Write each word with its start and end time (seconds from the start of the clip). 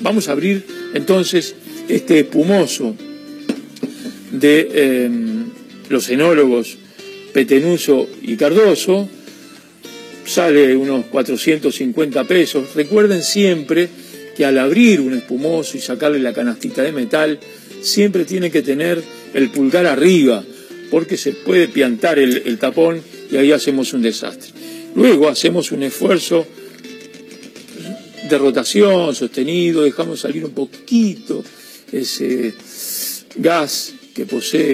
Vamos 0.00 0.28
a 0.28 0.32
abrir 0.32 0.64
entonces 0.94 1.54
este 1.88 2.20
espumoso 2.20 2.94
de 4.32 4.68
eh, 4.72 5.10
los 5.88 6.08
enólogos 6.08 6.78
Petenuso 7.32 8.08
y 8.22 8.36
Cardoso. 8.36 9.08
Sale 10.24 10.76
unos 10.76 11.06
450 11.06 12.24
pesos. 12.24 12.74
Recuerden 12.74 13.22
siempre 13.22 13.88
que 14.36 14.44
al 14.44 14.58
abrir 14.58 15.00
un 15.00 15.14
espumoso 15.14 15.76
y 15.76 15.80
sacarle 15.80 16.20
la 16.20 16.32
canastita 16.32 16.82
de 16.82 16.92
metal, 16.92 17.40
siempre 17.82 18.24
tiene 18.24 18.50
que 18.50 18.62
tener 18.62 19.02
el 19.34 19.50
pulgar 19.50 19.86
arriba, 19.86 20.44
porque 20.90 21.16
se 21.16 21.32
puede 21.32 21.68
piantar 21.68 22.18
el, 22.18 22.42
el 22.46 22.58
tapón 22.58 23.00
y 23.30 23.36
ahí 23.36 23.52
hacemos 23.52 23.92
un 23.92 24.02
desastre. 24.02 24.50
Luego 24.94 25.28
hacemos 25.28 25.72
un 25.72 25.82
esfuerzo 25.82 26.46
de 28.30 28.38
rotación 28.38 29.14
sostenido, 29.14 29.82
dejamos 29.82 30.20
salir 30.20 30.44
un 30.44 30.52
poquito 30.52 31.42
ese 31.90 32.54
gas 33.36 33.92
que 34.14 34.24
posee 34.24 34.72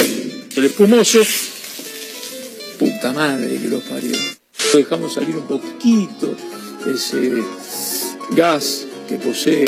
el 0.54 0.64
espumoso. 0.64 1.20
Puta 2.78 3.12
madre 3.12 3.56
que 3.56 3.68
lo 3.68 3.80
parió. 3.80 4.12
Dejamos 4.74 5.14
salir 5.14 5.36
un 5.36 5.46
poquito 5.46 6.36
ese 6.86 7.42
gas 8.32 8.86
que 9.08 9.16
posee 9.16 9.64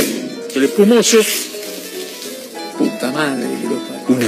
el 0.54 0.64
espumoso. 0.64 1.18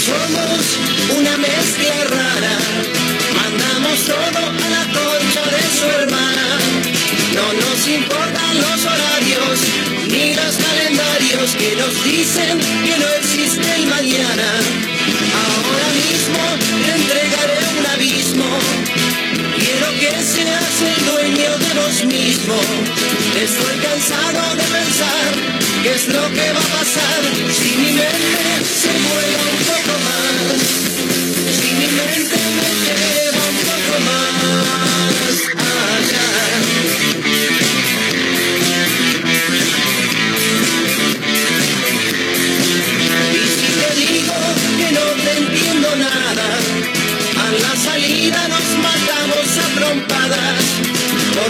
Somos 0.00 0.78
una 1.18 1.36
mezcla 1.36 2.04
rara, 2.04 2.56
mandamos 3.36 4.00
todo 4.06 4.38
a 4.48 4.68
la 4.70 4.84
concha 4.98 5.42
de 5.44 5.62
su 5.78 5.84
hermana. 5.84 6.58
No 7.34 7.52
nos 7.52 7.86
importan 7.86 8.56
los 8.56 8.86
horarios 8.86 9.60
ni 10.08 10.34
los 10.34 10.56
calendarios 10.56 11.54
que 11.54 11.76
nos 11.76 12.04
dicen 12.04 12.58
que 12.58 12.98
no 12.98 13.08
existe 13.20 13.74
el 13.76 13.86
mañana. 13.88 14.99
Ahora 15.34 15.88
mismo 16.00 16.42
te 16.84 16.92
entregaré 17.00 17.58
un 17.78 17.86
abismo. 17.86 18.48
Quiero 19.58 19.88
que 20.00 20.10
seas 20.22 20.76
el 20.92 21.06
dueño 21.06 21.58
de 21.58 21.70
vos 21.80 22.04
mismo. 22.04 22.56
Estoy 23.46 23.76
cansado 23.78 24.56
de 24.56 24.64
pensar 24.78 25.30
qué 25.82 25.94
es 25.94 26.08
lo 26.08 26.24
que 26.36 26.52
va 26.52 26.60
a 26.60 26.70
pasar 26.78 27.20
si 27.58 27.70
mi 27.78 27.92
mente 27.92 28.44
se 28.82 28.92
mueve 29.04 29.40
un 29.54 29.60
poco 29.70 29.94
más. 30.08 30.60
Si 31.58 31.68
mi 31.78 31.88
mente 31.98 32.36
me 32.56 32.68
lleva 32.80 33.42
un 33.52 33.58
poco 33.70 33.94
más 34.08 34.39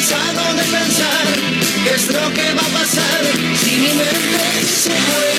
cansado 0.00 0.54
de 0.54 0.62
pensar 0.62 1.26
qué 1.84 1.94
es 1.94 2.06
lo 2.06 2.32
que 2.32 2.54
va 2.54 2.62
a 2.62 2.78
pasar 2.78 3.22
si 3.62 3.76
mi 3.76 3.88
mente 3.88 4.64
se 4.66 4.88
mueve 4.88 5.29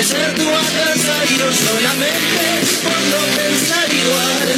que 0.00 0.06
ser 0.06 0.34
tu 0.34 0.48
adversario 0.48 1.52
solamente 1.52 2.46
por 2.82 3.00
no 3.12 3.20
pensar 3.36 3.88
igual. 3.92 4.48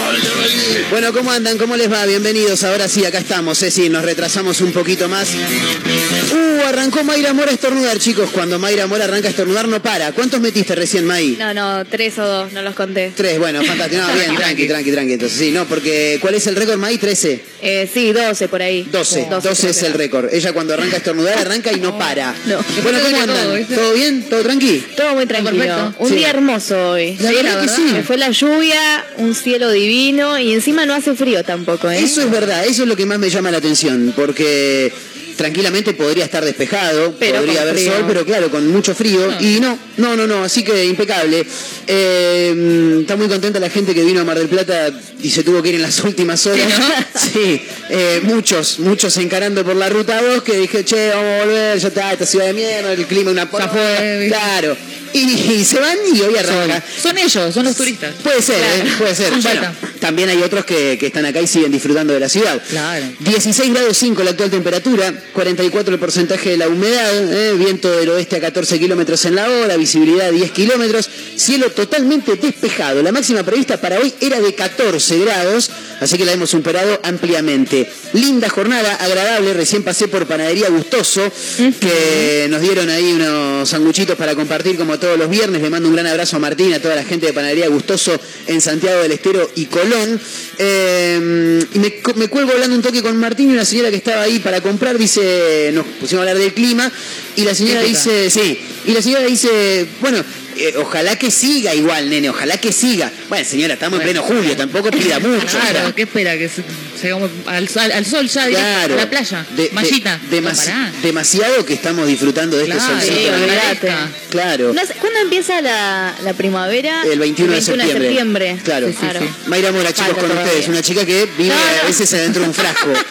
Bueno, 0.90 1.14
¿cómo 1.14 1.32
andan? 1.32 1.58
¿Cómo 1.58 1.76
les 1.78 1.92
va? 1.92 2.06
Bienvenidos. 2.06 2.64
Ahora 2.64 2.88
sí, 2.88 3.06
acá 3.06 3.20
estamos. 3.20 3.62
Eh, 3.64 3.72
sí, 3.72 3.90
nos 3.90 4.04
retrasamos 4.04 4.60
un 4.62 4.72
poquito 4.74 5.08
más. 5.08 5.30
Uh, 5.34 6.68
arrancó 6.68 7.04
Mayra 7.04 7.34
Mora 7.34 7.52
a 7.52 7.54
estornudar, 7.54 7.98
chicos. 8.00 8.30
Cuando 8.32 8.60
Mayra 8.60 8.88
Mora 8.88 9.06
arranca 9.06 9.28
a 9.28 9.32
estornudar, 9.32 9.68
no 9.68 9.82
para. 9.82 10.12
¿Cuántos 10.12 10.42
metiste 10.42 10.76
recién, 10.76 11.06
May? 11.06 11.38
No, 11.40 11.54
no, 11.54 11.86
tres 11.86 12.18
o 12.20 12.26
dos, 12.26 12.52
no 12.54 12.62
los 12.62 12.76
conté. 12.76 13.12
Tres, 13.16 13.40
bueno, 13.40 13.64
fantástico. 13.64 14.02
No, 14.02 14.14
bien, 14.14 14.36
tranqui, 14.36 14.68
tranqui, 14.68 14.92
tranqui. 14.92 15.14
Entonces, 15.14 15.38
sí, 15.40 15.52
no, 15.52 15.66
porque 15.66 16.18
¿cuál 16.22 16.36
es 16.36 16.46
el 16.48 16.56
récord, 16.56 16.78
May? 16.78 16.98
13. 16.98 17.42
Eh, 17.64 17.90
sí, 17.92 18.12
doce 18.12 18.48
por 18.48 18.62
ahí. 18.62 18.84
12, 18.92 19.28
12 19.42 19.70
es 19.70 19.84
el 19.84 19.94
récord. 19.94 20.34
Ella 20.34 20.52
cuando 20.52 20.74
arranca 20.74 20.96
a 20.96 20.98
estornudar, 20.98 21.38
arranca 21.40 21.72
y 21.72 21.80
no 21.80 21.98
para. 21.98 22.34
No. 22.46 22.60
Bueno, 22.84 23.00
¿cómo 23.02 23.12
Todo, 23.12 23.22
andan? 23.36 23.56
¿viste? 23.58 23.76
¿Todo 23.76 23.94
bien? 23.94 24.24
¿Todo 24.30 24.42
tranqui? 24.44 24.84
Todo 24.98 25.16
muy 25.16 25.26
tranquilo. 25.26 25.58
Perfecto. 25.58 25.96
Un 26.00 26.10
Sí. 26.10 26.16
día 26.16 26.30
hermoso 26.30 26.90
hoy. 26.92 27.16
La 27.20 27.32
verdad 27.32 27.62
que 27.62 27.70
sí. 27.70 27.90
Se 27.94 28.04
fue 28.04 28.18
la 28.18 28.30
lluvia, 28.32 29.06
un 29.18 29.34
cielo 29.36 29.72
divino 29.72 30.40
y 30.42 30.54
encima 30.54 30.86
no 30.86 30.94
hace 30.94 31.16
frío 31.16 31.44
tampoco, 31.44 31.90
¿eh? 31.90 32.00
Eso 32.00 32.22
es 32.22 32.32
verdad, 32.32 32.66
eso 32.66 32.84
es 32.84 32.90
lo 32.90 32.96
que 32.96 33.06
más 33.06 33.20
me 33.20 33.30
llama 33.30 33.52
la 33.52 33.58
atención, 33.58 34.14
porque 34.16 34.92
tranquilamente 35.38 35.94
podría 35.94 36.26
estar 36.26 36.44
despejado, 36.46 37.16
Pero 37.18 37.38
podría 37.38 37.62
haber 37.64 37.76
frío. 37.76 37.92
sol, 37.94 38.06
pero 38.08 38.26
claro, 38.26 38.52
con 38.52 38.68
mucho 38.68 38.94
frío. 38.94 39.28
Y 39.40 39.60
no, 39.60 39.78
no, 39.98 40.16
no, 40.16 40.28
no, 40.28 40.44
así 40.44 40.64
que 40.64 40.86
impecable. 40.86 41.44
Eh, 41.88 42.98
está 43.02 43.16
muy 43.16 43.28
contenta 43.28 43.60
la 43.60 43.70
gente 43.70 43.94
que 43.96 44.04
vino 44.04 44.22
a 44.22 44.24
Mar 44.24 44.38
del 44.38 44.50
Plata 44.50 44.92
y 45.22 45.30
se 45.30 45.44
tuvo 45.44 45.62
que 45.64 45.70
ir 45.70 45.76
en 45.76 45.82
las 45.82 46.00
últimas 46.04 46.46
horas. 46.46 46.68
Sí, 47.34 47.62
eh, 47.90 48.20
muchos, 48.24 48.80
muchos 48.80 49.16
encarando 49.18 49.64
por 49.64 49.76
la 49.76 49.90
ruta 49.90 50.22
2 50.22 50.44
que 50.44 50.58
dije, 50.58 50.84
che, 50.84 51.10
vamos 51.10 51.24
a 51.26 51.46
volver, 51.46 51.78
ya 51.80 51.88
está, 51.88 52.12
esta 52.12 52.26
ciudad 52.26 52.46
de 52.48 52.54
mierda, 52.54 52.92
el 52.94 53.06
clima 53.06 53.32
una 53.32 53.46
¿viste? 53.46 54.28
Claro. 54.28 54.76
Y, 55.14 55.54
y 55.54 55.66
se 55.66 55.80
van 55.80 55.98
y 56.14 56.22
hoy 56.22 56.36
arranca. 56.36 56.84
Son 57.02 57.18
ellos, 57.18 57.54
son 57.54 57.66
los 57.66 57.76
turistas. 57.76 58.14
Puede 58.24 58.42
ser, 58.42 58.58
¿eh? 58.58 58.92
puede 58.98 59.16
ser. 59.16 59.30
Son 59.30 59.44
Bueno, 59.44 59.74
también 60.00 60.30
hay 60.30 60.42
otros 60.42 60.66
que, 60.66 60.98
que 60.98 61.08
están 61.08 61.26
acá 61.26 61.42
y 61.42 61.48
siguen 61.48 61.72
disfrutando 61.72 62.14
de 62.14 62.20
la 62.20 62.30
ciudad. 62.30 62.62
Claro. 62.70 63.06
16 63.20 63.74
grados 63.74 63.98
5 63.98 64.24
la 64.24 64.32
actual 64.32 64.50
temperatura, 64.50 65.14
44 65.34 65.94
el 65.94 66.00
porcentaje 66.00 66.52
de 66.52 66.58
la 66.58 66.68
humedad, 66.68 67.34
¿eh? 67.34 67.54
viento 67.58 67.92
del 67.92 68.10
oeste 68.10 68.38
a 68.38 68.42
14 68.42 68.80
kilómetros 68.80 69.24
en 69.26 69.36
la 69.36 69.50
hora, 69.50 69.78
visibilidad 69.78 70.32
10 70.32 70.52
kilómetros, 70.52 71.10
cielo 71.36 71.70
totalmente 71.72 72.36
despejado. 72.36 73.02
La 73.02 73.12
máxima 73.12 73.44
prevista 73.44 73.80
para 73.80 74.00
hoy 74.00 74.14
era 74.20 74.40
de 74.40 74.54
14 74.56 75.20
grados, 75.20 75.70
así 76.02 76.18
que 76.18 76.26
la 76.26 76.34
hemos 76.34 76.50
superado 76.50 77.00
ampliamente. 77.04 77.90
Linda 78.12 78.50
jornada, 78.50 78.96
agradable, 78.96 79.54
recién 79.54 79.84
pasé 79.84 80.10
por 80.10 80.28
Panadería 80.28 80.70
Gustoso, 80.70 81.32
que 81.80 82.48
nos 82.50 82.62
dieron 82.62 82.90
ahí 82.90 83.14
unos 83.14 83.70
sanguchitos 83.70 84.18
para 84.18 84.36
compartir 84.36 84.76
como 84.76 85.00
todos 85.00 85.18
los 85.18 85.30
viernes. 85.30 85.62
Le 85.62 85.70
mando 85.70 85.88
un 85.88 85.96
gran 85.96 86.08
abrazo 86.08 86.36
a 86.36 86.40
Martín, 86.40 86.74
a 86.74 86.82
toda 86.82 86.96
la 86.96 87.04
gente 87.04 87.28
de 87.28 87.34
Panadería 87.34 87.70
Gustoso 87.70 88.20
en 88.48 88.60
Santiago 88.60 89.02
del 89.02 89.14
Estero 89.14 89.50
y 89.56 89.66
Colón. 89.68 90.20
Eh, 90.58 91.60
y 91.74 91.80
me, 91.80 91.94
me 92.16 92.28
cuelgo 92.28 92.52
hablando 92.52 92.76
un 92.76 92.82
toque 92.82 93.02
con 93.02 93.16
Martín 93.18 93.52
y 93.52 93.54
una 93.54 93.66
señora 93.66 93.90
que 93.90 93.98
estaba 93.98 94.24
ahí 94.24 94.40
para 94.40 94.62
comprar 94.62 94.98
dice, 94.98 95.72
nos 95.74 95.86
pusimos 95.86 96.26
a 96.26 96.30
hablar 96.30 96.38
del 96.38 96.54
clima 96.54 96.92
y 97.36 97.44
la 97.44 97.56
señora 97.56 97.82
dice, 97.82 98.30
sí, 98.30 98.60
y 98.86 98.92
la 98.92 99.02
señora 99.02 99.26
dice, 99.26 99.86
bueno, 100.02 100.24
eh, 100.58 100.74
ojalá 100.78 101.16
que 101.18 101.32
siga 101.32 101.74
igual, 101.76 102.10
nene, 102.10 102.30
ojalá 102.30 102.58
que 102.58 102.72
siga. 102.72 103.12
Bueno, 103.30 103.46
señora, 103.46 103.74
estamos 103.76 104.00
en 104.00 104.04
pleno 104.06 104.24
julio, 104.24 104.56
tampoco 104.56 104.92
pida 104.92 105.20
mucho. 105.20 105.46
Claro, 105.48 105.94
¿qué 105.96 106.04
espera? 106.04 106.38
Que 106.38 106.50
se- 106.50 106.64
llegamos 107.02 107.30
al, 107.48 107.68
sol- 107.68 107.92
al 107.92 108.06
sol 108.06 108.28
ya, 108.28 108.46
directo, 108.48 108.68
Claro. 108.70 108.94
a 108.94 108.98
la 108.98 109.10
playa. 109.10 109.46
De- 109.56 109.64
de- 109.64 109.72
Mallita. 109.72 110.20
No, 110.30 110.92
demasiado 111.02 111.66
que 111.66 111.74
estamos 111.74 112.08
disfrutando 112.08 112.58
de 112.58 112.66
Claro, 112.66 112.82
este 113.00 113.06
Sí, 113.06 113.12
solcito. 113.14 113.34
olvídate. 113.36 113.94
Claro. 114.30 114.74
No 114.74 114.86
sé, 114.86 114.94
¿Cuándo 115.00 115.20
empieza 115.20 115.62
la, 115.62 116.14
la 116.24 116.34
primavera? 116.34 117.04
El 117.12 117.20
21 117.20 117.54
de 117.54 117.62
septiembre. 117.62 118.58
Claro. 118.64 118.88
Sí, 118.88 118.94
sí, 119.00 119.08
sí. 119.20 119.26
Mayra 119.48 119.72
Mora, 119.72 119.90
chicos, 119.94 120.08
Falta 120.08 120.22
con 120.22 120.30
todavía. 120.30 120.46
ustedes. 120.52 120.68
Una 120.70 120.82
chica 120.82 121.06
que 121.06 121.28
vive 121.38 121.50
No, 121.50 121.56
no. 121.56 121.82
a 121.84 121.88
veces 121.88 122.14
adentro 122.14 122.42
de 122.42 122.48
un 122.50 122.54
frasco. 122.54 122.90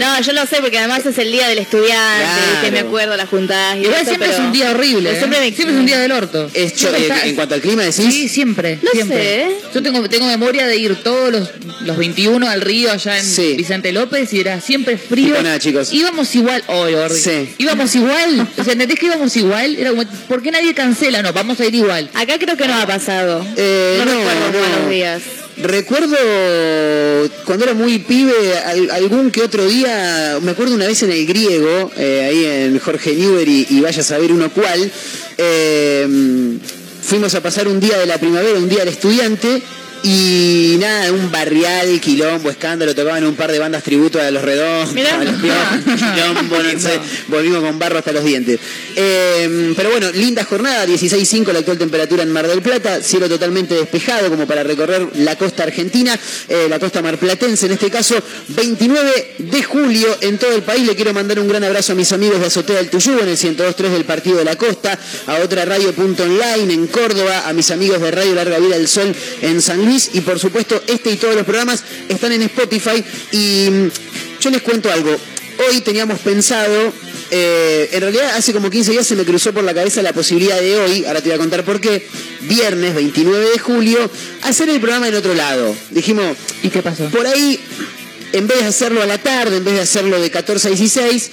No, 0.00 0.18
yo 0.22 0.32
lo 0.32 0.46
sé 0.46 0.56
porque 0.62 0.78
además 0.78 1.04
es 1.04 1.18
el 1.18 1.30
día 1.30 1.46
del 1.46 1.58
estudiante, 1.58 2.24
Claro. 2.24 2.60
que 2.62 2.70
me 2.70 2.78
acuerdo 2.78 3.18
las 3.18 3.28
juntadas 3.28 3.76
y 3.76 3.80
Igual 3.80 3.96
eso, 3.96 4.04
siempre 4.06 4.28
pero- 4.30 4.40
es 4.40 4.46
un 4.46 4.52
día 4.52 4.70
horrible. 4.70 5.10
¿eh? 5.12 5.18
Siempre, 5.18 5.40
me- 5.40 5.52
Siempre 5.54 5.74
es 5.74 5.80
un 5.80 5.84
día 5.86 5.98
del 5.98 6.12
orto. 6.12 6.50
Es 6.54 6.72
Siempre 6.90 7.16
eh, 7.16 7.28
en 7.28 7.34
cuanto 7.34 7.54
al 7.54 7.60
clima, 7.60 7.82
decís. 7.82 8.12
Sí, 8.12 8.28
siempre. 8.28 8.78
No 8.82 8.90
siempre. 8.90 9.18
sé. 9.18 9.56
Yo 9.74 9.82
tengo, 9.82 10.08
tengo 10.08 10.26
memoria 10.26 10.66
de 10.66 10.76
ir 10.76 10.96
todos 11.02 11.32
los, 11.32 11.50
los 11.82 11.96
21 11.96 12.48
al 12.48 12.60
río 12.60 12.90
allá 12.90 13.18
en 13.18 13.24
Sí. 13.24 13.54
Vicente 13.56 13.92
López 13.92 14.32
y 14.32 14.40
era 14.40 14.60
siempre 14.60 14.96
frío. 14.98 15.28
Tipo 15.34 15.42
nada, 15.42 15.58
chicos. 15.58 15.92
Íbamos 15.92 16.34
igual. 16.34 16.62
Oh. 16.66 16.86
Sí. 17.10 17.54
Íbamos 17.58 17.94
igual. 17.94 18.48
O 18.56 18.64
sea, 18.64 18.72
¿entendés 18.72 18.98
que 18.98 19.06
íbamos 19.06 19.36
igual? 19.36 19.76
Era 19.76 19.90
como, 19.90 20.04
¿por 20.28 20.42
qué 20.42 20.50
nadie 20.50 20.74
cancela? 20.74 21.22
No, 21.22 21.32
vamos 21.32 21.60
a 21.60 21.66
ir 21.66 21.74
igual. 21.74 22.10
Acá 22.14 22.38
creo 22.38 22.56
que 22.56 22.66
no 22.66 22.74
ha 22.74 22.86
pasado. 22.86 23.44
Eh, 23.56 23.96
no, 23.98 24.04
no, 24.04 24.18
recuerdo 24.18 24.52
no. 24.52 24.60
malos 24.60 24.90
días. 24.90 25.22
Recuerdo 25.56 26.16
cuando 27.44 27.64
era 27.64 27.74
muy 27.74 27.98
pibe, 28.00 28.58
al- 28.64 28.90
algún 28.90 29.30
que 29.30 29.42
otro 29.42 29.64
día, 29.66 30.38
me 30.42 30.50
acuerdo 30.50 30.74
una 30.74 30.86
vez 30.86 31.02
en 31.04 31.12
el 31.12 31.24
griego, 31.26 31.92
eh, 31.96 32.26
ahí 32.28 32.44
en 32.44 32.78
Jorge 32.80 33.14
Newbery, 33.14 33.66
y 33.70 33.80
vaya 33.80 34.00
a 34.00 34.04
saber 34.04 34.32
uno 34.32 34.50
cuál, 34.52 34.90
eh, 35.38 36.08
fuimos 37.02 37.34
a 37.34 37.40
pasar 37.42 37.68
un 37.68 37.78
día 37.78 37.98
de 37.98 38.06
la 38.06 38.18
primavera, 38.18 38.58
un 38.58 38.68
día 38.68 38.80
del 38.80 38.88
estudiante, 38.88 39.62
y 40.06 40.76
nada, 40.78 41.10
un 41.12 41.32
barrial, 41.32 41.98
quilombo, 41.98 42.50
escándalo, 42.50 42.94
tocaban 42.94 43.24
un 43.24 43.36
par 43.36 43.50
de 43.50 43.58
bandas 43.58 43.82
tributo 43.82 44.20
a 44.20 44.30
los 44.30 44.42
redondos, 44.42 44.94
a 44.94 45.24
los 45.24 45.40
Piojos, 45.40 45.78
quilombo, 45.96 46.62
no 46.62 46.78
sé, 46.78 47.00
volvimos 47.28 47.62
con 47.62 47.78
barro 47.78 47.96
hasta 47.96 48.12
los 48.12 48.22
dientes. 48.22 48.60
Eh, 48.96 49.72
pero 49.74 49.88
bueno, 49.88 50.12
linda 50.12 50.44
jornada, 50.44 50.84
16.5 50.84 51.50
la 51.52 51.60
actual 51.60 51.78
temperatura 51.78 52.22
en 52.22 52.30
Mar 52.30 52.46
del 52.46 52.60
Plata, 52.60 53.02
cielo 53.02 53.30
totalmente 53.30 53.76
despejado 53.76 54.28
como 54.28 54.46
para 54.46 54.62
recorrer 54.62 55.08
la 55.14 55.36
costa 55.36 55.62
argentina, 55.62 56.20
eh, 56.48 56.66
la 56.68 56.78
costa 56.78 57.00
marplatense 57.00 57.64
en 57.64 57.72
este 57.72 57.88
caso, 57.90 58.22
29 58.48 59.36
de 59.38 59.62
julio 59.62 60.08
en 60.20 60.36
todo 60.36 60.54
el 60.54 60.64
país. 60.64 60.86
Le 60.86 60.96
quiero 60.96 61.14
mandar 61.14 61.40
un 61.40 61.48
gran 61.48 61.64
abrazo 61.64 61.92
a 61.92 61.94
mis 61.94 62.12
amigos 62.12 62.40
de 62.40 62.46
Azotea 62.46 62.76
del 62.76 62.90
Tuyú 62.90 63.18
en 63.20 63.28
el 63.28 63.38
102.3 63.38 63.88
del 63.88 64.04
Partido 64.04 64.36
de 64.36 64.44
la 64.44 64.56
Costa, 64.56 64.98
a 65.28 65.36
otra 65.36 65.64
radio 65.64 65.94
punto 65.94 66.24
online 66.24 66.74
en 66.74 66.88
Córdoba, 66.88 67.44
a 67.48 67.54
mis 67.54 67.70
amigos 67.70 68.02
de 68.02 68.10
Radio 68.10 68.34
Larga 68.34 68.58
Vida 68.58 68.76
del 68.76 68.86
Sol 68.86 69.14
en 69.40 69.62
San 69.62 69.82
Luis 69.82 69.93
y 70.12 70.20
por 70.22 70.40
supuesto 70.40 70.82
este 70.88 71.12
y 71.12 71.16
todos 71.16 71.36
los 71.36 71.44
programas 71.44 71.84
están 72.08 72.32
en 72.32 72.42
Spotify 72.42 73.04
y 73.30 73.68
mm, 73.70 73.90
yo 74.40 74.50
les 74.50 74.62
cuento 74.62 74.90
algo. 74.90 75.16
Hoy 75.68 75.80
teníamos 75.82 76.18
pensado, 76.18 76.92
eh, 77.30 77.88
en 77.92 78.00
realidad 78.00 78.34
hace 78.34 78.52
como 78.52 78.70
15 78.70 78.90
días 78.90 79.06
se 79.06 79.14
me 79.14 79.24
cruzó 79.24 79.52
por 79.52 79.62
la 79.62 79.72
cabeza 79.72 80.02
la 80.02 80.12
posibilidad 80.12 80.58
de 80.60 80.76
hoy, 80.76 81.04
ahora 81.04 81.20
te 81.20 81.28
voy 81.28 81.36
a 81.36 81.38
contar 81.38 81.64
por 81.64 81.80
qué, 81.80 82.04
viernes 82.40 82.92
29 82.96 83.50
de 83.50 83.58
julio, 83.60 84.10
hacer 84.42 84.68
el 84.68 84.80
programa 84.80 85.06
en 85.06 85.14
otro 85.14 85.32
lado. 85.34 85.76
Dijimos, 85.90 86.36
¿Y 86.64 86.70
qué 86.70 86.82
pasó? 86.82 87.04
por 87.10 87.28
ahí, 87.28 87.60
en 88.32 88.48
vez 88.48 88.58
de 88.58 88.66
hacerlo 88.66 89.00
a 89.00 89.06
la 89.06 89.18
tarde, 89.18 89.58
en 89.58 89.64
vez 89.64 89.74
de 89.74 89.82
hacerlo 89.82 90.20
de 90.20 90.28
14 90.28 90.66
a 90.66 90.70
16, 90.72 91.30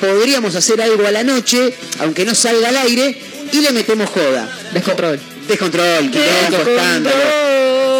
podríamos 0.00 0.54
hacer 0.54 0.80
algo 0.80 1.04
a 1.08 1.10
la 1.10 1.24
noche, 1.24 1.74
aunque 1.98 2.24
no 2.24 2.36
salga 2.36 2.68
al 2.68 2.76
aire, 2.76 3.20
y 3.52 3.62
le 3.62 3.72
metemos 3.72 4.08
joda. 4.10 4.48
Descontrol. 4.72 5.18
Descontrol, 5.48 6.10
quilombo, 6.10 6.70
escándalo. 6.70 7.16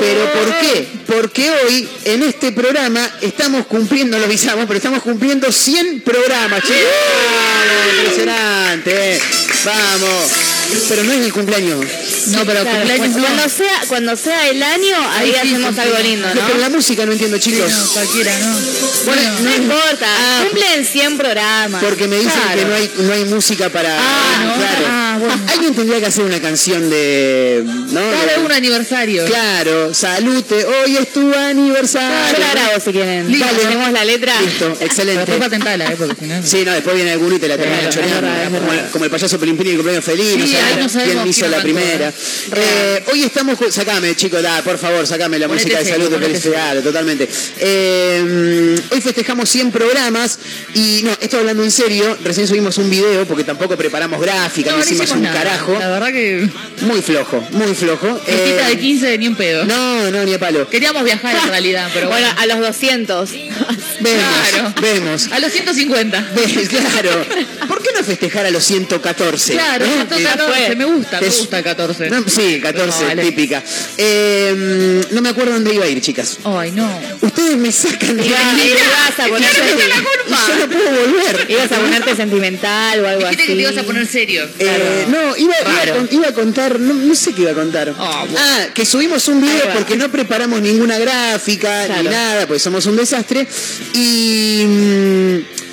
Pero 0.01 0.33
¿por 0.33 0.59
qué? 0.61 0.89
Porque 1.07 1.51
hoy 1.51 1.89
en 2.05 2.23
este 2.23 2.53
programa 2.53 3.09
estamos 3.21 3.67
cumpliendo, 3.67 4.19
lo 4.19 4.25
avisamos, 4.25 4.67
pero 4.67 4.77
estamos 4.77 5.03
cumpliendo 5.03 5.51
100 5.51 6.03
programas, 6.03 6.63
chicos. 6.63 6.83
¡Vamos! 6.83 7.99
Impresionante. 7.99 9.21
Vamos. 9.65 10.56
Pero 10.89 11.05
no 11.05 11.13
es 11.13 11.25
el 11.25 11.33
cumpleaños. 11.33 11.85
No, 12.29 12.45
pero 12.45 12.63
Claro, 12.63 12.71
cumpleaños 12.79 12.99
cuando, 12.99 13.19
no. 13.19 13.25
cuando 13.27 13.49
sea, 13.49 13.81
cuando 13.89 14.17
sea 14.17 14.49
el 14.49 14.63
año, 14.63 14.97
ahí 15.13 15.31
sí, 15.33 15.37
hacemos 15.49 15.75
sí, 15.75 15.81
algo 15.81 15.97
sí. 15.97 16.03
lindo, 16.03 16.29
Pero 16.33 16.49
¿no? 16.49 16.61
la 16.61 16.69
música 16.71 17.07
no 17.07 17.13
entiendo, 17.13 17.37
Sí, 17.37 17.51
chicos. 17.51 17.71
no, 17.71 17.87
cualquiera, 17.93 18.39
no. 18.39 18.57
Bueno, 19.07 19.23
No 19.43 19.55
importa, 19.55 20.07
Ah, 20.09 20.45
cumplen 20.49 20.85
100 20.85 21.19
programas. 21.19 21.83
Porque 21.85 22.09
me 22.09 22.17
dicen 22.17 22.33
Claro. 22.33 22.59
que 22.59 22.65
no 22.67 22.75
hay, 22.75 22.91
no 22.99 23.13
hay 23.13 23.25
música 23.27 23.69
para. 23.71 23.97
Ah, 23.99 24.45
no. 24.45 24.55
claro. 24.55 24.87
Ah, 24.89 25.17
bueno. 25.21 25.41
Alguien 25.53 25.75
tendría 25.75 26.01
que 26.01 26.07
hacer 26.07 26.25
una 26.25 26.41
canción 26.41 26.91
de. 26.91 27.63
¿no? 27.65 28.01
De- 28.01 28.37
un 28.45 28.53
aniversario. 28.53 29.25
Claro, 29.27 29.95
salute, 29.95 30.65
hoy 30.65 30.97
es 30.97 31.13
tu 31.13 31.33
aniversario. 31.35 32.33
Yo 32.33 32.39
la 32.39 32.51
grabo 32.53 32.81
si 32.85 32.93
quieren. 32.93 33.31
Listo. 33.31 33.47
Tenemos 33.57 33.93
la 33.93 34.05
letra. 34.05 34.41
Listo, 34.41 34.73
Pero 34.75 34.87
excelente. 34.87 35.19
después 35.21 35.39
patentala, 35.39 35.87
¿eh? 35.87 35.95
Porque 35.99 36.15
si 36.19 36.27
no. 36.27 36.43
Sí, 36.47 36.63
no, 36.65 36.73
después 36.73 36.95
viene 36.97 37.13
alguno 37.13 37.37
y 37.37 37.39
te 37.39 37.49
la 37.49 37.57
termina 37.57 37.89
Claro, 37.89 38.51
como, 38.61 38.73
el, 38.73 38.81
como 38.91 39.05
el 39.05 39.11
payaso 39.11 39.39
Pelimpini 39.39 39.71
y 39.71 39.73
el 39.73 39.79
cumpleaños 39.79 40.05
feliz, 40.05 40.37
no 40.37 40.47
Sí, 40.47 40.53
sabemos 40.53 40.56
ahí 40.57 41.29
hizo 41.29 41.49
la 41.49 41.63
primera. 41.63 42.09
¿eh? 42.09 42.13
Eh, 42.57 43.05
hoy 43.13 43.23
estamos. 43.25 43.59
Sacame, 43.71 44.15
chicos, 44.15 44.43
da, 44.43 44.63
por 44.63 44.79
favor, 44.79 45.07
sacame 45.07 45.39
la 45.39 45.49
música 45.49 45.79
de 45.79 45.85
salud 45.85 46.11
de 46.11 46.19
felicidad, 46.19 46.81
totalmente. 46.83 47.29
Eh, 47.59 48.79
hoy 48.91 49.01
festejamos 49.01 49.49
100 49.49 49.73
programas 49.73 50.39
y 50.75 51.03
no, 51.05 51.11
esto 51.21 51.39
hablando 51.39 51.65
en 51.65 51.71
serio, 51.71 52.17
recién 52.23 52.47
subimos 52.47 52.79
un 52.79 52.91
video 52.91 53.25
porque 53.27 53.45
tampoco 53.45 53.77
preparamos 53.77 54.21
gráfica, 54.21 54.73
no, 54.73 54.81
hicimos 54.81 55.11
un 55.13 55.25
carajo. 55.25 55.77
La 55.79 55.89
verdad 55.89 56.09
que. 56.09 56.49
Muy 56.83 57.03
flojo, 57.03 57.41
muy 57.53 57.75
flojo. 57.75 58.21
De 58.27 58.79
15 58.79 59.19
ni 59.19 59.29
un 59.29 59.37
pedo. 59.37 59.65
No, 59.65 60.11
no, 60.11 60.25
ni 60.25 60.35
a 60.35 60.39
palo. 60.39 60.69
Queríamos 60.69 61.05
viajar 61.05 61.35
en 61.37 61.49
realidad, 61.49 61.91
pero 61.93 62.09
bueno. 62.09 62.27
a 62.37 62.47
los 62.47 62.59
200. 62.61 63.31
Vemos, 64.01 64.25
claro. 64.51 64.75
vemos. 64.81 65.33
A 65.33 65.39
los 65.39 65.53
150. 65.53 66.33
Ves, 66.35 66.69
claro. 66.69 67.27
¿Por 67.69 67.83
qué 67.83 67.91
no 67.97 68.05
festejar 68.05 68.47
a 68.47 68.51
los 68.51 68.65
114? 68.65 69.53
Claro, 69.53 69.87
114 69.87 70.46
me 70.77 70.85
gusta, 70.85 71.21
me 71.21 71.29
gusta 71.29 71.59
el 71.59 71.65
14. 71.65 72.11
Sí, 72.27 72.61
14, 72.61 73.17
típica. 73.17 73.63
Eh, 73.97 75.03
no 75.11 75.23
me 75.23 75.29
acuerdo 75.29 75.53
dónde 75.53 75.75
iba 75.75 75.85
a 75.85 75.89
ir, 75.89 76.01
chicas. 76.01 76.39
Ay, 76.45 76.73
no. 76.73 76.89
Ustedes 77.21 77.57
me 77.57 77.73
sacan 77.73 78.17
de 78.17 78.27
Iba, 78.27 78.39
ibas 78.65 79.21
a 79.21 79.29
ponerte. 79.29 79.61
Yo 80.29 80.67
no 80.67 80.73
puedo 80.73 80.91
volver. 80.91 81.47
Ibas 81.51 81.73
a 81.73 81.79
ponerte 81.79 82.17
sentimental 82.17 83.01
o 83.01 83.09
algo 83.09 83.27
así. 83.27 83.37
que 83.37 83.47
te 83.47 83.53
ibas 83.53 83.77
a 83.77 83.83
poner 83.83 84.07
serio. 84.07 84.49
Eh, 84.59 85.07
no, 85.09 85.37
iba, 85.37 85.55
iba, 86.11 86.29
a 86.29 86.33
contar, 86.33 86.79
no, 86.81 87.15
sé 87.15 87.33
qué 87.33 87.43
iba 87.43 87.53
a 87.53 87.55
contar. 87.55 87.95
Ah, 87.99 88.25
ah 88.37 88.67
que 88.75 88.85
subimos 88.85 89.29
un 89.29 89.41
video 89.41 89.73
porque 89.73 89.97
no 89.97 90.11
preparamos 90.11 90.61
ninguna 90.61 90.99
gráfica 90.99 91.89
ni 91.89 92.09
nada, 92.09 92.47
pues 92.47 92.63
somos 92.63 92.87
un 92.87 92.97
desastre. 92.97 93.47
Y. 93.95 94.65
Mm, 94.67 95.66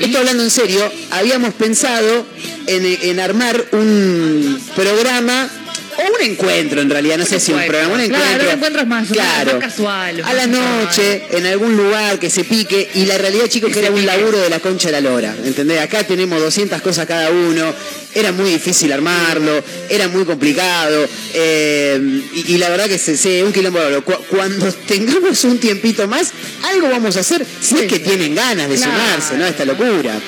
esto 0.00 0.18
hablando 0.18 0.42
en 0.42 0.50
serio, 0.50 0.90
habíamos 1.10 1.52
pensado 1.54 2.26
en, 2.66 2.98
en 3.02 3.20
armar 3.20 3.66
un 3.72 4.58
programa 4.74 5.48
un 5.98 6.26
encuentro 6.30 6.80
en 6.80 6.88
realidad, 6.90 7.18
no 7.18 7.26
sé 7.26 7.38
si 7.40 7.52
un 7.52 7.64
programa, 7.66 7.94
un 7.94 8.00
Claro, 8.08 8.24
encuentro. 8.24 8.48
un 8.48 8.54
encuentro 8.54 8.82
es 8.82 8.88
más- 8.88 9.08
claro, 9.08 9.52
más 9.58 9.64
casual, 9.64 10.22
A 10.24 10.32
la 10.32 10.44
casual. 10.46 10.50
noche, 10.50 11.22
en 11.30 11.46
algún 11.46 11.76
lugar 11.76 12.18
que 12.18 12.30
se 12.30 12.44
pique, 12.44 12.88
y 12.94 13.04
la 13.06 13.18
realidad, 13.18 13.46
chicos, 13.48 13.70
que 13.72 13.80
era 13.80 13.90
un 13.90 14.04
laburo 14.06 14.38
de 14.40 14.48
la 14.50 14.60
concha 14.60 14.88
de 14.90 14.92
la 14.92 15.00
lora, 15.10 15.34
¿entendés? 15.44 15.80
Acá 15.80 16.04
tenemos 16.04 16.40
200 16.40 16.80
cosas 16.80 17.06
cada 17.06 17.30
uno, 17.30 17.74
era 18.14 18.32
muy 18.32 18.50
difícil 18.50 18.92
armarlo, 18.92 19.62
era 19.88 20.08
muy 20.08 20.24
complicado, 20.24 21.06
eh, 21.34 22.00
y, 22.34 22.54
y 22.54 22.58
la 22.58 22.70
verdad 22.70 22.86
que 22.86 22.98
se, 22.98 23.16
se- 23.16 23.44
un 23.44 23.52
quilombo 23.52 23.78
bárbaro. 23.78 24.04
Cu- 24.04 24.24
Cuando 24.30 24.72
tengamos 24.88 25.44
un 25.44 25.58
tiempito 25.58 26.08
más, 26.08 26.30
algo 26.64 26.88
vamos 26.88 27.16
a 27.16 27.20
hacer, 27.20 27.44
si 27.60 27.76
es 27.76 27.82
que 27.86 27.98
tienen 27.98 28.34
ganas 28.34 28.68
de 28.68 28.76
Claro. 28.76 28.92
sumarse, 28.92 29.36
¿no? 29.36 29.46
Esta 29.46 29.64
locura. 29.64 30.18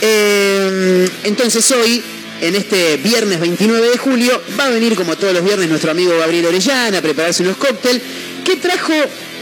Eh, 0.00 1.08
entonces 1.24 1.70
hoy, 1.72 2.02
en 2.42 2.56
este 2.56 2.96
viernes 2.96 3.38
29 3.40 3.88
de 3.90 3.98
julio, 3.98 4.42
va 4.58 4.66
a 4.66 4.70
venir 4.70 4.96
como 4.96 5.16
todos 5.16 5.32
los 5.32 5.44
viernes 5.44 5.68
nuestro 5.68 5.92
amigo 5.92 6.12
Gabriel 6.18 6.46
Orellana 6.46 6.98
a 6.98 7.02
prepararse 7.02 7.42
unos 7.44 7.56
cócteles. 7.56 8.02
¿Qué 8.44 8.56
trajo 8.56 8.92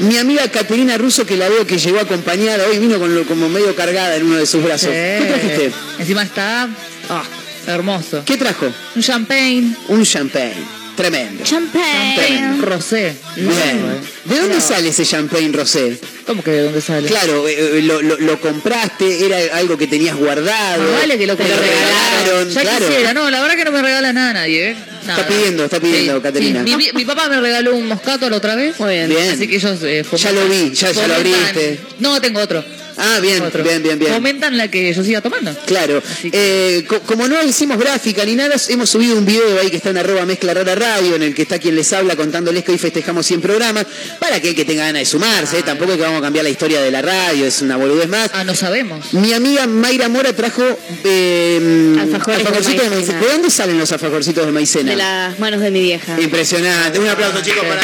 mi 0.00 0.18
amiga 0.18 0.46
Caterina 0.50 0.98
Russo 0.98 1.24
que 1.24 1.36
la 1.38 1.48
veo 1.48 1.66
que 1.66 1.78
llegó 1.78 1.98
acompañada? 1.98 2.66
Hoy 2.68 2.78
vino 2.78 2.98
con 2.98 3.14
lo- 3.14 3.24
como 3.24 3.48
medio 3.48 3.74
cargada 3.74 4.16
en 4.16 4.24
uno 4.24 4.36
de 4.36 4.44
sus 4.46 4.62
brazos. 4.62 4.90
¿Qué 4.90 5.24
trajiste? 5.28 5.72
Encima 5.98 6.22
está 6.22 6.68
ah, 7.08 7.24
hermoso. 7.66 8.22
¿Qué 8.26 8.36
trajo? 8.36 8.70
Un 8.94 9.02
champagne. 9.02 9.74
Un 9.88 10.04
champagne. 10.04 10.79
Tremendo. 11.00 11.44
Champagne. 11.44 12.60
Rosé. 12.60 13.14
Bien. 13.36 14.00
¿De 14.24 14.38
dónde 14.38 14.60
sale 14.60 14.90
ese 14.90 15.04
champagne 15.06 15.50
rosé? 15.52 15.98
¿Cómo 16.26 16.42
que 16.44 16.50
de 16.50 16.62
dónde 16.64 16.80
sale? 16.80 17.08
Claro, 17.08 17.48
eh, 17.48 17.78
eh, 17.78 17.82
lo, 17.82 18.02
lo- 18.02 18.18
lo 18.18 18.40
compraste, 18.40 19.24
era 19.24 19.56
algo 19.56 19.78
que 19.78 19.86
tenías 19.86 20.14
guardado. 20.16 20.92
Vale 21.00 21.16
que 21.18 21.26
lo 21.26 21.36
te 21.36 21.48
lo 21.48 21.56
regalaron. 21.56 22.50
Ya 22.50 22.60
claro. 22.60 22.86
quisiera, 22.86 23.14
no, 23.14 23.30
la 23.30 23.40
verdad 23.40 23.56
que 23.56 23.64
no 23.64 23.72
me 23.72 23.80
regala 23.82 24.12
nada 24.12 24.30
a 24.30 24.34
nadie, 24.34 24.70
¿eh? 24.70 24.76
Nada. 25.06 25.20
Está 25.22 25.26
pidiendo, 25.34 25.64
está 25.64 25.80
pidiendo, 25.80 26.20
Caterina. 26.22 26.62
Mi, 26.62 26.76
mi- 26.76 26.92
mi 26.94 27.04
papá 27.06 27.28
me 27.28 27.40
regaló 27.40 27.74
un 27.74 27.88
moscato 27.88 28.28
la 28.28 28.36
otra 28.36 28.54
vez. 28.54 28.78
Muy 28.78 28.90
bien. 28.90 29.08
Bien. 29.08 29.30
Así 29.30 29.48
que 29.48 29.56
ellos 29.56 29.78
eh, 29.82 30.04
Ya 30.16 30.32
lo 30.32 30.46
vi, 30.48 30.70
ya- 30.72 30.92
ya 30.92 31.06
lo 31.08 31.14
abriste. 31.14 31.80
No, 31.98 32.20
tengo 32.20 32.40
otro. 32.40 32.62
Ah, 33.00 33.18
bien, 33.20 33.42
otro. 33.42 33.62
bien, 33.64 33.82
bien, 33.82 33.98
bien. 33.98 34.12
Fomentan 34.12 34.56
la 34.56 34.68
que 34.68 34.92
yo 34.92 35.02
siga 35.02 35.20
tomando. 35.20 35.56
Claro, 35.66 36.02
que- 36.22 36.30
Eh, 36.32 36.84
co- 36.86 37.00
como 37.00 37.26
no 37.28 37.42
hicimos 37.42 37.78
gráfica 37.78 38.24
ni 38.24 38.34
nada, 38.36 38.56
hemos 38.68 38.90
subido 38.90 39.16
un 39.16 39.24
video 39.24 39.58
ahí 39.60 39.70
que 39.70 39.76
está 39.78 39.90
en 39.90 39.98
arroba 39.98 40.24
mezcla 40.26 40.54
rara 40.54 40.74
radio, 40.74 41.16
en 41.16 41.22
el 41.22 41.34
que 41.34 41.42
está 41.42 41.58
quien 41.58 41.74
les 41.76 41.92
habla 41.92 42.16
contándoles 42.16 42.64
que 42.64 42.72
hoy 42.72 42.78
festejamos 42.78 43.26
100 43.26 43.40
programas, 43.40 43.86
para 44.18 44.36
aquel 44.36 44.54
que 44.54 44.64
tenga 44.64 44.84
ganas 44.84 45.00
de 45.02 45.06
sumarse, 45.06 45.58
¿eh? 45.58 45.62
tampoco 45.64 45.92
es 45.92 45.96
que 45.98 46.04
vamos 46.04 46.18
a 46.18 46.22
cambiar 46.22 46.44
la 46.44 46.50
historia 46.50 46.80
de 46.82 46.90
la 46.90 47.02
radio, 47.02 47.46
es 47.46 47.60
una 47.62 47.76
boludez 47.76 48.08
más. 48.08 48.30
Ah, 48.34 48.44
no 48.44 48.54
sabemos. 48.54 49.12
Mi 49.14 49.32
amiga 49.32 49.66
Mayra 49.66 50.08
Mora 50.08 50.32
trajo 50.34 50.62
eh, 51.04 51.94
de 51.94 52.00
alfajorcitos 52.00 52.84
de 52.84 52.90
maicena. 52.90 53.20
¿De 53.20 53.28
dónde 53.28 53.50
salen 53.50 53.78
los 53.78 53.90
alfajorcitos 53.92 54.46
de 54.46 54.52
maicena? 54.52 54.90
De 54.90 54.96
las 54.96 55.38
manos 55.38 55.60
de 55.60 55.70
mi 55.70 55.80
vieja. 55.82 56.20
Impresionante. 56.20 56.98
Un 56.98 57.08
aplauso, 57.08 57.40
chicos, 57.42 57.60
sí. 57.62 57.66
para 57.68 57.82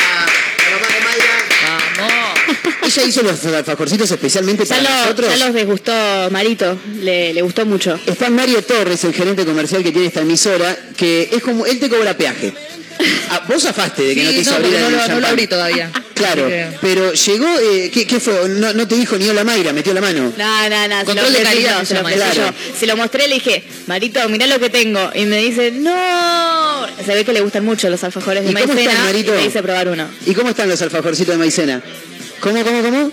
Ella 2.86 3.02
hizo 3.04 3.22
los 3.22 3.44
alfajorcitos 3.44 4.10
especialmente 4.10 4.64
Ya, 4.64 4.76
para 4.76 4.82
lo- 4.82 5.00
nosotros. 5.02 5.38
ya 5.38 5.44
los 5.46 5.54
desgustó 5.54 5.92
Marito, 6.30 6.78
le, 7.02 7.32
le 7.34 7.42
gustó 7.42 7.66
mucho. 7.66 7.98
Está 8.06 8.30
Mario 8.30 8.62
Torres, 8.62 9.02
el 9.04 9.12
gerente 9.12 9.44
comercial 9.44 9.82
que 9.82 9.90
tiene 9.92 10.06
esta 10.08 10.20
emisora, 10.20 10.76
que 10.96 11.28
es 11.32 11.42
como, 11.42 11.66
él 11.66 11.78
te 11.80 11.88
cobra 11.88 12.16
peaje. 12.16 12.52
Ah, 13.28 13.42
vos 13.46 13.62
zafaste 13.62 14.02
de 14.02 14.14
que 14.14 14.22
no 14.24 14.30
te 14.30 14.36
hizo 14.38 14.50
no, 14.52 14.56
abrir 14.56 14.70
no, 14.72 14.86
el 14.86 14.92
lo, 14.96 15.08
no 15.08 15.20
lo 15.20 15.26
abrí 15.26 15.46
todavía. 15.46 15.90
Claro, 16.14 16.44
Así 16.46 16.52
que- 16.52 16.68
pero 16.80 17.12
llegó, 17.12 17.46
eh, 17.58 17.90
¿qué, 17.92 18.06
qué 18.06 18.20
fue? 18.20 18.48
No, 18.48 18.72
no 18.72 18.88
te 18.88 18.94
dijo 18.94 19.18
ni 19.18 19.28
hola 19.28 19.44
Mayra, 19.44 19.72
metió 19.74 19.92
la 19.92 20.00
mano. 20.00 20.32
No, 20.36 20.68
no, 20.70 20.88
no, 20.88 20.98
se 21.00 21.04
Control 21.04 21.32
lo 21.32 21.38
de 21.38 21.44
calidad 21.44 21.80
se 21.80 21.86
se 21.88 21.94
lo. 22.02 22.52
Se 22.78 22.94
mostré, 22.94 23.28
le 23.28 23.34
dije, 23.34 23.64
Marito, 23.86 24.26
mirá 24.30 24.46
lo 24.46 24.58
que 24.58 24.70
tengo. 24.70 25.10
Y 25.14 25.26
me 25.26 25.36
dice, 25.42 25.72
no. 25.72 26.86
Se 27.04 27.14
ve 27.14 27.24
que 27.24 27.32
le 27.34 27.42
gustan 27.42 27.64
mucho 27.66 27.90
los 27.90 28.02
alfajores 28.02 28.44
de 28.44 28.50
¿Y 28.50 28.54
cómo 28.54 28.66
maicena 28.66 28.90
están, 28.90 29.04
Marito? 29.04 29.34
y 29.34 29.36
me 29.38 29.44
hice 29.46 29.62
probar 29.62 29.88
uno. 29.88 30.08
¿Y 30.24 30.32
cómo 30.34 30.48
están 30.50 30.68
los 30.68 30.80
alfajorcitos 30.80 31.34
de 31.34 31.38
maicena? 31.38 31.82
¿Cómo, 32.40 32.62
cómo, 32.64 32.82
cómo? 32.82 33.12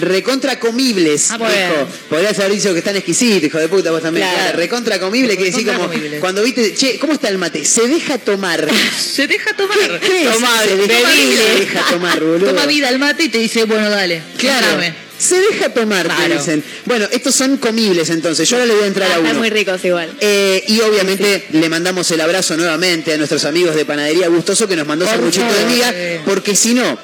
Recontra 0.00 0.58
comibles, 0.58 1.30
Ah, 1.30 1.38
dijo. 1.38 1.50
bien. 1.50 1.70
Podrías 2.10 2.36
haber 2.40 2.52
dicho 2.52 2.72
que 2.72 2.80
están 2.80 2.96
exquisitos, 2.96 3.44
hijo 3.44 3.58
de 3.58 3.68
puta, 3.68 3.92
vos 3.92 4.02
también. 4.02 4.26
Claro. 4.26 4.42
Claro, 4.42 4.58
recontra 4.58 4.98
comible, 4.98 5.36
que 5.36 5.44
decir 5.44 5.64
como 5.64 5.86
comibles. 5.88 6.20
cuando 6.20 6.42
viste, 6.42 6.74
che, 6.74 6.98
¿cómo 6.98 7.12
está 7.12 7.28
el 7.28 7.38
mate? 7.38 7.64
Se 7.64 7.86
deja 7.86 8.18
tomar. 8.18 8.68
Se 9.00 9.28
deja 9.28 9.54
tomar. 9.54 10.00
¿Qué 10.00 10.24
es? 10.24 10.32
Tomar, 10.32 10.66
se 10.66 10.76
deja, 10.76 11.08
bebible. 11.10 11.36
se 11.36 11.60
deja 11.60 11.84
tomar, 11.90 12.20
boludo. 12.24 12.50
Toma 12.50 12.66
vida 12.66 12.88
al 12.88 12.98
mate 12.98 13.24
y 13.24 13.28
te 13.28 13.38
dice, 13.38 13.64
bueno, 13.64 13.88
dale. 13.88 14.20
Claro. 14.36 14.66
dame. 14.66 14.94
Se 15.16 15.36
deja 15.40 15.68
tomar, 15.72 16.08
te 16.08 16.14
Claro. 16.14 16.34
dicen. 16.38 16.64
Bueno, 16.86 17.06
estos 17.12 17.32
son 17.36 17.56
comibles 17.58 18.10
entonces. 18.10 18.48
Yo 18.48 18.56
ahora 18.56 18.66
le 18.66 18.74
voy 18.74 18.82
a 18.84 18.86
entrar 18.88 19.08
Ah, 19.12 19.14
a 19.14 19.18
uno. 19.20 19.28
están 19.28 19.38
muy 19.38 19.50
ricos 19.50 19.84
igual. 19.84 20.12
Eh, 20.20 20.64
y 20.66 20.80
obviamente 20.80 21.46
le 21.52 21.68
mandamos 21.68 22.10
el 22.10 22.20
abrazo 22.20 22.56
nuevamente 22.56 23.14
a 23.14 23.16
nuestros 23.16 23.44
amigos 23.44 23.76
de 23.76 23.84
Panadería 23.84 24.26
Gustoso 24.26 24.66
que 24.66 24.74
nos 24.74 24.88
mandó 24.88 25.06
sanguchito 25.06 25.46
de 25.54 25.64
miga, 25.66 25.94
porque 26.24 26.56
si 26.56 26.74
no, 26.74 26.98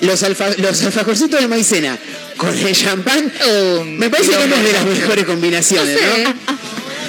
los, 0.00 0.22
alfa- 0.22 0.54
los 0.58 0.82
alfajorcitos 0.82 1.40
de 1.40 1.48
maicena 1.48 1.98
con 2.36 2.56
el 2.56 2.74
champán, 2.74 3.32
Oh, 3.46 3.84
me 3.84 4.10
parece 4.10 4.30
que 4.32 4.46
no 4.46 4.56
es 4.56 4.64
de 4.64 4.72
las 4.72 4.84
mejores 4.84 5.24
No 5.24 5.30
combinaciones, 5.32 5.98
sé. 5.98 6.24
¿no? 6.24 6.34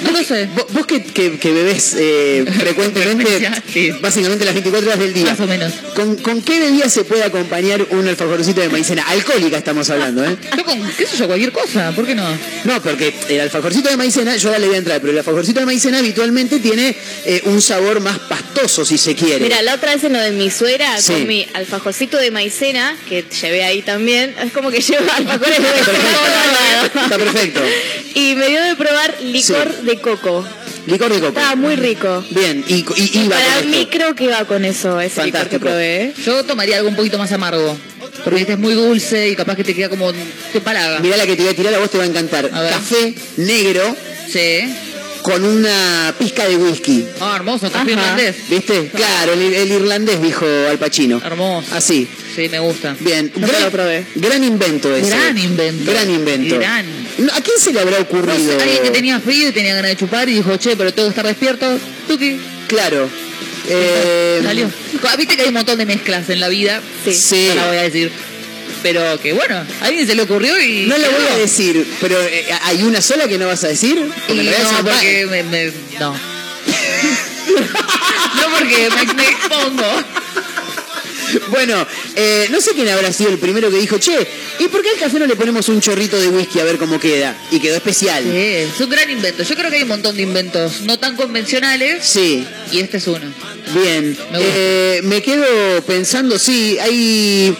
No 0.02 0.10
lo 0.12 0.22
sé. 0.24 0.48
Vos, 0.54 0.66
vos 0.70 0.86
que, 0.86 1.02
que- 1.02 1.38
que 1.38 1.52
bebés 1.52 1.94
eh, 1.98 2.44
frecuentemente, 2.58 3.50
sí. 3.72 3.90
básicamente 4.00 4.44
las 4.44 4.54
24 4.54 4.88
horas 4.88 5.00
del 5.00 5.12
día, 5.14 5.26
Más 5.30 5.40
o 5.40 5.46
menos. 5.46 5.72
¿con, 5.94 6.16
con 6.16 6.42
qué 6.42 6.58
bebida 6.60 6.88
se 6.88 7.04
puede 7.04 7.24
acompañar 7.24 7.86
un 7.90 8.06
alfajorcito 8.08 8.60
de 8.60 8.68
maicena? 8.68 9.02
Alcohólica 9.08 9.56
estamos 9.58 9.88
hablando, 9.90 10.24
¿eh? 10.24 10.36
Yo 10.56 10.64
con, 10.64 10.80
qué 10.96 11.06
sé 11.06 11.16
yo, 11.16 11.26
cualquier 11.26 11.52
cosa. 11.52 11.92
¿Por 11.92 12.06
qué 12.06 12.14
no? 12.14 12.26
No, 12.64 12.82
porque 12.82 13.14
el 13.28 13.40
alfajorcito 13.40 13.88
de 13.88 13.96
maicena, 13.96 14.36
yo 14.36 14.48
ahora 14.48 14.58
le 14.60 14.66
voy 14.66 14.76
a 14.76 14.78
entrar, 14.78 15.00
pero 15.00 15.12
el 15.12 15.18
alfajorcito 15.18 15.60
de 15.60 15.66
maicena 15.66 15.98
habitualmente 15.98 16.58
tiene 16.60 16.94
eh, 17.24 17.42
un 17.44 17.60
sabor 17.62 18.00
más 18.00 18.18
pastoso, 18.18 18.84
si 18.84 18.98
se 18.98 19.14
quiere. 19.14 19.40
Mira, 19.40 19.62
la 19.62 19.74
otra 19.74 19.94
vez 19.94 20.04
en 20.04 20.12
lo 20.12 20.20
de 20.20 20.30
mi 20.32 20.50
suegra, 20.50 21.00
Sí. 21.00 21.12
con 21.12 21.26
mi 21.26 21.46
alfajorcito 21.54 22.16
de 22.18 22.30
maicena, 22.30 22.96
que 23.08 23.24
llevé 23.42 23.64
ahí 23.64 23.82
también, 23.82 24.34
es 24.44 24.52
como 24.52 24.70
que 24.70 24.80
llevo 24.80 25.04
alfajores 25.16 25.56
de 25.56 25.62
maicena. 25.62 27.04
Está 27.04 27.18
perfecto. 27.18 27.60
Y 28.14 28.34
me 28.34 28.48
dio 28.48 28.62
de 28.62 28.76
probar 28.76 29.14
licor 29.22 29.74
de 29.86 29.98
coco. 30.00 30.44
Licor 30.86 31.08
de 31.12 31.20
coco. 31.20 31.28
Estaba 31.28 31.56
muy 31.56 31.76
rico. 31.76 32.22
Bien, 32.30 32.64
y, 32.68 32.74
y, 32.74 32.84
Y 32.96 33.18
iba 33.24 33.36
para 33.36 33.60
con 33.60 33.70
mí 33.70 33.76
esto. 33.78 33.90
creo 33.90 34.14
que 34.14 34.24
iba 34.24 34.44
con 34.44 34.64
eso, 34.64 35.00
ese 35.00 35.24
licor 35.24 35.40
Fantástico. 35.40 35.50
que 35.50 35.58
probé. 35.70 36.02
¿eh? 36.04 36.14
Yo 36.24 36.44
tomaría 36.44 36.76
algo 36.76 36.88
un 36.90 36.96
poquito 36.96 37.18
más 37.18 37.32
amargo. 37.32 37.76
Porque 38.24 38.40
este 38.40 38.52
es 38.54 38.58
muy 38.58 38.74
dulce 38.74 39.28
y 39.30 39.36
capaz 39.36 39.56
que 39.56 39.64
te 39.64 39.74
queda 39.74 39.88
como. 39.88 40.12
te 40.52 40.60
palaga. 40.60 41.00
Mirá 41.00 41.16
la 41.16 41.26
que 41.26 41.36
te 41.36 41.42
voy 41.42 41.52
a 41.52 41.56
tirar, 41.56 41.74
a 41.74 41.78
vos 41.78 41.90
te 41.90 41.98
va 41.98 42.04
a 42.04 42.06
encantar. 42.06 42.50
A 42.52 42.60
ver. 42.60 42.70
Café 42.72 43.14
negro 43.36 43.96
Sí. 44.28 44.74
Con 45.26 45.44
una 45.44 46.14
pizca 46.18 46.46
de 46.48 46.56
whisky. 46.56 47.04
Ah, 47.20 47.34
hermoso, 47.36 47.70
café 47.70 47.90
irlandés. 47.90 48.36
¿Viste? 48.48 48.90
Claro, 48.94 49.32
el, 49.32 49.42
el 49.54 49.72
irlandés, 49.72 50.22
dijo 50.22 50.46
Al 50.70 50.78
Pacino. 50.78 51.20
Hermoso. 51.24 51.74
Así. 51.74 52.06
Sí, 52.34 52.48
me 52.48 52.60
gusta. 52.60 52.96
Bien. 53.00 53.32
No 53.34 53.46
gran, 53.46 53.62
lo 53.62 53.70
probé. 53.70 54.06
gran 54.14 54.44
invento 54.44 54.94
ese. 54.94 55.08
Gran 55.10 55.36
invento. 55.36 55.90
Gran 55.90 56.10
invento. 56.10 56.58
Gran. 56.58 56.86
¿A 57.32 57.40
quién 57.40 57.58
se 57.58 57.72
le 57.72 57.80
habrá 57.80 57.96
No 57.98 58.04
ocurrido? 58.04 58.36
sé, 58.58 58.62
alguien 58.62 58.82
que 58.84 58.90
tenía 58.90 59.18
frío 59.20 59.48
y 59.48 59.52
tenía 59.52 59.74
ganas 59.74 59.90
de 59.90 59.96
chupar 59.96 60.28
y 60.28 60.34
dijo, 60.34 60.56
che, 60.58 60.76
pero 60.76 60.92
tengo 60.94 61.08
que 61.08 61.12
estar 61.12 61.26
despierto. 61.26 61.78
Tuki. 62.06 62.38
Claro. 62.68 63.08
Eh, 63.68 64.40
Salió. 64.44 64.70
Viste 65.18 65.34
que 65.36 65.42
hay 65.42 65.48
un 65.48 65.54
montón 65.54 65.78
de 65.78 65.86
mezclas 65.86 66.28
en 66.30 66.38
la 66.40 66.48
vida. 66.48 66.80
Sí. 67.04 67.12
Sí. 67.14 67.46
No 67.48 67.54
la 67.56 67.66
voy 67.68 67.76
a 67.78 67.82
decir. 67.82 68.12
Pero 68.82 69.18
que 69.20 69.32
bueno, 69.32 69.56
a 69.80 69.84
alguien 69.84 70.06
se 70.06 70.14
le 70.14 70.22
ocurrió 70.22 70.60
y. 70.60 70.86
No 70.86 70.96
lo 70.98 71.10
voy 71.10 71.26
a 71.32 71.36
decir, 71.38 71.86
pero 72.00 72.20
eh, 72.22 72.46
¿hay 72.62 72.82
una 72.82 73.00
sola 73.00 73.26
que 73.28 73.38
no 73.38 73.46
vas 73.46 73.64
a 73.64 73.68
decir? 73.68 73.98
Porque 74.26 74.42
no, 74.44 74.82
porque 74.84 75.26
me, 75.30 75.42
me- 75.42 75.72
no. 75.98 76.12
no 78.36 78.58
porque 78.58 78.88
me, 78.90 79.14
me 79.14 79.22
expongo. 79.28 79.84
Bueno, 81.48 81.84
eh, 82.14 82.46
no 82.50 82.60
sé 82.60 82.70
quién 82.72 82.88
habrá 82.88 83.12
sido 83.12 83.30
el 83.30 83.38
primero 83.38 83.68
que 83.70 83.78
dijo, 83.78 83.98
che, 83.98 84.16
¿y 84.60 84.68
por 84.68 84.80
qué 84.82 84.90
al 84.90 84.96
café 84.98 85.18
no 85.18 85.26
le 85.26 85.34
ponemos 85.34 85.68
un 85.68 85.80
chorrito 85.80 86.16
de 86.18 86.28
whisky 86.28 86.60
a 86.60 86.64
ver 86.64 86.78
cómo 86.78 87.00
queda? 87.00 87.36
Y 87.50 87.58
quedó 87.58 87.74
especial. 87.76 88.22
Sí, 88.22 88.30
es 88.36 88.80
un 88.80 88.88
gran 88.88 89.10
invento. 89.10 89.42
Yo 89.42 89.54
creo 89.56 89.68
que 89.70 89.76
hay 89.76 89.82
un 89.82 89.88
montón 89.88 90.16
de 90.16 90.22
inventos 90.22 90.82
no 90.82 90.98
tan 90.98 91.16
convencionales 91.16 92.04
Sí, 92.06 92.46
y 92.72 92.78
este 92.78 92.98
es 92.98 93.06
uno. 93.08 93.20
bien. 93.74 94.16
Me. 94.32 94.38
Eh, 94.40 95.00
me 95.02 95.20
quedo 95.22 95.82
pensando, 95.82 96.38
sí, 96.38 96.78
hay... 96.80 97.54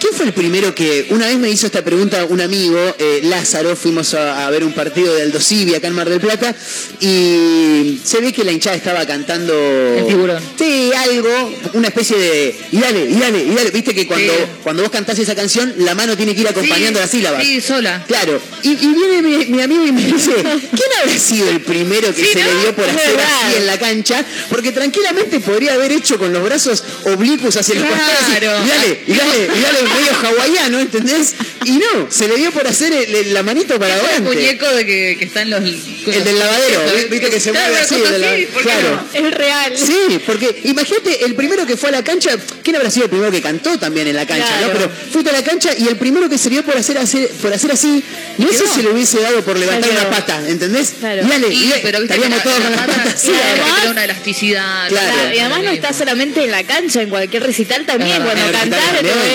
¿Quién 0.00 0.12
fue 0.12 0.26
el 0.26 0.32
primero 0.32 0.74
que 0.74 1.06
una 1.10 1.26
vez 1.26 1.38
me 1.38 1.48
hizo 1.50 1.66
esta 1.66 1.82
pregunta 1.82 2.24
un 2.28 2.40
amigo, 2.40 2.78
eh, 2.98 3.20
Lázaro, 3.24 3.74
fuimos 3.76 4.14
a, 4.14 4.46
a 4.46 4.50
ver 4.50 4.62
un 4.64 4.72
partido 4.72 5.14
de 5.14 5.22
Aldo 5.22 5.38
acá 5.76 5.86
en 5.88 5.94
Mar 5.94 6.08
del 6.08 6.20
Plata 6.20 6.54
y 7.00 7.98
se 8.04 8.20
ve 8.20 8.32
que 8.32 8.44
la 8.44 8.52
hinchada 8.52 8.76
estaba 8.76 9.06
cantando... 9.06 9.54
El 9.96 10.06
tiburón. 10.06 10.42
Sí, 10.58 10.90
algo, 10.96 11.52
una 11.74 11.88
especie 11.88 12.16
de... 12.18 12.56
Y 12.72 12.78
dale, 12.78 13.04
y 13.04 13.14
dale, 13.14 13.42
y 13.44 13.54
dale. 13.54 13.70
Viste 13.70 13.94
que 13.94 14.06
cuando, 14.06 14.32
Sí. 14.32 14.38
cuando 14.62 14.82
vos 14.82 14.90
cantás 14.92 15.18
esa 15.18 15.34
canción, 15.34 15.72
la 15.78 15.94
mano 15.94 16.16
tiene 16.16 16.34
que 16.34 16.40
ir 16.42 16.48
acompañando 16.48 16.98
Sí, 16.98 17.02
las 17.02 17.10
sílabas. 17.10 17.42
Sí, 17.44 17.60
sola. 17.60 18.04
Claro, 18.06 18.40
y, 18.62 18.70
y 18.72 18.76
viene 18.94 19.22
mi, 19.22 19.46
mi 19.46 19.62
amigo 19.62 19.86
y 19.86 19.92
me 19.92 20.02
dice, 20.04 20.32
¿quién 20.42 20.90
habrá 21.02 21.18
sido 21.18 21.48
el 21.50 21.60
primero 21.60 22.12
que 22.14 22.24
Sí, 22.24 22.32
se 22.32 22.40
¿no? 22.42 22.46
le 22.52 22.60
dio 22.60 22.74
por 22.74 22.84
hacer 22.88 23.12
verdad. 23.16 23.26
así 23.48 23.56
en 23.58 23.66
la 23.66 23.78
cancha? 23.78 24.24
Porque 24.50 24.72
tranquilamente 24.72 25.40
podría 25.40 25.74
haber 25.74 25.92
hecho 25.92 26.18
con 26.18 26.32
los 26.32 26.42
brazos 26.42 26.82
oblicuos 27.04 27.56
hacia 27.56 27.76
costados. 27.76 28.14
así, 28.22 28.32
Y 28.36 28.68
dale, 28.68 29.00
y 29.06 29.12
dale, 29.14 29.44
y 29.58 29.60
dale, 29.62 29.85
medio 29.88 30.12
hawaiano, 30.22 30.78
¿entendés? 30.80 31.34
Y 31.64 31.72
no, 31.72 32.10
se 32.10 32.28
le 32.28 32.36
dio 32.36 32.50
por 32.52 32.66
hacer 32.66 32.92
el- 32.92 33.14
el- 33.14 33.34
la 33.34 33.42
manito 33.42 33.78
para 33.78 33.94
El 33.94 34.00
adelante. 34.00 34.34
muñeco 34.34 34.66
de 34.68 34.86
que, 34.86 35.16
que 35.18 35.24
está 35.24 35.42
en 35.42 35.50
los... 35.50 35.60
El 36.06 36.22
del 36.24 36.38
lavadero, 36.38 36.80
viste 37.10 37.30
que 37.30 37.40
se 37.40 37.50
Claro, 37.50 37.66
mueve 37.72 37.84
así. 37.84 37.94
el 37.96 38.12
de 38.12 38.18
la- 38.20 38.30
así, 38.32 38.46
¿por 38.46 38.62
qué 38.62 38.68
claro. 38.68 39.00
Es 39.12 39.30
real. 39.34 39.72
Sí, 39.76 40.20
porque 40.24 40.60
imagínate, 40.64 41.24
el 41.24 41.34
primero 41.34 41.66
que 41.66 41.76
fue 41.76 41.88
a 41.88 41.92
la 41.92 42.04
cancha, 42.04 42.30
¿quién 42.62 42.76
habrá 42.76 42.90
sido 42.90 43.04
el 43.06 43.10
primero 43.10 43.32
que 43.32 43.42
cantó 43.42 43.76
también 43.78 44.06
en 44.06 44.14
la 44.14 44.24
cancha, 44.26 44.46
Claro. 44.46 44.66
no? 44.68 44.72
Pero 44.72 44.90
fuiste 45.12 45.30
a 45.30 45.32
la 45.32 45.42
cancha 45.42 45.70
y 45.76 45.88
el 45.88 45.96
primero 45.96 46.28
que 46.28 46.38
se 46.38 46.48
dio 46.48 46.62
por 46.64 46.76
hacer, 46.76 46.96
hacer- 46.98 47.28
por 47.42 47.52
hacer 47.52 47.72
así, 47.72 48.02
no 48.38 48.48
sé 48.52 48.64
si 48.72 48.82
le 48.82 48.90
hubiese 48.90 49.20
dado 49.20 49.42
por 49.42 49.58
levantar 49.58 49.90
Claro. 49.90 50.08
una 50.08 50.16
pata, 50.16 50.40
¿entendés? 50.48 50.94
Claro. 51.00 51.22
Y 51.24 51.28
dale, 51.28 51.48
Y, 51.48 51.64
y 51.64 51.72
pero 51.82 52.00
viste 52.00 52.14
que 52.18 52.24
estaríamos 52.26 52.42
todos 52.44 52.56
con 52.60 52.70
las 52.70 52.80
pata- 52.80 52.96
patas 53.04 53.24
además- 53.24 53.74
tiene 53.76 53.90
una 53.90 54.04
elasticidad. 54.04 54.88
Claro. 54.88 55.34
Y 55.34 55.38
además 55.40 55.62
no 55.64 55.70
está 55.70 55.92
solamente 55.92 56.44
en 56.44 56.50
la 56.52 56.62
cancha, 56.64 57.02
en 57.02 57.10
cualquier 57.10 57.42
recital 57.42 57.84
también, 57.84 58.22
verdad, 58.24 58.50
cuando 58.52 58.76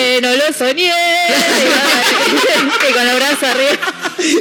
en 0.04 0.24
lo 0.46 0.52
soñé, 0.56 0.92
y 2.88 2.92
con 2.92 3.06
los 3.06 3.16
brazos 3.16 3.42
arriba. 3.44 3.78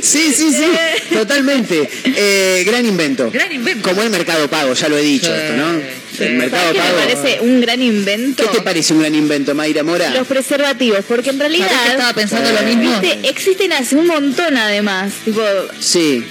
Sí, 0.02 0.34
sí, 0.34 0.52
sí, 0.54 1.14
totalmente. 1.16 1.90
Eh, 2.06 2.64
gran 2.66 2.86
invento. 2.86 3.32
Gran 3.32 3.52
invento. 3.52 3.88
Como 3.88 4.04
el 4.04 4.10
mercado 4.10 4.48
pago, 4.50 4.74
ya 4.74 4.90
lo 4.90 4.98
he 4.98 5.02
dicho 5.02 5.28
Sí, 5.28 5.32
esto, 5.42 5.54
¿no? 5.58 5.80
sí. 6.18 6.24
El 6.24 6.34
mercado 6.36 6.64
¿Sabes 6.64 6.74
qué 6.74 6.80
pago. 6.88 7.00
me 7.00 7.16
parece 7.16 7.40
un 7.42 7.62
gran 7.62 7.82
invento? 7.82 8.44
¿Qué 8.44 8.58
te 8.58 8.64
parece 8.64 8.94
un 8.94 9.00
gran 9.00 9.16
invento, 9.16 9.56
Mayra 9.56 9.84
Mora? 9.84 10.10
Los 10.12 10.28
preservativos, 10.28 11.00
porque 11.08 11.30
en 11.32 11.40
realidad... 11.40 11.68
¿Sabés 11.68 11.84
que 11.86 11.92
estaba 11.92 12.14
pensando 12.14 12.52
lo 12.52 12.62
mismo? 12.62 13.02
Existen 13.24 13.74
hace 13.74 13.96
un 13.96 14.08
montón 14.08 14.56
además, 14.58 15.14
tipo 15.26 15.42
Sí, 15.80 16.24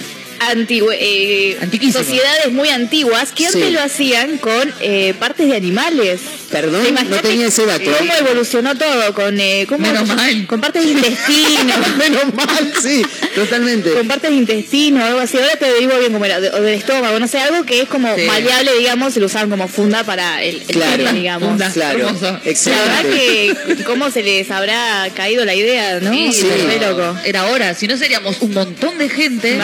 antigua- 0.49 0.95
eh, 0.97 1.57
sociedades 1.93 2.51
muy 2.51 2.69
antiguas 2.69 3.31
que 3.31 3.45
antes 3.47 3.65
Sí. 3.65 3.71
lo 3.71 3.81
hacían 3.81 4.37
con 4.37 4.73
eh, 4.79 5.13
partes 5.19 5.47
de 5.49 5.55
animales. 5.55 6.19
perdón, 6.51 6.83
no 7.09 7.17
tenía 7.21 7.47
ese 7.47 7.65
dato. 7.65 7.89
¿Cómo 7.97 8.13
evolucionó 8.13 8.75
todo? 8.77 9.13
Con, 9.13 9.39
eh, 9.39 9.65
¿cómo- 9.69 9.87
Menos 9.87 10.05
mal. 10.09 10.45
con 10.47 10.59
partes 10.59 10.83
de 10.83 10.91
intestino. 10.91 11.73
Menos 11.97 12.33
mal, 12.33 12.73
sí, 12.81 13.01
totalmente. 13.35 13.91
con 13.93 14.05
partes 14.07 14.31
de 14.31 14.35
intestino 14.35 15.03
algo 15.03 15.19
así. 15.19 15.37
Ahora 15.37 15.55
te 15.55 15.73
digo 15.79 15.97
bien 15.97 16.11
cómo 16.11 16.25
era, 16.25 16.41
de- 16.41 16.49
o 16.49 16.61
del 16.61 16.73
estómago, 16.75 17.17
no 17.19 17.27
sé, 17.29 17.39
algo 17.39 17.63
que 17.65 17.81
es 17.81 17.87
como 17.87 18.13
Sí. 18.15 18.23
maleable, 18.23 18.71
digamos, 18.77 19.15
y 19.15 19.21
lo 19.21 19.27
usaban 19.27 19.49
como 19.49 19.67
funda 19.69 20.03
para 20.03 20.43
el, 20.43 20.57
el 20.57 20.65
Claro, 20.67 21.13
digamos. 21.13 21.47
funda. 21.49 21.71
Claro, 21.71 21.99
Hermoso. 21.99 22.25
La 22.25 22.31
verdad 22.31 22.41
excelente. 22.47 23.55
que 23.77 23.83
cómo 23.85 24.11
se 24.11 24.21
les 24.23 24.51
habrá 24.51 25.07
caído 25.15 25.45
la 25.45 25.55
idea, 25.55 25.99
¿no? 26.01 26.11
Sí, 26.11 26.33
Sí. 26.33 26.47
loco. 26.81 27.17
Era 27.23 27.45
hora, 27.47 27.73
si 27.75 27.87
no 27.87 27.95
seríamos 27.97 28.41
un 28.41 28.53
montón 28.53 28.97
de 28.97 29.07
gente. 29.07 29.57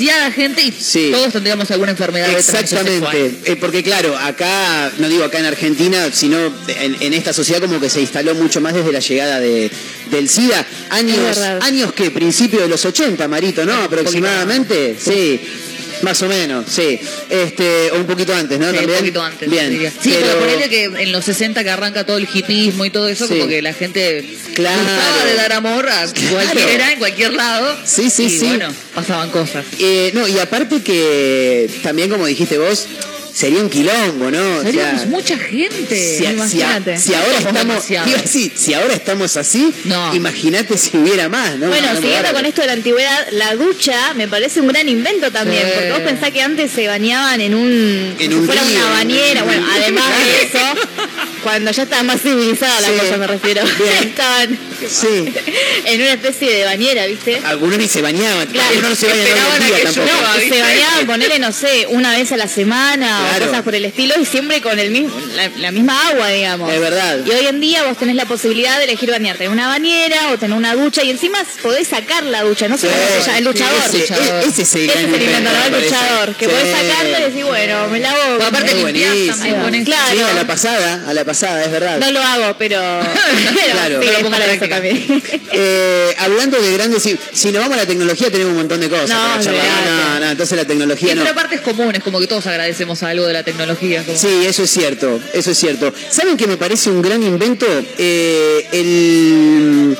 Demasiada 0.00 0.30
gente 0.32 0.62
y 0.62 0.72
Sí. 0.72 1.10
todos 1.12 1.32
tendríamos 1.32 1.70
alguna 1.70 1.90
enfermedad 1.92 2.28
de 2.28 2.38
Exactamente. 2.38 3.34
Eh, 3.44 3.56
porque 3.56 3.82
claro, 3.82 4.16
acá, 4.16 4.90
no 4.98 5.08
digo 5.08 5.24
acá 5.24 5.38
en 5.38 5.46
Argentina, 5.46 6.08
sino 6.12 6.38
en, 6.68 6.96
en 7.00 7.14
esta 7.14 7.32
sociedad 7.32 7.60
como 7.60 7.78
que 7.80 7.90
se 7.90 8.00
instaló 8.00 8.34
mucho 8.34 8.60
más 8.60 8.74
desde 8.74 8.92
la 8.92 9.00
llegada 9.00 9.40
de, 9.40 9.70
del 10.10 10.28
SIDA. 10.28 10.66
Años, 10.90 11.38
años 11.60 11.92
que, 11.92 12.10
principio 12.10 12.60
de 12.60 12.68
los 12.68 12.84
80, 12.84 13.28
Marito, 13.28 13.64
¿no? 13.64 13.74
Aproximadamente, 13.74 14.96
sí. 14.98 15.40
Más 16.02 16.20
o 16.22 16.28
menos, 16.28 16.66
sí. 16.68 16.98
Este, 17.28 17.90
o 17.92 17.96
un 17.96 18.06
poquito 18.06 18.34
antes, 18.34 18.58
¿no? 18.58 18.70
Sí, 18.70 18.78
un 18.78 18.86
poquito 18.86 19.22
antes. 19.22 19.50
Bien. 19.50 19.70
diría. 19.70 19.90
Sí, 19.90 20.10
pero- 20.14 20.26
pero 20.26 20.38
ponele 20.40 20.68
que 20.68 20.84
en 20.84 21.12
los 21.12 21.24
60 21.24 21.62
que 21.64 21.70
arranca 21.70 22.04
todo 22.06 22.16
el 22.16 22.28
hipismo 22.32 22.84
y 22.84 22.90
todo 22.90 23.08
eso, 23.08 23.26
Sí. 23.26 23.34
como 23.34 23.48
que 23.48 23.60
la 23.62 23.72
gente 23.74 24.24
Claro. 24.54 24.78
gustaba 24.80 25.24
de 25.24 25.34
dar 25.34 25.52
amor 25.52 25.88
a 25.88 26.06
cualquiera, 26.32 26.92
en 26.92 26.98
cualquier 26.98 27.32
lado. 27.34 27.76
Sí, 27.84 28.10
sí, 28.10 28.24
y 28.24 28.30
sí. 28.38 28.46
bueno, 28.46 28.68
pasaban 28.94 29.30
cosas. 29.30 29.64
Eh, 29.78 30.10
no, 30.14 30.26
y 30.26 30.38
aparte 30.38 30.82
que 30.82 31.68
también, 31.82 32.08
como 32.10 32.26
dijiste 32.26 32.58
vos, 32.58 32.86
sería 33.40 33.60
un 33.60 33.70
quilombo, 33.70 34.30
¿no? 34.30 34.38
O 34.58 34.62
sea, 34.62 34.70
Seríamos 34.72 35.06
mucha 35.06 35.38
gente. 35.38 35.96
si, 35.96 36.18
si- 36.18 36.24
imagínate. 36.32 36.98
si 36.98 37.14
ahora 37.14 37.38
estamos, 37.38 37.54
demasiados. 37.66 38.08
iba 38.10 38.18
a 38.18 38.22
decir, 38.22 38.52
si 38.54 38.74
ahora 38.74 38.94
estamos 38.94 39.36
así, 39.36 39.72
No. 39.84 40.14
imagínate 40.14 40.76
si 40.76 40.96
hubiera 40.98 41.28
más, 41.28 41.56
¿no? 41.58 41.68
Bueno, 41.68 41.94
No, 41.94 42.00
siguiendo 42.00 42.32
con 42.32 42.44
esto 42.44 42.60
de 42.60 42.66
la 42.66 42.72
antigüedad, 42.74 43.26
la 43.32 43.54
ducha 43.56 44.12
me 44.14 44.28
parece 44.28 44.60
un 44.60 44.68
gran 44.68 44.88
invento 44.88 45.30
también, 45.30 45.62
Sí. 45.64 45.70
porque 45.74 45.90
vos 45.92 46.00
pensás 46.00 46.30
que 46.30 46.42
antes 46.42 46.70
se 46.70 46.86
bañaban 46.86 47.40
en 47.40 47.54
un... 47.54 48.14
En 48.18 48.34
un 48.34 48.40
si 48.40 48.46
fuera 48.46 48.62
río, 48.62 48.76
una 48.76 48.90
bañera, 48.90 49.42
bueno, 49.44 49.66
además 49.72 50.04
de 50.18 50.42
eso, 50.46 50.58
cuando 51.42 51.70
ya 51.70 51.82
estaba 51.84 52.02
más 52.02 52.20
civilizada 52.20 52.78
Sí. 52.80 52.92
la 52.96 53.02
cosa 53.02 53.16
me 53.16 53.26
refiero, 53.26 53.62
estaban 54.02 54.58
Sí, 54.88 55.32
en 55.84 56.00
una 56.00 56.12
especie 56.12 56.50
de 56.50 56.64
bañera, 56.64 57.06
¿viste? 57.06 57.40
algunos 57.44 57.78
ni 57.78 57.86
se 57.88 58.00
bañaban, 58.00 58.46
Claro. 58.48 58.68
algunos 58.70 58.90
no 58.90 58.96
se 58.96 59.06
tampoco. 59.08 60.00
llueva. 60.06 60.34
No, 60.34 60.40
se 60.40 60.60
bañaban, 60.62 61.06
ponele, 61.06 61.38
no 61.38 61.52
sé, 61.52 61.86
una 61.88 62.12
vez 62.12 62.32
a 62.32 62.36
la 62.38 62.48
semana 62.48 63.26
Claro. 63.28 63.44
o 63.44 63.48
cosas 63.48 63.62
por 63.62 63.74
el 63.74 63.84
estilo 63.84 64.14
y 64.20 64.24
siempre 64.24 64.60
con 64.62 64.78
el 64.78 64.90
mismo, 64.90 65.14
la, 65.34 65.50
la 65.58 65.70
misma 65.70 66.08
agua, 66.08 66.28
digamos. 66.28 66.72
Es 66.72 66.80
verdad. 66.80 67.18
Y 67.26 67.30
hoy 67.30 67.46
en 67.46 67.60
día 67.60 67.84
vos 67.84 67.98
tenés 67.98 68.16
la 68.16 68.24
posibilidad 68.24 68.78
de 68.78 68.84
elegir 68.84 69.10
bañarte 69.10 69.44
en 69.44 69.52
una 69.52 69.68
bañera 69.68 70.30
o 70.32 70.38
tener 70.38 70.56
una 70.56 70.74
ducha 70.74 71.02
y 71.04 71.10
encima 71.10 71.38
podés 71.62 71.88
sacar 71.88 72.24
la 72.24 72.42
ducha, 72.42 72.68
no 72.68 72.78
sé 72.78 72.86
cómo 72.88 72.98
se 72.98 73.20
llama, 73.26 73.38
el 73.38 73.44
luchador. 73.44 73.82
Ese, 73.86 73.98
luchador. 73.98 74.44
e- 74.44 74.48
ese 74.48 74.62
es 74.62 74.74
el 74.74 74.90
Ese 74.90 74.98
es 74.98 75.04
el 75.04 75.22
invento, 75.22 75.50
¿no? 75.50 75.58
me 75.58 75.64
El 75.66 75.70
parece. 75.72 75.84
luchador, 75.90 76.34
que 76.36 76.44
Sí. 76.46 76.50
podés 76.50 76.76
sacarlo 76.76 77.18
y 77.18 77.22
decir, 77.22 77.44
bueno, 77.44 77.88
me 77.88 77.98
lavo. 78.00 78.42
Aparte 78.44 78.74
limpiás 78.74 79.38
también. 79.38 79.84
Claro. 79.84 80.12
Sí, 80.16 80.20
a 80.22 80.32
la 80.34 80.46
pasada, 80.46 81.04
a 81.06 81.14
la 81.14 81.24
pasada, 81.24 81.29
es 81.30 81.70
verdad. 81.70 81.98
No 81.98 82.10
lo 82.12 82.20
hago, 82.22 82.56
pero, 82.58 82.78
pero 83.04 83.72
Claro. 83.72 84.00
sí, 84.00 84.06
No 84.06 84.12
lo 84.12 84.18
pongo 84.18 84.30
para 84.30 84.52
eso 84.52 84.68
también. 84.68 85.22
Eh, 85.52 86.14
hablando 86.18 86.60
de 86.62 86.72
grandes, 86.74 87.02
si, 87.02 87.18
si 87.32 87.50
nos 87.50 87.60
vamos 87.62 87.76
a 87.76 87.80
la 87.80 87.86
tecnología 87.86 88.30
tenemos 88.30 88.52
un 88.52 88.58
montón 88.58 88.80
de 88.80 88.88
cosas. 88.88 89.10
No, 89.10 89.16
para 89.16 89.42
charlar. 89.42 89.64
no, 89.84 90.20
no, 90.20 90.30
entonces 90.30 90.56
la 90.56 90.64
tecnología 90.64 91.08
Sí, 91.10 91.14
no. 91.16 91.22
pero 91.22 91.32
aparte 91.32 91.56
es 91.56 91.60
común, 91.60 91.94
es 91.94 92.02
como 92.04 92.20
que 92.20 92.28
todos 92.28 92.46
agradecemos 92.46 93.02
algo 93.02 93.26
de 93.26 93.32
la 93.32 93.42
tecnología. 93.42 94.04
como- 94.04 94.16
Sí, 94.16 94.44
eso 94.46 94.62
es 94.62 94.70
cierto, 94.70 95.20
eso 95.34 95.50
es 95.50 95.58
cierto. 95.58 95.92
¿Saben 96.08 96.36
que 96.36 96.46
me 96.46 96.56
parece 96.56 96.88
un 96.90 97.02
gran 97.02 97.20
invento? 97.22 97.66
Eh, 97.98 98.64
el, 98.72 99.98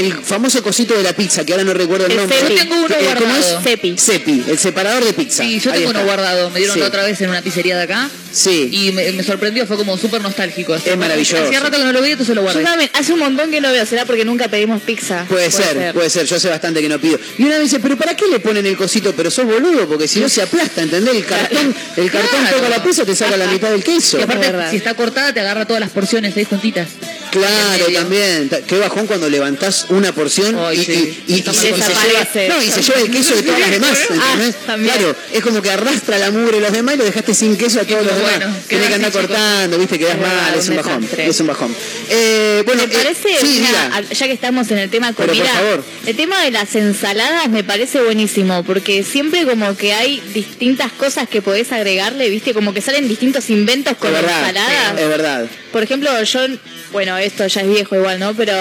el 0.00 0.12
famoso 0.14 0.62
cosito 0.62 0.96
de 0.96 1.02
la 1.02 1.12
pizza, 1.12 1.44
que 1.44 1.52
ahora 1.52 1.64
no 1.64 1.74
recuerdo 1.74 2.06
el, 2.06 2.12
El 2.12 2.18
nombre. 2.18 2.36
cepi. 2.38 2.54
Yo 2.54 2.60
tengo 2.62 2.74
uno 2.76 2.86
Eh, 2.94 2.98
¿Cómo 2.98 3.20
guardado. 3.20 3.58
es? 3.58 3.64
Cepi. 3.64 3.96
Cepi, 3.98 4.44
el 4.48 4.58
separador 4.58 5.04
de 5.04 5.12
pizza. 5.12 5.42
Sí, 5.42 5.60
yo 5.60 5.70
Ahí 5.72 5.78
tengo 5.80 5.90
uno 5.90 6.04
guardado, 6.04 6.50
me 6.50 6.58
dieron 6.58 6.74
Sí. 6.74 6.80
la 6.80 6.86
otra 6.86 7.02
vez 7.04 7.20
en 7.20 7.30
una 7.30 7.42
pizzería 7.42 7.76
de 7.76 7.82
acá 7.84 8.08
Sí. 8.32 8.68
y 8.72 8.92
me, 8.92 9.10
me 9.12 9.22
sorprendió, 9.24 9.66
fue 9.66 9.76
como 9.76 9.96
súper 9.98 10.22
nostálgico. 10.22 10.74
Es 10.74 10.96
maravilloso. 10.96 11.44
Hacía 11.44 11.60
rato 11.60 11.76
que 11.78 11.84
no 11.84 11.92
lo 11.92 12.00
veía, 12.00 12.12
entonces 12.12 12.34
lo 12.34 12.42
Yo 12.42 12.44
guardé. 12.46 12.62
también, 12.64 12.90
hace 12.94 13.12
un 13.12 13.18
montón 13.18 13.50
que 13.50 13.60
no 13.60 13.72
veo, 13.72 13.84
será 13.86 14.04
porque 14.04 14.24
nunca 14.24 14.48
pedimos 14.48 14.80
pizza. 14.82 15.24
Puede, 15.28 15.50
ser, 15.50 15.92
puede 15.92 16.08
ser. 16.10 16.26
Yo 16.26 16.36
hace 16.36 16.48
bastante 16.48 16.80
que 16.80 16.88
no 16.88 16.98
pido. 17.00 17.18
Y 17.38 17.42
una 17.44 17.54
vez 17.58 17.64
dice, 17.64 17.80
pero 17.80 17.96
¿para 17.96 18.14
qué 18.16 18.26
le 18.28 18.38
ponen 18.40 18.64
el 18.66 18.76
cosito? 18.76 19.12
Pero 19.16 19.30
sos 19.30 19.46
boludo, 19.46 19.88
porque 19.88 20.06
si 20.08 20.20
no 20.20 20.28
se 20.28 20.42
aplasta, 20.42 20.82
¿entendés? 20.82 21.14
El 21.14 21.24
cartón, 21.26 21.74
el 21.96 22.10
cartón 22.10 22.40
Claro. 22.40 22.56
toca 22.56 22.68
la 22.68 22.82
pizza, 22.84 23.04
te 23.04 23.14
saca 23.16 23.36
la 23.36 23.46
mitad 23.46 23.70
del 23.70 23.82
queso. 23.82 24.18
Y 24.18 24.22
aparte, 24.22 24.52
si 24.70 24.76
está 24.76 24.94
cortada, 24.94 25.32
te 25.34 25.40
agarra 25.40 25.66
todas 25.66 25.80
las 25.80 25.90
porciones, 25.90 26.32
seis 26.34 26.46
juntitas. 26.48 26.88
Claro, 27.30 27.86
también. 27.94 28.48
Ta- 28.48 28.60
Qué 28.62 28.78
bajón 28.78 29.06
cuando 29.06 29.28
levantás 29.28 29.86
una 29.90 30.12
porción 30.12 30.56
y, 30.72 30.76
sí. 30.84 31.22
y- 31.26 31.32
y- 31.34 31.38
Está 31.38 31.52
y 31.52 31.54
mal 31.72 31.82
se, 31.82 32.40
lleva, 32.40 32.54
no, 32.56 32.62
y 32.62 32.70
se 32.70 32.82
lleva 32.82 33.00
el 33.00 33.10
queso 33.10 33.34
de 33.36 33.42
todas 33.42 33.60
las 33.60 33.70
demás, 33.70 33.98
Ah. 34.68 34.76
Claro, 34.82 35.16
es 35.32 35.42
como 35.42 35.60
que 35.62 35.70
arrastra 35.70 36.18
la 36.18 36.30
mugre 36.30 36.56
de 36.56 36.60
los 36.62 36.72
demás 36.72 36.94
y 36.94 36.98
lo 36.98 37.04
dejaste 37.04 37.34
sin 37.34 37.56
queso 37.56 37.80
a 37.80 37.84
todos 37.84 38.04
los 38.04 38.12
bueno, 38.20 38.38
demás. 38.38 38.56
queda 38.68 38.68
Tienes 38.68 38.88
que 38.88 38.94
andar 38.94 39.12
cortando, 39.12 39.78
viste, 39.78 39.98
quedás 39.98 40.14
Es 40.14 40.20
mal, 40.20 40.54
es 40.58 40.68
un 40.68 40.76
bajón. 40.76 41.08
Es 41.18 41.40
un 41.40 41.46
bajón. 41.46 41.76
Eh, 42.08 42.62
bueno, 42.66 42.86
Me 42.86 42.92
eh, 42.92 42.96
parece, 42.96 43.28
sí, 43.40 43.62
mira, 43.66 44.02
ya 44.10 44.26
que 44.26 44.32
estamos 44.32 44.70
en 44.70 44.78
el 44.78 44.90
tema 44.90 45.12
comida, 45.12 45.50
el 46.06 46.16
tema 46.16 46.42
de 46.42 46.50
las 46.50 46.74
ensaladas 46.74 47.48
me 47.48 47.64
parece 47.64 48.00
buenísimo, 48.00 48.62
porque 48.64 49.02
siempre 49.02 49.44
como 49.44 49.76
que 49.76 49.92
hay 49.92 50.20
distintas 50.34 50.92
cosas 50.92 51.28
que 51.28 51.42
podés 51.42 51.72
agregarle, 51.72 52.28
viste, 52.30 52.54
como 52.54 52.72
que 52.72 52.80
salen 52.80 53.08
distintos 53.08 53.50
inventos 53.50 53.96
con 53.96 54.12
la 54.12 54.20
ensalada. 54.20 54.94
es 54.98 55.08
verdad. 55.08 55.46
Por 55.72 55.82
ejemplo, 55.84 56.10
yo, 56.24 56.40
bueno, 56.90 57.16
esto 57.16 57.46
ya 57.46 57.60
es 57.60 57.68
viejo 57.68 57.94
igual, 57.94 58.18
¿no? 58.18 58.34
Pero 58.34 58.52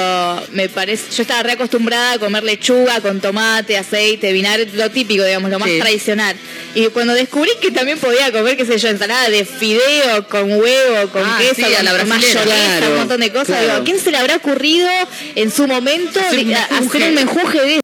me 0.51 0.69
parece, 0.69 1.05
yo 1.15 1.23
estaba 1.23 1.41
reacostumbrada 1.41 2.13
a 2.13 2.19
comer 2.19 2.43
lechuga 2.43 3.01
con 3.01 3.19
tomate, 3.19 3.77
aceite, 3.77 4.31
vinagre, 4.31 4.67
lo 4.73 4.91
típico, 4.91 5.23
digamos, 5.23 5.49
lo 5.49 5.57
más 5.57 5.69
Sí. 5.69 5.79
tradicional. 5.79 6.35
Y 6.75 6.85
cuando 6.89 7.13
descubrí 7.13 7.49
que 7.61 7.71
también 7.71 7.97
podía 7.97 8.31
comer, 8.31 8.55
qué 8.57 8.65
sé 8.65 8.77
yo, 8.77 8.89
ensalada 8.89 9.27
de 9.29 9.43
fideo 9.43 10.27
con 10.27 10.51
huevo, 10.51 11.09
con 11.11 11.23
Ah, 11.25 11.37
queso, 11.39 11.55
sí, 11.55 11.63
a 11.73 11.77
con 11.77 11.85
la 11.85 11.93
brasilera. 11.93 12.15
mayonesa, 12.15 12.43
Claro, 12.43 12.91
un 12.93 12.97
montón 12.99 13.19
de 13.21 13.31
cosas, 13.31 13.47
claro. 13.47 13.63
digo, 13.65 13.77
¿a 13.77 13.83
quién 13.83 13.99
se 13.99 14.11
le 14.11 14.17
habrá 14.17 14.35
ocurrido 14.35 14.87
en 15.35 15.51
su 15.51 15.65
momento 15.67 16.19
Hacer 16.19 16.45
un 16.45 16.53
a- 16.55 16.67
menjunje. 16.69 16.87
hacer 16.97 17.09
un 17.09 17.15
menjuje 17.15 17.59
de 17.61 17.79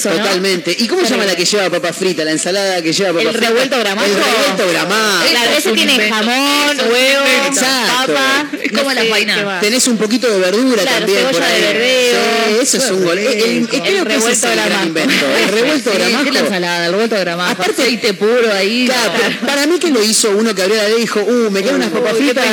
eso, 0.00 0.10
¿no? 0.10 0.16
Totalmente. 0.16 0.74
¿Y 0.78 0.86
cómo 0.88 1.02
se 1.04 1.10
llama 1.10 1.26
la 1.26 1.36
que 1.36 1.44
lleva 1.44 1.68
papa 1.70 1.92
frita? 1.92 2.24
La 2.24 2.32
ensalada 2.32 2.82
que 2.82 2.92
lleva 2.92 3.10
papa 3.10 3.22
¿El 3.22 3.28
frita. 3.30 3.48
revuelto 3.48 3.78
gramajo? 3.78 4.06
El 4.06 4.14
revuelto 4.14 4.68
gramajo. 4.70 5.24
Claro, 5.30 5.50
ese 5.58 5.72
tiene 5.72 5.92
invento. 5.92 6.14
jamón, 6.16 6.78
huevo. 6.90 7.24
Exacto. 7.46 8.12
papa. 8.14 8.46
Es 8.62 8.72
como 8.72 8.84
no 8.88 8.94
la 8.94 9.02
sé 9.02 9.08
faina. 9.10 9.36
qué 9.36 9.44
más. 9.44 9.60
Tenés 9.60 9.86
un 9.88 9.96
poquito 9.98 10.30
de 10.30 10.38
verdura 10.38 10.82
Claro, 10.82 10.98
también 10.98 11.22
por 11.30 11.40
de 11.40 11.46
ahí. 11.46 11.60
verdeo. 11.62 12.20
Sí, 12.48 12.54
eso 12.62 12.76
es 12.78 12.90
un 12.90 13.04
gol. 13.04 13.18
El, 13.18 13.26
el- 13.28 13.68
El 13.86 14.04
revuelto 14.04 14.48
el 14.48 14.56
gramajo. 14.56 14.86
invento. 14.86 15.26
El 15.44 15.48
revuelto 15.48 15.90
Sí, 15.92 15.98
gramajo. 15.98 16.24
¿qué 16.24 16.32
la 16.32 16.40
ensalada? 16.40 16.86
El 16.86 16.92
revuelto 16.92 17.16
gramajo. 17.18 17.52
Aparte- 17.52 17.82
aceite 17.82 18.14
puro 18.14 18.52
ahí. 18.52 18.86
Claro, 18.86 19.12
no. 19.12 19.18
pero 19.20 19.46
para 19.46 19.66
mí 19.66 19.78
que 19.78 19.90
lo 19.90 20.02
hizo 20.02 20.30
uno 20.30 20.54
que 20.54 20.62
abrió 20.62 20.76
la 20.76 20.84
ley 20.88 20.94
y 20.98 21.00
dijo, 21.02 21.20
uh, 21.20 21.50
me 21.50 21.62
quedan 21.62 21.76
unas 21.76 21.90
papas 21.90 22.12
qué 22.14 22.24
fritas 22.24 22.44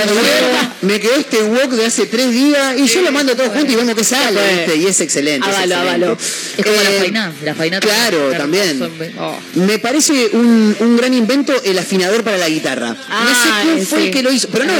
me 0.81 0.99
quedó 0.99 1.15
este 1.15 1.41
wok 1.43 1.71
de 1.71 1.85
hace 1.85 2.05
tres 2.05 2.31
días 2.31 2.75
y 2.77 2.87
yo 2.87 3.01
lo 3.01 3.11
mando 3.11 3.35
todo 3.35 3.49
junto 3.49 3.71
y 3.71 3.75
vemos 3.75 3.95
que 3.95 4.03
sale. 4.03 4.75
Y 4.75 4.85
es 4.85 4.99
excelente. 5.01 5.47
Avalo, 5.47 5.75
avalo. 5.77 6.17
Es 6.57 6.65
como 6.65 6.75
la 6.81 6.89
Eh, 6.91 6.99
faina. 6.99 7.33
La 7.43 7.53
faina 7.55 7.79
Claro, 7.79 8.31
también. 8.31 8.79
Son- 8.79 8.91
oh. 9.19 9.39
Me 9.55 9.79
parece 9.79 10.29
un, 10.33 10.75
un 10.79 10.97
gran 10.97 11.13
invento 11.13 11.53
el 11.63 11.77
afinador 11.77 12.23
para 12.23 12.37
la 12.37 12.49
guitarra. 12.49 12.89
no 12.89 12.97
Ah, 13.09 13.61
sé 13.63 13.69
quién 13.73 13.87
fue 13.87 13.99
sí. 13.99 14.05
el 14.05 14.11
que 14.11 14.23
lo 14.23 14.31
hizo, 14.31 14.47
pero 14.49 14.65
no 14.65 14.73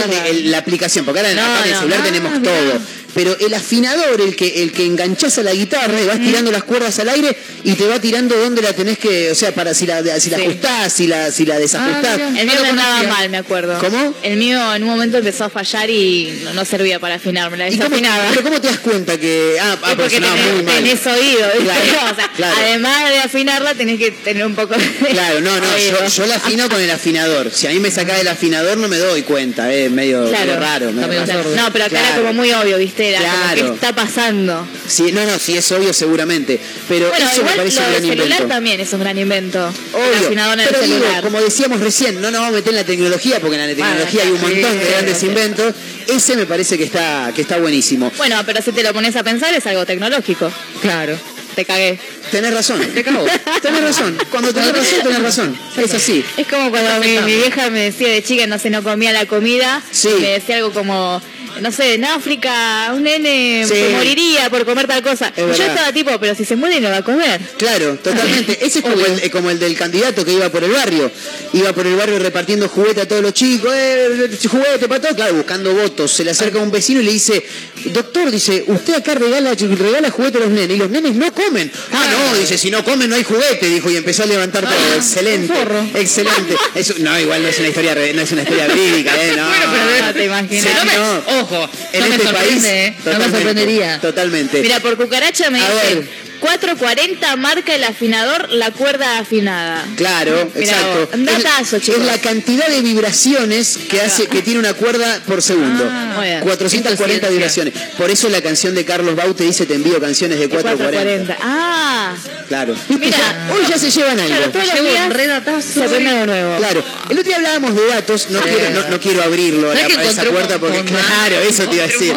la 0.44 0.58
aplicación, 0.58 1.06
porque 1.06 1.20
ahora 1.20 1.32
en, 1.32 1.38
No, 1.38 1.58
en 1.58 1.64
el 1.64 1.72
no. 1.72 1.78
celular 1.80 2.04
tenemos 2.04 2.42
todo. 2.44 2.80
Pero 3.18 3.36
el 3.40 3.52
afinador, 3.56 4.22
el 4.22 4.36
que, 4.36 4.62
el 4.62 4.72
que 4.72 4.86
enganchás 4.86 5.40
a 5.40 5.44
la 5.44 5.52
guitarra 5.52 6.00
y 6.00 6.06
vas 6.06 6.20
tirando 6.20 6.52
las 6.52 6.64
cuerdas 6.64 7.00
al 7.00 7.10
aire 7.10 7.36
y 7.64 7.74
te 7.74 7.88
va 7.88 8.00
tirando 8.00 8.38
dónde 8.38 8.62
la 8.62 8.74
tenés 8.74 9.00
que, 9.00 9.32
o 9.32 9.36
sea, 9.36 9.52
para 9.56 9.74
si 9.74 9.88
la, 9.88 10.04
si 10.20 10.30
la 10.30 10.38
Sí. 10.38 10.44
ajustás, 10.44 10.94
si 10.94 11.08
la, 11.08 11.32
si 11.32 11.44
la 11.48 11.58
desajustás. 11.58 12.20
Ah, 12.22 12.30
mira. 12.30 12.42
El 12.42 12.46
No 12.48 12.54
mío 12.54 12.62
me 12.62 12.70
andaba 12.70 13.04
mal, 13.04 13.30
me 13.32 13.38
acuerdo. 13.38 13.80
¿Cómo? 13.80 14.14
El 14.22 14.38
mío 14.38 14.76
en 14.76 14.84
un 14.84 14.90
momento 14.90 15.18
empezó 15.18 15.46
a 15.46 15.50
fallar 15.50 15.90
y 15.90 16.42
no, 16.44 16.54
no 16.54 16.64
servía 16.64 17.00
para 17.00 17.16
afinar, 17.16 17.50
me 17.50 17.58
la 17.58 17.68
¿Y 17.70 17.72
cómo, 17.78 17.90
desafinaba. 17.90 18.26
pero 18.30 18.44
cómo 18.44 18.62
te 18.62 18.68
das 18.68 18.80
cuenta 18.80 19.18
que, 19.20 19.58
ah, 19.60 19.78
ah 19.82 19.94
porque 19.98 20.20
tenés, 20.20 20.30
muy 20.54 20.62
mal? 20.64 20.76
tenés 20.76 21.08
oído, 21.08 21.48
¿viste? 21.58 21.64
Claro, 21.64 22.12
O 22.12 22.16
sea, 22.16 22.32
claro. 22.36 22.56
además 22.60 23.10
de 23.10 23.18
afinarla 23.20 23.74
tenés 23.74 23.98
que 23.98 24.12
tener 24.12 24.46
un 24.46 24.54
poco 24.54 24.76
de 24.76 25.08
Claro, 25.10 25.42
no, 25.42 25.60
no, 25.60 25.78
yo, 25.78 26.08
yo 26.08 26.26
la 26.28 26.36
afino 26.36 26.70
con 26.70 26.80
el 26.80 26.92
afinador. 26.92 27.50
Si 27.52 27.66
a 27.66 27.72
mí 27.72 27.80
me 27.80 27.90
saca 27.90 28.20
el 28.20 28.28
afinador 28.28 28.78
no 28.78 28.88
me 28.88 28.98
doy 28.98 29.24
cuenta, 29.24 29.74
es 29.74 29.90
medio, 29.90 30.28
Claro. 30.30 30.46
medio 30.46 30.60
raro. 30.60 30.92
medio. 30.92 31.26
No, 31.56 31.74
pero 31.74 31.86
acá 31.86 32.00
era 32.00 32.08
Claro. 32.10 32.22
como 32.22 32.34
muy 32.34 32.52
obvio, 32.52 32.78
¿viste? 32.78 33.07
Como. 33.16 33.54
¿qué 33.56 33.76
está 33.76 33.94
pasando? 33.94 34.68
Sí, 34.88 35.12
no, 35.12 35.26
no, 35.26 35.40
sí 35.40 35.58
es 35.58 35.72
obvio 35.72 35.94
seguramente. 35.94 36.60
Pero 36.88 37.10
Bueno, 37.10 37.26
eso 37.26 37.36
me 37.36 37.42
igual 37.42 37.58
parece 37.58 37.80
lo 37.80 37.86
un 37.86 37.92
gran 37.92 38.02
celular 38.02 38.26
invento. 38.28 38.48
también 38.48 38.80
es 38.80 38.94
un 38.94 39.00
gran 39.00 39.18
invento. 39.18 39.68
Obvio, 39.94 40.32
en 40.32 40.40
el 40.60 40.68
pero 40.68 40.82
digo, 40.82 40.96
celular. 41.00 41.24
como 41.24 41.42
decíamos 41.42 41.80
recién, 41.80 42.22
no 42.22 42.32
nos 42.32 42.42
vamos 42.42 42.50
a 42.54 42.56
meter 42.58 42.70
en 42.70 42.76
la 42.76 42.84
tecnología 42.84 43.40
porque 43.40 43.56
en 43.56 43.62
la 43.70 43.76
tecnología 43.76 44.24
hay 44.24 44.32
un 44.32 44.40
sí, 44.40 44.46
montón 44.46 44.80
de 44.80 44.86
grandes 44.86 45.18
sí. 45.18 45.26
inventos. 45.28 45.74
Ese 46.08 46.36
me 46.36 46.46
parece 46.46 46.78
que 46.78 46.86
está, 46.86 47.32
que 47.36 47.42
está 47.42 47.58
buenísimo. 47.58 48.12
Bueno, 48.18 48.42
pero 48.46 48.62
si 48.62 48.72
te 48.72 48.84
lo 48.84 48.94
pones 48.94 49.16
a 49.16 49.24
pensar 49.24 49.54
es 49.54 49.66
algo 49.68 49.86
tecnológico. 49.86 50.52
Claro. 50.82 51.18
Te 51.56 51.66
cagué. 51.66 51.98
Tenés 52.30 52.54
razón. 52.54 52.80
Te 52.94 53.04
cago. 53.04 53.26
Tenés 53.64 53.82
razón. 53.82 54.16
Cuando 54.30 54.54
tenés 54.54 54.74
razón, 54.78 55.00
tenés 55.02 55.22
razón. 55.24 55.60
Es 55.76 55.92
así. 55.94 56.24
Es 56.38 56.46
como 56.48 56.70
cuando 56.70 57.00
mi, 57.00 57.18
mi 57.22 57.36
vieja 57.36 57.72
me 57.72 57.86
decía 57.86 58.10
de 58.10 58.22
chica, 58.22 58.46
no 58.46 58.60
sé, 58.60 58.70
no 58.70 58.84
comía 58.84 59.12
la 59.12 59.26
comida. 59.26 59.82
Sí. 59.92 60.10
Y 60.18 60.22
me 60.22 60.28
decía 60.34 60.58
algo 60.58 60.72
como, 60.72 61.20
no 61.62 61.72
sé, 61.72 61.96
en 61.96 62.06
África 62.06 62.92
un 62.94 63.04
nene 63.04 63.66
Sí. 63.68 63.74
se 63.76 63.90
moriría 63.90 64.50
por 64.50 64.66
comer 64.66 64.88
tal 64.88 65.02
cosa. 65.02 65.28
Es 65.30 65.36
yo 65.38 65.48
verdad. 65.48 65.68
estaba 65.68 65.92
tipo, 65.94 66.12
pero 66.20 66.36
si 66.36 66.46
se 66.46 66.56
muere 66.56 66.80
no 66.80 66.90
va 66.90 66.98
a 66.98 67.04
comer. 67.04 67.40
Claro, 67.58 67.96
totalmente. 67.98 68.58
Ese 68.66 68.80
es 68.80 68.86
como 68.86 68.96
el, 69.06 69.20
eh, 69.24 69.30
como 69.30 69.50
el 69.50 69.60
del 69.60 69.76
candidato 69.76 70.24
que 70.26 70.34
iba 70.34 70.50
por 70.50 70.64
el 70.64 70.72
barrio. 70.72 71.12
Iba 71.54 71.74
por 71.74 71.86
el 71.88 71.96
barrio 71.96 72.20
repartiendo 72.20 72.68
juguete 72.70 73.02
a 73.02 73.08
todos 73.08 73.22
los 73.22 73.34
chicos. 73.34 73.72
Eh, 73.76 74.30
juguete 74.50 74.88
para 74.88 75.02
todos. 75.02 75.16
Claro, 75.16 75.34
buscando 75.36 75.74
votos. 75.74 76.12
Se 76.12 76.24
le 76.24 76.32
acerca 76.32 76.60
un 76.60 76.72
vecino 76.72 77.02
y 77.02 77.04
le 77.04 77.12
dice, 77.14 77.46
doctor, 77.86 78.30
dice, 78.32 78.64
usted 78.68 78.96
acá 78.96 79.16
regala, 79.16 79.54
regala 79.54 80.10
juguete 80.12 80.38
a 80.38 80.42
los 80.42 80.50
nenes 80.50 80.76
y 80.76 80.80
los 80.80 80.90
nenes 80.90 81.16
no 81.16 81.34
comen. 81.34 81.72
Ah, 81.92 82.06
no, 82.34 82.38
dice, 82.40 82.58
si 82.58 82.70
no 82.72 82.84
comen 82.84 83.10
no 83.10 83.16
hay 83.16 83.24
juguete, 83.24 83.68
dijo, 83.68 83.90
y 83.90 83.98
empezó 83.98 84.24
a 84.24 84.26
levantar 84.26 84.64
todo. 84.66 84.96
excelente. 84.96 85.54
Excelente. 85.96 86.56
Eso, 86.76 86.94
no, 87.00 87.20
igual 87.20 87.42
no 87.44 87.48
es 87.50 87.60
una 87.60 87.68
historia, 87.70 87.96
no 87.96 88.22
es 88.22 88.32
una 88.32 88.42
historia 88.42 88.68
verídica, 88.68 89.12
¿eh? 89.24 89.34
No. 89.38 89.48
Bueno, 89.48 89.66
pero 89.72 90.06
No 90.08 90.14
te 90.14 90.26
imaginas. 90.26 90.66
No 90.86 91.24
no. 91.32 91.47
Ojo, 91.50 91.70
En 91.94 92.00
no 92.02 92.08
me 92.10 92.16
este 92.16 92.28
sorprende, 92.28 92.34
país, 92.34 92.64
¿eh? 92.66 92.96
No 93.06 93.20
me 93.20 93.30
sorprendería. 93.32 94.00
Totalmente. 94.02 94.62
Mira, 94.62 94.80
por 94.80 94.98
cucaracha 94.98 95.50
me 95.50 95.60
A 95.62 95.70
dice, 95.72 95.96
ver. 95.96 96.27
440 96.40 97.36
marca 97.38 97.74
el 97.76 97.84
afinador 97.84 98.50
la 98.52 98.72
cuerda 98.72 99.20
afinada. 99.20 99.86
Claro, 99.96 100.50
Mirá 100.56 100.66
exacto. 100.72 101.10
datazo, 101.18 101.78
es, 101.78 101.84
chicos. 101.84 102.02
es 102.02 102.06
la 102.06 102.18
cantidad 102.20 102.68
de 102.68 102.82
vibraciones 102.82 103.78
que 103.90 104.02
hace 104.02 104.28
que 104.28 104.42
tiene 104.42 104.60
una 104.60 104.74
cuerda 104.74 105.22
por 105.26 105.42
segundo. 105.42 105.88
Ah, 105.90 106.14
muy 106.16 106.26
bien. 106.26 106.42
440 106.42 107.14
Esto 107.16 107.28
es 107.28 107.32
vibraciones. 107.34 107.74
Por 107.98 108.10
eso 108.12 108.30
la 108.30 108.42
canción 108.42 108.76
de 108.76 108.86
Carlos 108.86 109.16
Baute 109.16 109.44
dice 109.44 109.66
te 109.66 109.76
envío 109.76 110.00
canciones 110.00 110.40
de 110.40 110.48
440. 110.50 111.36
440. 111.36 111.38
Ah, 111.42 112.16
Claro. 112.48 112.76
Mira. 112.88 113.18
hoy 113.54 113.62
ya 113.70 113.78
se 113.78 113.92
llevan 113.92 114.18
algo. 114.20 114.36
claro, 114.36 114.52
todos 114.52 114.66
los 114.68 115.66
se 115.66 115.84
aprende 115.84 116.10
algo 116.12 116.26
nuevo. 116.28 116.58
Claro, 116.58 116.84
el 117.10 117.18
otro 117.20 117.24
día 117.28 117.36
hablábamos 117.36 117.76
de 117.76 117.86
datos, 117.88 118.28
no, 118.30 118.40
quiero, 118.42 118.70
no, 118.70 118.90
no 118.90 119.00
quiero 119.02 119.22
abrirlo 119.24 119.70
a, 119.72 119.76
¿Sabes 119.76 119.96
la- 119.96 120.02
que 120.02 120.08
a 120.08 120.12
esa 120.12 120.24
puerta 120.26 120.58
porque, 120.60 120.82
claro, 120.84 121.40
eso 121.48 121.68
te 121.68 121.76
iba 121.76 121.84
a 121.84 121.88
decir. 121.88 122.14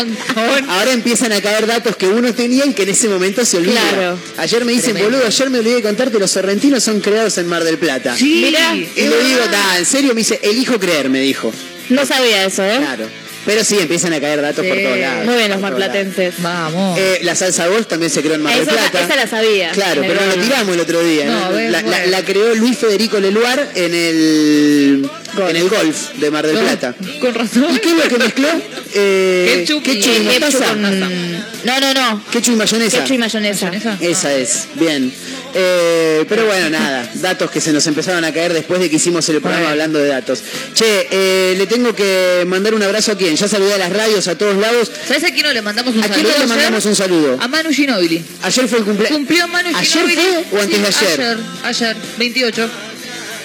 Ahora 0.68 0.92
empiezan 0.92 1.32
a 1.32 1.40
caer 1.40 1.66
datos 1.66 1.96
que 1.96 2.06
uno 2.06 2.32
tenía 2.32 2.64
y 2.64 2.72
que 2.74 2.84
en 2.84 2.90
ese 2.90 3.08
momento 3.08 3.44
se 3.44 3.56
olvida. 3.56 3.80
Claro. 3.92 4.09
Ayer 4.38 4.64
me 4.64 4.72
dicen, 4.72 4.92
Tremendo. 4.92 5.10
boludo, 5.16 5.26
ayer 5.28 5.50
me 5.50 5.58
olvidé 5.58 5.74
de 5.76 5.82
contarte, 5.82 6.18
los 6.18 6.30
sorrentinos 6.30 6.82
son 6.82 7.00
creados 7.00 7.36
en 7.38 7.46
Mar 7.48 7.64
del 7.64 7.78
Plata. 7.78 8.16
Sí, 8.16 8.42
Mirá. 8.46 8.74
Y 8.74 8.86
le 9.08 9.24
digo, 9.24 9.40
"Da, 9.50 9.78
en 9.78 9.86
serio, 9.86 10.14
me 10.14 10.20
dice, 10.20 10.38
elijo 10.42 10.78
creer, 10.78 11.08
me 11.10 11.20
dijo. 11.20 11.52
No 11.88 12.04
sabía 12.06 12.44
eso, 12.44 12.64
¿eh? 12.64 12.76
Claro. 12.78 13.06
Pero 13.46 13.64
sí, 13.64 13.78
empiezan 13.80 14.12
a 14.12 14.20
caer 14.20 14.42
datos 14.42 14.64
por 14.66 14.76
todos 14.76 14.98
lados. 14.98 15.24
Muy 15.24 15.34
bien 15.36 15.48
los 15.50 15.60
por 15.60 15.70
todos 15.70 15.80
lados. 15.80 15.94
marplatenses. 15.96 16.34
Vamos. 16.42 16.98
Eh, 16.98 17.20
la 17.22 17.34
salsa 17.34 17.68
golf 17.68 17.86
también 17.86 18.10
se 18.10 18.20
creó 18.20 18.34
en 18.34 18.42
Mar 18.42 18.52
del 18.52 18.62
Esa, 18.64 18.72
Plata. 18.72 19.00
esa 19.02 19.16
la 19.16 19.26
sabía. 19.26 19.70
Claro, 19.72 20.02
En 20.02 20.10
el 20.10 20.12
pero 20.16 20.26
la 20.28 20.34
gol. 20.34 20.44
tiramos 20.44 20.74
el 20.74 20.80
otro 20.80 21.02
día. 21.02 21.24
No, 21.24 21.40
¿no? 21.48 21.52
ves, 21.56 21.70
la, 21.72 21.80
la- 21.80 21.88
bueno. 21.88 22.06
la 22.10 22.22
creó 22.22 22.54
Luis 22.54 22.76
Federico 22.76 23.18
Leluar 23.18 23.70
en 23.74 23.94
el, 23.94 25.10
en 25.38 25.56
el 25.56 25.68
golf 25.68 26.10
de 26.14 26.30
Mar 26.30 26.46
del 26.46 26.56
Con- 26.56 26.64
Plata. 26.66 26.94
Con 27.20 27.34
razón. 27.34 27.66
¿Y 27.74 27.78
qué 27.78 27.88
es 27.90 27.96
lo 27.96 28.02
que 28.08 28.18
mezcló? 28.18 28.48
Eh, 28.94 29.64
Ketchup 29.66 29.86
y- 29.86 30.00
Ketchup 30.00 30.24
mostaza. 30.24 30.74
No, 30.74 31.80
no, 31.80 31.94
no. 31.94 32.24
Ketchup 32.30 32.54
y 32.54 32.56
mayonesa. 32.56 32.98
Ketchup 32.98 33.14
y 33.14 33.18
mayonesa. 33.18 33.66
¿Mayonesa? 33.66 33.98
Esa 34.00 34.34
es, 34.34 34.66
bien. 34.74 35.12
Eh, 35.54 36.24
pero 36.28 36.46
bueno, 36.46 36.70
nada, 36.70 37.08
datos 37.14 37.50
que 37.50 37.60
se 37.60 37.72
nos 37.72 37.84
empezaron 37.86 38.24
a 38.24 38.32
caer 38.32 38.52
después 38.52 38.80
de 38.80 38.88
que 38.88 38.96
hicimos 38.96 39.28
el 39.28 39.36
programa 39.40 39.58
Bueno. 39.60 39.70
hablando 39.72 39.98
de 39.98 40.08
datos. 40.08 40.42
Che, 40.74 41.08
eh, 41.10 41.54
le 41.58 41.66
tengo 41.66 41.94
que 41.94 42.44
mandar 42.46 42.72
un 42.74 42.82
abrazo 42.82 43.12
a 43.12 43.16
quién. 43.16 43.34
Ya 43.36 43.48
saludé 43.48 43.74
a 43.74 43.78
las 43.78 43.92
radios, 43.92 44.28
a 44.28 44.36
todos 44.38 44.56
lados. 44.56 44.90
¿Sabes 45.08 45.24
a 45.24 45.30
quién 45.32 45.42
no 45.46 45.52
le 45.52 45.62
mandamos 45.62 45.94
un 45.94 46.00
¿A 46.04 46.08
quién 46.08 46.14
saludo? 46.26 46.30
le 46.30 46.36
ayer? 46.44 46.48
mandamos 46.48 46.84
un 46.86 46.96
saludo? 46.96 47.38
A 47.40 47.48
Manu 47.48 47.70
Ginobili. 47.72 48.22
Ayer 48.42 48.68
fue 48.68 48.78
el 48.78 48.84
cumpleaños. 48.84 49.18
Cumplió 49.18 49.48
Manu 49.48 49.70
¿Ayer 49.74 50.02
fue 50.04 50.58
o 50.58 50.62
antes 50.62 50.82
de 50.82 50.92
Sí, 50.92 51.04
ayer? 51.04 51.20
Ayer, 51.20 51.38
ayer, 51.64 51.96
28. 52.18 52.70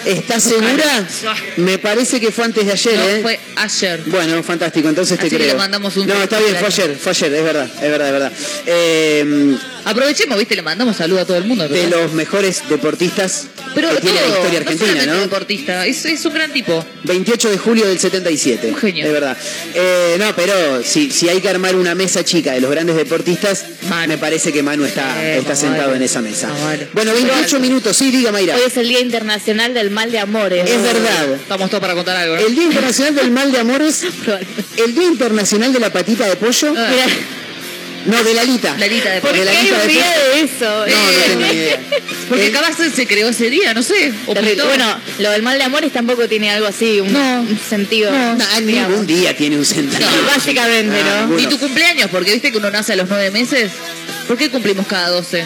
¿Estás 0.05 0.43
segura? 0.43 1.07
Me 1.57 1.77
parece 1.79 2.19
que 2.19 2.31
fue 2.31 2.45
antes 2.45 2.65
de 2.65 2.71
ayer, 2.71 2.95
No, 2.97 3.03
¿eh? 3.09 3.19
fue 3.21 3.39
ayer. 3.55 4.01
Bueno, 4.07 4.43
fantástico, 4.43 4.87
entonces 4.89 5.17
te 5.17 5.25
Así 5.27 5.35
que 5.35 5.43
creo. 5.43 5.53
le 5.53 5.57
mandamos 5.59 5.95
un 5.97 6.07
no, 6.07 6.13
está 6.21 6.39
bien, 6.39 6.55
fue 6.57 6.67
ayer, 6.67 6.95
fue 6.97 7.11
ayer, 7.11 7.33
es 7.33 7.43
verdad, 7.43 7.69
es 7.75 7.81
verdad, 7.91 8.07
es 8.07 8.13
verdad. 8.13 8.31
Eh, 8.65 9.55
Aprovechemos, 9.87 10.39
viste, 10.39 10.55
le 10.55 10.63
mandamos 10.63 10.97
saludo 10.97 11.19
a 11.21 11.25
todo 11.25 11.37
el 11.37 11.43
mundo. 11.45 11.67
de 11.67 11.87
los 11.87 12.11
mejores 12.13 12.63
deportistas 12.67 13.45
Pero 13.75 13.89
que 13.91 14.01
tiene 14.01 14.19
la 14.21 14.25
todo, 14.27 14.35
historia 14.37 14.59
no 14.61 14.69
argentina, 14.71 15.05
¿no? 15.05 15.19
deportista, 15.21 15.85
es, 15.85 16.05
es 16.05 16.25
un 16.25 16.33
gran 16.33 16.51
tipo. 16.51 16.83
28 17.03 17.49
de 17.51 17.57
julio 17.59 17.85
del 17.87 17.99
77. 17.99 18.69
Un 18.69 18.75
genio. 18.77 19.05
Es 19.05 19.11
verdad. 19.11 19.37
Eh, 19.75 20.15
no, 20.17 20.35
pero 20.35 20.81
si, 20.83 21.11
si 21.11 21.29
hay 21.29 21.39
que 21.39 21.49
armar 21.49 21.75
una 21.75 21.93
mesa 21.93 22.23
chica 22.23 22.53
de 22.53 22.61
los 22.61 22.71
grandes 22.71 22.95
deportistas, 22.95 23.63
Manu. 23.87 24.07
me 24.07 24.17
parece 24.17 24.51
que 24.51 24.63
Manu 24.63 24.85
está, 24.85 25.23
Eh, 25.23 25.37
está 25.37 25.55
sentado 25.55 25.85
vale. 25.89 25.97
en 25.97 26.03
esa 26.03 26.21
mesa. 26.21 26.49
Vale. 26.63 26.87
Bueno, 26.93 27.13
28 27.13 27.59
minutos, 27.59 27.95
sí, 27.95 28.09
diga 28.09 28.31
Mayra. 28.31 28.55
Hoy 28.55 28.63
es 28.65 28.77
el 28.77 28.87
Día 28.87 29.01
Internacional 29.01 29.75
del 29.75 29.91
Mal 29.95 30.11
de 30.11 30.19
Amores. 30.19 30.69
Es 30.69 30.81
verdad. 30.83 31.33
Estamos 31.33 31.69
todos 31.69 31.81
para 31.81 31.93
contar 31.95 32.15
algo, 32.17 32.35
¿no? 32.35 32.41
El 32.45 32.53
Día 32.53 32.65
Internacional 32.65 33.15
del 33.15 33.31
Mal 33.31 33.51
de 33.51 33.59
Amores, 33.59 34.03
el 34.85 34.93
Día 34.93 35.07
Internacional 35.07 35.73
de 35.73 35.79
la 35.79 35.91
Patita 35.91 36.27
de 36.27 36.35
Pollo, 36.35 36.73
Ah. 36.77 36.91
No, 38.05 38.23
de 38.23 38.35
la 38.35 38.41
alita. 38.41 38.75
La 38.77 38.85
alita 38.85 39.09
de 39.09 39.19
¿por 39.19 39.31
pollo. 39.31 39.41
qué 39.41 39.45
la 39.45 39.59
hay 39.59 39.71
un 39.71 39.77
de 39.79 39.87
día 39.87 40.03
pollo. 40.03 40.35
de 40.35 40.41
eso? 40.43 40.65
No, 40.65 41.05
no 41.05 41.11
tengo 41.25 41.39
ni 41.51 41.57
idea. 41.57 41.79
Porque 42.29 42.51
capaz 42.51 42.73
se 42.95 43.07
creó 43.07 43.29
ese 43.29 43.49
día, 43.49 43.73
no 43.73 43.81
sé. 43.81 44.13
Bueno, 44.27 44.99
lo 45.17 45.31
del 45.31 45.41
mal 45.41 45.57
de 45.57 45.63
amores 45.63 45.91
tampoco 45.91 46.27
tiene 46.27 46.51
algo 46.51 46.67
así, 46.67 46.99
un, 46.99 47.11
No. 47.11 47.41
un 47.41 47.59
sentido. 47.67 48.11
No, 48.11 48.35
ningún 48.61 49.07
día 49.07 49.35
tiene 49.35 49.57
un 49.57 49.65
sentido. 49.65 50.07
No, 50.07 50.27
básicamente, 50.27 50.95
Ah, 50.99 51.21
¿no? 51.21 51.27
ninguno. 51.35 51.39
¿Y 51.39 51.47
tu 51.47 51.57
cumpleaños? 51.57 52.07
Porque 52.11 52.31
viste 52.33 52.51
que 52.51 52.59
uno 52.59 52.69
nace 52.69 52.93
a 52.93 52.95
los 52.97 53.09
nueve 53.09 53.31
meses. 53.31 53.71
¿Por 54.27 54.37
qué 54.37 54.51
cumplimos 54.51 54.85
cada 54.85 55.09
doce? 55.09 55.43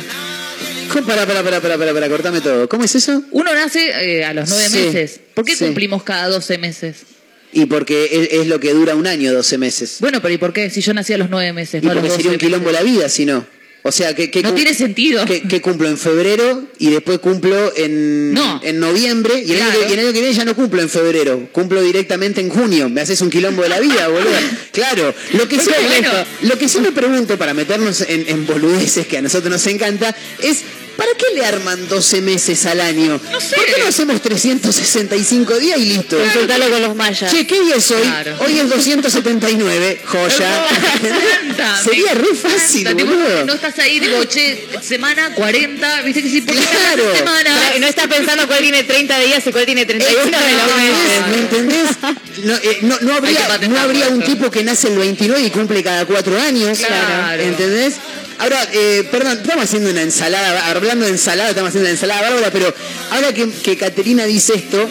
Para, 1.06 1.26
para, 1.26 1.44
para, 1.44 1.62
para, 1.62 1.78
para, 1.78 1.94
para, 1.94 2.10
cortame 2.10 2.42
todo. 2.42 2.68
¿Cómo 2.70 2.84
es 2.84 2.96
eso? 2.96 3.24
Uno 3.32 3.54
nace 3.54 3.90
eh, 4.20 4.26
a 4.26 4.34
los 4.34 4.50
nueve 4.50 4.66
Sí, 4.70 4.78
meses. 4.78 5.20
¿Por 5.34 5.46
qué 5.46 5.56
sí. 5.56 5.66
cumplimos 5.66 6.04
cada 6.04 6.28
doce 6.28 6.58
meses? 6.58 6.98
Y 7.52 7.66
porque 7.66 8.06
es, 8.12 8.42
es 8.42 8.48
lo 8.48 8.60
que 8.60 8.74
dura 8.74 8.96
un 8.96 9.08
año, 9.08 9.34
12 9.34 9.58
meses. 9.58 9.98
Bueno, 10.02 10.22
pero 10.22 10.34
¿y 10.34 10.38
por 10.38 10.54
qué? 10.54 10.70
Si 10.70 10.82
yo 10.82 10.94
nací 10.94 11.14
a 11.14 11.18
los 11.18 11.30
nueve 11.32 11.52
meses, 11.52 11.82
Y 11.82 11.86
no 11.86 11.92
a 11.92 11.96
los 11.96 12.02
porque 12.02 12.10
12 12.10 12.22
sería 12.22 12.32
un 12.34 12.38
quilombo 12.38 12.70
meses. 12.70 12.84
la 12.86 12.92
vida, 12.92 13.10
si 13.10 13.26
no. 13.26 13.46
O 13.82 13.92
sea, 13.94 14.14
que, 14.14 14.30
que 14.30 14.42
No 14.44 14.54
tiene 14.54 14.74
sentido. 14.74 15.26
que, 15.26 15.42
que 15.42 15.62
cumplo 15.62 15.88
en 15.88 15.98
febrero 15.98 16.64
y 16.80 16.90
después 16.90 17.20
cumplo 17.20 17.72
en, 17.78 18.34
No. 18.34 18.60
en 18.64 18.80
noviembre 18.80 19.42
y 19.46 19.54
el, 19.54 19.62
año 19.62 19.72
Claro. 19.72 19.90
y 19.90 19.94
el 19.94 20.00
año 20.00 20.14
que 20.14 20.20
viene 20.20 20.34
ya 20.36 20.44
no 20.46 20.56
cumplo 20.56 20.82
en 20.82 20.90
febrero, 20.90 21.48
cumplo 21.54 21.82
directamente 21.82 22.42
en 22.42 22.50
junio. 22.50 22.90
Me 22.90 23.00
haces 23.02 23.22
un 23.22 23.30
quilombo 23.30 23.64
de 23.64 23.70
la 23.70 23.80
vida, 23.80 24.08
boludo. 24.10 24.30
Claro, 24.74 25.14
lo 25.34 25.48
que 25.48 25.60
sí, 25.60 25.70
Bueno. 25.88 26.12
lo 26.42 26.58
que 26.58 26.68
sí 26.70 26.80
me 26.80 26.92
pregunto 26.92 27.38
para 27.38 27.54
meternos 27.54 28.02
en, 28.02 28.26
en 28.28 28.46
boludeces 28.46 29.08
que 29.08 29.18
a 29.18 29.22
nosotros 29.22 29.52
nos 29.52 29.66
encanta 29.68 30.16
es 30.44 30.60
¿para 31.00 31.12
qué 31.18 31.26
le 31.34 31.46
arman 31.46 31.88
12 31.88 32.22
meses 32.22 32.66
al 32.66 32.82
año? 32.82 33.20
No 33.32 33.40
sé. 33.40 33.56
¿Por 33.56 33.66
qué 33.66 33.76
no 33.80 33.88
hacemos 33.88 34.22
365 34.22 35.58
días 35.58 35.80
y 35.80 35.86
listo? 35.86 36.18
Consultalo 36.18 36.70
con 36.70 36.82
los 36.82 36.96
mayas. 36.96 37.32
Che, 37.32 37.48
¿qué 37.48 37.62
día 37.62 37.76
es 37.76 37.90
hoy? 37.92 38.02
Claro. 38.02 38.36
Hoy 38.46 38.60
es 38.60 38.70
279, 38.70 40.02
joya. 40.06 40.66
Tanta, 41.48 41.84
Sería 41.84 42.14
re 42.14 42.36
fácil, 42.36 42.94
boludo. 42.94 43.46
No 43.46 43.54
estás 43.54 43.80
ahí, 43.80 44.00
digo, 44.02 44.24
che, 44.26 44.68
semana 44.82 45.34
40, 45.36 46.02
viste 46.02 46.22
que 46.22 46.30
sí, 46.30 46.42
porque 46.42 46.60
Claro. 46.62 47.16
semana. 47.16 47.58
No 47.80 47.88
está 47.88 48.08
pensando 48.08 48.46
cuál 48.48 48.60
tiene 48.60 48.84
30 48.84 49.20
días 49.20 49.48
y 49.48 49.52
cuál 49.52 49.66
tiene 49.66 49.86
31 49.86 50.26
de 50.26 50.32
los 50.32 50.76
meses. 50.76 51.28
¿Me 51.32 51.38
entendés? 51.40 51.90
No, 52.44 52.56
eh, 52.56 52.80
no, 52.82 52.98
no 53.02 53.14
habría, 53.16 53.58
no 53.68 54.16
un 54.16 54.24
tipo 54.24 54.52
que 54.52 54.64
nace 54.64 54.88
el 54.90 54.98
29 54.98 55.42
y 55.48 55.50
cumple 55.50 55.82
cada 55.84 56.06
cuatro 56.06 56.40
años. 56.40 56.80
Claro. 56.80 57.42
¿Entendés? 57.42 57.96
Ahora, 58.40 58.58
eh, 58.72 59.06
perdón, 59.12 59.40
estamos 59.42 59.66
haciendo 59.66 59.90
una 59.90 60.02
ensalada, 60.02 60.70
hablando 60.70 61.04
de 61.04 61.12
ensalada, 61.12 61.50
estamos 61.50 61.70
haciendo 61.70 61.88
una 61.90 61.92
ensalada 61.92 62.22
bárbara, 62.22 62.52
pero 62.52 62.74
ahora 63.12 63.34
que, 63.34 63.52
que 63.52 63.76
Caterina 63.76 64.24
dice 64.24 64.56
esto, 64.56 64.90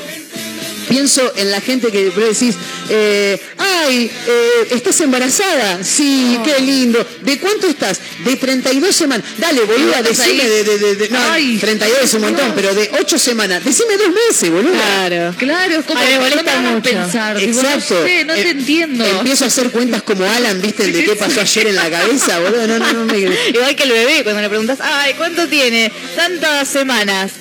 pienso 0.89 1.33
en 1.37 1.51
la 1.51 1.61
gente 1.61 1.91
que 1.93 2.11
vos 2.11 2.39
decís, 2.39 2.55
eh, 2.89 3.41
ay, 3.59 4.11
eh, 4.27 4.69
¿estás 4.71 5.01
embarazada? 5.01 5.83
Sí, 5.85 6.39
qué 6.45 6.61
lindo. 6.63 7.07
¿De 7.23 7.39
cuánto 7.39 7.67
estás? 7.67 8.01
De 8.25 8.37
32 8.37 8.95
semanas. 8.95 9.27
Dale, 9.39 9.61
boluda, 9.63 10.01
¿Estás 10.01 10.19
decime 10.19 10.45
de, 10.49 10.65
de, 10.65 10.79
de- 10.79 10.95
de- 10.97 11.09
no, 11.11 11.19
Ay. 11.31 11.59
32 11.59 11.99
es 12.03 12.15
un 12.15 12.21
montón, 12.23 12.53
pero 12.55 12.75
de 12.75 12.91
8 13.01 13.19
semanas. 13.19 13.65
Decime 13.65 13.97
dos 13.97 14.11
meses, 14.11 14.51
boluda. 14.51 14.73
Claro. 14.79 15.35
Claro, 15.39 15.75
es 15.81 15.85
como 15.87 16.01
me 16.01 16.15
no 16.15 16.21
molesta 16.21 16.61
mucho. 16.61 16.91
pensar. 16.91 17.41
Exacto. 17.43 17.95
no 18.01 18.07
sé, 18.07 18.25
no 18.25 18.35
te 18.35 18.41
Eh, 18.43 18.51
entiendo. 18.51 19.05
Empiezo 19.05 19.45
a 19.45 19.47
hacer 19.49 19.71
cuentas 19.71 20.03
como 20.03 20.25
Alan, 20.25 20.61
¿viste? 20.61 20.85
El 20.85 20.93
de 20.93 21.05
qué 21.05 21.17
pasó 21.17 21.41
ayer 21.41 21.67
en 21.69 21.77
la 21.77 21.91
cabeza, 21.91 22.39
boludo. 22.41 22.67
No, 22.67 22.79
no, 22.79 22.93
no 22.93 23.05
me... 23.05 23.19
Igual 23.49 23.77
que 23.77 23.83
el 23.85 23.93
bebé, 23.93 24.23
cuando 24.25 24.41
le 24.43 24.49
preguntas, 24.49 24.79
ay, 24.81 25.15
¿cuánto 25.15 25.47
tiene? 25.49 25.93
Tantas 26.17 26.69
semanas. 26.69 27.33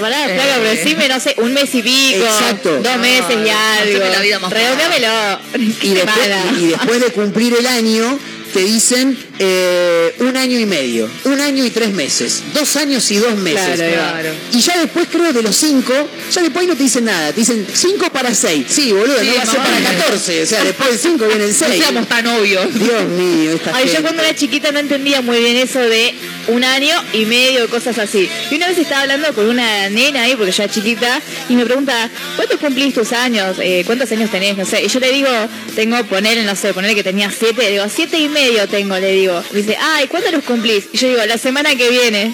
Pará, 0.00 0.26
Eh. 0.30 0.34
flaca, 0.34 0.54
pero 0.60 0.70
decime, 0.70 1.08
no 1.08 1.20
sé, 1.20 1.34
un 1.38 1.52
mes 1.52 1.74
y 1.74 1.82
pico. 1.82 2.24
Exacto. 2.24 2.80
Dos 2.82 2.96
meses 2.98 3.36
y 3.44 3.48
algo. 3.50 4.04
la 4.12 4.20
vida 4.20 4.38
más 4.38 4.52
Redondeamelo. 4.52 5.38
y 5.82 5.94
después, 5.94 6.28
y 6.60 6.66
después 6.66 7.00
de 7.00 7.12
cumplir 7.12 7.54
el 7.58 7.66
año, 7.66 8.18
te 8.52 8.60
dicen 8.60 9.18
eh, 9.38 10.14
un 10.20 10.36
año 10.36 10.58
y 10.58 10.66
medio, 10.66 11.08
un 11.24 11.40
año 11.40 11.64
y 11.64 11.70
tres 11.70 11.90
meses, 11.92 12.42
dos 12.54 12.76
años 12.76 13.10
y 13.10 13.16
dos 13.16 13.36
meses. 13.36 13.76
Claro, 13.76 13.92
claro. 13.92 14.30
Y 14.52 14.60
ya 14.60 14.78
después, 14.80 15.08
creo, 15.10 15.32
de 15.32 15.42
los 15.42 15.54
cinco, 15.54 15.92
ya 16.32 16.42
después 16.42 16.66
no 16.66 16.74
te 16.74 16.82
dicen 16.84 17.04
nada, 17.04 17.32
te 17.32 17.40
dicen 17.40 17.66
cinco 17.72 18.10
para 18.10 18.34
seis. 18.34 18.66
Sí, 18.68 18.92
boludo, 18.92 19.18
Sí, 19.20 19.28
no 19.28 19.34
va 19.36 19.42
a 19.42 19.46
ser 19.46 19.60
para 19.60 19.80
14, 19.98 20.42
o 20.42 20.46
sea, 20.46 20.64
después 20.64 20.90
de 20.92 20.98
cinco 20.98 21.26
vienen 21.26 21.48
No 21.48 21.54
seis. 21.54 21.82
seamos 21.82 22.08
tan 22.08 22.26
obvios. 22.26 22.66
Dios 22.74 23.04
mío, 23.08 23.52
esta 23.52 23.76
Ay, 23.76 23.90
yo 23.94 24.00
cuando 24.02 24.22
era 24.22 24.34
chiquita 24.34 24.72
no 24.72 24.78
entendía 24.78 25.20
muy 25.20 25.38
bien 25.38 25.56
eso 25.56 25.80
de 25.80 26.14
un 26.48 26.64
año 26.64 26.94
y 27.12 27.26
medio, 27.26 27.68
cosas 27.68 27.98
así. 27.98 28.28
Y 28.50 28.54
una 28.56 28.68
vez 28.68 28.78
estaba 28.78 29.02
hablando 29.02 29.32
con 29.34 29.46
una 29.48 29.88
nena 29.90 30.22
ahí, 30.22 30.34
porque 30.36 30.52
yo 30.52 30.62
era 30.62 30.72
chiquita, 30.72 31.20
y 31.48 31.56
me 31.56 31.64
pregunta, 31.66 32.10
¿cuántos 32.36 32.58
cumplís 32.58 32.94
tus 32.94 33.12
años? 33.12 33.56
Eh, 33.60 33.82
¿Cuántos 33.84 34.10
años 34.12 34.30
tenés? 34.30 34.56
No 34.56 34.64
sé. 34.64 34.82
Y 34.84 34.88
yo 34.88 35.00
le 35.00 35.12
digo, 35.12 35.28
tengo, 35.74 36.02
poner, 36.04 36.42
no 36.44 36.56
sé, 36.56 36.72
poner 36.72 36.94
que 36.94 37.02
tenía 37.04 37.30
siete, 37.30 37.70
digo, 37.70 37.84
siete 37.94 38.18
y 38.18 38.28
medio 38.28 38.66
tengo, 38.68 38.96
le 38.98 39.12
digo. 39.12 39.25
Me 39.52 39.60
dice, 39.62 39.76
ay, 39.80 40.06
¿cuándo 40.08 40.30
los 40.30 40.44
cumplís? 40.44 40.84
Y 40.92 40.98
yo 40.98 41.08
digo, 41.08 41.24
la 41.26 41.38
semana 41.38 41.74
que 41.76 41.90
viene. 41.90 42.32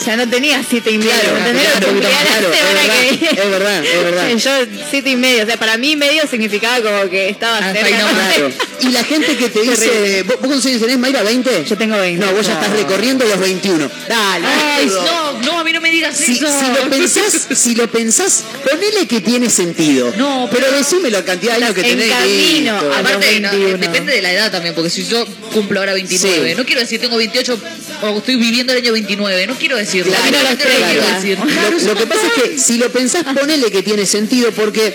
O 0.00 0.04
sea, 0.04 0.16
no 0.16 0.28
tenía 0.28 0.62
siete 0.62 0.92
y 0.92 0.98
medio, 0.98 1.10
Claro, 1.10 1.38
¿entendés? 1.38 1.66
claro, 1.72 2.52
es 2.52 2.88
que 2.88 3.16
viene. 3.16 3.30
es 3.42 3.50
verdad, 3.50 3.84
es 3.84 4.04
verdad. 4.04 4.28
Yo 4.36 4.50
siete 4.90 5.10
y 5.10 5.16
medio, 5.16 5.42
o 5.42 5.46
sea, 5.46 5.56
para 5.56 5.76
mí 5.76 5.96
medio 5.96 6.24
significaba 6.28 6.80
como 6.80 7.10
que 7.10 7.28
estaba 7.28 7.58
Hasta 7.58 7.72
cerca. 7.82 7.98
nomás. 7.98 8.34
Claro. 8.34 8.52
Y 8.80 8.88
la 8.90 9.02
gente 9.04 9.36
que 9.36 9.48
te 9.48 9.62
dice, 9.62 10.22
¿vos, 10.24 10.36
vos 10.40 10.64
años 10.66 10.80
tenés, 10.80 10.98
Mayra? 10.98 11.22
¿20? 11.24 11.64
Yo 11.64 11.76
tengo 11.76 11.96
20. 11.98 12.24
No, 12.24 12.32
vos 12.32 12.46
ya 12.46 12.52
estás 12.54 12.70
recorriendo 12.70 13.24
los 13.24 13.38
21. 13.40 13.90
Dale. 14.08 14.46
Ay, 14.46 14.86
no, 14.86 15.32
no, 15.42 15.58
a 15.58 15.64
mí 15.64 15.72
no 15.72 15.80
me 15.80 15.90
digas 15.90 16.16
Si, 16.16 16.32
eso. 16.32 16.46
si 16.46 16.66
lo 16.84 16.88
pensás, 16.90 17.48
si 17.58 17.74
lo 17.74 17.90
pensás, 17.90 18.44
ponele 18.64 19.06
que 19.08 19.20
tiene 19.20 19.50
sentido. 19.50 20.12
No, 20.16 20.48
pero, 20.50 20.66
pero- 20.66 20.78
decime 20.78 21.10
la 21.10 21.24
cantidad 21.24 21.56
de 21.58 21.64
años 21.64 21.74
que 21.74 21.80
En 21.80 21.98
tenés. 21.98 22.10
camino 22.14 22.72
a- 22.76 22.98
Aparte, 23.00 23.40
no, 23.40 23.50
21. 23.50 23.78
depende 23.78 24.12
de 24.12 24.22
la 24.22 24.32
edad 24.32 24.52
también, 24.52 24.74
porque 24.74 24.90
si 24.90 25.04
yo 25.06 25.24
cumplo 25.52 25.80
ahora 25.80 25.94
29, 25.94 26.50
Sí. 26.50 26.54
no 26.56 26.64
quiero 26.64 26.80
decir 26.80 27.00
tengo 27.00 27.16
28 27.16 27.58
o 28.02 28.18
estoy 28.18 28.36
viviendo 28.36 28.72
el 28.72 28.78
año 28.82 28.92
29, 28.92 29.46
no 29.46 29.54
quiero 29.56 29.76
decirlo. 29.76 30.12
Claro, 30.12 30.56
decir 30.56 30.80
lo 30.80 30.86
quiero 30.86 31.06
decir. 31.16 31.38
Lo, 31.38 31.94
lo 31.94 32.00
que 32.00 32.06
pasa 32.06 32.22
es 32.26 32.42
que 32.42 32.58
si 32.58 32.78
lo 32.78 32.90
pensás, 32.90 33.24
ponele 33.24 33.70
que 33.70 33.82
tiene 33.82 34.06
sentido, 34.06 34.52
porque 34.52 34.94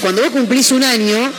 cuando 0.00 0.22
vos 0.22 0.30
cumplís 0.30 0.70
un 0.70 0.84
año, 0.84 1.32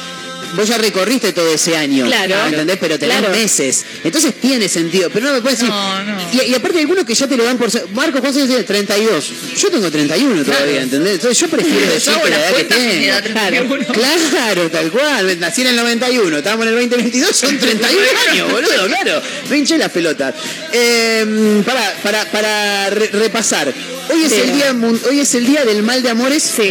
vos 0.56 0.68
ya 0.68 0.78
recorriste 0.78 1.34
todo 1.34 1.54
ese 1.54 1.76
año. 1.78 2.06
Claro. 2.06 2.36
¿Entendés? 2.48 2.78
Pero 2.80 2.98
tenés 3.00 3.18
Claro. 3.20 3.34
meses. 3.36 3.86
Entonces 4.04 4.34
tiene 4.40 4.68
sentido. 4.68 5.10
Pero 5.10 5.28
no 5.28 5.34
me 5.34 5.42
puedes 5.42 5.60
decir. 5.60 5.74
No, 5.74 6.04
no. 6.04 6.18
Y, 6.34 6.52
y 6.52 6.56
aparte 6.56 6.78
hay 6.78 6.82
algunos 6.84 7.06
que 7.06 7.14
ya 7.16 7.28
te 7.28 7.38
lo 7.38 7.44
dan 7.44 7.58
por. 7.58 7.70
¿cuántos 7.72 8.36
años 8.36 8.48
tienes? 8.48 8.66
32. 8.66 9.32
Yo 9.58 9.70
tengo 9.70 9.90
31 9.92 10.44
todavía, 10.44 10.66
Claro. 10.66 10.82
¿entendés? 10.82 11.14
Entonces 11.16 11.38
yo 11.40 11.48
prefiero 11.48 11.92
decirte 11.92 12.30
la 12.30 12.40
edad 12.40 12.56
que 12.56 12.64
me 12.64 12.64
tengo. 12.64 13.74
31. 13.76 14.30
Claro, 14.30 14.70
tal 14.72 14.92
cual. 14.92 15.40
Nací 15.40 15.62
en 15.62 15.68
el 15.68 15.76
91, 15.76 16.38
estábamos 16.38 16.66
en 16.68 16.74
el 16.74 16.80
2022, 16.90 17.36
son 17.36 17.58
31 17.58 18.02
años, 18.32 18.52
boludo, 18.52 18.88
claro. 18.88 19.22
No 19.50 19.56
hinché 19.56 19.78
las 19.78 19.92
pelotas. 19.92 20.36
Eh, 20.74 21.62
para, 21.66 21.94
para, 22.02 22.26
para 22.32 22.90
re- 22.90 23.08
repasar. 23.14 23.74
Hoy 24.10 24.24
es, 24.26 24.32
el 24.34 24.54
día, 24.54 24.76
hoy 25.10 25.20
es 25.22 25.34
el 25.36 25.46
día 25.46 25.64
del 25.64 25.84
mal 25.84 26.02
de 26.04 26.10
amores. 26.10 26.44
Sí. 26.44 26.70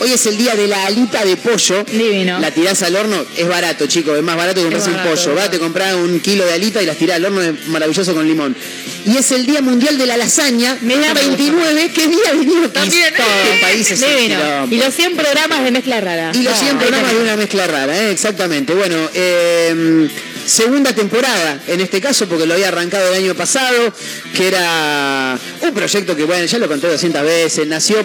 Hoy 0.00 0.12
es 0.12 0.26
el 0.26 0.36
día 0.36 0.54
de 0.54 0.66
la 0.66 0.86
alita 0.86 1.24
de 1.24 1.36
pollo. 1.36 1.84
Divino. 1.84 2.38
La 2.40 2.50
tirás 2.50 2.82
al 2.82 2.96
horno, 2.96 3.24
es 3.36 3.48
barato, 3.48 3.86
chicos, 3.86 4.16
es 4.18 4.22
más 4.22 4.36
barato 4.36 4.56
que 4.56 4.62
comprarse 4.64 4.90
un 4.90 4.96
barato, 4.96 5.14
pollo. 5.16 5.34
Va, 5.36 5.50
te 5.50 5.58
compras 5.58 5.94
un 5.94 6.20
kilo 6.20 6.44
de 6.44 6.52
alita 6.52 6.82
y 6.82 6.86
las 6.86 6.96
tirás 6.96 7.16
al 7.16 7.26
horno, 7.26 7.42
es 7.42 7.66
maravilloso 7.68 8.14
con 8.14 8.26
limón. 8.26 8.56
Y 9.06 9.16
es 9.16 9.30
el 9.32 9.46
día 9.46 9.60
mundial 9.60 9.96
de 9.98 10.06
la 10.06 10.16
lasaña, 10.16 10.76
Mirá, 10.80 11.12
29, 11.14 11.90
¿qué 11.94 12.08
día 12.08 12.32
vinimos? 12.38 12.72
También, 12.72 13.12
Todo 13.14 13.52
el 13.52 13.60
país 13.60 13.90
es 13.90 14.02
un 14.02 14.08
Divino. 14.08 14.36
quilombo. 14.40 14.74
Y 14.74 14.78
los 14.78 14.94
100 14.94 15.16
programas 15.16 15.64
de 15.64 15.70
mezcla 15.70 16.00
rara. 16.00 16.30
Y 16.34 16.42
los 16.42 16.52
No, 16.54 16.58
100 16.58 16.70
ahí 16.70 16.76
programas 16.78 17.12
de 17.12 17.18
una 17.20 17.36
mezcla 17.36 17.66
rara, 17.66 17.98
¿eh? 18.02 18.10
exactamente. 18.10 18.74
Bueno, 18.74 18.96
eh, 19.14 20.08
segunda 20.46 20.92
temporada 20.94 21.60
en 21.68 21.80
este 21.80 22.00
caso, 22.00 22.26
porque 22.28 22.46
lo 22.46 22.54
había 22.54 22.68
arrancado 22.68 23.12
el 23.12 23.22
año 23.24 23.34
pasado, 23.34 23.92
que 24.36 24.48
era 24.48 25.38
un 25.60 25.74
proyecto 25.74 26.16
que, 26.16 26.24
bueno, 26.24 26.44
ya 26.44 26.58
lo 26.58 26.68
conté 26.68 26.88
200 26.88 27.22
veces, 27.22 27.66
nació 27.66 28.04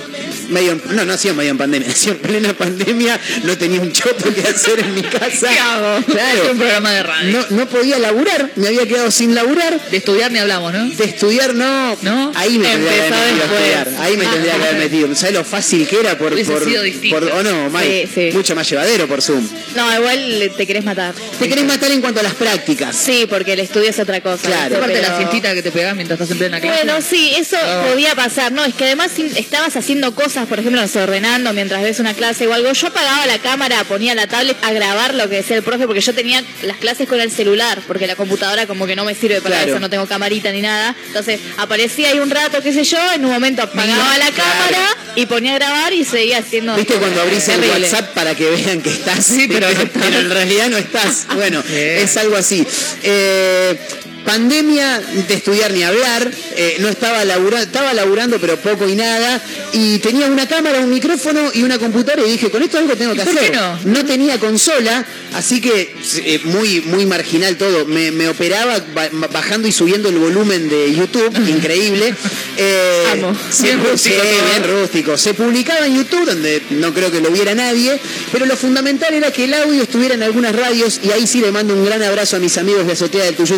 medio, 0.50 0.72
en- 0.74 0.82
no, 0.96 1.06
nació 1.06 1.34
medio 1.36 1.52
en 1.52 1.58
pandemia, 1.58 1.88
nació 1.90 2.12
en 2.14 2.20
plena 2.20 2.54
pandemia, 2.54 3.20
no 3.44 3.58
tenía 3.58 3.82
un 3.82 3.92
choto 3.92 4.34
que 4.34 4.42
hacer 4.42 4.80
en 4.80 4.96
mi 4.96 5.02
casa. 5.04 5.50
¿Qué 5.50 5.60
hago? 5.60 6.06
Claro. 6.06 6.52
un 6.52 6.58
programa 6.58 6.92
de 6.92 7.04
radio. 7.04 7.32
No, 7.50 7.58
no 7.58 7.70
podía 7.70 8.00
laburar, 8.00 8.52
me 8.56 8.68
había 8.68 8.88
quedado 8.88 9.12
sin 9.12 9.36
laburar. 9.36 9.80
De 9.90 9.98
estudiar 9.98 10.32
ni 10.32 10.40
hablamos, 10.40 10.74
¿no? 10.74 10.90
De 10.90 11.04
estudiar 11.04 11.54
no, 11.54 11.98
¿No? 12.02 12.32
ahí 12.36 12.58
me 12.58 12.70
tendría 12.70 13.08
que 13.08 13.14
haber 13.14 13.34
metido 13.34 13.44
a 13.44 13.46
estudiar, 13.56 13.90
ahí 14.02 14.18
me 14.18 14.26
tendría 14.26 14.56
que 14.56 14.64
haber 14.64 14.78
metido. 14.78 15.16
¿Sabes 15.16 15.34
lo 15.36 15.44
fácil 15.44 15.88
que 15.88 16.00
era 16.00 16.18
por, 16.18 16.30
por, 16.44 16.64
sido 16.66 16.84
por- 17.10 17.24
o 17.24 17.44
no, 17.44 17.70
May? 17.70 18.08
Sí, 18.14 18.30
sí. 18.32 18.36
mucho 18.38 18.56
más 18.56 18.70
llevadero 18.70 19.08
por 19.08 19.22
Zoom. 19.22 19.48
No, 19.76 19.96
igual 19.96 20.52
te 20.58 20.66
querés 20.68 20.84
matar. 20.84 21.14
Te 21.40 21.48
querés 21.50 21.66
matar 21.66 21.92
en 21.92 22.02
cuanto 22.02 22.20
a 22.20 22.24
las 22.24 22.29
prácticas. 22.34 22.96
Sí, 22.96 23.26
porque 23.30 23.54
el 23.54 23.60
estudio 23.60 23.90
es 23.90 24.00
otra 24.00 24.22
cosa. 24.22 24.48
Aparte 24.66 25.02
la 25.02 25.08
Pero- 25.08 25.18
siestita 25.18 25.54
que 25.54 25.62
te 25.64 25.72
pegás 25.72 25.96
mientras 25.96 26.20
estás 26.20 26.32
en 26.32 26.38
plena 26.38 26.60
clase. 26.60 26.84
Bueno, 26.84 27.00
sí, 27.08 27.32
eso 27.38 27.58
podía 27.90 28.16
pasar. 28.16 28.52
No, 28.52 28.64
es 28.66 28.74
que 28.74 28.86
además 28.86 29.12
si 29.16 29.24
estabas 29.38 29.76
haciendo 29.76 30.14
cosas, 30.16 30.48
por 30.48 30.60
ejemplo, 30.60 30.82
no 30.82 30.88
sé, 30.88 31.02
ordenando 31.02 31.54
mientras 31.54 31.82
ves 31.84 32.00
una 32.00 32.14
clase 32.14 32.48
o 32.48 32.54
algo. 32.54 32.72
Yo 32.74 32.88
apagaba 32.88 33.26
la 33.26 33.40
cámara, 33.40 33.84
ponía 33.84 34.16
la 34.16 34.28
tablet 34.28 34.58
a 34.64 34.72
grabar 34.72 35.14
lo 35.14 35.30
que 35.30 35.38
decía 35.38 35.56
el 35.58 35.64
profe, 35.64 35.86
porque 35.86 36.02
yo 36.02 36.14
tenía 36.14 36.44
las 36.64 36.78
clases 36.78 37.08
con 37.08 37.20
el 37.22 37.32
celular, 37.32 37.80
porque 37.88 38.08
la 38.08 38.16
computadora 38.16 38.66
como 38.68 38.86
que 38.88 38.96
no 38.96 39.06
me 39.06 39.16
sirve 39.16 39.42
para 39.42 39.56
Claro. 39.58 39.72
eso, 39.72 39.80
no 39.80 39.90
tengo 39.90 40.06
camarita 40.08 40.52
ni 40.52 40.62
nada. 40.62 40.96
Entonces 41.08 41.40
aparecía 41.58 42.10
ahí 42.10 42.20
un 42.20 42.30
rato, 42.30 42.62
qué 42.62 42.74
sé 42.74 42.84
yo, 42.84 42.98
en 43.14 43.26
un 43.26 43.32
momento 43.32 43.64
apagaba 43.64 44.18
la 44.18 44.26
Claro. 44.32 44.50
cámara 44.52 44.88
y 45.16 45.26
ponía 45.26 45.54
a 45.54 45.56
grabar 45.56 45.94
y 45.94 46.06
seguía 46.06 46.38
haciendo. 46.40 46.76
¿Viste 46.76 46.94
cuando 46.96 47.22
abrís 47.22 47.48
el 47.50 47.56
Terrible. 47.62 47.88
WhatsApp 47.88 48.14
para 48.14 48.36
que 48.36 48.50
vean 48.50 48.82
que 48.82 48.90
estás? 48.92 49.26
Sí, 49.26 49.48
pero 49.48 49.68
no 49.74 49.82
estás. 49.82 50.04
Pero 50.04 50.20
en 50.20 50.30
realidad 50.30 50.70
no 50.70 50.78
estás. 50.78 51.26
Bueno, 51.40 51.64
Bien. 51.68 51.98
es 52.00 52.18
algo 52.20 52.36
así. 52.36 52.66
Eh, 53.04 53.78
pandemia 54.26 55.00
de 55.28 55.34
estudiar 55.34 55.72
ni 55.74 55.84
hablar, 55.84 56.32
eh, 56.56 56.78
no 56.80 56.90
estaba 56.90 57.24
laburando, 57.26 57.66
estaba 57.66 57.94
laburando 57.94 58.40
pero 58.40 58.58
poco 58.58 58.88
y 58.88 58.96
nada, 58.96 59.42
y 59.74 60.00
tenía 60.00 60.28
una 60.28 60.48
cámara, 60.48 60.80
un 60.80 60.90
micrófono 60.90 61.52
y 61.54 61.64
una 61.64 61.78
computadora 61.80 62.28
y 62.28 62.32
dije, 62.32 62.50
con 62.50 62.62
esto 62.62 62.78
algo 62.78 62.96
tengo 62.96 63.14
que 63.14 63.22
¿Y 63.22 63.26
por 63.26 63.38
hacer. 63.38 63.52
qué 63.52 63.58
no? 63.86 64.06
tenía 64.06 64.40
consola, 64.40 65.06
así 65.34 65.62
que 65.62 65.96
eh, 66.18 66.40
muy, 66.46 66.82
muy 66.82 67.06
marginal 67.06 67.58
todo. 67.58 67.86
Me, 67.86 68.12
me 68.12 68.28
operaba 68.28 68.80
ba- 68.94 69.10
bajando 69.32 69.68
y 69.68 69.72
subiendo 69.72 70.10
el 70.10 70.18
volumen 70.18 70.70
de 70.70 70.94
YouTube, 70.94 71.34
increíble. 71.50 72.14
Eh, 72.58 73.04
Amo. 73.14 73.36
se- 73.52 73.64
Bien 73.64 73.80
rústico 73.84 73.98
sí, 73.98 74.22
todo. 74.22 74.50
bien 74.52 74.80
rústico. 74.82 75.18
Se 75.18 75.34
publicaba 75.34 75.86
en 75.86 75.96
YouTube, 75.98 76.26
donde 76.26 76.62
no 76.72 76.94
creo 76.94 77.12
que 77.12 77.22
lo 77.22 77.30
viera 77.32 77.54
nadie, 77.56 78.00
pero 78.32 78.46
lo 78.46 78.56
fundamental 78.58 79.14
era 79.14 79.32
que 79.32 79.46
el 79.46 79.54
audio 79.54 79.84
estuviera 79.84 80.14
en 80.16 80.24
algunas 80.24 80.56
radios, 80.56 81.00
y 81.04 81.12
ahí 81.12 81.26
sí 81.28 81.40
le 81.42 81.52
mando 81.52 81.74
un 81.74 81.86
gran 81.86 82.02
abrazo 82.04 82.36
a 82.36 82.40
mis 82.40 82.58
amigos 82.58 82.86
de 82.86 82.94
Azotea 82.94 83.26
del 83.26 83.36
Tuyú 83.36 83.58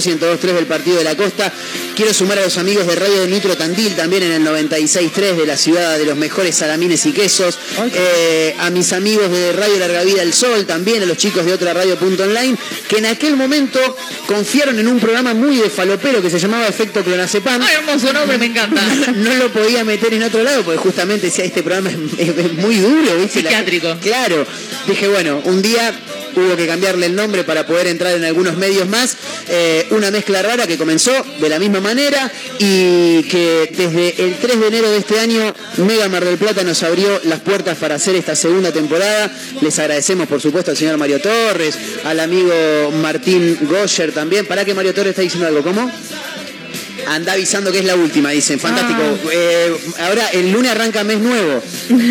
102.3 0.51 0.55
del 0.55 0.65
Partido 0.67 0.97
de 0.97 1.03
la 1.03 1.15
Costa. 1.15 1.51
Quiero 1.95 2.13
sumar 2.13 2.39
a 2.39 2.43
los 2.43 2.57
amigos 2.57 2.87
de 2.87 2.95
Radio 2.95 3.21
de 3.21 3.27
Nitro 3.27 3.55
Tandil, 3.57 3.95
también 3.95 4.23
en 4.23 4.31
el 4.33 4.43
96.3 4.45 5.35
de 5.35 5.45
la 5.45 5.57
ciudad 5.57 5.97
de 5.97 6.05
los 6.05 6.15
mejores 6.17 6.55
salamines 6.55 7.05
y 7.05 7.11
quesos. 7.11 7.57
Eh, 7.93 8.55
a 8.59 8.69
mis 8.69 8.93
amigos 8.93 9.29
de 9.31 9.53
Radio 9.53 9.77
Larga 9.79 10.03
Vida 10.03 10.21
El 10.23 10.33
Sol, 10.33 10.65
también 10.65 11.03
a 11.03 11.05
los 11.05 11.17
chicos 11.17 11.45
de 11.45 11.53
otra 11.53 11.73
radio 11.73 11.95
punto 11.97 12.23
online, 12.23 12.57
que 12.87 12.97
en 12.97 13.05
aquel 13.05 13.35
momento 13.35 13.79
confiaron 14.27 14.79
en 14.79 14.87
un 14.87 14.99
programa 14.99 15.33
muy 15.33 15.57
de 15.57 15.69
falopero 15.69 16.21
que 16.21 16.29
se 16.29 16.39
llamaba 16.39 16.67
Efecto 16.67 17.03
Clonazepam 17.03 17.61
Ay, 17.61 17.75
hermoso 17.75 18.11
nombre, 18.13 18.37
me 18.37 18.45
encanta. 18.47 18.81
no 19.15 19.35
lo 19.35 19.49
podía 19.51 19.83
meter 19.83 20.13
en 20.13 20.23
otro 20.23 20.43
lado 20.43 20.63
porque 20.63 20.77
justamente 20.79 21.27
decía 21.27 21.45
este 21.45 21.63
programa 21.63 21.89
es, 21.91 22.29
es- 22.29 22.37
es 22.37 22.53
muy 22.53 22.77
duro, 22.77 23.17
¿viste? 23.17 23.41
La- 23.43 23.49
Psiquiátrico. 23.51 23.97
claro. 24.01 24.45
Dije, 24.87 25.07
bueno, 25.07 25.41
un 25.45 25.61
día 25.61 25.93
hubo 26.35 26.55
que 26.55 26.67
cambiarle 26.67 27.05
el 27.05 27.15
nombre 27.15 27.43
para 27.43 27.65
poder 27.65 27.87
entrar 27.87 28.15
en 28.15 28.23
algunos 28.23 28.57
medios 28.57 28.87
más. 28.87 29.17
Eh, 29.49 29.87
una 29.91 30.11
mezcla 30.11 30.41
rara 30.41 30.67
que 30.67 30.77
comenzó 30.77 31.11
de 31.39 31.49
la 31.49 31.59
misma 31.59 31.79
manera 31.79 32.31
y 32.59 33.23
que 33.23 33.71
desde 33.75 34.23
el 34.23 34.35
3 34.37 34.59
de 34.59 34.67
enero 34.67 34.91
de 34.91 34.97
este 34.97 35.19
año 35.19 35.53
Mega 35.77 36.07
Mar 36.09 36.25
del 36.25 36.37
Plata 36.37 36.63
nos 36.63 36.81
abrió 36.83 37.19
las 37.23 37.39
puertas 37.39 37.77
para 37.77 37.95
hacer 37.95 38.15
esta 38.15 38.35
segunda 38.35 38.71
temporada. 38.71 39.31
Les 39.61 39.77
agradecemos 39.79 40.27
por 40.27 40.41
supuesto 40.41 40.71
al 40.71 40.77
señor 40.77 40.97
Mario 40.97 41.19
Torres, 41.21 41.77
al 42.03 42.19
amigo 42.19 42.53
Martín 43.01 43.57
Gosher 43.69 44.11
también. 44.11 44.45
¿Para 44.45 44.65
que 44.65 44.73
Mario 44.73 44.93
Torres 44.93 45.11
está 45.11 45.21
diciendo 45.21 45.47
algo? 45.47 45.61
¿Cómo? 45.61 45.91
Anda 47.07 47.33
avisando 47.33 47.71
que 47.71 47.79
es 47.79 47.85
la 47.85 47.95
última, 47.95 48.31
dicen. 48.31 48.59
Fantástico. 48.59 49.01
Eh, 49.31 49.75
ahora, 49.99 50.27
el 50.29 50.51
lunes 50.51 50.71
arranca 50.71 51.03
mes 51.03 51.19
nuevo. 51.19 51.61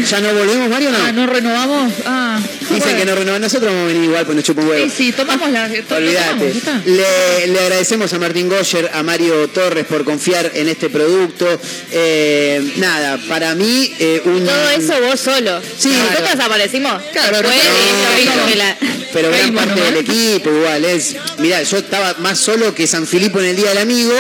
¿Ya 0.09 0.21
no 0.21 0.33
volvemos, 0.35 0.69
Mario, 0.69 0.91
no? 0.91 0.99
Ah, 1.05 1.13
¿no 1.13 1.27
renovamos? 1.27 1.93
Ah. 2.05 2.41
Dicen 2.61 2.79
bueno. 2.81 2.99
que 2.99 3.05
no 3.07 3.15
renovan. 3.17 3.41
Nosotros 3.43 3.71
vamos 3.73 3.85
a 3.85 3.93
venir 3.93 4.05
igual, 4.05 4.25
pues 4.27 4.37
nos 4.37 4.45
chupa 4.45 4.63
un 4.63 4.69
huevo. 4.69 4.85
Sí, 4.85 4.93
sí, 4.97 5.13
tomamos 5.13 5.51
la... 5.51 5.69
to- 5.69 5.95
Olvídate. 5.97 6.51
tomamos. 6.61 6.87
Le, 6.87 7.47
le 7.49 7.61
agradecemos 7.61 8.13
a 8.13 8.19
Martín 8.19 8.49
Goyer, 8.49 8.91
a 8.95 9.03
Mario 9.03 9.49
Torres 9.49 9.87
por 9.87 10.05
confiar 10.05 10.51
en 10.55 10.69
este 10.69 10.89
producto. 10.91 11.47
Eh, 11.93 12.73
nada, 12.77 13.19
para 13.29 13.55
mí 13.55 13.93
eh, 13.99 14.23
un... 14.25 14.45
Todo 14.45 14.71
eso 14.71 14.95
vos 15.03 15.19
solo. 15.21 15.61
Sí, 15.79 15.89
Nosotros 15.91 16.31
claro. 16.31 16.45
aparecimos. 16.45 17.03
Claro, 17.13 17.39
Después, 17.39 17.57
no, 17.57 18.21
y- 18.23 18.27
no, 18.27 18.47
que 18.47 18.57
la- 18.57 18.77
Pero 19.13 19.31
gran 19.31 19.55
parte 19.55 19.81
del 19.81 19.97
equipo 19.97 20.51
igual 20.51 20.85
es. 20.85 21.17
Mirá, 21.39 21.63
yo 21.63 21.79
estaba 21.79 22.15
más 22.21 22.39
solo 22.39 22.75
que 22.75 22.87
San 22.87 23.07
Filipo 23.07 23.41
en 23.41 23.47
el 23.47 23.57
Día 23.57 23.71
del 23.71 23.79
Amigo. 23.79 24.13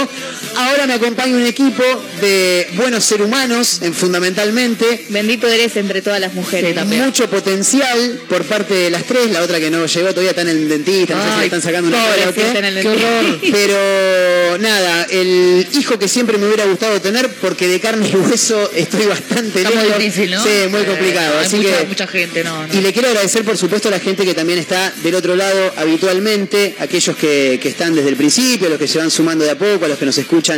Ahora 0.68 0.86
me 0.86 0.94
acompaña 0.94 1.34
un 1.36 1.46
equipo 1.46 1.82
de 2.20 2.68
buenos 2.74 3.04
seres 3.04 3.26
humanos, 3.26 3.80
en, 3.82 3.94
fundamentalmente. 3.94 5.06
Bendito 5.08 5.46
eres 5.48 5.76
entre 5.76 6.02
todas 6.02 6.20
las 6.20 6.34
mujeres. 6.34 6.76
Mucho 6.86 7.28
potencial 7.30 8.20
por 8.28 8.44
parte 8.44 8.74
de 8.74 8.90
las 8.90 9.04
tres, 9.04 9.30
la 9.30 9.42
otra 9.42 9.58
que 9.58 9.70
no 9.70 9.86
llegó 9.86 10.08
todavía 10.10 10.30
está 10.30 10.42
en 10.42 10.48
el 10.48 10.68
dentista, 10.68 11.14
no 11.14 11.22
sé 11.24 11.30
si 11.32 11.38
le 11.38 11.44
están 11.46 11.62
sacando 11.62 11.88
una 11.88 11.98
cola 11.98 12.28
o 12.28 12.34
qué. 12.34 12.40
pobrecita 12.42 12.58
en 12.58 12.64
el 12.64 12.82
Qué 12.82 12.88
horror. 12.88 13.40
Pero 13.52 14.58
nada, 14.58 15.06
el 15.10 15.66
hijo 15.72 15.98
que 15.98 16.08
siempre 16.08 16.36
me 16.38 16.46
hubiera 16.46 16.64
gustado 16.66 17.00
tener, 17.00 17.28
porque 17.40 17.66
de 17.68 17.80
carne 17.80 18.08
y 18.12 18.16
hueso 18.16 18.70
estoy 18.74 19.06
bastante 19.06 19.62
Está 19.62 19.70
muy 19.70 19.84
lejos. 19.84 19.98
difícil, 19.98 20.30
¿no? 20.32 20.42
Sí, 20.44 20.50
muy 20.70 20.82
complicado. 20.84 21.40
Eh, 21.40 21.44
así 21.46 21.56
mucha, 21.56 21.78
que 21.78 21.86
mucha 21.86 22.06
gente, 22.06 22.44
no, 22.44 22.66
no. 22.66 22.74
y 22.74 22.80
le 22.80 22.92
quiero 22.92 23.08
agradecer, 23.08 23.44
por 23.44 23.56
supuesto, 23.56 23.88
a 23.88 23.92
la 23.92 24.00
gente 24.00 24.24
que 24.24 24.34
también 24.34 24.58
está 24.58 24.92
del 25.02 25.14
otro 25.14 25.36
lado 25.36 25.72
habitualmente, 25.76 26.74
aquellos 26.78 27.16
que, 27.16 27.58
que 27.62 27.68
están 27.68 27.94
desde 27.94 28.08
el 28.10 28.16
principio, 28.16 28.68
los 28.68 28.78
que 28.78 28.88
se 28.88 28.98
van 28.98 29.10
sumando 29.10 29.44
de 29.44 29.50
a 29.52 29.58
poco, 29.58 29.84
a 29.84 29.88
los 29.88 29.98
que 29.98 30.06
nos 30.06 30.18
escuchan 30.18 30.49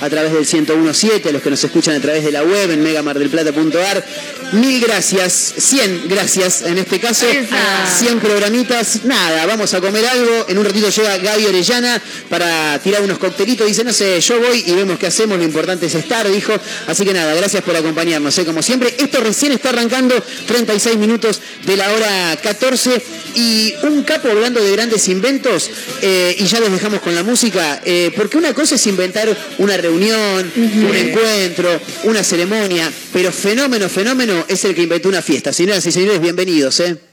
a 0.00 0.10
través 0.10 0.32
del 0.32 0.46
1017, 0.46 1.28
a 1.28 1.32
los 1.32 1.42
que 1.42 1.50
nos 1.50 1.62
escuchan 1.62 1.94
a 1.94 2.00
través 2.00 2.24
de 2.24 2.32
la 2.32 2.42
web 2.42 2.70
en 2.70 2.82
megamardelplata.ar. 2.82 4.04
Mil 4.52 4.80
gracias, 4.80 5.54
100 5.58 6.08
gracias 6.08 6.62
en 6.62 6.78
este 6.78 6.98
caso, 6.98 7.26
Esa. 7.26 7.86
100 7.98 8.18
programitas. 8.18 9.04
Nada, 9.04 9.44
vamos 9.46 9.74
a 9.74 9.80
comer 9.80 10.06
algo. 10.06 10.46
En 10.48 10.56
un 10.56 10.64
ratito 10.64 10.88
llega 10.88 11.18
Gaby 11.18 11.46
Orellana 11.46 12.00
para 12.30 12.78
tirar 12.78 13.02
unos 13.02 13.18
coctelitos. 13.18 13.66
Dice, 13.66 13.84
no 13.84 13.92
sé, 13.92 14.20
yo 14.20 14.40
voy 14.40 14.64
y 14.66 14.72
vemos 14.72 14.98
qué 14.98 15.06
hacemos, 15.06 15.38
lo 15.38 15.44
importante 15.44 15.86
es 15.86 15.94
estar, 15.94 16.30
dijo. 16.30 16.54
Así 16.86 17.04
que 17.04 17.12
nada, 17.12 17.34
gracias 17.34 17.62
por 17.62 17.76
acompañarnos, 17.76 18.36
¿eh? 18.38 18.44
como 18.46 18.62
siempre. 18.62 18.94
Esto 18.98 19.20
recién 19.20 19.52
está 19.52 19.68
arrancando, 19.70 20.14
36 20.46 20.96
minutos 20.96 21.40
de 21.66 21.76
la 21.76 21.92
hora 21.92 22.38
14 22.42 23.02
y 23.34 23.74
un 23.82 24.02
capo 24.02 24.28
hablando 24.28 24.62
de 24.62 24.72
grandes 24.72 25.08
inventos 25.08 25.70
eh, 26.00 26.36
y 26.38 26.46
ya 26.46 26.60
les 26.60 26.72
dejamos 26.72 27.00
con 27.00 27.14
la 27.14 27.22
música, 27.22 27.80
eh, 27.84 28.10
porque 28.16 28.38
una 28.38 28.54
cosa 28.54 28.76
es 28.76 28.86
inventar 28.86 29.28
una 29.58 29.76
reunión, 29.76 30.52
un 30.56 30.94
encuentro, 30.94 31.80
una 32.04 32.22
ceremonia, 32.22 32.90
pero 33.12 33.32
fenómeno, 33.32 33.88
fenómeno 33.88 34.44
es 34.48 34.64
el 34.64 34.74
que 34.74 34.82
inventó 34.82 35.08
una 35.08 35.22
fiesta. 35.22 35.52
Señoras 35.52 35.84
y 35.86 35.92
señores, 35.92 36.20
bienvenidos. 36.20 36.80
¿eh? 36.80 37.07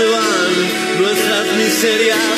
Se 0.00 0.06
van 0.06 0.98
nuestras 0.98 1.56
miserias 1.58 2.29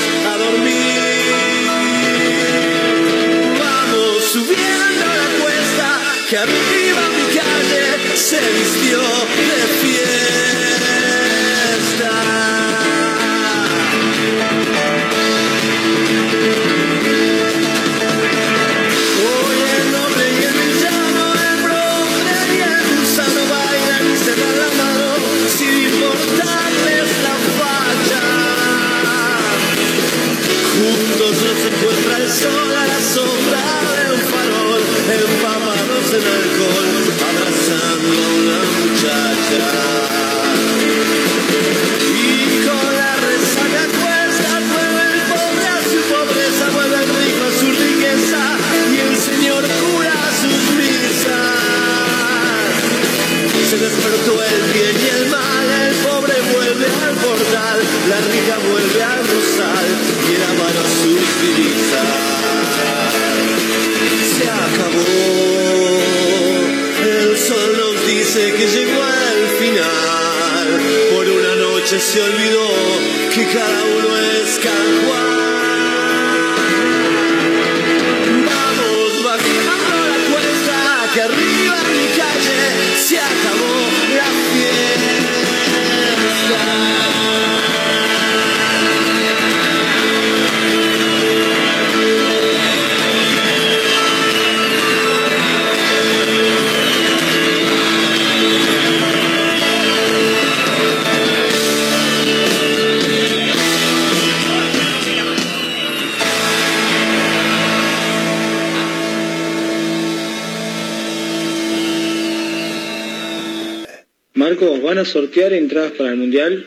¿van 114.82 114.98
a 114.98 115.04
sortear 115.04 115.52
entradas 115.52 115.92
para 115.92 116.10
el 116.10 116.16
Mundial? 116.16 116.66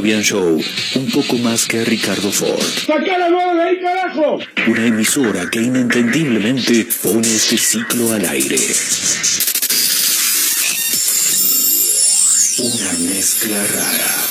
Fabián 0.00 0.22
Show 0.22 0.58
un 0.94 1.10
poco 1.10 1.36
más 1.36 1.66
que 1.66 1.80
a 1.80 1.84
Ricardo 1.84 2.32
Ford. 2.32 2.58
Una 4.66 4.86
emisora 4.86 5.50
que 5.50 5.60
inentendiblemente 5.60 6.88
pone 7.02 7.28
este 7.28 7.58
ciclo 7.58 8.10
al 8.10 8.24
aire. 8.24 8.56
Una 12.60 12.92
mezcla 13.12 13.66
rara. 13.66 14.29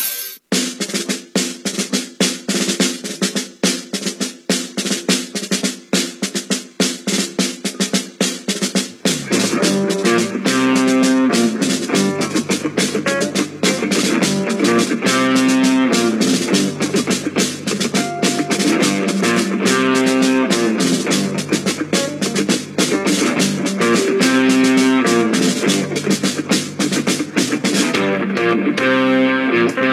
Thank 28.77 29.77
you. 29.77 29.88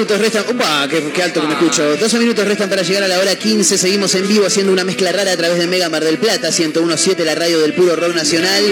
Minutos 0.00 0.18
restan. 0.18 0.44
¡Upa! 0.48 0.88
Qué, 0.88 1.02
qué 1.14 1.22
alto 1.22 1.42
que 1.42 1.46
me 1.46 1.52
escucho! 1.52 1.96
12 1.96 2.18
minutos 2.18 2.46
restan 2.46 2.70
para 2.70 2.82
llegar 2.82 3.02
a 3.02 3.08
la 3.08 3.18
hora 3.18 3.34
15. 3.36 3.76
Seguimos 3.76 4.14
en 4.14 4.26
vivo 4.26 4.46
haciendo 4.46 4.72
una 4.72 4.82
mezcla 4.82 5.12
rara 5.12 5.32
a 5.32 5.36
través 5.36 5.58
de 5.58 5.66
Mega 5.66 5.90
Mar 5.90 6.02
del 6.02 6.16
Plata, 6.18 6.50
1017, 6.50 7.22
la 7.24 7.34
radio 7.34 7.60
del 7.60 7.74
puro 7.74 7.96
rock 7.96 8.14
nacional. 8.14 8.64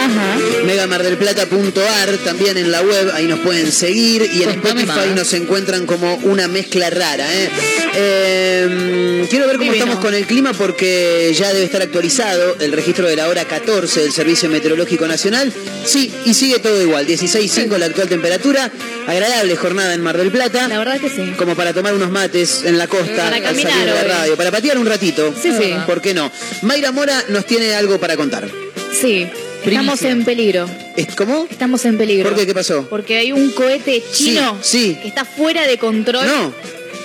Megamardelplata.ar, 0.64 2.16
también 2.24 2.56
en 2.56 2.70
la 2.70 2.80
web, 2.80 3.10
ahí 3.14 3.26
nos 3.26 3.40
pueden 3.40 3.70
seguir. 3.72 4.22
Y 4.32 4.42
en 4.42 4.54
Contame 4.54 4.80
Spotify 4.82 5.08
más. 5.08 5.16
nos 5.16 5.32
encuentran 5.34 5.86
como 5.86 6.14
una 6.16 6.48
mezcla 6.48 6.88
rara. 6.88 7.26
¿eh? 7.30 7.50
Eh, 7.94 9.26
quiero 9.28 9.46
ver 9.46 9.56
cómo 9.56 9.70
Divino. 9.70 9.84
estamos 9.84 10.04
con 10.04 10.14
el 10.14 10.26
clima 10.26 10.52
porque 10.54 11.34
ya 11.38 11.52
debe 11.52 11.66
estar 11.66 11.82
actualizado 11.82 12.56
el 12.60 12.72
registro 12.72 13.06
de 13.06 13.16
la 13.16 13.28
hora 13.28 13.44
14 13.44 14.00
del 14.00 14.12
Servicio 14.12 14.48
Meteorológico 14.48 15.06
Nacional. 15.06 15.52
Sí, 15.84 16.10
y 16.24 16.32
sigue 16.32 16.58
todo 16.58 16.80
igual. 16.80 17.06
16.5 17.06 17.76
la 17.76 17.86
actual 17.86 18.08
temperatura. 18.08 18.72
Agradable 19.08 19.56
jornada 19.56 19.94
en 19.94 20.02
Mar 20.02 20.16
del 20.18 20.30
Plata. 20.30 20.68
La 20.68 20.78
verdad 20.78 21.00
que 21.00 21.08
sí. 21.08 21.32
Como 21.38 21.56
para 21.56 21.72
tomar 21.72 21.94
unos 21.94 22.10
mates 22.10 22.62
en 22.64 22.76
la 22.76 22.86
costa 22.86 23.16
Para 23.16 23.36
al 23.36 23.42
caminar 23.42 23.72
salir 23.72 23.86
de 23.88 23.94
la 23.94 24.04
radio, 24.04 24.36
para 24.36 24.50
patear 24.50 24.76
un 24.78 24.86
ratito. 24.86 25.34
Sí, 25.40 25.50
sí. 25.58 25.74
¿Por 25.86 26.00
qué 26.02 26.12
no? 26.12 26.30
Mayra 26.62 26.92
Mora 26.92 27.24
nos 27.30 27.46
tiene 27.46 27.74
algo 27.74 27.98
para 27.98 28.16
contar. 28.16 28.48
Sí. 28.92 29.26
Estamos 29.64 30.02
en 30.02 30.24
peligro. 30.24 30.68
¿Es- 30.96 31.14
¿Cómo? 31.16 31.46
Estamos 31.50 31.84
en 31.86 31.96
peligro. 31.98 32.28
¿Por 32.28 32.38
qué? 32.38 32.46
¿Qué 32.46 32.54
pasó? 32.54 32.86
Porque 32.88 33.16
hay 33.18 33.32
un 33.32 33.50
cohete 33.52 34.02
chino 34.12 34.58
Sí, 34.62 34.94
sí. 34.94 34.98
que 35.02 35.08
está 35.08 35.24
fuera 35.24 35.66
de 35.66 35.78
control 35.78 36.24
No, 36.26 36.54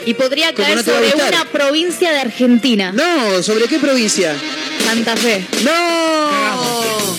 y 0.06 0.14
podría 0.14 0.54
¿Cómo 0.54 0.64
caer 0.66 0.78
no 0.78 0.84
sobre 0.84 1.14
una 1.16 1.46
provincia 1.52 2.12
de 2.12 2.20
Argentina. 2.20 2.92
no, 2.92 3.42
¿sobre 3.44 3.66
qué 3.66 3.80
provincia? 3.80 4.36
Santa 4.86 5.16
Fe. 5.16 5.46
¡No! 5.64 7.14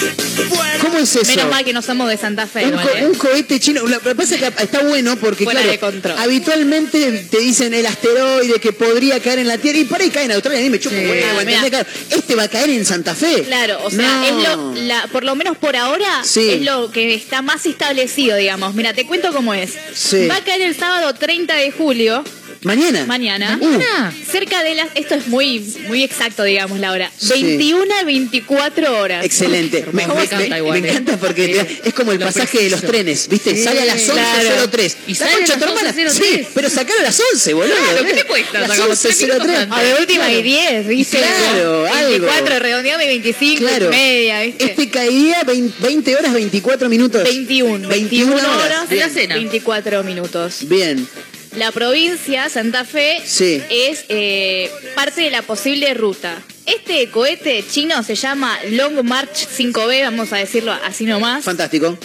¿Cómo 0.81 0.99
es 0.99 1.17
eso? 1.17 1.27
Menos 1.27 1.51
mal 1.51 1.65
que 1.65 1.73
no 1.73 1.81
somos 1.81 2.09
de 2.11 2.17
Santa 2.19 2.47
Fe. 2.47 2.67
Un, 2.67 2.73
co- 2.73 2.89
¿eh? 2.95 3.07
un 3.07 3.15
cohete 3.15 3.59
chino. 3.59 3.83
Lo 3.87 4.01
que 4.01 4.15
pasa 4.15 4.35
es 4.35 4.41
que 4.43 4.63
está 4.63 4.83
bueno 4.83 5.17
porque, 5.17 5.45
Fuera 5.45 5.63
claro, 5.63 6.19
habitualmente 6.19 7.27
te 7.31 7.39
dicen 7.39 7.73
el 7.73 7.87
asteroide 7.87 8.61
que 8.61 8.73
podría 8.73 9.19
caer 9.21 9.39
en 9.41 9.49
la 9.49 9.57
Tierra 9.59 9.79
y 9.79 9.85
por 9.85 10.01
ahí 10.01 10.11
cae 10.11 10.25
en 10.27 10.33
Australia. 10.33 10.65
Y 10.67 10.71
me 10.71 10.79
chupo 10.79 10.95
Sí. 10.95 11.05
huevo, 11.07 11.27
Ah. 11.41 11.67
Claro, 11.71 11.87
este 12.11 12.35
va 12.35 12.43
a 12.45 12.49
caer 12.49 12.71
en 12.71 12.85
Santa 12.85 13.15
Fe. 13.15 13.45
Claro, 13.45 13.79
o 13.83 13.91
sea, 13.91 14.03
No. 14.03 14.25
es 14.25 14.49
lo, 14.49 14.75
la- 14.83 15.07
por 15.11 15.25
lo 15.25 15.35
menos 15.35 15.57
por 15.57 15.75
ahora, 15.75 16.23
Sí. 16.23 16.51
es 16.51 16.63
lo 16.63 16.91
que 16.91 17.15
está 17.15 17.41
más 17.43 17.65
establecido, 17.65 18.37
digamos. 18.37 18.75
Mira, 18.75 18.93
te 18.93 19.07
cuento 19.07 19.33
cómo 19.33 19.55
es. 19.55 19.71
Sí. 19.95 20.27
Va 20.29 20.37
a 20.37 20.45
caer 20.45 20.61
el 20.63 20.77
sábado 20.77 21.15
30 21.15 21.55
de 21.57 21.71
julio, 21.71 22.23
¿Mañana? 22.65 23.05
mañana, 23.07 23.59
Uh, 23.61 24.31
cerca 24.31 24.63
de 24.65 24.75
las, 24.75 24.89
esto 24.95 25.15
es 25.15 25.27
muy, 25.29 25.61
muy 25.87 26.03
exacto, 26.03 26.43
digamos, 26.45 26.79
la 26.81 26.93
hora, 26.93 27.11
Sí. 27.17 27.43
21 27.43 27.95
a 27.95 28.05
24 28.05 28.99
horas. 29.01 29.25
Excelente. 29.25 29.85
Me, 29.93 30.07
Me 30.07 30.15
me- 30.15 30.23
encanta 30.25 30.37
me- 30.49 30.59
igual, 30.59 30.81
me 30.81 30.89
eh. 30.89 30.91
encanta 30.91 31.17
porque 31.19 31.55
da- 31.55 31.67
es 31.85 31.95
como 31.95 32.13
el 32.13 32.19
Lo 32.21 32.27
pasaje 32.27 32.59
de 32.59 32.71
los 32.71 32.81
preciso. 32.81 32.93
trenes, 32.93 33.29
¿viste? 33.29 33.55
Sí, 33.55 33.63
Sale 33.65 33.83
a 33.83 33.85
las 33.85 34.09
11.03. 34.09 34.97
Y 35.07 35.13
¿La 35.13 35.19
sale 35.19 35.33
a 35.35 35.39
las 35.41 35.49
de 35.51 35.57
tu 35.57 35.65
hermana? 35.65 35.91
11:03. 35.91 36.11
Sí, 36.13 36.47
pero 36.55 36.71
sacaron 36.71 37.01
a 37.01 37.05
las 37.05 37.21
11, 37.33 37.53
boludo. 37.55 37.75
Claro, 37.77 38.05
¿qué 38.07 38.15
te 38.15 38.25
cuesta? 38.25 38.61
Las 38.61 38.69
Sacamos 38.71 38.99
tres 39.01 39.15
11.03. 39.23 39.39
minutos 39.59 39.79
A 39.79 39.83
de 39.83 39.95
última 40.01 40.25
Claro. 40.25 40.39
y 40.39 40.43
10, 40.43 40.87
¿viste? 40.87 41.19
Claro, 41.19 41.87
algo. 41.87 42.09
24, 42.09 42.59
redondeando 42.61 43.05
y 43.05 43.09
25, 43.09 43.61
Claro. 43.63 43.87
y 43.87 43.91
media, 43.91 44.41
¿viste? 44.43 44.65
Este 44.65 44.89
caería 44.89 45.43
20, 45.45 45.75
20 45.87 46.17
horas 46.17 46.33
24 46.33 46.89
minutos. 46.89 47.23
21, 47.25 47.89
21 47.89 47.89
21 47.89 48.35
horas. 48.37 48.65
horas, 48.65 48.89
De 48.89 48.97
la 48.97 49.09
cena. 49.11 49.35
24 49.35 50.03
minutos. 50.03 50.59
Bien. 50.63 51.07
La 51.57 51.71
provincia, 51.71 52.49
Santa 52.49 52.85
Fe, 52.85 53.21
Sí. 53.25 53.63
es 53.71 54.05
eh, 54.09 54.71
parte 54.97 55.21
de 55.23 55.31
la 55.31 55.43
posible 55.43 55.95
ruta. 55.95 56.43
Este 56.67 57.09
cohete 57.11 57.65
chino 57.71 58.03
se 58.03 58.15
llama 58.17 58.59
Long 58.71 59.03
March 59.05 59.47
5B, 59.57 60.03
vamos 60.05 60.33
a 60.33 60.37
decirlo 60.39 60.73
así 60.85 61.05
nomás. 61.05 61.45
Fantástico. 61.45 61.97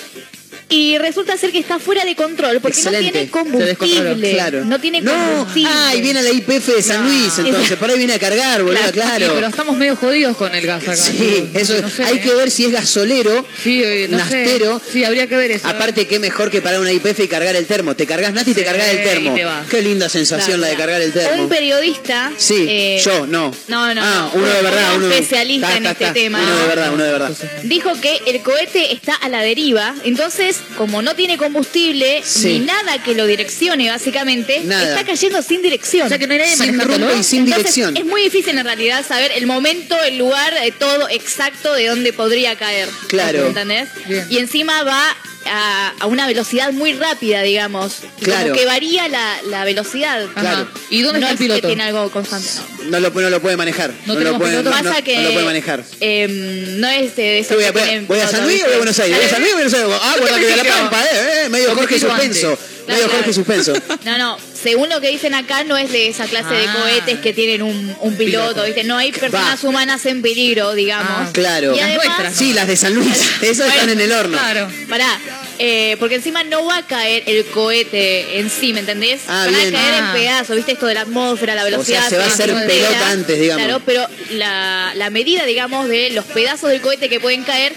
Y 0.71 0.97
resulta 0.99 1.35
ser 1.35 1.51
que 1.51 1.57
está 1.59 1.79
fuera 1.79 2.05
de 2.05 2.15
control 2.15 2.59
porque 2.61 2.77
Excelente. 2.77 3.05
no 3.07 3.11
tiene 3.11 3.29
combustible. 3.31 4.31
Claro. 4.33 4.65
No 4.65 4.79
tiene 4.79 5.01
No. 5.01 5.11
combustible. 5.11 5.69
Ah, 5.73 5.95
y 5.95 6.01
viene 6.01 6.21
la 6.21 6.29
IPF 6.29 6.67
de 6.75 6.81
San 6.83 7.03
No. 7.03 7.09
Luis, 7.09 7.37
entonces. 7.39 7.75
Por 7.77 7.89
ahí 7.89 7.97
viene 7.97 8.13
a 8.13 8.19
cargar, 8.19 8.61
boludo, 8.61 8.77
Claro. 8.77 8.91
claro. 8.93 9.25
Sí, 9.25 9.31
pero 9.35 9.47
estamos 9.47 9.75
medio 9.77 9.95
jodidos 9.95 10.37
con 10.37 10.53
el 10.53 10.65
gas 10.67 10.83
acá. 10.83 10.95
Sí, 10.95 11.49
eso 11.55 11.81
No 11.81 11.89
sé, 11.89 12.03
hay 12.03 12.17
¿eh? 12.17 12.21
que 12.21 12.35
ver 12.35 12.51
si 12.51 12.65
es 12.65 12.71
gasolero, 12.71 13.45
Sí, 13.63 13.81
eh, 13.83 14.05
sé. 14.07 14.15
nastero. 14.15 14.79
Sí, 14.93 15.03
habría 15.03 15.25
que 15.27 15.35
ver 15.37 15.49
eso. 15.51 15.67
Aparte, 15.67 16.05
qué 16.05 16.19
mejor 16.19 16.51
que 16.51 16.61
parar 16.61 16.79
una 16.79 16.91
IPF 16.93 17.19
y 17.23 17.27
cargar 17.27 17.55
el 17.55 17.65
termo. 17.65 17.95
Te 17.95 18.05
cargas 18.05 18.31
nasti 18.33 18.51
y 18.51 18.53
te 18.53 18.63
cargas 18.63 18.87
el 18.89 19.03
termo. 19.03 19.35
Qué 19.71 19.81
linda 19.81 20.07
sensación 20.07 20.57
Claro, 20.57 20.61
la 20.61 20.67
de 20.67 20.75
cargar 20.75 21.01
el 21.01 21.11
termo. 21.11 21.43
Un 21.43 21.49
periodista. 21.49 22.31
Sí, 22.37 22.65
eh, 22.69 23.01
yo, 23.03 23.25
no. 23.25 23.51
No, 23.67 23.93
no, 23.95 24.01
Ah, 24.03 24.29
no. 24.33 24.39
uno 24.39 24.47
de 24.47 24.61
verdad, 24.61 24.95
Un 24.97 25.03
uno 25.05 25.13
especialista 25.13 25.67
Ta, 25.69 25.77
en 25.77 25.85
este 25.87 26.05
tema. 26.11 26.39
Uno 26.43 26.57
de 26.59 26.67
verdad, 26.67 26.93
uno 26.93 27.03
de 27.03 27.11
verdad. 27.11 27.31
Dijo 27.63 27.91
que 27.99 28.19
el 28.27 28.41
cohete 28.41 28.93
está 28.93 29.15
a 29.15 29.29
la 29.29 29.41
deriva, 29.41 29.95
entonces, 30.03 30.57
como 30.77 31.01
no 31.01 31.15
tiene 31.15 31.37
combustible 31.37 32.21
Sí. 32.23 32.59
ni 32.59 32.59
nada 32.59 33.01
que 33.03 33.15
lo 33.15 33.25
direccione, 33.25 33.89
básicamente, 33.89 34.61
Nada. 34.63 34.89
está 34.89 35.05
cayendo 35.05 35.41
sin 35.41 35.61
dirección. 35.61 36.05
O 36.05 36.09
sea 36.09 36.17
que 36.17 36.27
no 36.27 36.33
hay 36.33 36.39
nadie 36.39 36.55
Sin 36.57 36.79
rumbo 36.79 37.11
y 37.19 37.23
sin 37.23 37.39
Entonces, 37.45 37.75
dirección. 37.75 37.97
Es 37.97 38.05
muy 38.05 38.21
difícil 38.23 38.57
en 38.57 38.65
realidad 38.65 39.05
saber 39.05 39.31
el 39.35 39.45
momento, 39.47 39.95
el 40.03 40.17
lugar, 40.17 40.53
eh, 40.63 40.71
todo 40.71 41.09
exacto 41.09 41.73
de 41.73 41.87
dónde 41.87 42.13
podría 42.13 42.55
caer. 42.55 42.87
Claro. 43.07 43.47
¿Entendés? 43.47 43.89
Bien. 44.07 44.25
Y 44.29 44.37
encima 44.37 44.83
va 44.83 45.03
a, 45.49 45.93
a 45.99 46.05
una 46.07 46.27
velocidad 46.27 46.71
muy 46.71 46.93
rápida, 46.93 47.41
digamos. 47.41 47.97
Y 48.21 48.25
Claro. 48.25 48.49
Como 48.49 48.55
que 48.59 48.65
varía 48.65 49.07
la, 49.07 49.41
la 49.47 49.65
velocidad. 49.65 50.25
Claro. 50.33 50.67
¿Y 50.89 51.01
dónde 51.01 51.19
no 51.19 51.27
está 51.27 51.29
el 51.29 51.33
es 51.33 51.39
que 51.39 51.45
piloto? 51.61 51.67
tiene 51.67 51.83
algo 51.83 52.09
constante. 52.11 52.47
no. 52.55 52.79
No 52.89 52.99
lo, 52.99 53.09
no 53.11 53.29
lo 53.29 53.41
puede 53.41 53.57
manejar. 53.57 53.91
No 54.05 54.15
lo 54.15 54.37
puede, 54.37 54.63
Pasa 54.63 54.81
no- 54.99 55.03
que 55.03 55.15
no 55.17 55.21
lo 55.23 55.31
puede 55.33 55.45
manejar. 55.45 55.83
em, 55.99 56.79
no 56.79 56.87
es 56.89 57.15
de 57.15 57.45
¿Qué 57.47 57.55
voy 57.55 57.63
a, 57.65 57.71
voy 57.71 57.81
a- 57.81 57.85
tienen 57.85 58.07
voy 58.07 58.19
a 58.19 58.27
San 58.27 58.43
Luis 58.45 58.61
o 58.63 58.65
voy 58.65 58.73
a. 58.73 58.77
Buenos 58.77 58.99
Aires? 58.99 59.17
¿Voy 59.17 59.25
a 59.25 59.29
San 59.29 59.41
Luis 59.41 59.51
o 59.51 59.55
Buenos 59.55 59.73
Aires? 59.73 59.95
Ah, 60.01 60.15
bueno, 60.19 60.37
que 60.37 60.43
voy 60.43 60.53
a 60.53 60.55
La 60.57 60.63
Pampa, 60.63 61.03
eh, 61.05 61.43
eh, 61.45 61.49
medio 61.49 61.75
Jorge 61.75 61.99
Suspenso. 61.99 62.57
Medio 62.89 63.03
Claro, 63.05 63.17
Jorge. 63.23 63.33
Suspenso. 63.33 63.73
No, 64.05 64.17
no, 64.17 64.37
según 64.61 64.89
lo 64.89 64.99
que 65.01 65.09
dicen 65.09 65.33
acá, 65.33 65.63
no 65.63 65.77
es 65.77 65.91
de 65.91 66.07
esa 66.09 66.25
clase 66.25 66.53
de 66.53 66.67
Ah. 66.67 66.77
cohetes 66.81 67.19
que 67.19 67.33
tienen 67.33 67.61
un, 67.61 67.95
un 68.01 68.15
piloto. 68.15 68.63
¿viste? 68.65 68.83
No 68.83 68.97
hay 68.97 69.11
personas 69.11 69.63
humanas 69.63 70.05
en 70.05 70.21
peligro, 70.21 70.73
digamos. 70.73 71.07
Ah, 71.09 71.29
Claro. 71.33 71.73
Y 71.73 71.77
Las 71.77 71.85
además, 71.87 72.05
nuestras. 72.07 72.35
Sí, 72.35 72.53
las 72.53 72.67
de 72.67 72.75
San 72.75 72.93
Luis. 72.95 73.31
Esas 73.41 73.69
están 73.73 73.89
en 73.89 74.01
el 74.01 74.11
horno. 74.11 74.37
Claro. 74.37 74.69
Pará, 74.89 75.19
eh, 75.59 75.95
porque 75.99 76.15
encima 76.15 76.43
no 76.43 76.65
va 76.65 76.77
a 76.77 76.87
caer 76.87 77.23
el 77.27 77.45
cohete 77.45 78.39
en 78.39 78.49
sí, 78.49 78.73
¿me 78.73 78.79
entendés? 78.81 79.21
Ah, 79.27 79.45
Van 79.45 79.53
bien. 79.55 79.75
a 79.75 79.79
caer 79.79 79.93
Ah. 79.93 79.97
en 79.99 80.11
pedazos, 80.21 80.55
¿viste? 80.55 80.71
Esto 80.73 80.85
de 80.87 80.93
la 80.95 81.01
atmósfera, 81.01 81.55
la 81.55 81.63
velocidad. 81.63 82.07
se 82.09 82.17
va 82.17 82.25
a 82.25 82.27
hacer 82.27 82.53
pelota 82.67 83.09
antes, 83.11 83.39
digamos. 83.39 83.63
Claro, 83.65 83.81
pero 83.85 84.07
la, 84.31 84.93
la 84.95 85.09
medida, 85.09 85.45
digamos, 85.45 85.87
de 85.87 86.09
los 86.11 86.25
pedazos 86.25 86.69
del 86.69 86.81
cohete 86.81 87.07
que 87.09 87.19
pueden 87.19 87.43
caer 87.43 87.73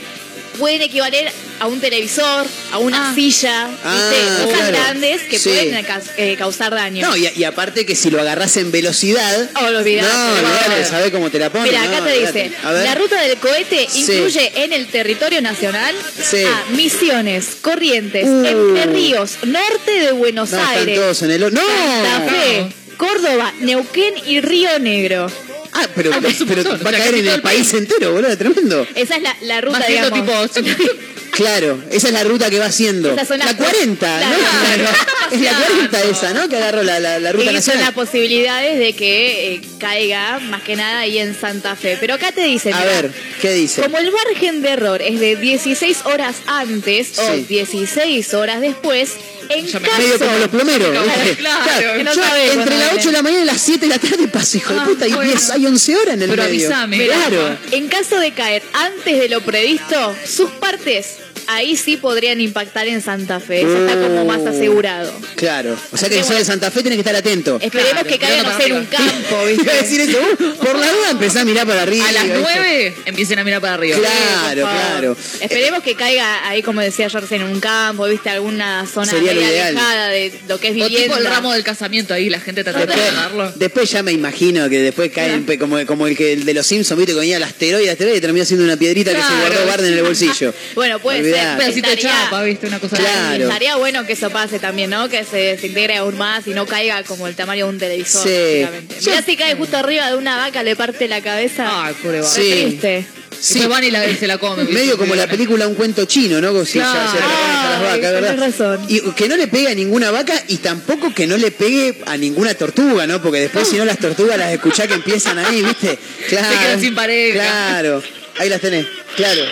pueden 0.59 0.83
equivaler 0.83 1.33
a 1.63 1.67
un 1.69 1.79
televisor, 1.81 2.45
a 2.73 2.79
una 2.79 3.11
Ah. 3.11 3.15
silla, 3.15 3.71
Ah, 3.85 4.11
¿viste? 4.11 4.43
Cosas 4.45 4.59
claro. 4.59 4.73
grandes 4.79 5.23
que 5.23 5.39
Sí. 5.39 5.49
pueden 5.51 5.87
eh, 6.17 6.35
causar 6.37 6.75
daño. 6.75 7.07
No, 7.09 7.17
y, 7.17 7.29
y 7.37 7.45
aparte 7.45 7.87
que 7.87 7.95
si 7.95 8.11
lo 8.11 8.21
agarras 8.21 8.57
en 8.57 8.73
velocidad. 8.73 9.49
Oh, 9.55 9.67
olvidate, 9.67 10.03
no, 10.13 10.33
olvidate. 10.33 10.47
olvidate, 10.67 10.85
sabés 10.91 11.11
cómo 11.13 11.31
te 11.31 11.39
la 11.39 11.51
pones. 11.51 11.71
Mira, 11.71 11.85
acá 11.85 12.01
no, 12.01 12.07
te 12.07 12.19
dice, 12.19 12.51
la 12.65 12.95
ruta 12.97 13.21
del 13.23 13.37
cohete 13.39 13.87
Sí. 13.89 14.01
incluye 14.01 14.53
en 14.65 14.73
el 14.73 14.89
territorio 14.89 15.41
nacional 15.41 15.95
Sí. 16.21 16.43
a 16.43 16.65
Misiones, 16.73 17.47
Corrientes, 17.63 18.27
Uh. 18.27 18.45
Entre 18.45 18.87
Ríos, 18.93 19.37
norte 19.45 19.91
de 19.93 20.11
Buenos 20.13 20.51
No, 20.51 20.59
están 20.59 20.79
Aires, 20.79 20.99
todos 20.99 21.23
en 21.23 21.31
el 21.31 21.45
horno. 21.45 21.61
¡No! 21.61 22.05
Santa 22.05 22.29
Fe, 22.33 22.67
Córdoba, 22.97 23.53
Neuquén 23.61 24.15
y 24.27 24.41
Río 24.41 24.79
Negro. 24.81 25.31
Ah, 25.75 25.87
pero, 25.95 26.11
montón, 26.13 26.81
va 26.85 26.91
a 26.91 26.93
caer 26.93 27.15
en 27.15 27.21
el 27.21 27.35
el 27.35 27.41
país 27.41 27.69
país. 27.69 27.75
entero, 27.75 28.13
boludo, 28.13 28.37
tremendo. 28.37 28.87
Esa 28.95 29.17
es 29.17 29.23
la, 29.23 29.35
la 29.41 29.61
ruta, 29.63 29.79
Va 29.79 29.85
haciendo 29.85 30.11
digamos. 30.11 30.51
tipo. 30.51 30.71
Claro, 31.33 31.83
esa 31.91 32.09
es 32.09 32.13
la 32.13 32.25
ruta 32.25 32.51
que 32.51 32.59
va 32.59 32.67
haciendo. 32.67 33.17
Son 33.27 33.39
La 33.39 33.57
40, 33.57 34.21
¿no? 34.21 34.37
Claro. 34.37 34.91
Es 35.33 35.41
la 35.41 35.53
40 35.67 36.03
esa, 36.05 36.35
¿no? 36.35 36.49
Que 36.49 36.57
agarró 36.57 36.83
la, 36.83 37.01
la, 37.01 37.19
la 37.19 37.33
ruta 37.33 37.45
Y 37.45 37.47
son 37.47 37.55
nacional. 37.55 37.85
las 37.87 37.93
posibilidades 37.95 38.79
de 38.79 38.93
que 38.93 39.55
eh, 39.55 39.61
caiga 39.79 40.39
más 40.41 40.63
que 40.63 40.77
nada 40.77 41.01
ahí 41.01 41.19
en 41.19 41.35
Santa 41.39 41.75
Fe. 41.75 41.97
Pero 41.99 42.15
acá 42.15 42.33
te 42.33 42.43
dicen, 42.43 42.75
A 42.75 42.85
ver, 42.85 43.11
¿qué 43.41 43.53
dice? 43.53 43.81
como 43.83 43.97
el 43.99 44.11
margen 44.13 44.61
de 44.61 44.69
error 44.71 45.01
es 45.01 45.19
de 45.21 45.37
16 45.37 46.03
horas 46.05 46.37
antes 46.47 47.19
o 47.19 47.33
Sí. 47.35 47.47
16 47.49 48.35
horas 48.35 48.61
después, 48.61 49.13
en 49.49 49.65
caso... 49.67 49.81
Medio 49.99 50.19
como 50.19 50.39
los 50.39 50.49
plomeros. 50.49 50.89
Claro, 51.39 51.63
claro, 51.65 52.05
no 52.05 52.13
yo 52.15 52.23
entre 52.53 52.79
las 52.79 52.91
viene. 52.91 53.01
8 53.01 53.09
de 53.09 53.13
la 53.13 53.23
mañana 53.23 53.43
y 53.43 53.47
las 53.47 53.61
7 53.61 53.81
de 53.81 53.89
la 53.89 53.99
tarde 53.99 54.29
paso, 54.29 54.57
hijo 54.57 54.73
de 54.75 54.81
Ah, 54.81 54.85
puta, 54.85 55.05
hay, 55.05 55.13
bueno. 55.13 55.31
10, 55.31 55.51
hay 55.51 55.67
11 55.67 55.97
horas 55.97 56.15
en 56.15 56.23
el 56.23 56.31
Pero 56.31 56.43
medio. 56.45 56.67
avísame. 56.69 57.07
Claro. 57.07 57.59
En 57.71 57.89
caso 57.89 58.19
de 58.19 58.33
caer 58.33 58.63
antes 58.73 59.19
de 59.19 59.29
lo 59.29 59.41
previsto, 59.41 60.15
sus 60.27 60.51
partes 60.51 61.17
ahí 61.47 61.77
sí 61.77 61.97
podrían 61.97 62.41
impactar 62.41 62.87
en 62.89 63.01
Santa 63.03 63.41
Fe. 63.41 63.63
Eso 63.63 63.87
está 63.87 64.01
como 64.01 64.25
más 64.25 64.45
asegurado. 64.47 65.13
Claro. 65.37 65.77
O 65.93 65.97
sea 65.97 66.09
que 66.09 66.17
que 66.17 66.25
sos 66.25 66.37
de 66.37 66.45
Santa 66.45 66.71
Fe 66.71 66.83
tenés 66.83 66.97
que 66.97 67.01
estar 67.01 67.17
atento. 67.17 67.59
Esperemos 67.61 67.93
Claro, 67.93 68.09
que 68.09 68.19
caiga, 68.19 68.37
mirando 68.43 68.51
no 68.53 68.59
para 68.59 68.65
sé, 68.65 68.71
en 68.71 68.79
un 68.79 68.87
campo, 68.87 69.31
iba 69.31 69.43
a 69.43 69.45
¿viste? 69.47 69.73
decir 69.83 70.01
eso. 70.03 70.19
uh, 70.19 70.55
por 70.65 70.79
la 70.79 70.93
duda 70.93 71.11
empezá 71.11 71.41
a 71.41 71.45
mirar 71.45 71.67
para 71.67 71.83
arriba. 71.83 72.09
A 72.09 72.13
las 72.13 72.25
¿viste? 72.25 72.39
9 72.41 72.95
empiecen 73.07 73.39
a 73.39 73.45
mirar 73.45 73.61
para 73.61 73.75
arriba. 73.75 73.99
Claro, 73.99 74.61
Por 74.63 74.71
favor. 74.71 74.91
claro. 74.91 75.17
Esperemos 75.41 75.83
que 75.83 75.95
caiga 75.95 76.49
ahí, 76.49 76.63
como 76.63 76.81
decía 76.81 77.09
recién, 77.09 77.43
en 77.43 77.49
un 77.49 77.61
campo, 77.61 78.07
viste, 78.07 78.31
alguna 78.31 78.87
zona 78.87 79.11
Sería 79.11 79.33
lo 79.35 79.41
media 79.41 79.53
ideal. 79.53 79.69
alejada 79.77 80.09
de 80.09 80.33
lo 80.49 80.59
que 80.61 80.69
es 80.69 80.73
O 80.73 80.77
vivienda. 80.77 81.03
tipo 81.03 81.17
el 81.19 81.25
ramo 81.27 81.53
del 81.53 81.65
casamiento 81.65 82.15
ahí, 82.15 82.29
la 82.31 82.41
gente 82.41 82.63
trata 82.65 82.81
de 82.81 82.87
Después, 82.87 83.09
agarrarlo. 83.11 83.53
después 83.57 83.91
ya 83.91 84.03
me 84.03 84.13
imagino 84.13 84.69
que 84.69 84.79
después 84.81 85.11
caen 85.13 85.45
pe- 85.45 85.59
como, 85.59 85.85
como 85.87 86.07
el 86.07 86.17
que 86.17 86.33
el 86.35 86.45
de 86.45 86.55
los 86.55 86.67
Simpsons, 86.67 86.99
viste, 86.99 87.13
que 87.15 87.19
venía 87.21 87.37
el 87.39 87.43
asteroide, 87.43 87.85
el 87.85 87.91
asteroide 87.91 88.19
y 88.19 88.21
terminó 88.21 88.45
siendo 88.45 88.65
una 88.65 88.77
piedrita 88.77 89.11
que 89.13 89.17
se 89.21 89.23
Claro. 89.27 89.41
guardó 89.41 89.67
Barney 89.67 89.93
en 89.93 89.99
el 89.99 90.05
bolsillo. 90.05 90.53
Bueno, 90.75 90.99
puede 91.01 91.32
Olvidate. 91.35 91.53
Un 91.53 91.59
pedacito 91.59 91.89
de 91.89 91.95
Estaría- 91.95 92.25
chapa, 92.25 92.43
viste, 92.43 92.67
una 92.67 92.79
cosa 92.79 92.97
Claro. 92.97 93.45
Estaría 93.45 93.77
bueno 93.77 94.07
que 94.07 94.13
eso 94.15 94.31
pase 94.31 94.59
también, 94.59 94.91
¿no? 94.91 95.09
Que 95.09 95.25
se 95.25 95.37
desintegre 95.37 95.97
aún 95.97 96.17
más 96.19 96.47
y 96.47 96.51
no 96.51 96.67
caiga 96.67 97.03
como 97.05 97.27
el 97.27 97.35
tamaño 97.35 97.67
de 97.67 97.73
un 97.73 97.79
televisor. 97.79 98.23
Sí. 98.27 98.67
Mirá 99.07 99.23
si 99.23 99.37
cae 99.37 99.55
justo 99.57 99.77
arriba 99.77 100.09
de 100.11 100.17
una 100.17 100.37
vaca, 100.37 100.63
le 100.63 100.77
parte 100.77 101.09
la 101.09 101.21
cabeza. 101.23 101.67
Ay, 101.87 101.95
pobre 102.03 102.21
vaca. 102.21 102.33
Sí. 102.33 102.51
triste. 102.67 103.07
Sí. 103.41 103.67
Van 103.67 103.83
y 103.83 103.91
la, 103.91 104.05
se 104.17 104.29
la 104.29 104.39
comen. 104.39 104.73
Medio 104.73 104.97
como 104.97 105.17
la 105.17 105.27
película 105.27 105.67
Un 105.67 105.75
cuento 105.75 106.05
chino, 106.05 106.41
¿no? 106.41 106.53
Como 106.53 106.65
si 106.65 106.79
ya 106.79 106.93
Claro. 106.93 107.11
se 107.11 107.19
la 107.19 107.25
a 107.25 107.29
las 107.29 107.81
Ay, 107.93 108.01
vacas, 108.01 108.13
¿verdad? 108.13 108.39
razón. 108.39 108.81
Y 108.89 109.01
que 109.13 109.29
no 109.29 109.37
le 109.37 109.49
pegue 109.49 109.67
a 109.69 109.75
ninguna 109.75 110.13
vaca 110.13 110.35
y 110.47 110.59
tampoco 110.59 111.13
que 111.13 111.27
no 111.27 111.37
le 111.37 111.51
pegue 111.51 111.99
a 112.07 112.17
ninguna 112.17 112.55
tortuga, 112.55 113.05
¿no? 113.09 113.21
Porque 113.21 113.41
después 113.41 113.67
si 113.67 113.77
no 113.79 113.85
las 113.85 113.99
tortugas 113.99 114.39
las 114.39 114.53
escuchás 114.53 114.87
que 114.87 114.95
empiezan 114.95 115.39
ahí, 115.39 115.61
¿viste? 115.61 115.99
Claro. 116.29 116.57
quedan 116.61 116.81
sin 116.81 116.95
pareja. 116.95 117.35
Claro. 117.35 118.03
Ahí 118.39 118.49
las 118.49 118.61
tenés, 118.61 118.87
claro. 119.17 119.43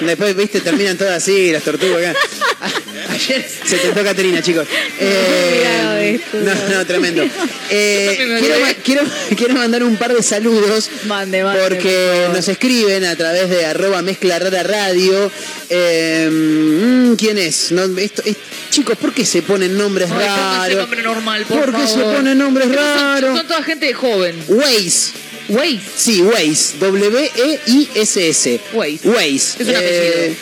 Después, 0.00 0.36
viste, 0.36 0.60
terminan 0.60 0.96
todas 0.96 1.22
así, 1.22 1.50
las 1.52 1.62
tortugas 1.62 2.16
Ayer 3.10 3.46
se 3.64 3.76
tentó 3.78 4.02
Caterina, 4.02 4.42
chicos. 4.42 4.66
Eh, 4.98 6.20
no, 6.32 6.54
no, 6.76 6.86
tremendo. 6.86 7.24
Eh, 7.70 8.14
quiero, 8.40 8.56
quiero, 8.84 9.02
quiero 9.36 9.54
mandar 9.54 9.82
un 9.82 9.96
par 9.96 10.14
de 10.14 10.22
saludos. 10.22 10.90
Mande, 11.06 11.42
mande, 11.42 11.60
Porque 11.62 12.28
nos 12.32 12.46
escriben 12.46 13.04
a 13.06 13.16
través 13.16 13.48
de 13.48 13.64
arroba 13.64 14.02
mezcla 14.02 14.38
rara 14.38 14.62
radio. 14.62 15.30
Eh, 15.70 16.28
mm, 16.30 17.14
¿Quién 17.14 17.38
es? 17.38 17.72
No, 17.72 17.84
esto, 17.98 18.22
es- 18.26 18.36
chicos, 18.70 18.98
¿por 18.98 19.12
qué 19.14 19.24
se 19.24 19.40
ponen 19.42 19.76
nombres 19.78 20.10
Ay, 20.12 20.18
raros? 20.72 20.76
nombre 20.82 21.02
normal, 21.02 21.46
por, 21.46 21.72
¿Por 21.72 21.80
qué 21.80 21.86
se 21.86 22.00
ponen 22.00 22.36
nombres 22.36 22.66
Son- 22.66 22.76
raros? 22.76 23.38
Son, 23.38 23.46
toda 23.48 23.62
gente 23.62 23.92
joven. 23.94 24.36
Waze. 24.46 25.12
Waze. 25.48 25.80
Sí, 25.96 26.22
Waze. 26.22 26.78
W-E-I-S-S. 26.80 28.60
Waze. 28.72 29.08
Waze. 29.08 29.62
Es 29.62 29.68
un 29.68 29.76
apellido. 29.76 30.36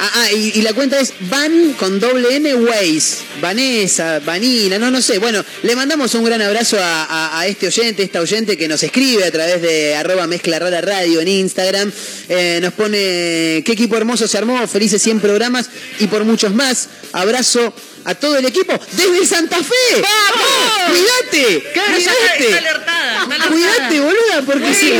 Ah, 0.00 0.10
ah, 0.14 0.32
y, 0.32 0.52
y 0.54 0.62
la 0.62 0.72
cuenta 0.74 1.00
es 1.00 1.12
Van 1.22 1.72
con 1.72 1.98
doble 1.98 2.36
N 2.36 2.54
Waze. 2.54 3.16
Vanessa, 3.40 4.20
Vanina, 4.20 4.78
no, 4.78 4.92
no 4.92 5.02
sé. 5.02 5.18
Bueno, 5.18 5.44
le 5.64 5.74
mandamos 5.74 6.14
un 6.14 6.22
gran 6.22 6.40
abrazo 6.40 6.78
a, 6.78 7.04
a- 7.04 7.40
a 7.40 7.46
este 7.48 7.66
oyente, 7.66 8.04
esta 8.04 8.20
oyente 8.20 8.56
que 8.56 8.68
nos 8.68 8.80
escribe 8.84 9.24
a 9.24 9.32
través 9.32 9.60
de 9.60 9.96
arroba 9.96 10.28
mezcla 10.28 10.60
rara 10.60 10.80
radio 10.80 11.20
en 11.20 11.26
Instagram. 11.26 11.90
Eh, 12.28 12.60
nos 12.62 12.74
pone, 12.74 13.62
qué 13.64 13.72
equipo 13.72 13.96
hermoso 13.96 14.28
se 14.28 14.38
armó, 14.38 14.68
felices 14.68 15.02
100 15.02 15.18
programas 15.18 15.68
y 15.98 16.06
por 16.06 16.24
muchos 16.24 16.54
más. 16.54 16.88
Abrazo 17.12 17.74
a 18.04 18.14
todo 18.14 18.36
el 18.38 18.46
equipo 18.46 18.72
desde 18.92 19.26
Santa 19.26 19.56
Fe. 19.56 20.00
¡Vamos! 20.00 20.90
¡Cuídate! 20.90 21.70
Claro, 21.72 21.98
ya 21.98 22.12
está, 22.12 22.58
alertada. 22.58 23.22
Está 23.22 23.34
alertada. 23.34 23.48
Cuídate, 23.48 24.00
boluda, 24.00 24.42
porque 24.46 24.74
sí. 24.74 24.92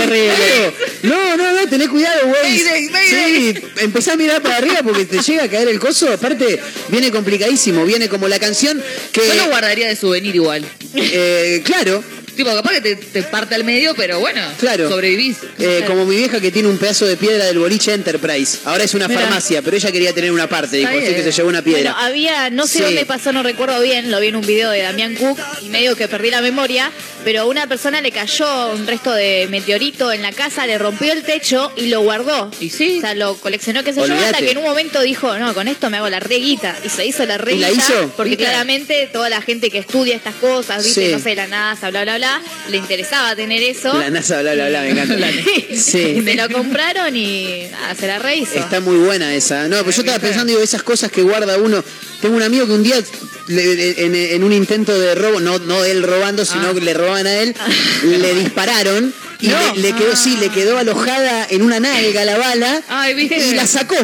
No, 1.03 1.37
no, 1.37 1.53
no, 1.53 1.69
tenés 1.69 1.89
cuidado, 1.89 2.27
güey. 2.27 2.59
Sí, 2.59 3.55
empezá 3.79 4.13
a 4.13 4.17
mirar 4.17 4.43
para 4.43 4.57
arriba 4.59 4.81
porque 4.83 5.05
te 5.05 5.21
llega 5.21 5.45
a 5.45 5.49
caer 5.49 5.69
el 5.69 5.79
coso. 5.79 6.13
Aparte, 6.13 6.61
viene 6.89 7.11
complicadísimo. 7.11 7.85
Viene 7.85 8.09
como 8.09 8.29
la 8.29 8.39
canción 8.39 8.83
que. 9.13 9.27
Yo 9.27 9.35
lo 9.35 9.47
guardaría 9.49 9.89
de 9.89 9.97
souvenir 9.97 10.35
igual. 10.35 10.65
eh, 10.95 11.63
claro, 11.65 12.03
Tipo, 12.39 12.55
capaz 12.55 12.71
que 12.75 12.81
te, 12.81 12.95
te 12.95 13.23
parte 13.25 13.57
al 13.57 13.65
medio, 13.65 13.97
pero 13.97 14.21
bueno, 14.21 14.41
Claro. 14.61 14.89
sobrevivís. 14.89 15.39
eh, 15.59 15.83
como 15.89 16.05
mi 16.07 16.15
vieja 16.15 16.41
que 16.41 16.53
tiene 16.53 16.69
un 16.69 16.79
pedazo 16.79 17.05
de 17.05 17.17
piedra 17.17 17.47
del 17.47 17.59
boliche 17.59 17.93
Enterprise. 17.93 18.59
Ahora 18.65 18.85
es 18.85 18.95
una 18.95 19.09
Mirá. 19.09 19.23
farmacia, 19.23 19.61
pero 19.61 19.77
ella 19.77 19.91
quería 19.91 20.13
tener 20.13 20.31
una 20.31 20.49
parte. 20.49 20.77
Dijo, 20.77 20.89
así 20.89 21.15
que 21.17 21.25
se 21.25 21.33
llevó 21.33 21.49
una 21.49 21.63
piedra. 21.63 21.95
Bueno, 21.95 22.07
había, 22.07 22.49
no 22.51 22.69
sé 22.69 22.79
Sí. 22.79 22.85
dónde 22.85 23.07
pasó, 23.07 23.33
no 23.33 23.43
recuerdo 23.43 23.81
bien, 23.81 24.13
lo 24.13 24.21
vi 24.21 24.29
en 24.29 24.37
un 24.37 24.47
video 24.47 24.71
de 24.71 24.83
Damián 24.83 25.17
Cook 25.17 25.37
y 25.63 25.69
medio 25.69 25.97
que 25.97 26.07
perdí 26.07 26.31
la 26.31 26.41
memoria, 26.41 26.93
pero 27.25 27.43
a 27.43 27.45
una 27.45 27.67
persona 27.67 28.01
le 28.01 28.11
cayó 28.13 28.73
un 28.73 28.87
resto 28.87 29.13
de 29.13 29.47
meteorito 29.51 30.13
en 30.13 30.23
la 30.23 30.33
casa, 30.33 30.67
le 30.67 30.79
rompió 30.79 31.13
el 31.13 31.23
techo 31.23 31.73
y 31.77 31.87
lo 31.87 32.01
guardó. 32.03 32.51
Y 32.61 32.71
sí. 32.71 32.99
O 32.99 33.01
sea, 33.01 33.15
lo 33.15 33.35
coleccionó, 33.37 33.85
qué 33.85 33.93
sé 33.93 34.01
yo, 34.07 34.15
hasta 34.15 34.39
que 34.39 34.53
en 34.53 34.59
un 34.59 34.65
momento 34.65 35.01
dijo, 35.03 35.37
no, 35.39 35.55
con 35.55 35.69
esto 35.69 35.91
me 35.91 35.99
hago 35.99 36.09
la 36.09 36.21
reguita. 36.21 36.77
Y 36.85 36.89
se 36.89 37.05
hizo 37.07 37.25
la 37.27 37.39
reguita. 37.39 37.69
la 37.69 37.73
hizo? 37.75 38.13
Porque 38.17 38.31
¿Viste? 38.31 38.45
claramente 38.45 39.09
toda 39.13 39.29
la 39.29 39.41
gente 39.43 39.71
que 39.71 39.79
estudia 39.79 40.17
estas 40.17 40.35
cosas, 40.37 40.85
viste, 40.85 41.07
Sí. 41.07 41.13
no 41.13 41.19
sé, 41.19 41.35
la 41.35 41.47
NASA, 41.47 41.91
bla, 41.91 42.03
bla, 42.03 42.17
bla, 42.17 42.41
le 42.71 42.77
interesaba 42.77 43.35
tener 43.37 43.63
eso. 43.63 43.93
La 43.99 44.11
NASA, 44.11 44.41
bla, 44.43 44.55
bla, 44.55 44.69
bla, 44.69 44.83
me 44.83 44.91
encanta. 44.91 45.17
Sí. 45.75 46.23
Se 46.25 46.35
lo 46.35 46.49
compraron 46.51 47.15
y 47.17 47.67
nada, 47.71 47.95
se 47.95 48.07
la 48.07 48.19
rehizo. 48.19 48.59
Está 48.59 48.81
muy 48.81 48.97
buena 48.97 49.35
esa. 49.35 49.69
No, 49.69 49.83
pues 49.85 49.97
yo 49.97 50.03
estaba 50.03 50.19
pensando, 50.19 50.47
digo, 50.51 50.61
esas 50.63 50.83
cosas 50.83 51.11
que 51.11 51.23
guarda 51.23 51.57
uno. 51.59 51.83
Tengo 52.21 52.37
un 52.37 52.43
amigo 52.43 52.67
que 52.67 52.73
un 52.73 52.83
día, 52.83 52.97
le- 53.49 54.05
en, 54.05 54.15
en 54.15 54.45
un 54.45 54.53
intento 54.53 54.99
de 54.99 55.15
robo, 55.15 55.41
no, 55.41 55.59
no 55.59 55.85
él 55.85 56.03
robando, 56.03 56.45
sino 56.45 56.69
Ah. 56.69 56.75
que 56.75 56.81
le 56.81 56.95
robaban 56.95 57.27
a 57.27 57.35
él, 57.41 57.55
le 58.05 58.35
dispararon 58.35 59.13
y 59.41 59.49
No. 59.49 59.75
le, 59.75 59.83
le 59.83 59.93
quedó, 59.95 60.15
sí, 60.17 60.37
le 60.41 60.49
quedó 60.51 60.79
alojada 60.79 61.47
en 61.51 61.63
una 61.63 61.81
nalga 61.81 62.25
la 62.25 62.39
bala 62.39 62.83
y 63.11 63.55
la 63.55 63.67
sacó. 63.67 63.97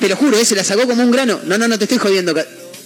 Te 0.00 0.08
lo 0.08 0.16
juro, 0.16 0.36
eh, 0.38 0.44
se 0.44 0.56
la 0.56 0.64
sacó 0.64 0.86
como 0.86 1.02
un 1.02 1.10
grano. 1.12 1.40
No, 1.44 1.58
no, 1.58 1.68
no 1.68 1.78
te 1.78 1.84
estoy 1.84 1.98
jodiendo. 1.98 2.34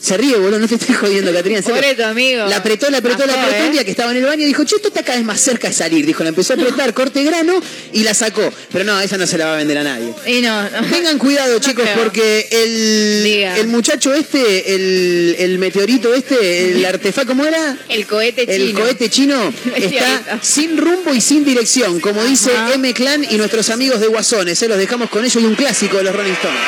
Se 0.06 0.16
ríe, 0.16 0.36
boludo, 0.36 0.60
no 0.60 0.68
te 0.68 0.76
estoy 0.76 0.94
jodiendo, 0.94 1.32
serio. 1.32 1.60
Pobre 1.64 1.96
tu 1.96 2.04
amigo. 2.04 2.46
La 2.46 2.58
apretó, 2.58 2.88
la 2.90 2.98
apretó, 2.98 3.26
la 3.26 3.42
apretó 3.42 3.64
¿eh? 3.64 3.66
un 3.66 3.72
día 3.72 3.84
que 3.84 3.90
estaba 3.90 4.12
en 4.12 4.18
el 4.18 4.24
baño 4.24 4.42
y 4.42 4.46
dijo, 4.46 4.62
che, 4.62 4.76
esto 4.76 4.86
está 4.86 5.02
cada 5.02 5.18
vez 5.18 5.26
más 5.26 5.40
cerca 5.40 5.66
de 5.66 5.74
salir. 5.74 6.06
Dijo, 6.06 6.22
la 6.22 6.28
empezó 6.28 6.52
a 6.52 6.56
apretar, 6.56 6.94
corte 6.94 7.24
grano 7.24 7.60
y 7.92 8.04
la 8.04 8.14
sacó. 8.14 8.52
Pero 8.70 8.84
no, 8.84 9.00
esa 9.00 9.18
no 9.18 9.26
se 9.26 9.36
la 9.36 9.46
va 9.46 9.54
a 9.54 9.56
vender 9.56 9.78
a 9.78 9.82
nadie. 9.82 10.14
Y 10.24 10.42
no, 10.42 10.62
no. 10.62 10.86
Tengan 10.88 11.18
cuidado, 11.18 11.58
chicos, 11.58 11.82
creo. 11.82 12.04
porque 12.04 12.46
el, 12.52 13.24
Diga. 13.24 13.56
el 13.56 13.66
muchacho 13.66 14.14
este, 14.14 14.76
el, 14.76 15.34
el 15.40 15.58
meteorito 15.58 16.14
este, 16.14 16.70
el 16.70 16.84
artefacto, 16.86 17.26
¿cómo 17.32 17.44
era? 17.44 17.76
El 17.88 18.06
cohete 18.06 18.42
El 18.42 18.68
chino. 18.68 18.80
cohete 18.80 19.10
chino 19.10 19.52
está 19.74 20.38
sin 20.40 20.76
rumbo 20.76 21.14
y 21.14 21.20
sin 21.20 21.44
dirección, 21.44 21.98
como 21.98 22.22
dice 22.22 22.52
M 22.74 22.94
Clan 22.94 23.26
y 23.28 23.38
nuestros 23.38 23.70
amigos 23.70 23.98
de 24.00 24.06
Guasones. 24.06 24.56
Se 24.56 24.68
los 24.68 24.78
dejamos 24.78 25.10
con 25.10 25.24
ellos 25.24 25.42
y 25.42 25.46
un 25.46 25.56
clásico 25.56 25.96
de 25.96 26.04
los 26.04 26.14
Rolling 26.14 26.34
Stones. 26.34 26.60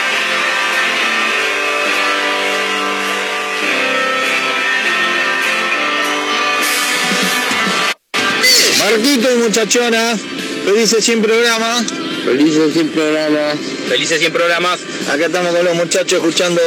Marquito 8.90 9.30
y 9.30 9.36
muchachona, 9.36 10.16
felices 10.64 11.04
100 11.04 11.20
programas. 11.20 11.84
Felices 12.24 12.72
100 12.72 12.88
programas. 12.88 13.58
Felices 13.86 14.18
100 14.18 14.32
programas. 14.32 14.80
Acá 15.12 15.26
estamos 15.26 15.54
con 15.54 15.62
los 15.62 15.74
muchachos 15.74 16.14
escuchando 16.14 16.62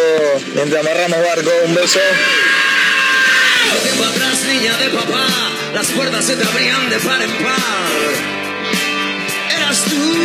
mientras 0.53 0.85
amarramos 0.85 1.17
barco. 1.19 1.49
Un 1.65 1.73
beso. 1.73 1.99
Atrás, 4.07 4.39
niña 4.47 4.77
de 4.77 4.89
papá, 4.89 5.27
las 5.73 5.87
puertas 5.87 6.23
se 6.23 6.35
te 6.35 6.45
abrían 6.45 6.89
de 6.91 6.99
par 6.99 7.21
en 7.23 7.31
par. 7.31 7.55
Eras 9.57 9.83
tú. 9.85 10.15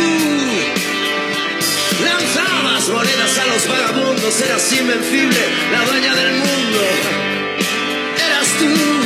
Lanzabas 2.03 2.89
monedas 2.89 3.37
a 3.39 3.45
los 3.47 3.67
vagabundos, 3.67 4.41
eras 4.41 4.71
invencible, 4.71 5.39
la 5.71 5.83
dueña 5.85 6.15
del 6.15 6.31
mundo. 6.33 6.79
Eras 8.17 8.47
tú. 8.59 8.96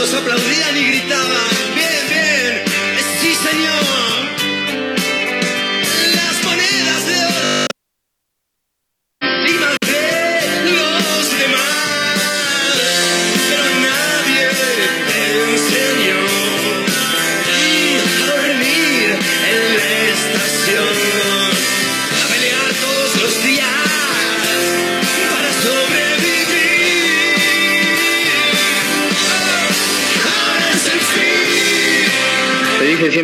los 0.00 0.14
aplaudían 0.14 0.76
y 0.78 0.89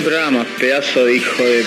programa, 0.07 0.47
pedazo 0.57 1.05
de 1.05 1.17
hijo 1.17 1.43
de... 1.43 1.65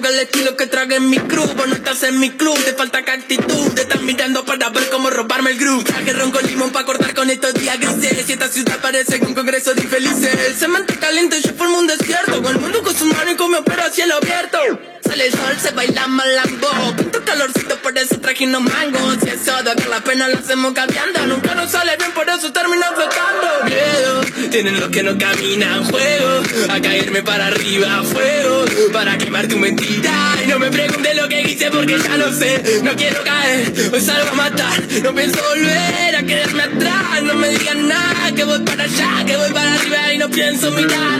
que 0.00 0.08
el 0.08 0.18
estilo 0.20 0.56
que 0.56 0.66
trague 0.66 0.96
en 0.96 1.08
mi 1.08 1.18
club 1.18 1.54
Vos 1.54 1.68
no 1.68 1.74
estás 1.74 2.02
en 2.04 2.18
mi 2.18 2.30
club, 2.30 2.56
te 2.64 2.72
falta 2.74 3.02
que 3.04 3.10
actitud 3.10 3.72
Te 3.74 3.82
estás 3.82 4.00
mirando 4.02 4.44
para 4.44 4.68
ver 4.70 4.88
cómo 4.90 5.10
robarme 5.10 5.50
el 5.50 5.58
groove. 5.58 5.84
Traje 5.84 6.12
ronco 6.12 6.40
limón 6.40 6.70
para 6.70 6.84
cortar 6.84 7.14
con 7.14 7.30
estos 7.30 7.54
días 7.54 7.78
grises. 7.78 8.28
Y 8.28 8.32
esta 8.32 8.48
ciudad 8.48 8.78
parece 8.80 9.20
que 9.20 9.26
un 9.26 9.34
congreso 9.34 9.74
de 9.74 9.82
infelices. 9.82 10.34
El 10.48 10.54
cemento 10.54 10.94
caliente, 10.98 11.40
yo 11.40 11.52
formo 11.54 11.78
un 11.78 11.86
desierto 11.86 12.42
Con 12.42 12.54
el 12.54 12.60
mundo 12.60 12.82
con 12.82 12.94
sus 12.94 13.08
manos 13.08 13.34
y 13.34 13.36
con 13.36 13.50
mi 13.50 13.56
opero 13.56 13.82
a 13.82 13.90
cielo 13.90 14.14
abierto. 14.16 14.58
Sale 15.04 15.26
el 15.26 15.32
sol, 15.32 15.56
se 15.60 15.70
baila 15.72 16.06
malambo 16.06 16.68
Tanto 16.96 17.22
calorcito, 17.24 17.76
por 17.82 17.96
eso 17.98 18.18
traje 18.20 18.46
unos 18.46 18.62
mangos 18.62 19.18
Y 19.26 19.28
eso 19.28 19.62
de 19.62 19.74
que 19.76 19.86
la 19.88 20.00
pena 20.00 20.28
lo 20.28 20.38
hacemos 20.38 20.72
cambiando 20.72 21.26
Nunca 21.26 21.54
nos 21.54 21.70
sale 21.70 21.96
bien, 21.98 22.12
por 22.12 22.26
eso 22.28 22.50
termino 22.52 22.86
flotando 22.94 24.43
tienen 24.54 24.78
los 24.78 24.88
que 24.88 25.02
no 25.02 25.18
caminan 25.18 25.82
juego 25.82 26.42
a 26.68 26.80
caerme 26.80 27.24
para 27.24 27.48
arriba 27.48 28.04
fuego 28.04 28.64
para 28.92 29.18
quemarte 29.18 29.56
un 29.56 29.62
mentira. 29.62 30.36
Y 30.44 30.46
no 30.46 30.60
me 30.60 30.70
preguntes 30.70 31.16
lo 31.16 31.28
que 31.28 31.42
hice 31.42 31.72
porque 31.72 31.98
ya 31.98 32.16
lo 32.16 32.32
sé 32.32 32.80
no 32.84 32.92
quiero 32.94 33.20
caer 33.24 33.72
hoy 33.92 34.00
salgo 34.00 34.30
a 34.30 34.34
matar. 34.34 34.80
No 35.02 35.12
pienso 35.12 35.42
volver 35.42 36.14
a 36.14 36.22
quedarme 36.22 36.62
atrás 36.62 37.22
no 37.24 37.34
me 37.34 37.48
digan 37.48 37.88
nada 37.88 38.32
que 38.32 38.44
voy 38.44 38.60
para 38.60 38.84
allá 38.84 39.24
que 39.26 39.36
voy 39.36 39.52
para 39.52 39.74
arriba 39.74 40.12
y 40.12 40.18
no 40.18 40.30
pienso 40.30 40.70
mirar. 40.70 41.18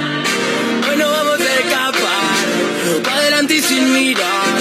Hoy 0.88 0.96
no 0.96 1.10
vamos 1.10 1.40
a 1.40 1.54
escapar 1.54 3.02
para 3.02 3.16
adelante 3.16 3.54
y 3.56 3.62
sin 3.62 3.92
mirar. 3.94 4.60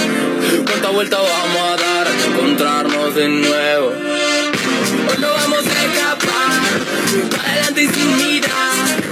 Cuánta 0.66 0.88
vuelta 0.88 1.18
vamos 1.18 1.62
a 1.62 1.76
dar 1.76 2.08
encontrarnos 2.26 3.14
de 3.14 3.28
nuevo 3.28 4.13
mirar 7.88 9.02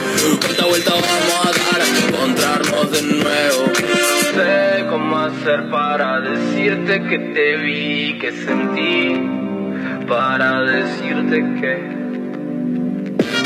cuánta 0.40 0.64
vuelta 0.66 0.92
vamos 0.92 1.40
a 1.40 1.72
dar 1.72 1.80
hasta 1.80 2.08
encontrarnos 2.08 2.92
de 2.92 3.02
nuevo. 3.02 3.66
No 3.66 4.42
sé 4.42 4.86
cómo 4.90 5.18
hacer 5.18 5.70
para 5.70 6.20
decirte 6.20 7.02
que 7.04 7.18
te 7.18 7.56
vi 7.56 8.18
que 8.18 8.32
sentí 8.32 9.20
para 10.06 10.62
decirte 10.62 11.36
que 11.60 12.02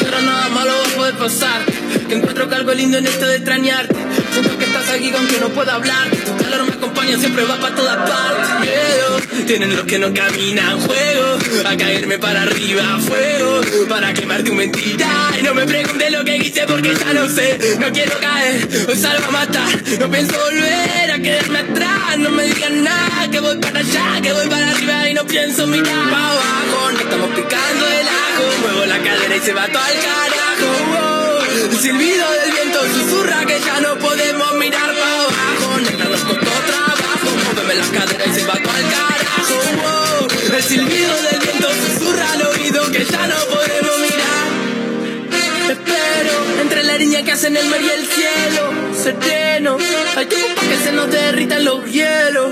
pero 0.07 0.23
nada 0.23 0.49
malo 0.51 0.73
va 0.73 0.93
a 0.93 0.97
poder 0.97 1.15
pasar. 1.15 1.63
Que 2.09 2.15
encuentro 2.15 2.49
que 2.49 2.55
algo 2.55 2.73
lindo 2.73 2.99
en 2.99 3.07
esto 3.07 3.27
de 3.27 3.37
extrañarte. 3.37 3.97
Siento 4.33 4.57
que 4.59 4.65
estás 4.65 4.89
aquí 4.91 5.13
aunque 5.17 5.41
no 5.41 5.49
pueda 5.49 5.75
hablar. 5.75 6.09
Tu 6.11 6.45
calor 6.45 6.67
me 6.67 6.73
acompaña, 6.75 7.19
siempre 7.19 7.45
va 7.45 7.57
para 7.57 7.75
todas 7.75 7.97
partes. 7.97 8.61
Miedo, 8.61 9.45
tienen 9.47 9.77
los 9.77 9.85
que 9.85 9.99
no 9.99 10.13
caminan 10.15 10.79
Juego, 10.81 11.36
a 11.65 11.77
caerme 11.77 12.19
para 12.19 12.43
arriba. 12.43 12.99
Fuego, 13.01 13.61
para 13.89 14.13
quemarte 14.13 14.51
un 14.51 14.57
mentira. 14.59 15.09
Y 15.39 15.43
no 15.43 15.55
me 15.55 15.65
preguntes 15.65 16.13
lo 16.13 16.25
que 16.25 16.37
hice 16.37 16.67
porque 16.67 16.95
ya 16.95 17.13
lo 17.13 17.29
sé. 17.29 17.77
No 17.79 17.91
quiero 17.93 18.19
caer, 18.19 18.69
hoy 18.89 18.97
salgo 18.97 19.27
a 19.27 19.31
matar. 19.31 19.83
No 19.99 20.11
pienso 20.11 20.35
volver 20.39 21.11
a 21.11 21.19
quedarme 21.19 21.59
atrás. 21.61 22.19
No 22.19 22.31
me 22.31 22.45
digan 22.45 22.85
nada, 22.85 23.31
que 23.31 23.41
voy 23.41 23.59
para 23.59 23.81
allá 23.81 24.21
Que 24.23 24.33
voy 24.33 24.49
para 24.49 24.71
arriba 24.71 25.11
y 25.11 25.15
no 25.15 25.27
pienso 25.27 25.67
mirar. 25.67 26.11
Para 26.11 26.31
abajo 26.31 26.93
No 26.93 27.01
estamos 27.01 27.31
picando 27.31 27.87
el 27.87 28.09
ajo. 28.09 28.45
Muevo 28.63 28.87
la 28.87 28.99
cadera 28.99 29.37
y 29.37 29.41
se 29.41 29.53
va 29.53 29.67
todo 29.69 29.83
al 29.83 29.95
carajo. 29.95 30.69
Wow. 30.93 31.73
El 31.73 31.79
silbido 31.79 32.31
del 32.33 32.53
viento 32.53 32.81
susurra 32.95 33.45
que 33.47 33.61
ya 33.61 33.81
no 33.81 33.99
podemos 33.99 34.55
mirar 34.57 34.95
para 34.95 35.15
abajo. 35.15 35.81
Neta 35.81 36.05
nos 36.05 36.21
costó 36.21 37.06
Móveme 37.45 37.75
la 37.75 37.87
cadera 37.87 38.25
y 38.27 38.33
se 38.35 38.45
va 38.47 38.55
todo 38.55 38.73
al 38.73 38.83
carajo 38.83 39.55
wow. 39.83 40.57
El 40.57 40.63
silbido 40.63 41.15
del 41.23 41.41
viento 41.41 41.69
susurra 41.69 42.33
al 42.33 42.43
oído 42.43 42.91
que 42.91 43.05
ya 43.05 43.27
no 43.27 43.37
podemos 43.47 43.99
mirar 44.01 45.71
Espero 45.71 46.61
entre 46.63 46.83
la 46.85 46.97
línea 46.99 47.23
que 47.25 47.33
hacen 47.33 47.57
el 47.57 47.67
mar 47.69 47.81
y 47.83 47.89
el 47.91 48.07
cielo 48.07 48.73
Sereno 49.03 49.77
Hay 50.17 50.27
tiempo 50.27 50.55
para 50.55 50.69
que 50.69 50.77
se 50.85 50.93
nos 50.93 51.11
derritan 51.11 51.65
los 51.65 51.85
hielos 51.91 52.51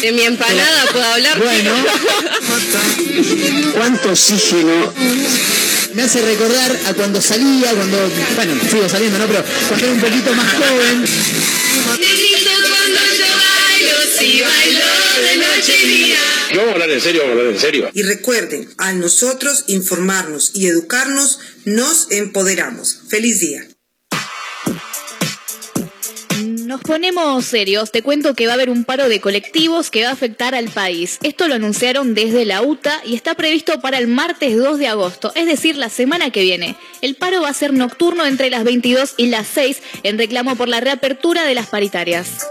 De 0.00 0.12
mi 0.12 0.22
empanada 0.22 0.86
puedo 0.92 1.04
hablar. 1.04 1.38
Bueno, 1.38 1.72
¿Cuánto 3.74 4.10
oxígeno? 4.10 4.92
me 5.94 6.02
hace 6.02 6.22
recordar 6.22 6.78
a 6.86 6.94
cuando 6.94 7.20
salía, 7.20 7.72
cuando, 7.72 7.98
bueno, 8.36 8.54
sigo 8.70 8.88
saliendo, 8.88 9.18
¿no? 9.18 9.26
Pero 9.26 9.42
cuando 9.68 9.84
era 9.84 9.94
un 9.94 10.00
poquito 10.00 10.32
más 10.32 10.46
joven. 10.52 11.04
Vamos 16.54 16.70
a 16.70 16.72
hablar 16.72 16.90
en 16.90 17.00
serio, 17.00 17.22
hablar 17.24 17.46
en 17.46 17.58
serio. 17.58 17.90
Y 17.94 18.02
recuerden, 18.02 18.68
al 18.78 19.00
nosotros 19.00 19.64
informarnos 19.68 20.52
y 20.54 20.66
educarnos, 20.66 21.38
nos 21.64 22.10
empoderamos. 22.10 23.00
Feliz 23.08 23.40
día. 23.40 23.68
Nos 26.78 26.84
ponemos 26.84 27.44
serios. 27.44 27.90
Te 27.90 28.02
cuento 28.02 28.34
que 28.34 28.46
va 28.46 28.52
a 28.52 28.54
haber 28.54 28.70
un 28.70 28.84
paro 28.84 29.08
de 29.08 29.20
colectivos 29.20 29.90
que 29.90 30.04
va 30.04 30.10
a 30.10 30.12
afectar 30.12 30.54
al 30.54 30.68
país. 30.68 31.18
Esto 31.24 31.48
lo 31.48 31.56
anunciaron 31.56 32.14
desde 32.14 32.44
la 32.44 32.62
UTA 32.62 33.02
y 33.04 33.16
está 33.16 33.34
previsto 33.34 33.80
para 33.80 33.98
el 33.98 34.06
martes 34.06 34.56
2 34.56 34.78
de 34.78 34.86
agosto, 34.86 35.32
es 35.34 35.46
decir, 35.46 35.76
la 35.76 35.88
semana 35.88 36.30
que 36.30 36.42
viene. 36.42 36.76
El 37.00 37.16
paro 37.16 37.42
va 37.42 37.48
a 37.48 37.54
ser 37.54 37.72
nocturno 37.72 38.24
entre 38.26 38.48
las 38.48 38.62
22 38.62 39.14
y 39.16 39.26
las 39.26 39.48
6 39.48 39.82
en 40.04 40.18
reclamo 40.18 40.54
por 40.54 40.68
la 40.68 40.78
reapertura 40.78 41.44
de 41.44 41.56
las 41.56 41.66
paritarias. 41.66 42.46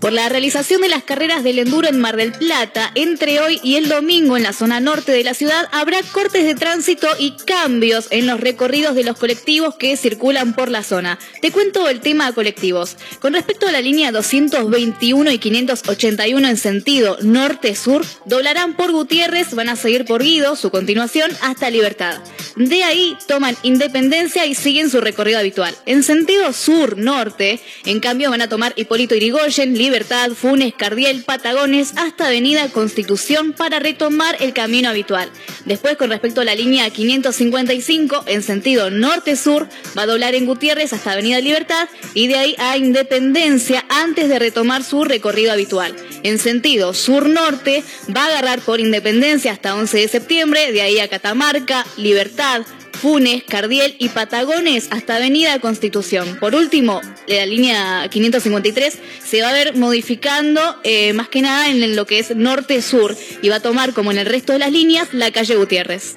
Por 0.00 0.14
la 0.14 0.30
realización 0.30 0.80
de 0.80 0.88
las 0.88 1.02
carreras 1.02 1.44
del 1.44 1.58
enduro 1.58 1.86
en 1.86 2.00
Mar 2.00 2.16
del 2.16 2.32
Plata, 2.32 2.90
entre 2.94 3.38
hoy 3.40 3.60
y 3.62 3.76
el 3.76 3.86
domingo 3.86 4.38
en 4.38 4.42
la 4.42 4.54
zona 4.54 4.80
norte 4.80 5.12
de 5.12 5.22
la 5.22 5.34
ciudad 5.34 5.68
habrá 5.72 5.98
cortes 6.12 6.44
de 6.46 6.54
tránsito 6.54 7.06
y 7.18 7.32
cambios 7.32 8.06
en 8.10 8.26
los 8.26 8.40
recorridos 8.40 8.94
de 8.94 9.04
los 9.04 9.18
colectivos 9.18 9.74
que 9.74 9.98
circulan 9.98 10.54
por 10.54 10.70
la 10.70 10.82
zona. 10.82 11.18
Te 11.42 11.50
cuento 11.50 11.86
el 11.86 12.00
tema 12.00 12.32
colectivos. 12.32 12.96
Con 13.20 13.34
respecto 13.34 13.68
a 13.68 13.72
la 13.72 13.82
línea 13.82 14.10
221 14.10 15.32
y 15.32 15.38
581 15.38 16.48
en 16.48 16.56
sentido 16.56 17.18
norte-sur, 17.20 18.02
doblarán 18.24 18.76
por 18.76 18.92
Gutiérrez, 18.92 19.54
van 19.54 19.68
a 19.68 19.76
seguir 19.76 20.06
por 20.06 20.22
Guido, 20.22 20.56
su 20.56 20.70
continuación, 20.70 21.30
hasta 21.42 21.68
Libertad. 21.68 22.22
De 22.56 22.84
ahí 22.84 23.18
toman 23.28 23.54
Independencia 23.62 24.46
y 24.46 24.54
siguen 24.54 24.88
su 24.88 25.02
recorrido 25.02 25.38
habitual. 25.38 25.76
En 25.84 26.02
sentido 26.02 26.54
sur-norte, 26.54 27.60
en 27.84 28.00
cambio 28.00 28.30
van 28.30 28.40
a 28.40 28.48
tomar 28.48 28.72
Hipólito 28.76 29.14
Irigoyen, 29.14 29.76
Libertad, 29.76 29.89
Funes, 30.34 30.72
Cardiel, 30.74 31.24
Patagones, 31.24 31.94
hasta 31.96 32.28
Avenida 32.28 32.68
Constitución 32.68 33.52
para 33.52 33.80
retomar 33.80 34.36
el 34.40 34.52
camino 34.52 34.88
habitual. 34.88 35.28
Después, 35.64 35.96
con 35.96 36.10
respecto 36.10 36.40
a 36.40 36.44
la 36.44 36.54
línea 36.54 36.88
555, 36.90 38.24
en 38.26 38.42
sentido 38.42 38.90
norte-sur, 38.90 39.68
va 39.98 40.02
a 40.02 40.06
doblar 40.06 40.34
en 40.34 40.46
Gutiérrez 40.46 40.92
hasta 40.92 41.12
Avenida 41.12 41.40
Libertad 41.40 41.88
y 42.14 42.28
de 42.28 42.36
ahí 42.36 42.56
a 42.58 42.76
Independencia 42.76 43.84
antes 43.88 44.28
de 44.28 44.38
retomar 44.38 44.84
su 44.84 45.04
recorrido 45.04 45.52
habitual. 45.52 45.94
En 46.22 46.38
sentido 46.38 46.94
sur-norte, 46.94 47.82
va 48.14 48.24
a 48.24 48.28
agarrar 48.28 48.60
por 48.60 48.80
Independencia 48.80 49.52
hasta 49.52 49.74
11 49.74 49.98
de 49.98 50.08
septiembre, 50.08 50.72
de 50.72 50.82
ahí 50.82 51.00
a 51.00 51.08
Catamarca, 51.08 51.84
Libertad, 51.96 52.62
Funes, 53.00 53.42
Cardiel 53.44 53.94
y 53.98 54.10
Patagones 54.10 54.88
hasta 54.90 55.16
Avenida 55.16 55.58
Constitución. 55.58 56.36
Por 56.38 56.54
último, 56.54 57.00
la 57.26 57.46
línea 57.46 58.06
553 58.10 58.98
se 59.24 59.40
va 59.40 59.48
a 59.48 59.52
ver 59.52 59.74
modificando 59.74 60.60
eh, 60.84 61.14
más 61.14 61.28
que 61.28 61.40
nada 61.40 61.68
en 61.68 61.96
lo 61.96 62.06
que 62.06 62.18
es 62.18 62.36
norte-sur 62.36 63.16
y 63.40 63.48
va 63.48 63.56
a 63.56 63.60
tomar, 63.60 63.94
como 63.94 64.10
en 64.10 64.18
el 64.18 64.26
resto 64.26 64.52
de 64.52 64.58
las 64.58 64.70
líneas, 64.70 65.08
la 65.12 65.30
calle 65.30 65.56
Gutiérrez. 65.56 66.16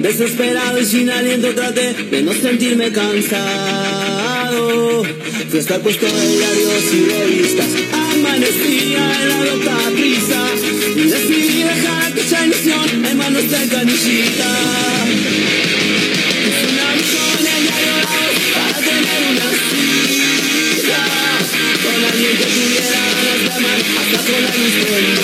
Desesperado 0.00 0.80
y 0.80 0.86
sin 0.86 1.10
aliento 1.10 1.54
traté 1.54 1.92
de 1.92 2.22
no 2.22 2.32
sentirme 2.32 2.90
cansado. 2.90 4.50
Fui 5.50 5.58
hasta 5.58 5.74
el 5.74 5.82
puesto 5.82 6.06
de 6.06 6.28
diarios 6.36 6.94
y 6.94 7.04
revistas. 7.04 7.66
Amanecía 7.92 9.12
en 9.22 9.28
la 9.28 9.44
loca 9.44 9.76
prisa. 9.94 10.40
Y 10.96 11.02
decidí 11.02 11.62
dejar 11.64 12.02
aquella 12.04 12.46
ilusión 12.46 13.04
en 13.04 13.16
manos 13.18 13.50
del 13.50 13.68
canillita. 13.68 14.50
Hice 16.46 16.66
una 16.72 16.94
visión 16.94 17.40
en 17.40 17.62
diario 17.62 17.96
para 18.54 18.78
tener 18.78 19.20
una 19.32 19.48
cita. 19.68 21.02
Con 21.84 21.98
alguien 22.10 22.34
que 22.38 22.46
tuviera 22.46 23.00
ganas 23.04 23.40
de 23.44 23.50
amar 23.52 23.78
hasta 24.00 24.18
con 24.32 24.40
la 24.44 24.50
luz 24.56 25.19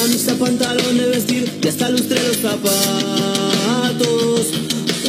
camisa, 0.00 0.34
pantalón 0.34 0.96
de 0.96 1.06
vestir 1.08 1.44
y 1.62 1.68
hasta 1.68 1.90
lustré 1.90 2.18
los 2.22 2.38
zapatos. 2.38 2.80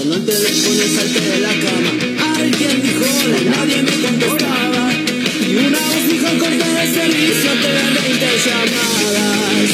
El 0.04 0.26
teléfono 0.26 0.84
y 0.84 0.89
salté 0.96 1.22
de 1.22 1.39
la 1.39 1.54
cama. 1.64 1.92
Alguien 2.36 2.82
dijo 2.82 3.06
y 3.39 3.46
nadie 3.46 3.84
me 3.84 3.96
contestaba. 4.04 4.92
Y 5.48 5.56
una 5.56 5.80
voz 5.80 6.04
dijo 6.10 6.28
corte 6.39 6.68
de 6.78 6.86
servicio, 6.94 7.52
te 7.62 7.70
dan 7.72 7.94
20 7.94 8.26
llamadas. 8.46 9.72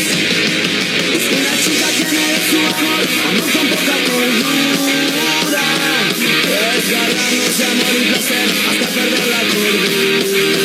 Es 1.15 1.24
que 1.28 1.36
una 1.41 1.55
chica 1.63 1.88
tiene 1.97 2.28
de 2.34 2.41
su 2.49 2.59
amor, 2.74 3.03
amor 3.28 3.47
con 3.53 3.65
poca 3.74 3.97
cordura. 4.07 5.65
Desgarrarnos 6.45 7.53
de 7.57 7.65
amor 7.65 7.93
y 7.95 8.05
placer 8.05 8.47
hasta 8.70 8.88
perder 8.93 9.28
la 9.34 9.41
cordura. 9.49 10.57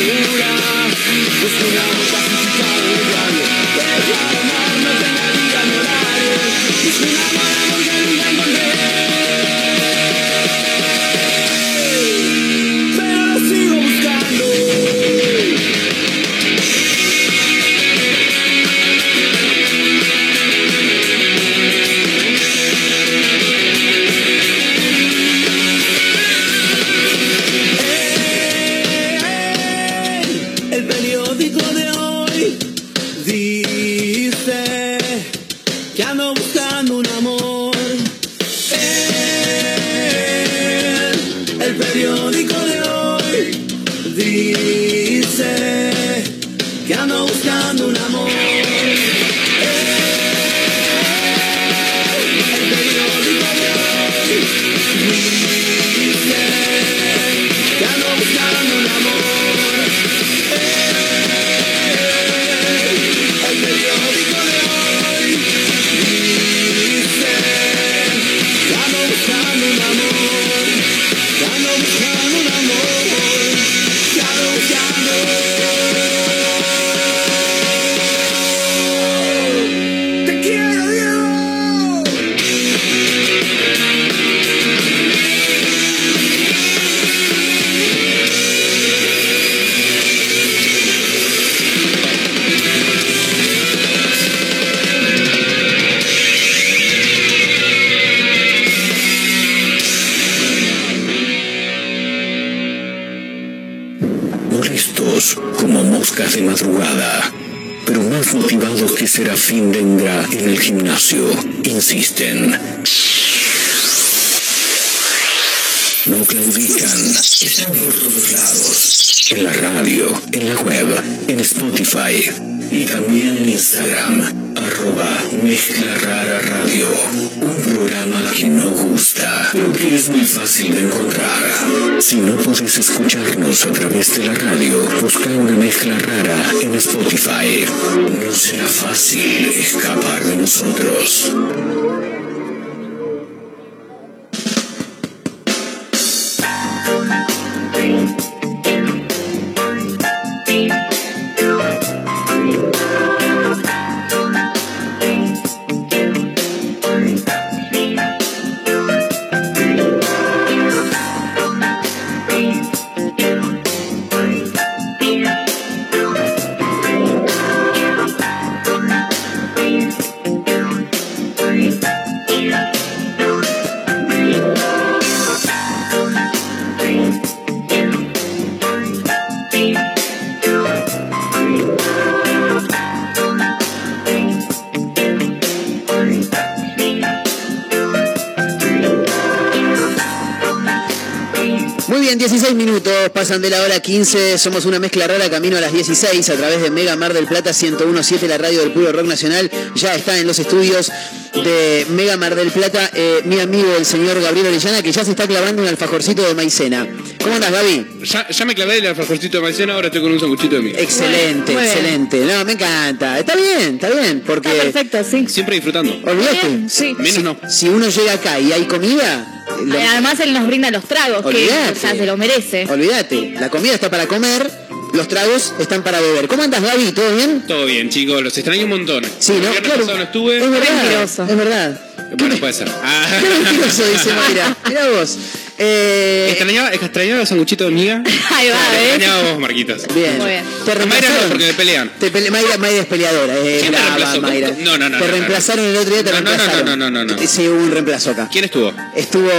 15, 194.03 194.37
somos 194.37 194.65
una 194.65 194.79
mezcla 194.79 195.07
rara 195.07 195.29
camino 195.29 195.55
a 195.55 195.61
las 195.61 195.71
16 195.71 196.29
a 196.29 196.35
través 196.35 196.61
de 196.61 196.69
Mega 196.69 196.93
Mar 196.97 197.13
del 197.13 197.25
Plata 197.25 197.51
1017, 197.53 198.27
la 198.27 198.37
radio 198.37 198.59
del 198.59 198.73
puro 198.73 198.91
rock 198.91 199.05
nacional. 199.05 199.49
Ya 199.75 199.95
está 199.95 200.19
en 200.19 200.27
los 200.27 200.37
estudios 200.39 200.91
de 201.33 201.87
Mega 201.91 202.17
Mar 202.17 202.35
del 202.35 202.51
Plata 202.51 202.91
eh, 202.93 203.21
mi 203.23 203.39
amigo 203.39 203.73
el 203.77 203.85
señor 203.85 204.21
Gabriel 204.21 204.47
Orellana 204.47 204.83
que 204.83 204.91
ya 204.91 205.05
se 205.05 205.11
está 205.11 205.25
clavando 205.25 205.61
un 205.61 205.69
alfajorcito 205.69 206.21
de 206.21 206.33
maicena. 206.33 206.85
¿Cómo 207.23 207.35
andas, 207.35 207.53
Gaby? 207.53 207.85
Ya, 208.03 208.27
ya 208.27 208.43
me 208.43 208.53
clavé 208.53 208.79
el 208.79 208.87
alfajorcito 208.87 209.37
de 209.37 209.43
maicena, 209.43 209.75
ahora 209.75 209.87
estoy 209.87 210.01
con 210.01 210.11
un 210.11 210.19
sanguchito 210.19 210.55
de 210.55 210.61
miga. 210.63 210.81
Excelente, 210.81 211.53
excelente. 211.53 212.25
No, 212.25 212.43
me 212.43 212.51
encanta. 212.51 213.19
Está 213.19 213.37
bien, 213.37 213.75
está 213.75 213.89
bien, 213.89 214.21
porque 214.25 214.49
Está 214.49 214.63
perfecto, 214.63 214.97
sí. 215.09 215.27
Siempre 215.29 215.55
disfrutando. 215.55 215.93
olvídate. 216.03 216.67
Sí. 216.67 216.93
Menos 216.99 217.23
no. 217.23 217.37
Si 217.49 217.69
uno 217.69 217.87
llega 217.87 218.13
acá 218.13 218.37
y 218.37 218.51
hay 218.51 218.65
comida, 218.65 219.32
lo- 219.65 219.79
Además 219.79 220.19
él 220.19 220.33
nos 220.33 220.47
brinda 220.47 220.69
los 220.71 220.83
tragos, 220.85 221.25
que 221.25 221.45
o 221.49 221.75
sea, 221.79 221.91
se 221.95 222.05
lo 222.05 222.17
merece. 222.17 222.65
olvídate. 222.69 223.33
La 223.39 223.49
comida 223.49 223.73
está 223.73 223.89
para 223.89 224.07
comer, 224.07 224.49
los 224.93 225.07
tragos 225.07 225.53
están 225.59 225.83
para 225.83 225.99
beber. 226.01 226.27
¿Cómo 226.27 226.43
andas, 226.43 226.61
Gaby? 226.61 226.91
¿Todo 226.91 227.15
bien? 227.15 227.43
Todo 227.47 227.65
bien, 227.65 227.89
chicos, 227.89 228.21
los 228.21 228.37
extraño 228.37 228.63
un 228.63 228.69
montón. 228.69 229.03
Sí, 229.19 229.33
¿no? 229.41 229.51
Claro. 229.61 229.85
no 229.85 230.03
estuve. 230.03 230.37
Es 230.37 230.49
verdad. 230.51 230.81
Mentiroso. 230.81 231.23
Es 231.23 231.37
verdad. 231.37 231.81
Bueno, 232.17 232.37
puede 232.37 232.53
ser. 232.53 232.69
Ah. 232.83 233.07
Qué 233.21 233.27
mentiroso, 233.29 233.83
dice 233.91 234.13
Mayra. 234.13 234.55
Mirá 234.67 234.89
vos. 234.91 235.17
Eh, 235.65 236.27
Extrañaba, 236.31 236.73
extrañaba 236.73 237.19
los 237.19 237.29
sanguchitos 237.29 237.67
de 237.69 237.73
miga. 237.73 238.03
Ahí 238.31 238.49
va, 238.49 239.21
vos, 239.31 239.39
Marquitos. 239.39 239.83
bien. 239.95 240.17
Muy 240.17 240.31
bien. 240.31 240.43
Te 240.65 240.75
Mayra 240.75 240.85
no, 240.85 240.89
reemplazaron. 240.91 241.29
porque 241.29 241.45
me 241.45 241.53
pelean. 241.53 241.91
Te 241.99 242.11
pele- 242.11 242.29
Mayra, 242.31 242.57
Mayra 242.57 242.81
es 242.81 242.85
peleadora, 242.87 243.33
es 243.37 243.61
¿Quién 243.61 243.71
me 243.71 243.77
brava, 243.77 243.95
reemplazó? 243.95 244.21
Mayra. 244.21 244.51
No, 244.59 244.77
no, 244.77 244.89
no, 244.89 244.97
Te 244.97 244.99
no, 244.99 244.99
no, 244.99 245.11
reemplazaron 245.11 245.65
el 245.65 245.75
otro 245.77 245.93
día, 245.93 246.03
te 246.03 246.11
No, 246.11 246.17
no, 246.21 246.23
no, 246.23 246.29
reemplazaron. 246.37 246.65
no, 246.79 246.89
no, 246.89 247.05
no, 247.05 247.15
no. 247.15 247.27
Sí, 247.27 247.47
hubo 247.47 247.63
un 247.63 247.71
reemplazo 247.71 248.11
acá. 248.11 248.27
¿Quién 248.31 248.43
estuvo? 248.45 248.73
Estuvo 248.95 249.29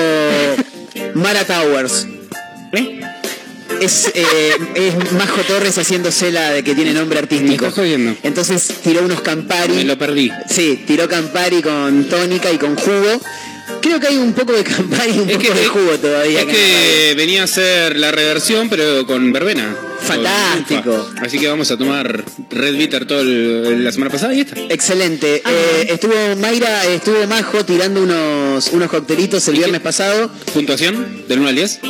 Mara 1.14 1.44
Towers. 1.44 2.06
¿Eh? 2.72 3.00
Es, 3.80 4.10
eh, 4.14 4.52
es 4.76 5.12
Majo 5.12 5.40
Torres 5.42 5.76
haciéndose 5.76 6.30
la 6.32 6.52
de 6.52 6.62
que 6.62 6.74
tiene 6.74 6.92
nombre 6.94 7.18
artístico. 7.18 7.48
Me 7.50 7.54
estás 7.54 7.74
jodiendo. 7.74 8.16
Entonces 8.22 8.68
tiró 8.82 9.02
unos 9.04 9.20
Campari. 9.20 9.74
Me 9.74 9.84
lo 9.84 9.98
perdí. 9.98 10.30
Sí, 10.48 10.84
tiró 10.86 11.08
Campari 11.08 11.60
con 11.60 12.04
tónica 12.04 12.50
y 12.52 12.58
con 12.58 12.76
jugo. 12.76 13.20
Creo 13.84 14.00
que 14.00 14.06
hay 14.08 14.16
un 14.16 14.32
poco 14.32 14.52
de 14.54 14.64
campaña 14.64 15.14
y 15.14 15.18
un 15.20 15.30
Es 15.30 15.36
poco 15.36 15.52
que- 15.52 15.60
de 15.60 15.66
jugo 15.66 15.98
todavía. 15.98 16.40
Es 16.40 16.46
que 16.46 17.14
venía 17.16 17.44
a 17.44 17.46
ser 17.46 17.96
la 17.98 18.10
reversión, 18.10 18.68
pero 18.70 19.06
con 19.06 19.30
verbena. 19.32 19.76
Fantástico. 20.06 21.10
Así 21.20 21.38
que 21.38 21.48
vamos 21.48 21.70
a 21.70 21.76
tomar 21.76 22.24
Red 22.50 22.76
Bitter 22.76 23.06
toda 23.06 23.22
la 23.24 23.92
semana 23.92 24.10
pasada 24.10 24.34
y 24.34 24.40
esta. 24.40 24.58
Excelente. 24.68 25.42
Eh, 25.46 25.86
estuvo 25.90 26.14
Mayra, 26.40 26.84
estuvo 26.86 27.26
Majo 27.26 27.64
tirando 27.64 28.02
unos, 28.02 28.68
unos 28.68 28.90
coctelitos 28.90 29.46
el 29.48 29.54
viernes 29.56 29.80
pasado 29.80 30.30
¿Puntuación? 30.52 31.24
¿Del 31.28 31.40
1 31.40 31.48
al 31.48 31.54
10? 31.56 31.80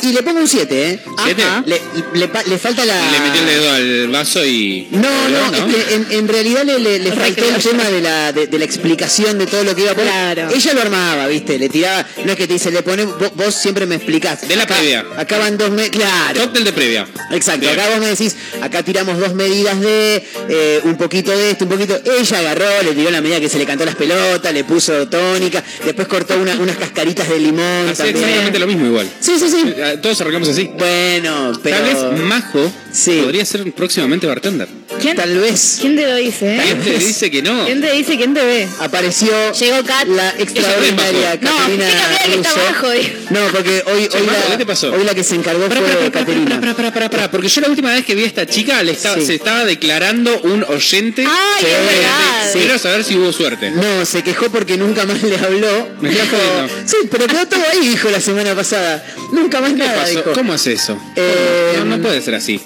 y 0.00 0.12
le 0.12 0.22
pongo 0.22 0.38
un 0.38 0.46
7, 0.46 0.90
¿eh? 0.90 1.00
¿Siete? 1.24 1.42
Ajá. 1.42 1.64
Le, 1.66 1.80
le 2.14 2.58
falta 2.58 2.84
la... 2.84 2.94
Le 3.10 3.18
metí 3.18 3.38
el 3.40 3.46
dedo 3.46 3.70
al 3.72 4.08
vaso 4.08 4.46
y. 4.46 4.86
No, 4.92 5.00
no, 5.28 5.52
es 5.52 5.74
que 5.74 5.94
en, 5.96 6.06
en 6.10 6.28
realidad 6.28 6.62
le, 6.64 6.78
le- 6.78 7.12
faltó 7.12 7.44
el 7.44 7.60
tema 7.60 7.82
de 7.90 8.00
la, 8.00 8.32
de, 8.32 8.46
de 8.46 8.58
la 8.60 8.64
explicación 8.64 9.38
de 9.40 9.46
todo 9.46 9.64
lo 9.64 9.74
que 9.74 9.82
iba 9.82 9.90
a 9.90 9.94
poner. 9.94 10.08
Claro. 10.12 10.48
Ella 10.54 10.72
lo 10.74 10.82
armaba, 10.82 11.26
¿viste? 11.26 11.58
Le 11.58 11.68
tiraba, 11.68 12.06
no 12.24 12.30
es 12.30 12.38
que 12.38 12.46
te 12.46 12.52
dice, 12.52 12.70
le 12.70 12.82
pone, 12.84 13.06
vos, 13.06 13.32
vos 13.34 13.52
siempre 13.54 13.86
me 13.86 13.96
explicás. 13.96 14.46
De 14.46 14.54
la 14.54 14.62
Acá- 14.62 14.76
previa. 14.76 15.04
Acá 15.16 15.36
van 15.38 15.58
dos 15.58 15.70
meses, 15.72 15.90
claro. 15.90 16.42
Cóctel 16.42 16.62
de 16.64 16.72
previa. 16.72 17.08
Exacto, 17.32 17.57
Bien. 17.60 17.72
acá 17.78 17.88
vos 17.90 17.98
me 18.00 18.06
decís, 18.08 18.36
acá 18.60 18.82
tiramos 18.82 19.18
dos 19.18 19.34
medidas 19.34 19.80
de 19.80 20.24
eh, 20.48 20.80
un 20.84 20.96
poquito 20.96 21.30
de 21.30 21.50
esto, 21.52 21.64
un 21.64 21.70
poquito. 21.70 21.98
Ella 22.18 22.38
agarró, 22.38 22.66
le 22.84 22.92
tiró 22.92 23.10
la 23.10 23.20
medida 23.20 23.40
que 23.40 23.48
se 23.48 23.58
le 23.58 23.66
cantó 23.66 23.84
las 23.84 23.94
pelotas, 23.96 24.52
le 24.52 24.64
puso 24.64 25.08
tónica, 25.08 25.62
después 25.84 26.08
cortó 26.08 26.38
una- 26.38 26.56
unas 26.58 26.76
cascaritas 26.76 27.28
de 27.28 27.38
limón 27.38 27.88
exactamente 27.88 28.58
lo 28.58 28.66
mismo 28.66 28.86
igual. 28.86 29.08
Sí, 29.20 29.38
sí, 29.38 29.48
sí. 29.50 29.62
Eh, 29.76 29.98
Todos 30.02 30.20
arrancamos 30.20 30.48
así. 30.48 30.70
Bueno, 30.78 31.52
pero. 31.62 31.76
Tal 31.76 31.84
vez 32.12 32.20
Majo 32.22 32.72
Sí. 32.98 33.20
podría 33.22 33.44
ser 33.44 33.70
próximamente 33.72 34.26
bartender. 34.26 34.66
¿Quién, 35.00 35.14
Tal 35.16 35.38
vez 35.38 35.78
¿Quién 35.80 35.94
te 35.94 36.06
lo 36.06 36.16
dice, 36.16 36.56
eh? 36.56 36.60
¿Quién 36.64 36.80
te 36.82 36.98
dice 36.98 37.30
que 37.30 37.42
no? 37.42 37.64
¿Quién 37.66 37.80
te 37.80 37.92
dice? 37.92 38.16
¿Quién 38.16 38.34
te 38.34 38.44
ve? 38.44 38.68
apareció 38.80 39.28
Llegó 39.52 39.84
Kat. 39.84 40.08
la 40.08 40.30
extraordinaria 40.38 41.38
No, 41.40 41.56
Caterina 41.56 41.84
fíjate 41.86 42.30
que 42.30 42.34
está 42.36 42.50
Russo. 42.50 42.60
abajo, 42.66 42.90
digo. 42.90 43.08
No, 43.30 43.40
porque 43.52 43.82
hoy, 43.86 44.08
hoy, 44.12 44.26
la, 44.26 44.46
¿qué 44.50 44.56
te 44.56 44.66
pasó? 44.66 44.92
hoy 44.92 45.04
la 45.04 45.14
que 45.14 45.22
se 45.22 45.34
encargó 45.36 45.68
Pará, 45.68 45.80
fue 45.80 46.10
pará, 46.10 46.10
pará, 46.10 46.26
pará, 46.26 46.60
pará, 46.60 46.74
pará, 46.74 46.92
pará, 46.92 47.10
pará, 47.10 47.30
porque 47.30 47.48
yo 47.48 47.60
la 47.60 47.68
última 47.68 47.92
vez 47.92 48.04
que 48.04 48.14
vi 48.16 48.24
a 48.24 48.26
esta 48.26 48.46
chica 48.46 48.82
le 48.82 48.92
estaba, 48.92 49.16
Sí. 49.16 49.26
se 49.26 49.34
estaba 49.36 49.64
declarando 49.64 50.40
un 50.42 50.64
oyente. 50.64 51.24
Ay, 51.26 51.60
Sí, 51.60 51.66
es 51.66 51.72
verdad. 51.96 52.52
sí. 52.52 52.58
Quiero 52.58 52.78
saber 52.78 53.04
si 53.04 53.16
hubo 53.16 53.32
suerte. 53.32 53.70
No, 53.70 54.04
se 54.04 54.22
quejó 54.24 54.46
porque 54.50 54.76
nunca 54.76 55.04
más 55.06 55.22
le 55.22 55.36
habló. 55.36 55.88
Me 56.00 56.08
Dijo, 56.10 56.22
estás 56.22 56.40
jodiendo. 56.40 56.74
sí, 56.90 56.96
pero 57.10 57.26
quedó 57.26 57.46
todo 57.46 57.62
ahí, 57.72 57.86
dijo 57.88 58.10
la 58.10 58.20
semana 58.20 58.54
pasada. 58.56 59.04
Nunca 59.32 59.60
más 59.60 59.70
¿Qué 59.72 59.78
nada, 59.78 59.94
pasó? 59.94 60.10
dijo. 60.10 60.32
¿Cómo 60.32 60.52
hace 60.54 60.72
eso? 60.72 60.98
Eh, 61.14 61.74
no, 61.78 61.84
no 61.84 61.98
puede 62.02 62.20
ser 62.22 62.34
así. 62.34 62.60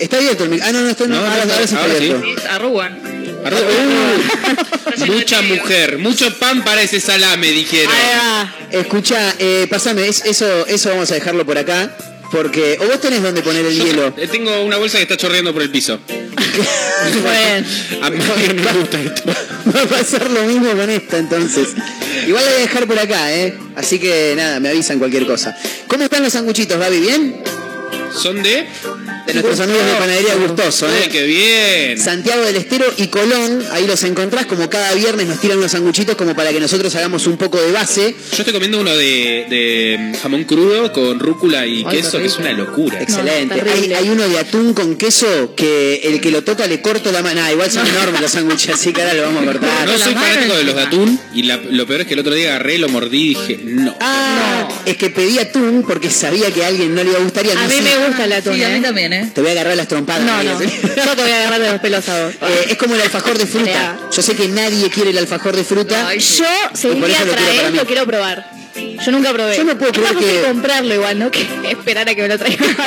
Está 0.00 0.16
abierto 0.18 0.44
el 0.44 0.50
mic- 0.50 0.62
Ah, 0.62 0.72
no, 0.72 0.80
no, 0.82 0.88
está, 0.90 1.06
no, 1.06 1.16
No, 1.16 1.20
no, 1.22 1.26
ahora, 1.30 1.44
no, 1.44 1.52
ahora 1.52 1.66
sí 1.66 1.74
está 1.74 1.84
ahora 1.86 1.98
sí. 1.98 2.10
abierto. 2.10 2.42
Arrugan. 2.50 3.16
Uh, 3.46 5.06
mucha 5.12 5.42
mujer, 5.42 5.98
mucho 5.98 6.36
pan 6.38 6.64
para 6.64 6.82
ese 6.82 7.00
salame, 7.00 7.48
dijeron. 7.52 7.92
Escucha, 8.70 9.34
eh, 9.38 9.66
pasame, 9.70 10.08
es- 10.08 10.24
eso, 10.24 10.66
eso 10.66 10.88
vamos 10.90 11.10
a 11.10 11.14
dejarlo 11.14 11.44
por 11.46 11.56
acá. 11.58 11.96
Porque, 12.32 12.76
o 12.80 12.86
vos 12.86 13.00
tenés 13.00 13.22
donde 13.22 13.40
poner 13.40 13.64
el 13.64 13.76
Yo 13.78 13.84
hielo. 13.86 14.12
eh, 14.16 14.26
tengo 14.26 14.64
una 14.64 14.78
bolsa 14.78 14.96
que 14.96 15.04
está 15.04 15.16
chorreando 15.16 15.52
por 15.52 15.62
el 15.62 15.70
piso. 15.70 16.00
Bueno. 17.22 17.66
A 18.02 18.10
mí 18.10 18.18
no 18.18 18.62
me 18.64 18.72
gusta 18.80 19.00
esto. 19.00 19.22
Va 19.74 19.82
a 19.82 19.86
pasar 19.86 20.28
lo 20.30 20.42
mismo 20.44 20.70
con 20.72 20.88
esta 20.90 21.18
entonces. 21.18 21.68
Igual 22.26 22.44
la 22.44 22.50
voy 22.50 22.58
a 22.58 22.62
dejar 22.62 22.86
por 22.86 22.98
acá, 22.98 23.32
¿eh? 23.32 23.54
Así 23.76 23.98
que 24.00 24.34
nada, 24.36 24.58
me 24.60 24.70
avisan 24.70 24.98
cualquier 24.98 25.26
cosa. 25.26 25.56
¿Cómo 25.86 26.04
están 26.04 26.22
los 26.22 26.32
sanguchitos, 26.32 26.78
Gaby? 26.78 27.00
¿Bien? 27.00 27.42
Son 28.14 28.42
de. 28.42 28.66
De 29.26 29.32
nuestros 29.34 29.60
amigos 29.60 29.84
de 29.84 29.92
Panadería 29.94 30.34
Gustoso, 30.36 30.86
¿eh? 30.88 31.08
qué 31.10 31.24
bien. 31.24 31.98
Santiago 31.98 32.44
del 32.44 32.56
Estero 32.56 32.86
y 32.96 33.08
Colón, 33.08 33.64
ahí 33.72 33.86
los 33.86 34.02
encontrás, 34.04 34.46
como 34.46 34.70
cada 34.70 34.94
viernes 34.94 35.26
nos 35.26 35.40
tiran 35.40 35.58
unos 35.58 35.72
sanguchitos 35.72 36.14
como 36.16 36.34
para 36.36 36.52
que 36.52 36.60
nosotros 36.60 36.94
hagamos 36.94 37.26
un 37.26 37.36
poco 37.36 37.60
de 37.60 37.72
base. 37.72 38.14
Yo 38.30 38.36
estoy 38.38 38.52
comiendo 38.52 38.80
uno 38.80 38.94
de, 38.96 39.46
de 39.50 40.18
jamón 40.22 40.44
crudo 40.44 40.92
con 40.92 41.18
rúcula 41.18 41.66
y 41.66 41.84
Ay, 41.86 41.96
queso, 41.96 42.18
que 42.18 42.26
es 42.26 42.38
una 42.38 42.52
locura. 42.52 43.02
Excelente. 43.02 43.54
hay, 43.96 44.08
uno 44.08 44.28
de 44.28 44.38
atún 44.38 44.72
con 44.74 44.96
queso 44.96 45.54
que 45.56 45.96
el 46.04 46.20
que 46.20 46.30
lo 46.30 46.44
toca 46.44 46.66
le 46.66 46.80
corto 46.80 47.10
la 47.10 47.22
mano. 47.22 47.40
Ah, 47.42 47.52
igual 47.52 47.70
son 47.70 47.86
enormes 47.86 48.20
los 48.20 48.30
sándwiches, 48.30 48.74
así 48.74 48.92
que 48.92 49.02
ahora 49.02 49.14
lo 49.14 49.22
vamos 49.22 49.42
a 49.42 49.46
cortar. 49.52 49.86
No 49.86 49.92
la 49.96 50.04
soy 50.04 50.14
fanático 50.14 50.54
de 50.56 50.64
los 50.64 50.74
de 50.76 50.82
atún 50.82 51.20
y 51.34 51.42
la- 51.42 51.56
lo 51.56 51.86
peor 51.86 52.02
es 52.02 52.06
que 52.06 52.14
el 52.14 52.20
otro 52.20 52.34
día 52.34 52.50
agarré, 52.50 52.78
lo 52.78 52.88
mordí 52.88 53.22
y 53.22 53.28
dije, 53.30 53.60
no. 53.64 53.96
Ah, 54.00 54.68
es 54.86 54.96
que 54.96 55.10
pedí 55.10 55.38
atún 55.40 55.84
porque 55.86 56.10
sabía 56.10 56.50
que 56.52 56.64
a 56.64 56.68
alguien 56.68 56.94
no 56.94 57.02
le 57.02 57.10
iba 57.10 57.18
a 57.18 57.22
gustar 57.22 57.44
y 57.44 57.50
A 57.50 57.54
no 57.54 57.68
mí 57.68 57.74
sé. 57.74 57.82
me 57.82 58.06
gusta 58.06 58.24
el 58.24 58.32
atún, 58.32 58.54
Sí, 58.54 58.62
a 58.62 58.68
mí 58.68 58.76
¿eh? 58.76 58.80
también, 58.82 59.12
¿eh? 59.12 59.15
Te 59.34 59.40
voy 59.40 59.50
a 59.50 59.52
agarrar 59.52 59.76
las 59.76 59.88
trompadas. 59.88 60.22
No, 60.22 60.42
no. 60.42 60.60
Yo 60.60 61.16
te 61.16 61.22
voy 61.22 61.30
a 61.30 61.36
agarrar 61.40 61.60
de 61.60 61.72
los 61.72 61.80
pelos 61.80 62.08
a 62.08 62.24
vos. 62.24 62.34
Eh, 62.46 62.66
es 62.70 62.76
como 62.76 62.94
el 62.94 63.00
alfajor 63.00 63.36
de 63.38 63.46
fruta. 63.46 63.98
Yo 64.12 64.22
sé 64.22 64.36
que 64.36 64.48
nadie 64.48 64.88
quiere 64.90 65.10
el 65.10 65.18
alfajor 65.18 65.56
de 65.56 65.64
fruta. 65.64 66.08
Ay, 66.08 66.20
Yo, 66.20 66.44
si 66.74 66.86
un 66.86 67.04
día 67.04 67.24
traes, 67.24 67.72
lo 67.74 67.84
quiero 67.84 68.06
probar. 68.06 68.55
Yo 69.04 69.12
nunca 69.12 69.32
probé. 69.32 69.56
Yo 69.56 69.64
no 69.64 69.76
puedo 69.78 69.92
creer 69.92 70.16
que- 70.16 70.42
comprarlo 70.46 70.94
igual, 70.94 71.18
¿no? 71.18 71.30
Que 71.30 71.46
esperar 71.70 72.08
a 72.08 72.14
que 72.14 72.22
me 72.22 72.28
lo 72.28 72.38
traigan. 72.38 72.76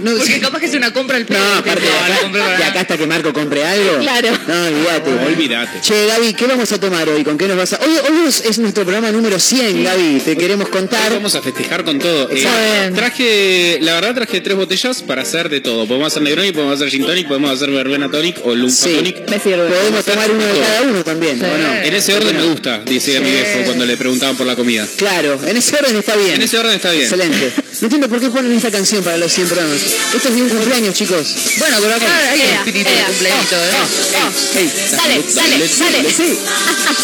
No, 0.00 0.12
Porque 0.12 0.34
sí. 0.34 0.40
capaz 0.40 0.60
que 0.60 0.66
es 0.66 0.74
una 0.74 0.92
compra 0.92 1.16
al 1.16 1.22
No, 1.24 1.28
pedo. 1.28 1.54
aparte 1.58 1.80
de 1.82 1.88
No, 1.90 1.96
acá, 1.98 2.28
nada. 2.32 2.66
acá 2.68 2.80
hasta 2.80 2.96
que 2.96 3.06
Marco 3.06 3.32
compre 3.34 3.64
algo. 3.66 3.98
Claro. 3.98 4.28
No, 4.46 4.64
olvídate. 4.66 5.10
Olvídate. 5.26 5.80
Che, 5.82 6.06
Gaby, 6.06 6.32
¿qué 6.34 6.46
vamos 6.46 6.72
a 6.72 6.80
tomar 6.80 7.06
hoy? 7.08 7.22
¿Con 7.24 7.36
qué 7.36 7.46
nos 7.48 7.56
vas 7.56 7.72
a...? 7.74 7.80
Hoy, 7.84 7.90
hoy 8.08 8.28
es, 8.28 8.40
es 8.46 8.58
nuestro 8.60 8.84
programa 8.84 9.10
número 9.10 9.38
100, 9.38 9.84
Gaby. 9.84 10.20
Te 10.24 10.36
queremos 10.38 10.66
Hoy 10.66 10.72
contar. 10.72 11.12
vamos 11.12 11.34
a 11.34 11.42
festejar 11.42 11.84
con 11.84 11.98
todo. 11.98 12.30
Eh, 12.30 12.92
traje, 12.94 13.78
la 13.82 13.94
verdad 13.94 14.14
traje 14.14 14.40
tres 14.40 14.56
botellas 14.56 15.02
para 15.02 15.22
hacer 15.22 15.48
de 15.50 15.60
todo. 15.60 15.86
Podemos 15.86 16.06
hacer 16.06 16.22
Negroni, 16.22 16.52
podemos 16.52 16.76
hacer 16.76 16.88
Gin 16.88 17.04
Tonic, 17.04 17.26
podemos 17.28 17.50
hacer 17.50 17.70
Verbena 17.70 18.10
Tonic 18.10 18.36
o 18.44 18.54
Lumpa 18.54 18.74
Sí. 18.74 18.94
Tonic. 18.94 19.28
Me 19.28 19.38
sirve. 19.40 19.68
Podemos 19.68 20.04
tomar 20.04 20.30
uno 20.30 20.44
de 20.46 20.60
cada 20.60 20.82
uno 20.82 21.04
también, 21.04 21.42
¿o 21.42 21.58
no? 21.58 21.74
En 21.82 21.92
ese 21.94 22.14
orden 22.14 22.36
me 22.36 22.44
gusta, 22.44 22.78
decía 22.86 23.20
mi 23.20 23.30
viejo 23.30 23.64
cuando 23.66 23.84
le 23.84 23.96
preguntaban 23.98 24.36
por 24.36 24.46
la 24.46 24.54
comida. 24.56 24.86
Claro, 24.96 25.09
en 25.18 25.56
ese 25.56 25.76
orden 25.76 25.96
está 25.96 26.16
bien. 26.16 26.34
En 26.34 26.42
ese 26.42 26.58
orden 26.58 26.74
está 26.74 26.90
bien. 26.90 27.02
Excelente. 27.04 27.52
No 27.80 27.86
entiendo 27.86 28.08
por 28.08 28.20
qué 28.20 28.30
ponen 28.30 28.52
esta 28.52 28.70
canción 28.70 29.02
para 29.02 29.16
los 29.16 29.32
100 29.32 29.48
programas. 29.48 29.78
Esto 30.14 30.28
es 30.28 30.34
de 30.34 30.42
un 30.42 30.48
cumpleaños, 30.48 30.94
chicos. 30.94 31.34
Bueno, 31.58 31.76
pero 31.80 31.94
acá 31.94 32.30
hay 32.30 32.40
Ea, 32.40 32.54
espíritu 32.58 32.90
de 32.90 32.96
ea, 32.96 33.06
cumpleañito. 33.06 33.56
Hey, 34.54 34.72
Sale, 34.90 35.22
sale, 35.32 35.68
sale. 35.68 36.10
Sí. 36.12 36.38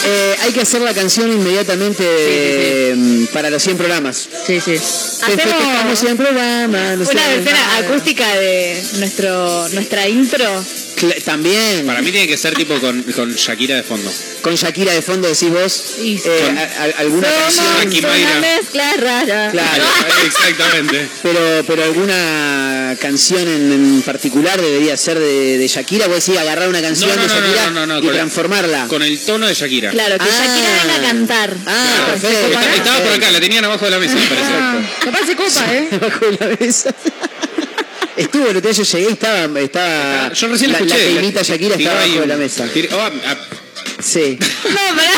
Eh, 0.04 0.36
hay 0.42 0.52
que 0.52 0.60
hacer 0.60 0.82
la 0.82 0.94
canción 0.94 1.32
inmediatamente 1.32 2.04
eh, 2.06 3.26
para 3.32 3.50
los 3.50 3.62
100 3.62 3.76
programas. 3.76 4.28
Sí, 4.46 4.60
sí. 4.60 4.76
Festejamos 4.78 5.76
Hacemos 5.76 5.98
100 5.98 6.16
programas. 6.16 6.98
no 6.98 7.04
sé. 7.04 7.12
una 7.12 7.28
versión 7.28 7.56
acústica 7.78 8.34
de 8.36 8.82
nuestro 8.98 9.68
nuestra 9.70 10.08
intro. 10.08 10.64
Cla- 10.96 11.22
También. 11.22 11.86
Para 11.86 12.00
mí 12.02 12.10
tiene 12.10 12.26
que 12.26 12.36
ser 12.38 12.54
tipo 12.54 12.74
con, 12.80 13.02
con 13.02 13.34
Shakira 13.34 13.76
de 13.76 13.82
fondo. 13.82 14.10
Con 14.42 14.54
Shakira 14.54 14.92
de 14.94 15.02
fondo 15.02 15.28
decís 15.28 15.50
vos. 15.50 15.72
Sí, 15.72 16.18
sí. 16.18 16.28
eh, 16.28 16.68
a- 16.78 16.82
a- 16.82 17.00
alguna 17.00 17.28
Somos 17.50 17.70
canción. 17.80 18.04
Una 18.06 18.40
mezcla 18.40 18.92
rara. 18.98 19.50
Claro. 19.50 19.84
Exactamente. 20.24 21.08
Pero, 21.22 21.64
pero 21.66 21.84
alguna 21.84 22.96
canción 23.00 23.42
en, 23.46 23.72
en 23.72 24.02
particular 24.02 24.60
debería 24.60 24.96
ser 24.96 25.18
de, 25.18 25.58
de 25.58 25.68
Shakira. 25.68 26.06
Vos 26.06 26.24
decís 26.24 26.40
agarrar 26.40 26.68
una 26.68 26.80
canción 26.80 27.10
No, 27.10 27.16
no, 27.16 27.22
de 27.22 27.28
no, 27.28 27.34
no, 27.34 27.40
Shakira 27.46 27.70
no, 27.70 27.80
no, 27.80 27.86
no, 27.86 27.98
y 27.98 28.02
con 28.02 28.10
la- 28.12 28.18
transformarla. 28.20 28.86
Con 28.88 29.02
el 29.02 29.18
tono 29.20 29.46
de 29.46 29.54
Shakira. 29.54 29.90
Claro, 29.90 30.16
que 30.18 30.24
Ah. 30.24 30.44
Shakira 30.46 30.82
venga 30.82 30.96
a 30.96 31.02
cantar. 31.12 31.56
Ah, 31.66 32.06
perfecto. 32.12 32.46
Está- 32.46 32.74
estaba 32.74 33.00
por 33.00 33.12
acá, 33.12 33.30
la 33.30 33.40
tenían 33.40 33.64
abajo 33.64 33.84
de 33.84 33.90
la 33.90 33.98
mesa, 33.98 34.14
me 34.14 34.26
parece. 34.26 34.46
Ah, 34.52 34.80
capaz 35.04 35.26
se 35.26 35.36
copa, 35.36 35.74
¿eh? 35.74 35.88
Debajo 35.90 36.26
de 36.26 36.38
la 36.40 36.56
mesa. 36.58 36.94
Estuvo 38.16 38.44
el 38.48 38.56
otro 38.56 38.70
día, 38.70 38.72
yo 38.72 38.82
llegué 38.84 39.10
y 39.10 39.12
estaba. 39.12 39.60
estaba 39.60 40.32
Yo 40.32 40.48
recién 40.48 40.72
la 40.72 40.78
la, 40.80 40.86
escuché. 40.86 41.04
La 41.14 41.20
que 41.20 41.24
imita 41.26 41.40
a 41.40 41.42
Shakira 41.42 41.76
estaba 41.76 42.00
ahí 42.00 42.10
abajo 42.12 42.20
de 42.22 42.26
la 42.28 42.36
mesa. 42.36 42.64
tiró- 42.72 42.96
oh, 42.96 43.00
ah, 43.00 43.10
ah, 43.26 43.36
Sí. 44.00 44.38
No, 44.64 44.96
pará. 44.96 45.10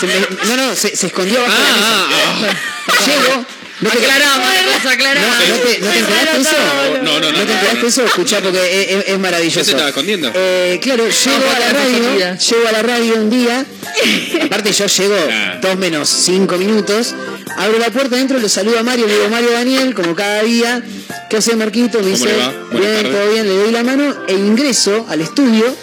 Se 0.00 0.06
me- 0.06 0.46
no, 0.48 0.56
no, 0.56 0.74
se, 0.74 0.94
se 0.96 1.06
escondió 1.06 1.38
abajo 1.40 1.54
de 1.54 1.68
la 1.68 1.74
mesa. 1.76 1.86
ah, 1.88 2.54
ah, 2.88 3.06
Llego. 3.06 3.46
¿No 3.82 3.90
te, 3.90 3.98
Aclaramos, 3.98 4.48
aclaramos. 4.86 5.36
no 5.48 5.54
te, 5.56 5.78
¿no 5.80 5.90
te 5.90 5.98
enteraste 5.98 6.40
eso? 6.40 6.56
No, 7.02 7.02
no, 7.02 7.20
no, 7.20 7.32
¿No 7.32 7.44
te 7.44 7.52
enteraste 7.52 7.86
eso? 7.86 8.04
Escuchá 8.04 8.40
porque 8.40 8.58
es, 8.82 8.90
es- 8.96 9.08
es 9.08 9.18
maravilloso. 9.18 9.58
¿Qué 9.58 9.64
se 9.64 9.70
estaba 9.72 9.88
escondiendo? 9.88 10.30
Eh, 10.34 10.78
claro, 10.80 11.04
llego 11.08 11.50
a 11.54 11.58
la 11.58 11.72
radio, 11.72 12.36
llego 12.38 12.68
a 12.68 12.72
la 12.72 12.82
radio 12.82 13.14
un 13.16 13.30
día, 13.30 13.66
aparte 14.42 14.72
yo 14.72 14.86
llego 14.86 15.16
dos 15.60 15.76
menos 15.78 16.08
cinco 16.08 16.56
minutos, 16.58 17.14
abro 17.56 17.78
la 17.78 17.90
puerta 17.90 18.14
adentro, 18.16 18.38
lo 18.38 18.48
saludo 18.48 18.78
a 18.78 18.82
Mario, 18.82 19.06
le 19.06 19.14
digo 19.14 19.28
Mario 19.28 19.50
Daniel, 19.50 19.94
como 19.94 20.14
cada 20.14 20.42
día, 20.42 20.82
¿qué 21.28 21.38
hace 21.38 21.56
Marquito? 21.56 21.98
Me 21.98 22.12
¿Cómo 22.12 22.16
dice, 22.16 22.26
le 22.72 22.78
bien, 23.02 23.12
todo 23.12 23.30
bien, 23.32 23.48
le 23.48 23.54
doy 23.56 23.72
la 23.72 23.82
mano 23.82 24.14
e 24.28 24.32
ingreso 24.34 25.06
al 25.08 25.20
estudio. 25.20 25.74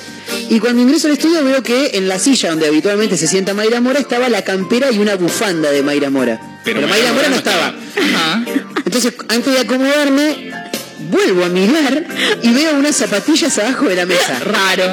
Y 0.49 0.59
cuando 0.59 0.81
ingreso 0.81 1.07
al 1.07 1.13
estudio 1.13 1.43
veo 1.43 1.63
que 1.63 1.91
en 1.95 2.07
la 2.07 2.19
silla 2.19 2.51
donde 2.51 2.67
habitualmente 2.67 3.17
se 3.17 3.27
sienta 3.27 3.53
Mayra 3.55 3.81
Mora 3.81 3.99
estaba 3.99 4.29
la 4.29 4.43
campera 4.43 4.91
y 4.91 4.99
una 4.99 5.15
bufanda 5.15 5.71
de 5.71 5.81
Mayra 5.81 6.09
Mora. 6.11 6.39
Pero, 6.73 6.87
Mayra 6.87 7.13
Mora 7.13 7.29
no 7.29 7.35
estaba. 7.35 7.67
Ajá. 7.67 8.43
Entonces, 8.85 9.13
antes 9.27 9.53
de 9.53 9.59
acomodarme, 9.59 10.51
vuelvo 10.99 11.45
a 11.45 11.49
mirar 11.49 12.05
y 12.43 12.49
veo 12.53 12.75
unas 12.75 12.95
zapatillas 12.95 13.57
abajo 13.57 13.85
de 13.85 13.95
la 13.95 14.05
mesa. 14.05 14.39
Raro. 14.39 14.83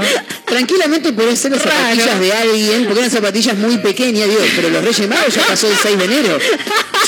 Tranquilamente 0.46 1.12
podría 1.12 1.36
ser 1.36 1.52
las 1.52 1.62
Raro. 1.64 1.76
zapatillas 1.76 2.20
de 2.20 2.32
alguien, 2.32 2.84
porque 2.84 3.00
eran 3.00 3.10
zapatillas 3.10 3.56
muy 3.58 3.78
pequeñas, 3.78 4.28
digo, 4.28 4.40
pero 4.54 4.70
los 4.70 4.84
Reyes 4.84 5.08
Magos 5.08 5.34
ya 5.34 5.42
pasó 5.42 5.68
el 5.68 5.76
6 5.76 5.98
de 5.98 6.04
enero. 6.04 6.38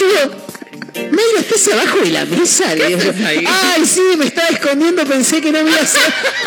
Yo 0.01 0.48
Mayra, 0.95 1.41
¿estás 1.41 1.69
abajo 1.69 1.99
de 1.99 2.11
la 2.11 2.25
mesa? 2.25 2.75
Le 2.75 2.89
digo. 2.89 3.01
Ay, 3.27 3.85
sí, 3.87 4.01
me 4.17 4.27
estaba 4.27 4.49
escondiendo, 4.49 5.05
pensé 5.05 5.41
que 5.41 5.53
no 5.53 5.63
me 5.63 5.71
iba 5.71 5.81
a 5.81 5.83
hacer. 5.83 6.01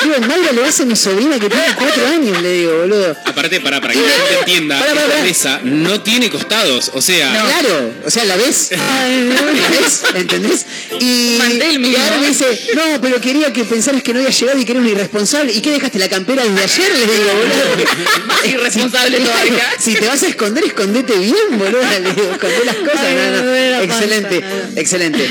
Digo, 0.03 0.15
Mayra, 0.21 0.51
le 0.51 0.61
vas 0.61 0.79
a 0.79 0.85
mi 0.85 0.95
sobrina 0.95 1.37
que 1.39 1.47
tiene 1.47 1.63
cuatro 1.77 2.07
años, 2.07 2.41
le 2.41 2.51
digo, 2.53 2.77
boludo. 2.79 3.15
Aparte, 3.25 3.61
para, 3.61 3.79
para 3.79 3.93
que 3.93 3.99
la 4.01 4.07
gente 4.09 4.39
entienda, 4.39 4.79
Pará, 4.79 4.93
pará, 4.93 5.05
esta 5.07 5.23
mesa 5.23 5.59
no 5.63 6.01
tiene 6.01 6.29
costados. 6.29 6.91
O 6.93 7.01
sea, 7.01 7.31
Claro, 7.31 7.93
o 8.05 8.09
sea, 8.09 8.25
¿la 8.25 8.35
ves? 8.35 8.71
¿La 8.71 9.41
ves? 9.79 10.03
¿Entendés? 10.15 10.65
Y, 10.99 11.35
Mantel 11.37 11.85
y 11.85 11.95
ahora 11.95 12.17
me 12.17 12.27
dice, 12.27 12.45
no, 12.75 12.99
pero 13.01 13.21
quería 13.21 13.53
que 13.53 13.63
pensaras 13.63 14.01
que 14.01 14.13
no 14.13 14.19
había 14.19 14.31
llegado 14.31 14.59
y 14.59 14.65
que 14.65 14.71
era 14.71 14.81
un 14.81 14.87
irresponsable. 14.87 15.53
¿Y 15.53 15.61
qué 15.61 15.71
dejaste 15.71 15.99
la 15.99 16.09
campera 16.09 16.43
desde 16.43 16.63
ayer? 16.63 16.91
Le 16.93 16.99
digo, 17.01 17.31
boludo. 17.35 18.25
Más 18.25 18.45
irresponsable 18.45 19.17
Si- 19.17 19.23
todavía. 19.23 19.69
Si 19.79 19.93
te 19.95 20.07
vas 20.07 20.23
a 20.23 20.27
esconder, 20.27 20.63
escondete 20.63 21.13
bien, 21.17 21.35
boludo. 21.59 21.81
Le 21.81 22.11
digo, 22.13 22.31
escondé 22.31 22.65
las 22.65 22.75
cosas. 22.77 22.99
Ay, 23.05 23.15
No, 23.15 23.43
no. 23.43 23.81
Excelente, 23.81 24.40
excelente. 24.75 25.29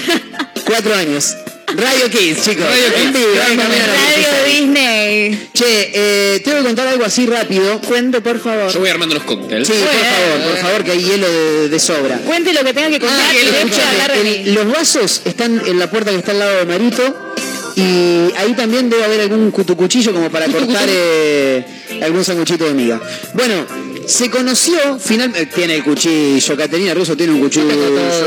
Cuatro 0.66 0.94
años. 0.94 1.36
Radio 1.68 2.10
Kids, 2.10 2.42
chicos. 2.44 2.64
Radio 2.66 2.94
Kids. 2.96 3.36
Radio. 3.46 4.44
Disney. 4.44 5.50
Che, 5.54 5.90
eh, 5.94 6.40
tengo 6.44 6.58
que 6.58 6.64
contar 6.64 6.88
algo 6.88 7.04
así 7.04 7.26
rápido. 7.26 7.80
Cuente, 7.80 8.20
por 8.20 8.40
favor. 8.40 8.72
yo 8.72 8.80
voy 8.80 8.90
armando 8.90 9.14
los 9.14 9.24
cócteles. 9.24 9.68
Sí, 9.68 9.74
por 9.74 9.88
favor, 9.88 10.50
por 10.50 10.56
favor, 10.62 10.84
que 10.84 10.90
hay 10.92 11.02
hielo 11.04 11.28
de, 11.30 11.68
de 11.68 11.78
sobra. 11.78 12.18
Cuente 12.26 12.52
lo 12.52 12.64
que 12.64 12.74
tenga 12.74 12.88
que 12.90 12.98
contar 12.98 13.20
Ah, 13.20 14.14
el- 14.14 14.24
mí. 14.24 14.52
los 14.52 14.66
vasos 14.72 15.22
están 15.24 15.62
en 15.64 15.78
la 15.78 15.88
puerta 15.88 16.10
que 16.10 16.16
está 16.18 16.32
al 16.32 16.40
lado 16.40 16.56
de 16.58 16.66
Marito 16.66 17.34
y 17.76 18.32
ahí 18.36 18.52
también 18.56 18.90
debe 18.90 19.04
haber 19.04 19.20
algún 19.20 19.50
cutucuchillo 19.52 20.12
como 20.12 20.28
para 20.28 20.46
cortar 20.46 20.86
eh, 20.88 21.64
algún 22.02 22.24
sanguchito 22.24 22.64
de 22.64 22.74
miga. 22.74 23.00
Bueno, 23.34 23.64
se 24.10 24.30
conoció, 24.30 24.98
finalmente, 24.98 25.46
tiene 25.46 25.76
el 25.76 25.84
cuchillo, 25.84 26.56
Caterina 26.56 26.92
Russo 26.94 27.16
tiene 27.16 27.32
un 27.32 27.40
cuchillo, 27.40 27.68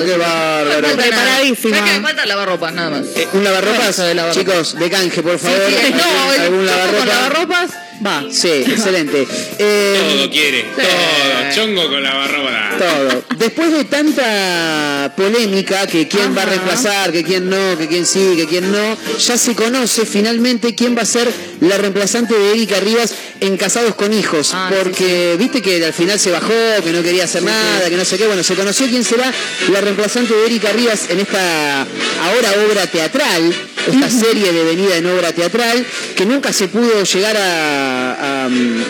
qué 0.05 0.17
bárbaro. 0.17 0.87
Preparadísima. 0.95 1.81
Me 1.81 2.01
falta 2.01 2.25
lavarropas, 2.25 2.73
nada 2.73 2.89
más. 2.91 3.01
Eh, 3.15 3.27
un 3.33 3.43
lavarropas, 3.43 3.89
Eso 3.89 4.03
de 4.03 4.15
lavarropas. 4.15 4.43
chicos, 4.45 4.79
de 4.79 4.89
canje, 4.89 5.21
por 5.21 5.37
favor. 5.37 5.59
Sí, 5.67 5.75
sí, 5.85 5.93
no, 5.93 6.43
¿Algún, 6.43 6.45
chongo 6.45 6.57
con 6.57 6.65
lavarropa? 6.65 7.05
lavarropas, 7.05 7.71
va. 8.05 8.23
Sí, 8.29 8.49
excelente. 8.49 9.27
Eh, 9.59 10.15
Todo 10.15 10.29
quiere, 10.29 10.63
todo. 10.75 11.55
Chongo 11.55 11.89
con 11.89 12.03
la 12.03 12.13
barroba. 12.13 12.71
Todo. 12.77 13.23
Después 13.37 13.71
de 13.71 13.85
tanta 13.85 15.13
polémica, 15.15 15.87
que 15.87 16.07
quién 16.07 16.35
va 16.35 16.43
a 16.43 16.45
reemplazar, 16.45 17.11
que 17.11 17.23
quién 17.23 17.49
no, 17.49 17.77
que 17.77 17.87
quién 17.87 18.05
sí, 18.05 18.33
que 18.35 18.47
quién 18.47 18.71
no, 18.71 18.97
ya 19.17 19.37
se 19.37 19.55
conoce 19.55 20.05
finalmente 20.05 20.75
quién 20.75 20.95
va 20.97 21.01
a 21.01 21.05
ser 21.05 21.31
la 21.61 21.77
reemplazante 21.77 22.33
de 22.33 22.51
Erika 22.51 22.79
Rivas 22.79 23.13
en 23.39 23.57
Casados 23.57 23.95
con 23.95 24.13
Hijos. 24.13 24.51
Ah, 24.53 24.69
sí, 24.69 24.75
porque 24.81 25.35
viste 25.37 25.61
que 25.61 25.83
al 25.85 25.93
final 25.93 26.19
se 26.19 26.31
bajó, 26.31 26.53
que 26.83 26.91
no 26.91 27.03
quería 27.03 27.25
hacer 27.25 27.43
nada, 27.43 27.89
que 27.89 27.97
no 27.97 28.05
sé 28.05 28.17
qué. 28.17 28.27
Bueno, 28.27 28.43
se 28.43 28.55
conoció 28.55 28.87
quién 28.87 29.03
será 29.03 29.31
la 29.71 29.81
reemplazante 29.81 30.33
de 30.33 30.45
Erika 30.45 30.71
Rivas 30.71 31.09
en 31.09 31.19
esta 31.19 31.81
ahora 31.81 32.53
obra 32.69 32.87
teatral, 32.87 33.53
esta 33.91 34.09
serie 34.09 34.51
de 34.51 34.63
venida 34.63 34.95
en 34.97 35.05
obra 35.07 35.31
teatral, 35.33 35.85
que 36.15 36.25
nunca 36.25 36.53
se 36.53 36.67
pudo 36.67 37.03
llegar 37.03 37.35
a... 37.37 38.43
a, 38.43 38.47
um, 38.47 38.83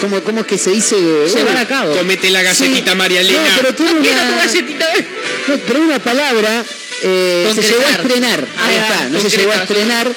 ¿Cómo, 0.00 0.20
¿Cómo 0.22 0.40
es 0.40 0.46
que 0.46 0.58
se 0.58 0.70
dice? 0.70 0.96
Llevar 0.96 1.56
a 1.56 1.66
cabo. 1.66 1.96
Comete 1.96 2.28
la 2.30 2.42
galletita, 2.42 2.90
Sí. 2.92 2.96
María 2.96 3.20
Elena. 3.20 3.40
No, 3.42 3.56
pero 3.62 3.74
tiene 3.74 4.00
Quiero 4.00 4.18
tu 4.20 4.26
una, 4.26 4.36
galletita. 4.44 4.86
no, 5.48 5.56
pero 5.66 5.80
una 5.80 5.98
palabra 5.98 6.64
eh, 7.02 7.50
se 7.54 7.62
llegó 7.62 7.82
a 7.86 7.90
estrenar, 7.90 8.40
ahí 8.40 8.76
Ah, 8.76 8.86
está, 8.92 9.08
no 9.08 9.20
se 9.20 9.30
llegó 9.36 9.52
a 9.52 9.56
estrenar 9.56 10.12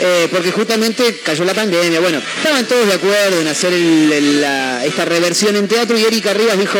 eh, 0.00 0.28
porque 0.32 0.50
justamente 0.50 1.20
cayó 1.24 1.44
la 1.44 1.54
pandemia. 1.54 2.00
Bueno, 2.00 2.20
estaban 2.38 2.64
todos 2.66 2.86
de 2.88 2.94
acuerdo 2.94 3.40
en 3.40 3.46
hacer 3.48 3.72
el- 3.72 4.12
el- 4.12 4.40
la- 4.40 4.84
esta 4.84 5.04
reversión 5.04 5.54
en 5.56 5.68
teatro 5.68 5.96
y 5.96 6.02
Erika 6.04 6.34
Rivas 6.34 6.58
dijo, 6.58 6.78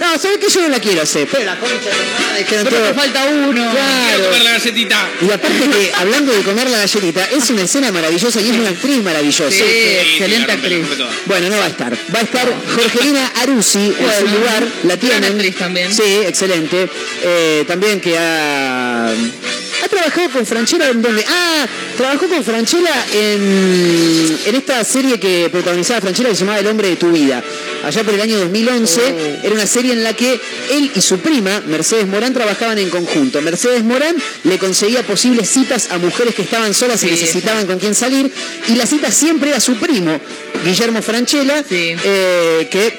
no, 0.00 0.18
¿sabes 0.18 0.38
qué? 0.38 0.48
Yo 0.48 0.60
no 0.62 0.68
la 0.68 0.80
quiero 0.80 1.02
hacer. 1.02 1.28
Pero 1.30 1.44
la 1.44 1.58
concha 1.58 1.74
de 1.90 2.24
madre, 2.28 2.44
quedan 2.44 2.64
Pero 2.64 2.76
todos- 2.76 2.88
te 2.88 2.94
falta 2.94 3.24
uno. 3.26 3.70
Quiero 3.70 3.70
comer 3.70 4.28
Claro. 4.30 4.44
la 4.44 4.50
galletita. 4.52 5.08
Y 5.20 5.30
aparte 5.32 5.70
que, 5.70 5.92
hablando 5.96 6.32
de 6.32 6.42
comer 6.42 6.70
la 6.70 6.78
galletita, 6.78 7.24
es 7.30 7.50
una 7.50 7.62
escena 7.62 7.92
maravillosa 7.92 8.40
y 8.40 8.48
es 8.50 8.56
una 8.56 8.68
actriz 8.70 9.02
maravillosa. 9.02 9.50
Sí, 9.50 9.62
excelente 9.62 10.52
actriz. 10.52 10.86
Bueno, 11.26 11.48
no 11.50 11.58
va 11.58 11.64
a 11.64 11.68
estar. 11.68 11.92
Va 12.14 12.18
a 12.20 12.22
estar 12.22 12.48
Jorgelina 12.74 13.32
Arusi 13.42 13.78
en 13.78 13.94
su 14.20 14.26
lugar. 14.36 14.66
La 14.84 14.96
gran 14.96 14.98
tienen. 14.98 15.24
actriz 15.32 15.56
también. 15.56 15.94
Sí, 15.94 16.02
excelente. 16.26 16.88
Eh, 17.22 17.64
también 17.66 18.00
que 18.00 18.16
ha, 18.16 19.08
ha 19.10 19.88
trabajado 19.90 20.30
con 20.30 20.46
Franchella 20.46 20.88
en 20.88 21.02
donde. 21.02 21.24
Ah, 21.28 21.66
trabajó 21.96 22.28
con 22.28 22.44
Franchella 22.44 22.94
en, 23.12 24.38
en 24.46 24.54
esta 24.54 24.82
serie 24.84 25.18
que 25.18 25.48
protagonizaba 25.50 26.00
Franchella 26.00 26.28
que 26.30 26.34
se 26.36 26.40
llamaba 26.40 26.60
El 26.60 26.66
hombre 26.68 26.88
de 26.88 26.96
tu 26.96 27.10
vida. 27.10 27.42
Allá 27.84 28.02
por 28.04 28.14
el 28.14 28.20
año 28.20 28.38
2011 28.38 29.00
Oh. 29.00 29.46
era 29.46 29.54
una 29.54 29.66
serie 29.66 29.92
en 29.92 30.02
la 30.04 30.12
que 30.14 30.38
él 30.70 30.90
y 30.94 31.00
su 31.00 31.18
prima, 31.20 31.62
Mercedes 31.66 32.06
Morán, 32.06 32.34
trabajaban 32.34 32.78
en 32.78 32.90
conjunto. 32.90 33.40
Mercedes 33.40 33.82
Morán 33.84 34.16
le 34.44 34.58
conseguía 34.58 35.02
posibles 35.04 35.48
citas 35.48 35.88
a 35.90 35.98
mujeres 35.98 36.34
que 36.34 36.42
estaban 36.42 36.74
solas 36.74 37.02
y 37.04 37.06
Sí, 37.06 37.12
necesitaban 37.12 37.66
con 37.66 37.78
quién 37.78 37.94
salir. 37.94 38.30
Y 38.68 38.74
la 38.74 38.86
cita 38.86 39.10
siempre 39.12 39.50
era 39.50 39.60
su 39.60 39.76
primo, 39.76 40.18
Guillermo 40.64 41.02
Franchella, 41.02 41.62
Sí. 41.68 41.94
eh, 42.04 42.68
que 42.70 42.98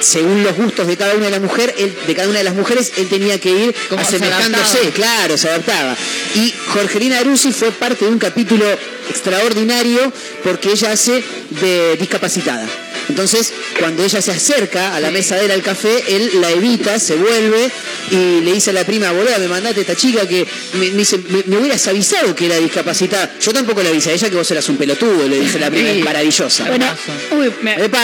según 0.00 0.44
los 0.44 0.54
gustos 0.56 0.86
de 0.86 0.96
cada 0.96 1.14
una 1.14 1.24
de 1.24 1.30
las 1.32 1.40
mujeres, 1.40 1.74
él- 1.78 1.92
de 2.06 2.14
cada 2.14 2.28
una 2.28 2.38
de 2.38 2.44
las 2.44 2.54
mujeres, 2.54 2.92
él 2.98 3.08
tenía 3.08 3.40
que 3.40 3.50
ir 3.50 3.74
Como 3.88 4.02
se 4.04 4.16
asemejándose, 4.16 4.90
claro, 4.94 5.36
se 5.36 5.48
adaptaba. 5.48 5.96
Y 6.36 6.52
Jorgelina 6.68 7.18
Arusi 7.18 7.50
fue 7.52 7.72
parte 7.72 8.04
de 8.04 8.10
un 8.12 8.18
capítulo 8.18 8.64
extraordinario 9.10 10.12
porque 10.44 10.70
ella 10.72 10.92
hace 10.92 11.22
de 11.60 11.96
discapacitada. 11.98 12.66
Entonces, 13.08 13.52
cuando 13.78 14.04
ella 14.04 14.20
se 14.20 14.30
acerca 14.30 14.94
a 14.94 15.00
la 15.00 15.10
mesa 15.10 15.36
de 15.36 15.46
él 15.46 15.50
al 15.50 15.62
café, 15.62 16.04
él 16.08 16.30
la 16.40 16.50
evita, 16.50 16.98
se 16.98 17.14
vuelve 17.16 17.70
y 18.10 18.40
le 18.40 18.52
dice 18.52 18.70
a 18.70 18.72
la 18.74 18.84
prima, 18.84 19.10
boluda, 19.12 19.38
me 19.38 19.48
mandaste 19.48 19.80
esta 19.80 19.96
chica 19.96 20.26
que 20.26 20.46
me, 20.74 20.90
me 20.90 20.98
dice, 20.98 21.18
me, 21.28 21.42
me 21.46 21.56
hubieras 21.58 21.86
avisado 21.88 22.34
que 22.34 22.46
era 22.46 22.56
discapacitada. 22.56 23.30
Yo 23.40 23.52
tampoco 23.52 23.82
le 23.82 23.90
avisé 23.90 24.10
a 24.10 24.12
ella 24.14 24.28
que 24.28 24.36
vos 24.36 24.50
eras 24.50 24.68
un 24.68 24.76
pelotudo, 24.76 25.26
le 25.28 25.40
dice 25.40 25.58
la 25.58 25.70
prima, 25.70 25.90
es 25.90 26.04
maravillosa. 26.04 26.64
Bueno, 26.64 26.86
uy, 27.32 27.52
me, 27.62 27.74
¡Epa! 27.84 27.98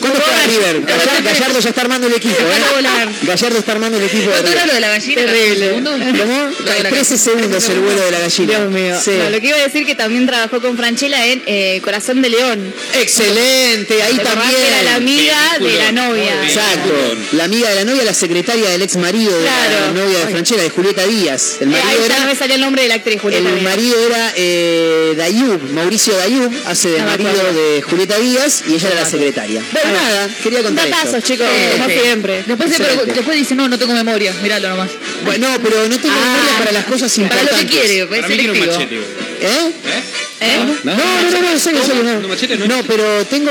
¿Cuándo 0.00 0.18
está 0.18 0.46
River? 0.46 0.82
Gallardo, 0.82 1.24
Gallardo 1.24 1.60
ya 1.60 1.68
está 1.68 1.80
armando 1.80 2.06
el 2.06 2.14
equipo, 2.14 2.36
¿eh? 2.40 3.08
Gallardo 3.22 3.58
está 3.58 3.72
armando 3.72 3.98
el 3.98 4.04
equipo 4.04 4.30
de 4.30 4.30
¿Cuánto 4.30 4.50
era 4.52 4.62
River. 4.62 4.66
lo 4.66 4.74
de 4.74 4.80
la 4.80 4.88
gallina? 4.88 5.22
Terrible. 5.22 5.68
¿Segundos? 5.68 6.00
¿Cómo? 6.18 6.50
Lo 6.64 6.72
de 6.72 6.82
la 6.82 6.90
13 6.90 7.18
segundos 7.18 7.68
el 7.68 7.80
vuelo 7.80 8.04
de 8.04 8.10
la 8.10 8.18
gallina. 8.20 8.58
Dios 8.58 8.70
mío. 8.70 9.00
Sí. 9.02 9.10
No, 9.18 9.30
lo 9.30 9.40
que 9.40 9.48
iba 9.48 9.56
a 9.56 9.62
decir 9.62 9.86
que 9.86 9.94
también 9.94 10.26
trabajó 10.26 10.60
con 10.60 10.76
Franchella 10.76 11.26
en 11.26 11.42
eh, 11.46 11.80
Corazón 11.82 12.22
de 12.22 12.28
León. 12.30 12.74
Excelente, 12.94 13.41
ahí 13.46 13.84
¿Te 13.86 14.02
acordás 14.02 14.22
también. 14.34 14.50
que 14.62 14.68
Era 14.68 14.82
la 14.82 14.94
amiga 14.96 15.36
de 15.58 15.64
la 15.64 15.86
Película. 15.88 15.92
novia. 15.92 16.44
Exacto. 16.46 17.16
La 17.32 17.44
amiga 17.44 17.68
de 17.70 17.74
la 17.76 17.84
novia, 17.84 18.04
la 18.04 18.14
secretaria 18.14 18.68
del 18.70 18.82
ex 18.82 18.96
marido 18.96 19.36
de 19.36 19.42
Claro. 19.46 19.80
la 19.86 19.92
novia 20.04 20.18
de 20.18 20.26
Franchella, 20.32 20.62
de 20.62 20.70
Julieta 20.70 21.06
Díaz. 21.06 21.56
El 21.60 21.68
Eh, 21.68 21.70
marido 21.72 21.88
ahí 21.90 21.96
ya 21.96 22.08
no 22.08 22.14
era, 22.16 22.26
me 22.26 22.36
salió 22.36 22.54
el 22.54 22.60
nombre 22.60 22.82
de 22.82 22.88
la 22.88 22.94
actriz, 22.96 23.20
Julieta. 23.20 23.48
el 23.48 23.54
Díaz. 23.54 23.64
marido 23.64 23.96
era 24.06 24.32
eh, 24.36 25.14
Dayub, 25.16 25.72
Mauricio 25.72 26.16
Dayub, 26.16 26.52
hace 26.66 26.88
de 26.90 26.98
No 27.00 27.06
marido 27.06 27.52
de 27.52 27.82
Julieta 27.82 28.18
Díaz 28.18 28.62
y 28.68 28.74
ella 28.74 28.88
era 28.88 29.00
la 29.02 29.10
secretaria. 29.10 29.62
Bueno, 29.72 29.88
Ah. 29.90 30.02
nada, 30.02 30.28
quería 30.42 30.62
contar 30.62 30.88
Datazos, 30.88 31.14
esto. 31.16 31.26
chicos, 31.32 31.46
Sí, 31.52 31.78
como 31.78 31.88
siempre. 31.88 32.44
Después, 32.46 32.76
se 32.76 32.82
después 33.12 33.36
dice, 33.36 33.54
no, 33.54 33.68
no 33.68 33.78
tengo 33.78 33.92
memoria. 33.94 34.32
Míralo 34.42 34.68
nomás. 34.70 34.90
Bueno, 35.24 35.48
no, 35.50 35.60
pero 35.62 35.88
no 35.88 35.98
tengo 35.98 36.14
Ah. 36.14 36.26
memoria 36.36 36.58
para 36.58 36.72
las 36.72 36.84
cosas 36.84 37.12
Para 37.12 37.22
importantes. 37.22 37.52
lo 37.52 37.58
que 37.58 37.66
quiere, 37.86 38.06
Para 38.06 38.20
es 38.22 38.28
mí 38.28 38.34
quiere 38.36 38.52
un 38.52 38.66
machete. 38.66 38.96
¿Eh? 38.96 39.02
¿Eh? 39.42 40.02
¿Eh? 40.42 40.58
No, 40.84 40.92
no, 40.94 41.30
no, 41.30 41.40
no, 41.52 41.58
serio, 41.58 42.58
no. 42.58 42.66
No, 42.66 42.82
pero 42.86 43.24
tengo 43.26 43.50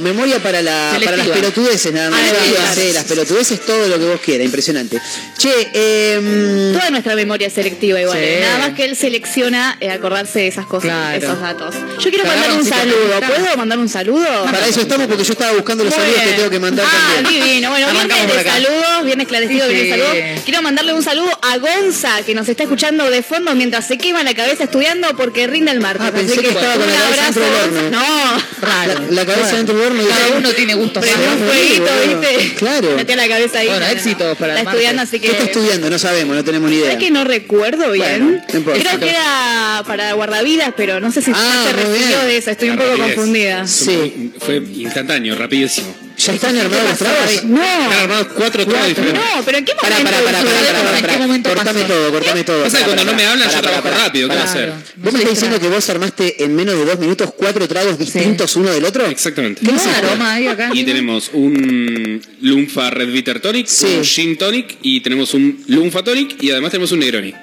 memoria 0.00 0.38
para, 0.42 0.60
la, 0.62 0.98
para 1.04 1.16
las 1.16 1.28
pelotudeces 1.28 1.92
nada 1.92 2.10
más. 2.10 2.20
Ah, 2.20 2.74
Sí, 2.74 2.92
las 2.92 3.04
pelotudeces, 3.04 3.64
todo 3.64 3.88
lo 3.88 3.98
que 3.98 4.04
vos 4.04 4.20
quieras, 4.20 4.44
impresionante. 4.44 5.00
Che, 5.38 5.70
eh, 5.72 6.70
Toda 6.72 6.90
nuestra 6.90 7.14
memoria 7.14 7.46
es 7.46 7.52
selectiva 7.52 8.00
igual. 8.00 8.18
Sí. 8.18 8.24
¿eh? 8.24 8.38
Nada 8.42 8.58
más 8.58 8.70
que 8.76 8.84
él 8.84 8.96
selecciona 8.96 9.76
eh, 9.80 9.90
acordarse 9.90 10.40
de 10.40 10.48
esas 10.48 10.66
cosas, 10.66 10.90
Claro. 10.90 11.16
esos 11.16 11.40
datos. 11.40 11.74
Yo 11.98 12.10
quiero 12.10 12.24
mandar 12.26 12.52
un 12.52 12.64
saludo. 12.64 13.20
¿Puedo 13.26 13.56
mandar 13.56 13.78
un 13.78 13.88
saludo? 13.88 14.44
para 14.44 14.66
eso 14.66 14.80
estamos 14.82 15.06
porque 15.06 15.24
yo 15.24 15.32
estaba 15.32 15.52
buscando 15.52 15.84
los 15.84 15.94
Muy 15.96 16.02
saludos 16.04 16.22
que 16.24 16.32
tengo 16.36 16.50
que 16.50 16.58
mandar 16.58 16.86
ah, 16.88 17.14
también. 17.22 17.44
divino. 17.44 17.70
Bueno, 17.70 17.86
viernes 17.92 18.26
de 18.36 18.44
saludos, 18.50 19.04
bien 19.04 19.20
esclarecido, 19.20 19.66
Sí. 19.68 19.88
saludos. 19.90 20.16
Quiero 20.44 20.62
mandarle 20.62 20.92
un 20.92 21.02
saludo 21.02 21.30
a 21.42 21.58
Gonza, 21.58 22.22
que 22.26 22.34
nos 22.34 22.48
está 22.48 22.64
escuchando 22.64 23.08
de 23.10 23.22
fondo 23.22 23.54
mientras 23.54 23.86
se 23.86 23.98
quema 23.98 24.22
la 24.22 24.34
cabeza 24.34 24.64
estudiando 24.64 25.08
porque 25.16 25.46
rinde 25.46 25.70
el 25.70 25.80
martes. 25.80 26.09
Ah, 26.10 26.16
pensé 26.16 26.40
que 26.40 26.48
estaba 26.48 26.74
con 26.74 26.82
un 26.82 26.88
la 26.88 26.94
cabeza 26.94 27.22
abrazo. 27.26 27.40
dentro 27.40 27.60
del 27.72 27.84
horno. 27.84 27.90
No. 27.90 28.42
Raro. 28.60 28.94
La, 29.00 29.10
la 29.10 29.26
cabeza 29.26 29.56
dentro 29.56 29.76
del 29.76 29.86
horno 29.86 30.02
Cada 30.08 30.36
uno 30.38 30.50
tiene 30.52 30.74
gustos 30.74 31.02
Prende 31.04 31.28
un 31.28 31.38
fueguito, 31.48 31.82
boludo. 31.82 32.20
¿viste? 32.20 32.54
Claro. 32.56 32.90
Mete 32.96 33.16
la 33.16 33.28
cabeza 33.28 33.58
ahí. 33.58 33.66
Bueno, 33.68 33.80
No, 33.80 33.86
no. 33.86 33.92
éxitos 33.98 34.36
para 34.38 34.58
Está 34.58 34.70
estudiando, 34.70 35.02
así 35.02 35.20
que... 35.20 35.26
¿Qué 35.26 35.32
está 35.32 35.44
estudiando? 35.44 35.90
No 35.90 35.98
sabemos, 35.98 36.36
no 36.36 36.44
tenemos 36.44 36.70
ni 36.70 36.76
idea. 36.76 36.86
¿Sabes 36.92 37.04
que 37.04 37.10
no 37.10 37.24
recuerdo 37.24 37.92
bien? 37.92 38.42
Bueno. 38.52 38.80
Creo 38.80 38.98
que 39.00 39.10
era 39.10 39.82
para 39.86 40.12
guardavidas, 40.14 40.72
pero 40.76 41.00
no 41.00 41.10
sé 41.12 41.22
si 41.22 41.32
Ah, 41.34 41.64
se 41.66 41.88
bien. 41.90 42.26
de 42.26 42.36
eso. 42.36 42.50
Estoy 42.50 42.70
un 42.70 42.76
poco 42.76 42.90
rapidez. 42.90 43.14
confundida. 43.14 43.66
Sí. 43.66 44.32
Fue 44.40 44.56
instantáneo, 44.56 45.34
rapidísimo. 45.36 45.94
¿Ya 46.20 46.34
están 46.34 46.56
armados 46.56 46.84
los 46.90 46.98
tragos? 46.98 47.30
Están 47.30 47.92
armados 48.02 48.26
cuatro 48.36 48.66
tragos 48.66 48.88
diferentes. 48.88 49.22
No, 49.24 49.42
pero 49.44 49.58
¿en 49.58 49.64
qué 49.64 49.72
momento? 49.74 50.04
pará, 50.04 50.20
pará, 50.22 50.42
pará, 50.42 51.00
pará, 51.00 51.54
Cortame 51.54 51.84
todo, 51.84 52.12
cortame 52.12 52.44
todo. 52.44 52.62
Pasa 52.64 52.78
que 52.78 52.84
cuando 52.84 53.04
no 53.04 53.14
me 53.14 53.24
hablan, 53.24 53.50
yo 53.50 53.60
trabajo 53.60 53.88
rápido. 53.88 54.28
¿Qué 54.28 54.34
va 54.34 54.42
a 54.42 54.44
Claro. 54.52 54.72
hacer? 54.74 54.94
¿Vos 54.96 55.12
me 55.12 55.18
estás 55.20 55.34
diciendo 55.34 55.60
que 55.60 55.68
vos 55.68 55.88
armaste 55.90 56.44
en 56.44 56.54
menos 56.56 56.74
de 56.76 56.84
dos 56.84 56.98
minutos 56.98 57.32
cuatro 57.36 57.66
tragos 57.66 57.98
distintos 57.98 58.54
uno 58.56 58.70
del 58.70 58.84
otro? 58.84 59.06
Exactamente. 59.06 59.62
¿Qué 59.64 59.72
aroma 59.96 60.34
ahí 60.34 60.46
acá? 60.46 60.70
Y 60.74 60.84
tenemos 60.84 61.30
un 61.32 62.20
Lunfa 62.42 62.90
Red 62.90 63.12
Bitter 63.12 63.40
Tonic, 63.40 63.68
un 63.82 64.04
Gin 64.04 64.36
Tonic 64.36 64.76
y 64.82 65.00
tenemos 65.00 65.32
un 65.34 65.64
Lunfa 65.68 66.02
Tonic 66.02 66.42
y 66.42 66.50
además 66.50 66.70
tenemos 66.70 66.92
un 66.92 66.98
Negroni. 67.00 67.34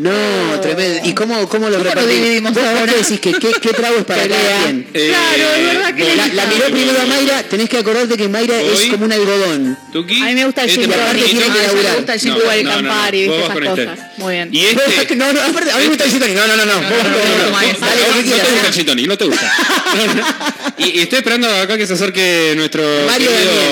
No, 0.00 0.60
tremendo. 0.62 1.06
¿Y 1.08 1.12
cómo, 1.12 1.46
cómo 1.48 1.68
lo 1.68 1.76
¿Cómo 1.78 2.06
dividimos 2.06 2.54
¿Vos, 2.54 2.62
ahora? 2.64 2.86
qué 2.90 2.96
decís 2.98 3.20
que 3.20 3.32
qué, 3.32 3.52
qué 3.60 3.68
trago 3.74 3.98
es 3.98 4.04
para 4.04 4.26
cada 4.26 4.62
quien? 4.64 4.86
Eh, 4.94 5.08
Claro, 5.08 5.54
es 5.56 5.64
verdad 5.74 5.94
que 5.94 6.16
La, 6.16 6.26
la 6.28 6.46
miró 6.46 6.64
primero 6.66 7.00
a 7.02 7.06
Mayra, 7.06 7.42
tenés 7.42 7.68
que 7.68 7.76
acordarte 7.78 8.16
que 8.16 8.28
Mayra 8.28 8.60
es 8.62 8.86
como 8.86 9.04
un 9.04 9.12
algodón. 9.12 9.78
Tuki. 9.92 10.22
A 10.22 10.24
mí 10.26 10.34
me 10.36 10.44
gusta 10.46 10.62
el 10.64 10.70
este 10.70 10.80
gin 10.82 10.90
para 10.90 11.02
aparte 11.04 11.22
tiene 11.24 11.40
que 11.44 11.50
Ah, 11.50 11.62
laburar. 11.66 11.90
me 11.92 11.96
gusta 11.98 12.14
el 12.14 12.20
gin 12.20 12.30
No, 12.30 12.38
tonic, 12.38 12.52
el 12.56 12.64
no, 12.64 12.70
no, 12.70 12.82
no. 12.82 12.88
Campari, 12.88 13.28
Vos 13.28 13.36
¿viste? 13.36 13.48
vas 13.48 13.62
esas 13.62 13.70
cosas. 13.70 13.98
este. 13.98 14.22
Muy 14.22 14.32
bien. 14.34 14.48
Y 14.52 14.60
este. 14.66 15.16
No, 15.16 15.32
no, 15.34 15.40
aparte, 15.42 15.70
a 15.70 15.76
mí 15.76 15.82
me 15.82 15.88
gusta 15.88 16.04
el 16.04 16.10
gin. 16.10 16.34
No, 16.34 16.46
no, 16.46 16.56
no, 16.56 16.64
no. 16.64 16.74
No, 16.74 16.80
te 16.80 16.92
gusta 17.68 18.68
el 18.68 18.72
gin 18.96 19.08
no 19.08 19.18
te 19.18 19.24
gusta. 19.26 19.52
y, 20.78 20.84
y 20.84 21.00
estoy 21.00 21.18
esperando 21.18 21.48
acá 21.56 21.76
que 21.76 21.86
se 21.86 21.92
acerque 21.92 22.54
nuestro 22.56 22.82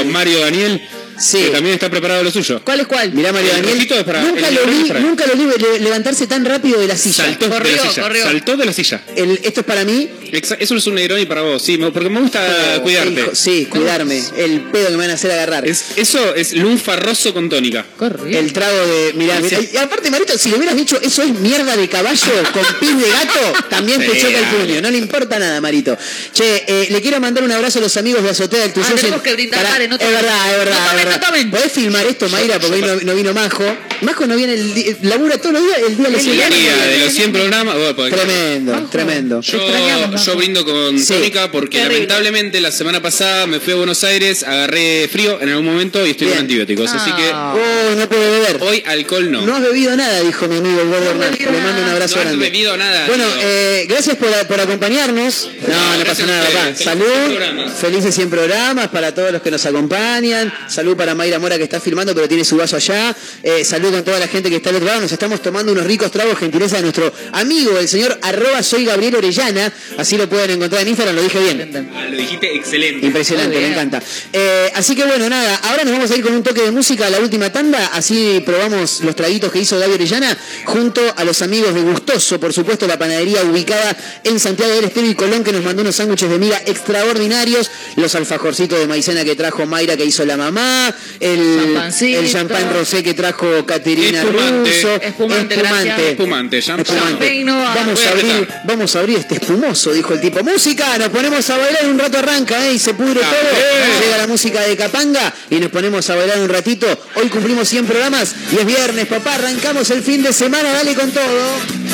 Mario 0.06 0.40
Daniel. 0.40 0.88
Sí. 1.18 1.38
que 1.38 1.50
también 1.50 1.74
está 1.74 1.90
preparado 1.90 2.22
lo 2.22 2.30
suyo. 2.30 2.60
¿Cuál 2.64 2.80
es 2.80 2.86
cuál? 2.86 3.12
Mirá, 3.12 3.32
Mario 3.32 3.50
El 3.50 3.56
Daniel. 3.56 3.74
rojito 3.74 3.94
es 3.96 4.04
para- 4.04 4.22
nunca 4.22 4.48
el 4.48 4.54
lo 4.54 4.66
vi, 4.66 4.80
es 4.82 4.88
para 4.88 5.00
nunca 5.00 5.26
lo 5.26 5.34
vi 5.34 5.44
le- 5.58 5.80
levantarse 5.80 6.26
tan 6.26 6.44
rápido 6.44 6.78
de 6.80 6.86
la 6.86 6.96
silla. 6.96 7.24
Saltó 7.24 7.46
de 7.46 7.50
Corrió, 7.52 7.76
la 7.76 7.82
silla. 7.90 8.02
corrió. 8.02 8.22
Saltó 8.24 8.56
de 8.56 8.66
la 8.66 8.72
silla. 8.72 9.02
El- 9.16 9.40
esto 9.42 9.60
es 9.60 9.66
para 9.66 9.84
mí. 9.84 10.08
Eso 10.30 10.76
es 10.76 10.86
un 10.86 10.94
Negroni 10.94 11.24
para 11.26 11.40
vos, 11.42 11.62
sí, 11.62 11.78
porque 11.78 12.10
me 12.10 12.20
gusta 12.20 12.76
Oh, 12.78 12.82
cuidarte. 12.82 13.20
hijo, 13.20 13.34
sí, 13.34 13.66
cuidarme. 13.70 14.22
El 14.36 14.60
pedo 14.70 14.86
que 14.86 14.92
me 14.92 14.98
van 14.98 15.10
a 15.10 15.14
hacer 15.14 15.30
agarrar. 15.30 15.66
Es, 15.66 15.86
eso 15.96 16.34
es 16.34 16.52
lunfa 16.54 16.96
rosso 16.96 17.32
con 17.32 17.48
tónica. 17.48 17.84
Corrió. 17.96 18.38
El 18.38 18.52
trago 18.52 18.76
de. 18.86 19.12
Mirá, 19.14 19.40
mirá. 19.40 19.58
Y 19.72 19.76
aparte, 19.78 20.10
Marito, 20.10 20.36
si 20.36 20.50
le 20.50 20.56
hubieras 20.56 20.76
dicho 20.76 20.98
eso 21.00 21.22
es 21.22 21.30
mierda 21.30 21.76
de 21.76 21.88
caballo 21.88 22.32
con 22.52 22.62
pis 22.78 22.96
de 22.98 23.08
gato, 23.10 23.64
también 23.70 24.00
te 24.00 24.20
choca 24.20 24.38
el 24.38 24.44
puño. 24.44 24.80
No 24.82 24.90
le 24.90 24.98
importa 24.98 25.38
nada, 25.38 25.60
Marito. 25.60 25.96
Che, 26.32 26.64
eh, 26.66 26.88
le 26.90 27.00
quiero 27.00 27.18
mandar 27.20 27.42
un 27.42 27.50
abrazo 27.52 27.78
a 27.78 27.82
los 27.82 27.96
amigos 27.96 28.22
de 28.22 28.30
Azotea 28.30 28.60
del. 28.60 28.72
Ah, 28.76 28.92
tenemos 28.94 29.22
que 29.22 29.32
brindar, 29.32 29.66
pare, 29.66 29.88
no 29.88 29.96
Es 29.96 30.00
verdad, 30.10 30.52
es 30.52 30.58
verdad. 30.58 30.74
No 30.74 30.78
es 30.78 30.84
tomen, 30.90 30.96
verdad. 30.96 31.04
no 31.04 31.07
tomen. 31.20 31.50
¿Podés 31.50 31.72
filmar 31.72 32.06
esto, 32.06 32.28
Mayra? 32.28 32.58
Porque 32.58 32.76
hoy 32.76 32.82
no, 32.82 32.94
no 32.96 33.14
vino 33.14 33.32
Majo. 33.34 33.64
Majo 34.02 34.26
no 34.26 34.36
viene 34.36 34.54
el 34.54 34.74
día. 34.74 34.94
Labura 35.02 35.38
todos 35.38 35.52
los 35.54 35.62
días, 35.64 35.78
el 35.88 35.96
día 35.96 36.06
de 36.06 36.12
la 36.12 36.18
El 36.18 36.24
día 36.54 36.76
de 36.86 36.98
los 37.04 37.12
100 37.14 37.32
programas. 37.32 37.74
bueno, 37.76 38.16
Tremendo, 38.16 38.88
tremendo. 38.90 39.40
Yo, 39.40 40.36
brindo 40.36 40.64
con 40.64 40.98
Sí. 40.98 41.14
tónica 41.14 41.50
porque 41.50 41.78
Terrible. 41.78 41.94
lamentablemente 41.94 42.60
la 42.60 42.70
semana 42.70 43.00
pasada 43.02 43.46
me 43.46 43.60
fui 43.60 43.72
a 43.72 43.76
Buenos 43.76 44.04
Aires, 44.04 44.42
agarré 44.44 45.08
frío 45.10 45.38
en 45.40 45.48
algún 45.48 45.64
momento 45.66 46.06
y 46.06 46.10
estoy 46.10 46.26
Bien. 46.26 46.36
con 46.38 46.44
antibióticos. 46.44 46.90
Así 46.92 47.10
que 47.12 47.28
Oh, 47.32 47.94
no 47.96 48.08
puede 48.08 48.30
beber. 48.30 48.58
hoy 48.60 48.82
alcohol 48.86 49.30
no. 49.30 49.42
No 49.46 49.56
has 49.56 49.62
bebido 49.62 49.96
nada, 49.96 50.20
dijo 50.22 50.46
mi 50.48 50.58
amigo 50.58 50.80
el 50.80 50.88
gordo 50.88 51.14
Le 51.14 51.60
mando 51.60 51.82
un 51.82 51.88
abrazo 51.88 52.16
No 52.16 52.20
has 52.22 52.26
grande. 52.28 52.44
bebido 52.50 52.76
nada, 52.76 53.06
Bueno, 53.06 53.24
eh, 53.40 53.86
gracias 53.88 54.16
por, 54.16 54.28
por 54.46 54.60
acompañarnos. 54.60 55.48
No, 55.66 55.68
no, 55.68 55.74
pasa 55.74 55.98
gracias 56.04 56.28
a 56.28 56.32
nada, 56.32 56.44
papá. 56.46 56.74
Salud. 56.74 57.04
100 57.06 57.26
programas. 57.36 57.72
Felices 57.78 58.14
100 58.14 58.30
programas 58.30 58.88
para 58.88 59.14
todos 59.14 59.32
los 59.32 59.42
que 59.42 59.50
nos 59.50 59.64
acompañan. 59.66 60.52
Salud 60.68 60.96
para 60.98 61.14
Mayra 61.14 61.38
Mora 61.38 61.56
que 61.56 61.64
está 61.64 61.80
filmando, 61.80 62.14
pero 62.14 62.28
tiene 62.28 62.44
su 62.44 62.56
vaso 62.56 62.76
allá. 62.76 63.16
Eh, 63.42 63.64
salud 63.64 63.90
con 63.90 64.04
toda 64.04 64.18
la 64.18 64.28
gente 64.28 64.50
que 64.50 64.56
está 64.56 64.68
al 64.68 64.76
otro 64.76 64.86
lado. 64.86 65.00
Nos 65.00 65.12
estamos 65.12 65.40
tomando 65.40 65.72
unos 65.72 65.84
ricos 65.84 66.10
tragos, 66.10 66.38
gentileza 66.38 66.76
de 66.76 66.82
nuestro 66.82 67.10
amigo, 67.32 67.78
el 67.78 67.88
señor 67.88 68.18
arroba 68.20 68.62
soy 68.62 68.84
Gabriel 68.84 69.16
Orellana. 69.16 69.72
Así 69.96 70.18
lo 70.18 70.28
pueden 70.28 70.50
encontrar 70.50 70.82
en 70.82 70.88
Instagram, 70.88 71.16
lo 71.16 71.22
dije 71.22 71.38
bien. 71.38 71.90
Ah, 71.94 72.08
lo 72.10 72.16
dijiste 72.18 72.54
excelente. 72.54 73.06
Impresionante, 73.06 73.58
me 73.58 73.68
encanta. 73.68 74.02
Eh, 74.32 74.70
así 74.74 74.94
que 74.94 75.04
bueno, 75.04 75.28
nada, 75.28 75.56
ahora 75.64 75.84
nos 75.84 75.92
vamos 75.94 76.10
a 76.10 76.16
ir 76.16 76.22
con 76.22 76.34
un 76.34 76.42
toque 76.42 76.62
de 76.62 76.70
música 76.70 77.06
a 77.06 77.10
la 77.10 77.20
última 77.20 77.50
tanda, 77.50 77.90
así 77.94 78.42
probamos 78.44 79.00
los 79.02 79.14
traguitos 79.14 79.52
que 79.52 79.60
hizo 79.60 79.78
Gaby 79.78 79.94
Orellana, 79.94 80.36
junto 80.64 81.00
a 81.16 81.24
los 81.24 81.40
amigos 81.42 81.74
de 81.74 81.80
Gustoso, 81.80 82.40
por 82.40 82.52
supuesto, 82.52 82.86
la 82.86 82.98
panadería 82.98 83.42
ubicada 83.42 83.96
en 84.24 84.40
Santiago 84.40 84.74
del 84.74 84.86
Estero 84.86 85.06
y 85.06 85.14
Colón, 85.14 85.44
que 85.44 85.52
nos 85.52 85.62
mandó 85.62 85.82
unos 85.82 85.96
sándwiches 85.96 86.28
de 86.28 86.38
miga 86.38 86.60
extraordinarios, 86.66 87.70
los 87.96 88.14
alfajorcitos 88.14 88.78
de 88.78 88.86
maicena 88.86 89.24
que 89.24 89.36
trajo 89.36 89.66
Mayra, 89.66 89.96
que 89.96 90.04
hizo 90.04 90.24
la 90.24 90.36
mamá, 90.36 90.87
el, 91.20 91.56
Champancito. 91.56 92.20
el 92.20 92.30
champán 92.30 92.72
rosé 92.72 93.02
que 93.02 93.14
trajo 93.14 93.64
Caterina 93.66 94.20
Espumante. 94.20 94.70
Russo, 94.70 94.94
Espumante. 95.00 95.54
Espumante. 95.54 96.58
Espumante. 96.58 97.44
Vamos 97.44 98.06
a 98.06 98.10
abrir, 98.10 98.48
vamos 98.64 98.96
a 98.96 98.98
abrir 99.00 99.18
este 99.18 99.34
espumoso, 99.36 99.92
dijo 99.92 100.14
el 100.14 100.20
tipo. 100.20 100.42
Música, 100.42 100.98
nos 100.98 101.08
ponemos 101.08 101.48
a 101.50 101.56
bailar 101.56 101.86
un 101.88 101.98
rato 101.98 102.18
arranca, 102.18 102.66
¿eh? 102.66 102.74
Y 102.74 102.78
se 102.78 102.94
pudre 102.94 103.20
Ah, 103.22 103.30
todo. 103.30 104.04
Llega 104.04 104.16
la 104.18 104.26
música 104.26 104.60
de 104.62 104.76
Capanga 104.76 105.32
y 105.50 105.56
nos 105.56 105.70
ponemos 105.70 106.08
a 106.10 106.16
bailar 106.16 106.38
un 106.40 106.48
ratito. 106.48 106.86
Hoy 107.16 107.28
cumplimos 107.28 107.68
100 107.68 107.86
programas 107.86 108.34
y 108.52 108.56
es 108.58 108.66
viernes, 108.66 109.06
papá. 109.06 109.34
Arrancamos 109.34 109.90
el 109.90 110.02
fin 110.02 110.22
de 110.22 110.32
semana, 110.32 110.72
dale 110.72 110.94
con 110.94 111.10
todo. 111.10 111.87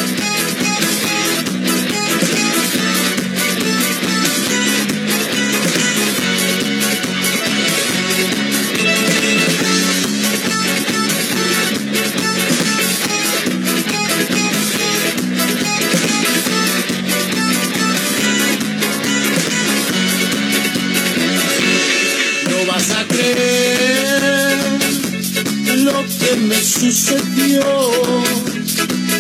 Sucedió. 26.65 27.62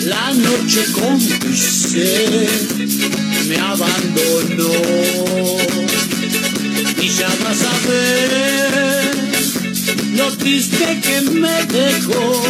La 0.06 0.32
noche 0.32 0.84
cómplice 0.92 2.48
me 3.48 3.58
abandonó. 3.58 4.72
Y 7.00 7.08
ya 7.08 7.28
vas 7.44 7.62
a 7.62 7.78
ver 7.88 9.14
lo 10.16 10.32
triste 10.36 11.00
que 11.02 11.20
me 11.32 11.66
dejó. 11.66 12.42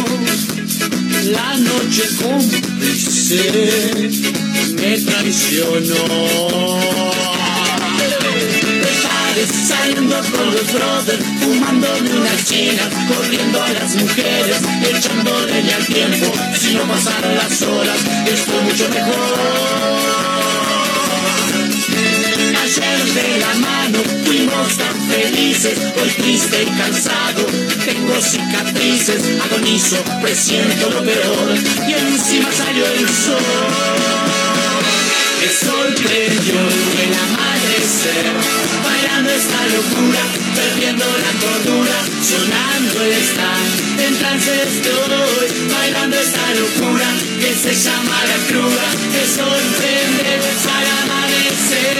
La 1.25 1.57
noche 1.57 2.03
cómplice 2.21 3.41
me 4.75 4.99
traicionó. 4.99 6.05
Saliendo 9.85 10.15
con 10.15 10.51
los 10.51 10.73
brothers, 10.73 11.23
fumándome 11.41 12.09
unas 12.17 12.43
chinas, 12.43 12.89
corriendo 13.07 13.61
a 13.61 13.69
las 13.69 13.93
mujeres, 13.93 14.57
echándole 14.81 15.73
al 15.73 15.85
tiempo. 15.85 16.25
Si 16.59 16.73
no 16.73 16.81
pasan 16.87 17.35
las 17.35 17.61
horas, 17.61 17.99
estoy 18.25 18.63
mucho 18.63 18.89
mejor. 18.89 19.13
Ayer 22.63 23.13
de 23.13 23.37
la 23.37 23.53
mano 23.59 23.99
fuimos 24.25 24.75
tan 24.75 25.07
felices, 25.07 25.77
hoy 26.01 26.09
triste 26.09 26.63
y 26.63 26.77
cansado, 26.79 27.45
tengo 27.85 28.19
cicatrices, 28.19 29.21
agonizo, 29.39 29.97
presiento 30.19 30.89
lo 30.89 31.03
peor, 31.03 31.53
y 31.87 31.93
encima 31.93 32.51
salió 32.51 32.87
el 32.87 33.07
sol. 33.07 33.37
Me 35.41 35.47
sorprendió 35.47 36.55
el 36.55 37.13
amanecer, 37.13 38.33
esta 39.29 39.61
locura, 39.67 40.21
perdiendo 40.55 41.05
la 41.05 41.31
cordura, 41.39 41.97
sonando 42.21 43.01
esta, 43.03 43.49
en 44.05 44.17
trance 44.17 44.51
estoy, 44.63 45.69
bailando 45.71 46.17
esta 46.17 46.45
locura 46.53 47.07
que 47.39 47.53
se 47.55 47.73
llama 47.75 48.17
la 48.31 48.37
cruda, 48.47 48.87
me 49.11 49.23
sorprende 49.25 50.31
al 50.75 50.87
amanecer, 51.03 51.97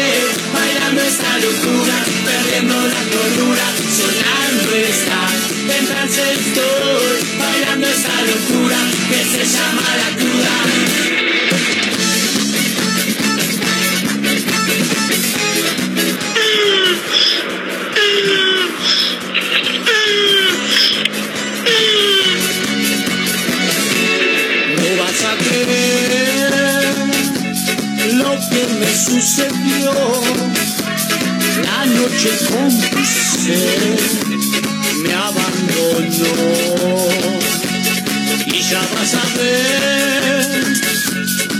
bailando 0.53 1.01
esta 1.01 1.37
locura, 1.39 1.95
perdiendo 2.25 2.75
la 2.75 3.03
cordura, 3.15 3.65
sonando 3.97 4.75
esta, 4.75 5.21
en 5.77 5.85
trance 5.87 6.21
estoy, 6.33 7.37
bailando 7.39 7.87
esta 7.87 8.15
locura 8.21 8.77
que 9.09 9.21
se 9.23 9.45
llama 9.45 9.83
la 10.01 10.09
cruda. 10.17 11.24
Sucedió. 29.05 29.91
La 31.63 31.85
noche 31.85 32.29
cómplice 32.51 33.57
me 35.03 35.13
abandonó. 35.13 36.25
Y 38.47 38.61
ya 38.61 38.79
vas 38.79 39.13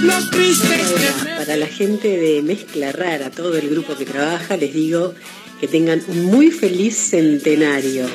lo 0.01 0.29
triste 0.29 0.77
me 0.77 1.35
Para 1.37 1.57
la 1.57 1.67
gente 1.67 2.07
de 2.17 2.41
Mezcla 2.41 2.91
Rara, 2.91 3.31
todo 3.31 3.55
el 3.57 3.69
grupo 3.69 3.95
que 3.95 4.05
trabaja, 4.05 4.57
les 4.57 4.73
digo 4.73 5.13
que 5.13 5.45
que 5.59 5.67
tengan 5.67 6.01
un 6.07 6.25
muy 6.25 6.51
feliz 6.51 6.95
centenario 6.95 8.05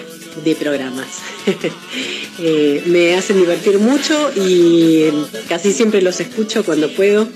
de 0.45 0.55
programas. 0.55 1.09
Eh, 2.43 2.85
me 2.87 3.17
hacen 3.17 3.37
divertir 3.37 3.79
mucho 3.79 4.33
y 4.35 5.11
casi 5.47 5.75
siempre 5.75 6.01
los 6.01 6.21
escucho 6.21 6.65
cuando 6.65 6.91
puedo. 6.91 7.29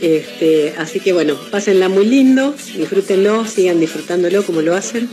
Este, 0.00 0.74
así 0.78 1.00
que 1.00 1.12
bueno, 1.12 1.36
pásenla 1.50 1.88
muy 1.88 2.06
lindo, 2.06 2.54
disfrútenlo, 2.76 3.46
sigan 3.46 3.80
disfrutándolo 3.80 4.44
como 4.44 4.62
lo 4.62 4.76
hacen. 4.76 5.08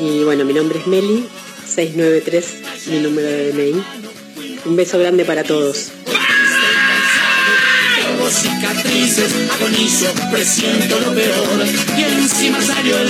Y 0.00 0.24
bueno, 0.24 0.44
mi 0.44 0.52
nombre 0.52 0.78
es 0.78 0.86
Meli, 0.86 1.26
693, 1.66 2.88
mi 2.90 2.98
número 2.98 3.28
de 3.28 3.52
DNI. 3.52 3.82
Un 4.66 4.76
beso 4.76 4.98
grande 4.98 5.24
para 5.24 5.44
todos. 5.44 5.90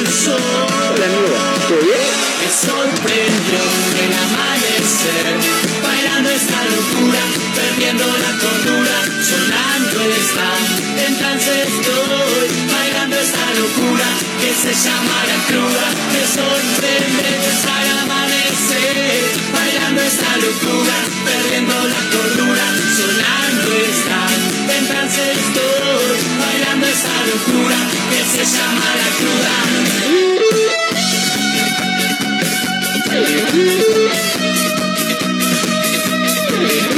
Sol. 0.06 0.40
Me 2.40 2.48
sorprendió 2.50 3.62
el 4.02 4.12
amanecer, 4.24 5.26
bailando 5.82 6.30
esta 6.30 6.64
locura, 6.64 7.22
perdiendo 7.84 8.06
la 8.06 8.32
cordura, 8.40 8.96
sonando 9.20 10.00
está, 10.16 10.50
en 11.06 11.12
trance 11.18 11.52
estoy, 11.62 12.48
bailando 12.72 13.16
esta 13.16 13.44
locura 13.60 14.08
que 14.40 14.50
se 14.54 14.72
llama 14.72 15.16
la 15.28 15.38
cruda. 15.48 15.86
Me 16.12 16.24
sorprende 16.26 17.30
al 17.76 17.88
amanecer, 18.04 18.96
bailando 19.52 20.00
esta 20.00 20.30
locura, 20.38 20.96
perdiendo 21.26 21.74
la 21.74 22.02
cordura, 22.14 22.66
sonando 22.96 23.70
está, 23.92 24.22
en 24.78 24.84
trance 24.86 25.22
estoy, 25.32 26.16
bailando 26.40 26.86
esta 26.86 27.16
locura 27.32 27.78
que 28.10 28.20
se 28.32 28.44
llama 28.56 28.88
la 29.00 29.08
cruda. 29.18 29.54
Me 36.64 36.94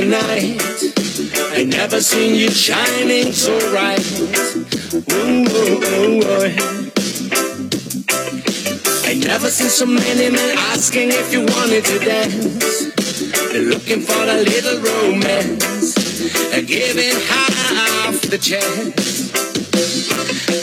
tonight. 0.00 0.62
I 1.58 1.64
never 1.64 2.00
seen 2.00 2.34
you 2.36 2.50
shining 2.50 3.32
so 3.32 3.58
bright. 3.70 4.04
Ooh, 5.10 5.42
ooh, 5.42 5.82
ooh. 5.98 6.22
I 9.10 9.14
never 9.18 9.50
seen 9.50 9.70
so 9.70 9.86
many 9.86 10.30
men 10.30 10.58
asking 10.70 11.08
if 11.10 11.32
you 11.32 11.40
wanted 11.40 11.84
to 11.86 11.98
dance. 11.98 12.94
They're 13.50 13.62
looking 13.62 14.02
for 14.02 14.22
a 14.22 14.38
little 14.38 14.78
romance, 14.86 15.94
giving 16.66 17.18
half 17.32 18.20
the 18.22 18.38
chance. 18.38 19.32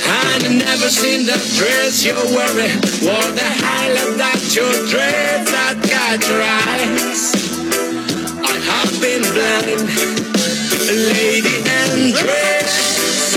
I 0.07 0.47
never 0.47 0.89
seen 0.89 1.25
the 1.25 1.39
dress 1.57 2.05
you're 2.05 2.15
wearing, 2.35 2.77
or 3.03 3.25
the 3.35 3.49
highlight 3.63 4.17
that 4.17 4.55
your 4.55 4.71
dreads 4.87 5.51
that 5.51 5.75
got 5.91 6.25
your 6.29 6.41
eyes. 6.41 7.34
Blind, 9.35 9.81
lady 10.87 11.57
and 11.67 12.13
dress 12.13 13.35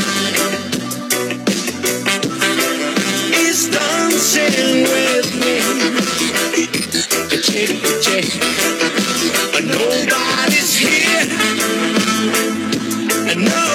is 3.35 3.69
dancing 3.69 4.85
with 4.85 5.29
me. 5.43 5.59
Chick. 7.43 8.27
Nobody's 9.67 10.77
here. 10.77 11.27
No, 13.35 13.67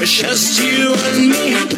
it's 0.00 0.12
just 0.12 0.60
you 0.62 0.94
and 0.94 1.28
me. 1.28 1.75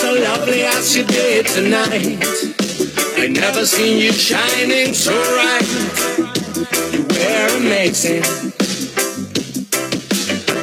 So 0.00 0.14
lovely 0.14 0.62
as 0.62 0.96
you 0.96 1.04
did 1.04 1.44
tonight. 1.46 2.16
I 3.20 3.26
never 3.28 3.66
seen 3.66 3.98
you 3.98 4.12
shining 4.12 4.94
so 4.94 5.12
bright. 5.12 5.68
You 6.92 7.02
were 7.04 7.48
amazing. 7.60 8.24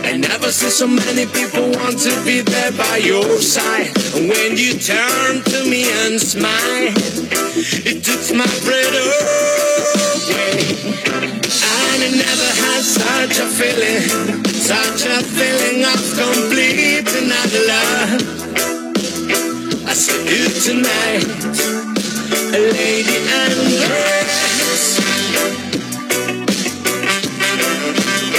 I 0.09 0.17
never 0.17 0.49
see 0.51 0.71
so 0.71 0.87
many 0.87 1.27
people 1.27 1.69
want 1.77 1.99
to 1.99 2.13
be 2.25 2.41
there 2.41 2.71
by 2.71 2.97
your 2.97 3.37
side. 3.37 3.93
And 4.15 4.27
when 4.27 4.57
you 4.57 4.73
turn 4.73 5.43
to 5.53 5.59
me 5.69 5.85
and 6.01 6.19
smile, 6.19 6.93
it 7.85 7.97
took 8.07 8.23
my 8.35 8.49
breath 8.65 8.97
away. 9.05 9.37
I 11.61 12.09
never 12.09 12.49
had 12.65 12.81
such 12.81 13.37
a 13.37 13.47
feeling, 13.57 14.01
such 14.49 15.05
a 15.05 15.21
feeling 15.21 15.85
of 15.85 16.01
complete 16.17 17.05
another 17.21 17.63
love. 17.67 18.36
You 20.07 20.47
tonight, 20.47 21.25
a 22.53 22.59
lady 22.71 23.17
undressed. 23.27 25.01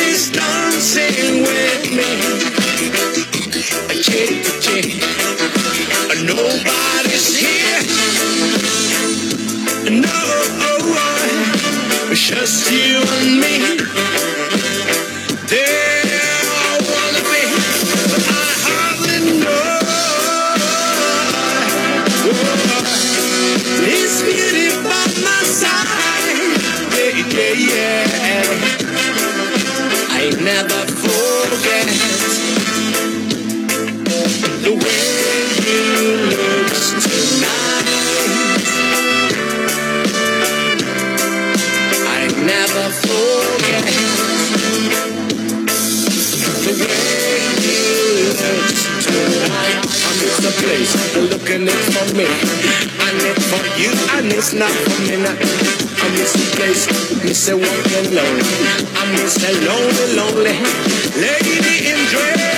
is 0.06 0.30
dancing 0.30 1.42
with 1.42 1.84
me. 1.92 2.10
A 3.90 4.02
Chick 4.02 4.44
to 4.44 4.52
chick. 4.60 4.86
Nobody's 6.24 7.36
here. 7.36 7.82
No, 9.90 10.20
oh, 10.64 12.10
just 12.14 12.70
you 12.72 13.02
and 13.02 13.40
me. 13.40 13.77
benefits. 31.88 32.47
It's 54.32 54.52
not 54.52 54.70
for 54.70 55.02
me. 55.02 55.14
I 55.14 56.08
miss 56.16 56.32
the 56.32 56.56
place, 56.56 56.86
miss 57.22 57.48
a 57.48 57.56
walking 57.56 58.14
lonely. 58.14 58.44
I 58.94 59.04
miss 59.12 59.36
a 59.44 59.52
lonely, 59.66 60.06
lonely 60.16 60.54
lady 61.16 61.90
in 61.90 61.98
dress. 62.10 62.57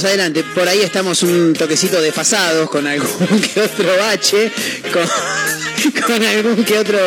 Seguimos 0.00 0.04
adelante. 0.04 0.44
Por 0.54 0.68
ahí 0.68 0.80
estamos 0.80 1.22
un 1.22 1.52
toquecito 1.54 2.00
desfasados 2.00 2.68
con 2.70 2.86
algún 2.86 3.40
que 3.54 3.60
otro 3.60 3.96
bache, 3.98 4.50
con, 4.92 6.02
con 6.06 6.24
algún 6.24 6.64
que 6.64 6.78
otro... 6.78 6.98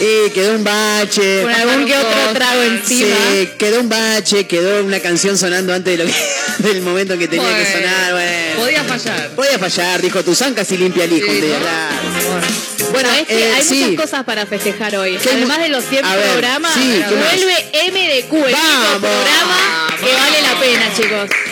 eh, 0.00 0.30
quedó 0.34 0.54
un 0.54 0.64
bache. 0.64 1.42
Con 1.42 1.52
algún 1.52 1.86
que 1.86 1.96
otro 1.96 2.32
trago 2.34 2.62
encima. 2.62 3.16
Sí, 3.32 3.50
quedó 3.58 3.80
un 3.80 3.88
bache, 3.88 4.46
quedó 4.46 4.84
una 4.84 5.00
canción 5.00 5.36
sonando 5.36 5.74
antes 5.74 5.96
de 5.98 6.04
lo 6.04 6.10
que- 6.10 6.18
del 6.68 6.82
momento 6.82 7.14
en 7.14 7.18
que 7.20 7.28
tenía 7.28 7.56
que 7.56 7.72
sonar. 7.72 8.12
Bueno. 8.12 8.60
Podía 8.60 8.84
fallar. 8.84 9.30
Podía 9.30 9.58
fallar, 9.58 10.02
dijo 10.02 10.22
tu 10.22 10.36
casi 10.54 10.76
limpia 10.76 11.04
el 11.04 11.12
hijo. 11.14 11.26
Sí, 11.30 11.40
¿no? 11.40 12.92
Bueno, 12.92 13.08
es 13.10 13.26
que 13.26 13.48
eh, 13.48 13.52
hay 13.54 13.62
sí. 13.62 13.84
muchas 13.84 14.04
cosas 14.04 14.24
para 14.24 14.44
festejar 14.44 14.94
hoy. 14.96 15.16
¿Qué 15.16 15.30
Además 15.30 15.58
de 15.60 15.68
los 15.70 15.84
100 15.84 16.04
A 16.04 16.16
ver, 16.16 16.30
programas, 16.32 16.74
sí, 16.74 17.02
vuelve 17.08 18.22
MDQ, 18.26 18.46
el 18.48 18.52
Vamos. 18.52 18.98
programa 19.00 19.86
que 19.98 20.12
vale 20.14 20.42
la 20.42 20.60
pena, 20.60 20.92
chicos. 20.94 21.51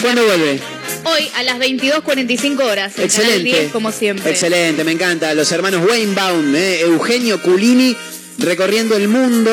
¿Cuándo 0.00 0.24
vuelve? 0.24 0.60
Hoy 1.04 1.28
a 1.36 1.42
las 1.42 1.58
22.45 1.58 2.60
horas. 2.64 2.98
Excelente. 2.98 3.42
10, 3.44 3.72
como 3.72 3.92
siempre. 3.92 4.30
Excelente, 4.30 4.84
me 4.84 4.92
encanta. 4.92 5.34
Los 5.34 5.50
hermanos 5.52 5.82
Weinbaum, 5.88 6.54
eh, 6.54 6.80
Eugenio 6.80 7.40
Culini, 7.42 7.96
recorriendo 8.38 8.96
el 8.96 9.08
mundo. 9.08 9.50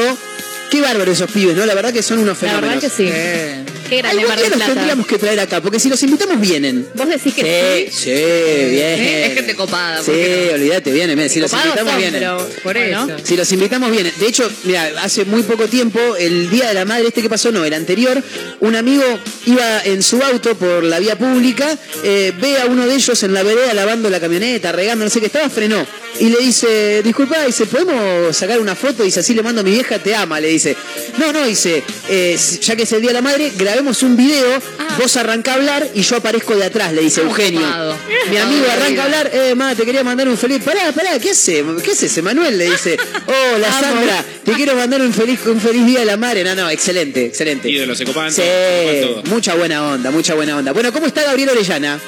Qué 0.71 0.81
bárbaros 0.81 1.15
esos 1.15 1.31
pibes, 1.31 1.55
¿no? 1.55 1.65
La 1.65 1.75
verdad 1.75 1.93
que 1.93 2.01
son 2.01 2.19
unos 2.19 2.41
La 2.41 2.49
fenómenos. 2.49 2.81
verdad 2.81 2.81
que 2.81 2.89
sí. 2.89 3.09
Qué 3.89 3.97
grande 3.97 4.25
Mar 4.25 4.39
los 4.39 4.65
tendríamos 4.65 5.07
que 5.07 5.17
traer 5.17 5.39
acá, 5.39 5.61
porque 5.61 5.79
si 5.79 5.89
los 5.89 6.01
invitamos 6.03 6.39
vienen. 6.39 6.87
¿Vos 6.93 7.07
decís 7.07 7.33
que 7.33 7.89
sí? 7.91 8.03
Sí, 8.03 8.11
bien. 8.11 9.01
Es 9.01 9.33
gente 9.33 9.55
copada. 9.55 10.01
Sí, 10.03 10.11
olvídate, 10.53 10.91
vienen, 10.91 11.15
vienen. 11.15 11.29
Si 11.29 11.39
los 11.39 11.51
invitamos 11.53 11.91
son, 11.91 12.01
vienen. 12.01 12.19
pero 12.19 12.49
Por. 12.63 12.77
Si 13.23 13.35
los 13.35 13.51
invitamos 13.51 13.91
vienen. 13.91 14.13
De 14.19 14.27
hecho, 14.27 14.49
mira, 14.63 14.91
hace 15.01 15.25
muy 15.25 15.43
poco 15.43 15.67
tiempo, 15.67 15.99
el 16.17 16.49
Día 16.49 16.67
de 16.67 16.73
la 16.73 16.85
Madre, 16.85 17.07
este 17.07 17.21
que 17.21 17.29
pasó, 17.29 17.51
no, 17.51 17.65
el 17.65 17.73
anterior, 17.73 18.21
un 18.59 18.75
amigo 18.75 19.03
iba 19.45 19.83
en 19.83 20.01
su 20.03 20.21
auto 20.21 20.55
por 20.55 20.83
la 20.83 20.99
vía 20.99 21.17
pública, 21.17 21.77
eh, 22.03 22.33
ve 22.39 22.59
a 22.59 22.65
uno 22.65 22.85
de 22.87 22.95
ellos 22.95 23.21
en 23.23 23.33
la 23.33 23.43
vereda 23.43 23.73
lavando 23.73 24.09
la 24.09 24.19
camioneta, 24.19 24.71
regando, 24.71 25.05
no 25.05 25.11
sé 25.11 25.19
qué 25.19 25.27
estaba, 25.27 25.49
frenó. 25.49 25.85
Y 26.19 26.29
le 26.29 26.37
dice, 26.39 27.01
disculpa, 27.03 27.43
dice, 27.45 27.65
¿podemos 27.65 28.35
sacar 28.35 28.59
una 28.59 28.75
foto? 28.75 29.03
Dice, 29.03 29.21
así 29.21 29.33
le 29.33 29.41
mando 29.41 29.61
a 29.61 29.63
mi 29.63 29.71
vieja, 29.71 29.97
te 29.97 30.15
ama, 30.15 30.39
le 30.39 30.49
dice. 30.49 30.75
No, 31.17 31.33
no, 31.33 31.43
dice, 31.45 31.83
eh, 32.07 32.37
ya 32.61 32.75
que 32.75 32.83
es 32.83 32.91
el 32.91 33.01
Día 33.01 33.09
de 33.09 33.15
la 33.15 33.21
Madre, 33.21 33.51
grabemos 33.73 34.03
un 34.03 34.15
video, 34.15 34.61
vos 34.99 35.17
arranca 35.17 35.51
a 35.51 35.55
hablar 35.55 35.87
y 35.95 36.01
yo 36.03 36.17
aparezco 36.17 36.55
de 36.55 36.65
atrás, 36.65 36.93
le 36.93 37.01
dice 37.01 37.21
Ah, 37.21 37.23
Eugenio. 37.27 37.61
Mi 38.29 38.37
amigo 38.37 38.65
Ah, 38.69 38.73
arranca 38.73 39.01
a 39.01 39.05
hablar, 39.05 39.31
eh, 39.33 39.55
ma, 39.55 39.73
te 39.75 39.83
quería 39.83 40.03
mandar 40.03 40.27
un 40.27 40.37
feliz. 40.37 40.61
Pará, 40.63 40.91
pará, 40.91 41.17
¿qué 41.19 41.31
hace? 41.31 41.63
¿Qué 41.83 41.91
hace 41.91 42.21
Manuel? 42.21 42.55
Le 42.57 42.69
dice, 42.69 42.97
hola 43.25 43.67
Vamos. 43.67 43.79
Sandra, 43.81 44.25
te 44.43 44.51
quiero 44.53 44.75
mandar 44.75 45.01
un 45.01 45.11
feliz, 45.11 45.39
un 45.47 45.59
feliz 45.59 45.85
día 45.87 45.99
de 46.01 46.05
la 46.05 46.17
madre. 46.17 46.43
No, 46.43 46.53
no, 46.55 46.69
excelente, 46.69 47.25
excelente. 47.25 47.67
Ídolos, 47.69 47.97
se 47.97 48.05
copan 48.05 48.31
Sí, 48.31 48.41
todo, 48.41 48.91
se 48.91 49.07
copan 49.07 49.23
todo. 49.23 49.33
mucha 49.35 49.55
buena 49.55 49.87
onda, 49.91 50.11
mucha 50.11 50.35
buena 50.35 50.55
onda. 50.57 50.71
Bueno, 50.71 50.93
¿cómo 50.93 51.07
está 51.07 51.23
Gabriel 51.23 51.49
Orellana? 51.49 51.99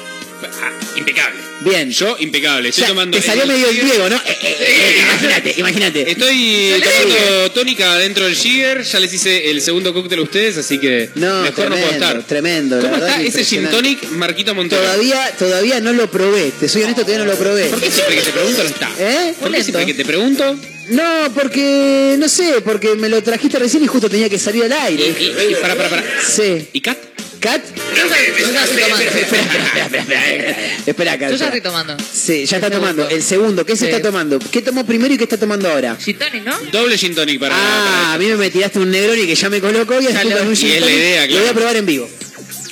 Ah, 0.62 0.70
impecable. 0.96 1.40
Bien. 1.62 1.90
Yo, 1.90 2.16
impecable. 2.20 2.68
Estoy 2.68 2.84
tomando. 2.84 3.16
te 3.16 3.22
salió 3.24 3.42
el- 3.44 3.48
medio 3.48 3.68
el 3.68 3.80
Diego, 3.80 4.08
¿no? 4.10 4.16
Eh, 4.16 4.20
eh, 4.42 4.56
eh, 4.60 4.96
imagínate, 5.02 5.54
imagínate. 5.56 6.10
Estoy 6.10 6.74
tomando 6.84 7.50
tónica 7.52 7.96
dentro 7.96 8.24
del 8.26 8.36
Jigger. 8.36 8.82
Ya 8.82 9.00
les 9.00 9.12
hice 9.14 9.50
el 9.50 9.60
segundo 9.62 9.94
cóctel 9.94 10.18
a 10.18 10.22
ustedes, 10.22 10.58
así 10.58 10.78
que 10.78 11.08
No, 11.14 11.42
mejor 11.42 11.54
tremendo, 11.54 11.68
no 11.76 11.76
puedo 11.76 11.92
estar. 11.92 12.22
tremendo. 12.24 12.80
¿Cómo 12.80 12.96
está 12.96 13.22
ese 13.22 13.44
gin 13.44 13.68
tonic 13.70 14.10
Marquito 14.10 14.54
Montero? 14.54 14.82
Todavía, 14.82 15.32
todavía 15.38 15.80
no 15.80 15.92
lo 15.92 16.10
probé. 16.10 16.52
Te 16.60 16.68
soy 16.68 16.82
honesto, 16.82 17.02
todavía 17.02 17.24
no 17.24 17.32
lo 17.32 17.38
probé. 17.38 17.64
¿Por 17.66 17.80
qué 17.80 17.90
siempre 17.90 18.16
que 18.16 18.22
te 18.22 18.30
pregunto 18.32 18.62
no 18.62 18.68
está? 18.68 18.90
¿Eh? 18.98 19.34
¿Por 19.40 19.50
qué 19.52 19.62
siempre 19.62 19.86
que 19.86 19.94
te 19.94 20.04
pregunto? 20.04 20.58
No, 20.90 21.32
porque, 21.34 22.14
no 22.18 22.28
sé, 22.28 22.60
porque 22.64 22.94
me 22.94 23.08
lo 23.08 23.20
trajiste 23.22 23.58
recién 23.58 23.82
y 23.82 23.86
justo 23.88 24.08
tenía 24.08 24.28
que 24.28 24.38
salir 24.38 24.64
al 24.64 24.72
aire. 24.72 25.04
y, 25.18 25.52
y 25.52 25.54
para, 25.60 25.74
para, 25.74 25.88
para. 25.88 26.04
Sí. 26.24 26.68
¿Y 26.72 26.80
Cat? 26.80 26.98
¿Cat? 27.46 27.62
Espera, 27.64 28.64
espera, 28.64 29.04
espera, 29.20 30.02
espera. 30.02 30.56
Espera, 30.86 31.18
Cat. 31.18 31.30
Yo 31.30 31.36
ya 31.36 31.44
estoy 31.46 31.60
tomando. 31.60 31.96
Sí, 32.12 32.44
ya 32.44 32.56
está 32.56 32.70
tomando. 32.70 33.08
El 33.08 33.22
segundo, 33.22 33.64
¿qué 33.64 33.76
se 33.76 33.84
está 33.88 34.02
tomando? 34.02 34.38
¿Qué 34.40 34.62
tomó 34.62 34.84
primero 34.84 35.14
y 35.14 35.16
qué 35.18 35.24
está 35.24 35.36
tomando 35.38 35.70
ahora? 35.70 35.96
Gin 35.96 36.18
tonic, 36.18 36.42
¿no? 36.44 36.58
Doble 36.72 36.98
gin 36.98 37.14
tonic 37.14 37.38
para. 37.38 37.54
Ah, 37.56 38.14
a 38.14 38.18
mí 38.18 38.26
me 38.26 38.50
tiraste 38.50 38.80
un 38.80 38.90
Negroni 38.90 39.26
que 39.26 39.34
ya 39.36 39.48
me 39.48 39.60
colocó 39.60 40.00
y 40.00 40.04
lo- 40.04 40.10
con 40.38 40.46
un 40.48 40.52
y 40.52 40.56
gin 40.56 40.70
es 40.70 40.80
la 40.80 40.86
tonic. 40.86 40.98
idea, 40.98 41.26
Lo 41.28 41.38
voy 41.40 41.48
a 41.48 41.54
probar 41.54 41.76
en 41.76 41.86
vivo. 41.86 42.08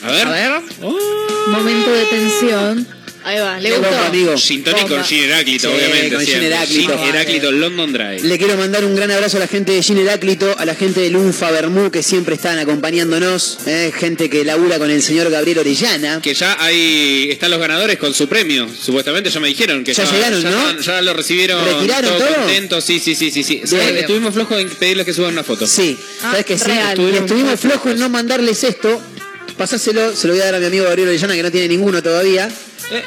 a 0.03 0.11
ver. 0.11 0.27
A 0.27 0.31
ver. 0.33 0.53
Momento 1.49 1.91
de 1.93 2.05
tensión. 2.07 2.89
Ahí 3.27 3.39
va, 3.39 3.59
le 3.59 3.71
gustó. 3.79 3.97
amigo. 4.05 4.35
Bomba. 4.35 5.03
Gin 5.05 5.25
Heráclito, 5.25 5.69
Sí, 5.71 5.75
obviamente. 5.75 6.15
con 6.15 6.27
Gin. 6.27 6.43
Heráclito. 6.43 6.99
Gin 6.99 7.09
Heráclito 7.09 7.53
London 7.53 7.93
Dry. 7.93 8.21
Le 8.21 8.37
quiero 8.39 8.57
mandar 8.57 8.85
un 8.85 8.95
gran 8.95 9.11
abrazo 9.11 9.39
a 9.39 9.41
la 9.41 9.47
gente 9.47 9.73
de 9.73 9.83
Gin 9.83 9.97
Heráclito, 9.99 10.55
a 10.59 10.65
la 10.67 10.75
gente 10.75 11.01
de 11.01 11.09
Lunfa 11.11 11.51
Bermú 11.51 11.91
que 11.91 12.03
siempre 12.03 12.35
están 12.35 12.59
acompañándonos, 12.59 13.59
eh, 13.67 13.93
gente 13.99 14.29
que 14.29 14.45
labura 14.45 14.79
con 14.79 14.91
el 14.91 15.03
señor 15.03 15.31
Gabriel 15.31 15.59
Orellana. 15.61 16.21
Que 16.23 16.35
ya 16.35 16.57
hay 16.61 17.29
están 17.31 17.51
los 17.51 17.59
ganadores 17.61 17.97
con 17.99 18.13
su 18.13 18.29
premio. 18.29 18.69
Supuestamente 18.79 19.31
ya 19.31 19.41
me 19.41 19.49
dijeron 19.49 19.85
que 19.85 19.95
Ya 19.95 20.05
llegaron, 20.05 20.43
ya, 20.43 20.51
¿no? 20.51 20.57
estaban- 20.59 20.81
ya 20.81 21.03
lo 21.03 21.15
recibieron. 21.15 21.65
¿Retiraron 21.65 22.19
todo? 22.19 22.35
contentos. 22.35 22.85
Sí, 22.85 22.99
sí, 23.01 23.15
sí, 23.15 23.31
sí. 23.31 23.43
sí. 23.43 23.61
Estuvimos 23.65 24.35
flojos 24.35 24.61
en 24.61 24.69
pedirles 24.69 25.07
que 25.07 25.15
suban 25.15 25.33
una 25.33 25.43
foto. 25.45 25.67
Sí, 25.67 25.97
sabes 26.21 26.45
que 26.45 26.59
sí, 26.59 26.71
estuvimos, 26.71 27.21
estuvimos 27.23 27.59
flojos 27.59 27.93
en 27.93 27.99
no 28.01 28.09
mandarles 28.11 28.63
esto. 28.65 29.01
Pasáselo, 29.57 30.15
se 30.15 30.27
lo 30.27 30.33
voy 30.35 30.43
a 30.43 30.47
dar 30.47 30.57
a 30.57 30.59
mi 30.59 30.67
amigo 30.67 30.85
Gabriel 30.85 31.09
Orellana 31.09 31.35
que 31.35 31.43
no 31.43 31.51
tiene 31.51 31.69
ninguno 31.69 32.03
todavía. 32.03 32.51
Eh. 32.99 33.05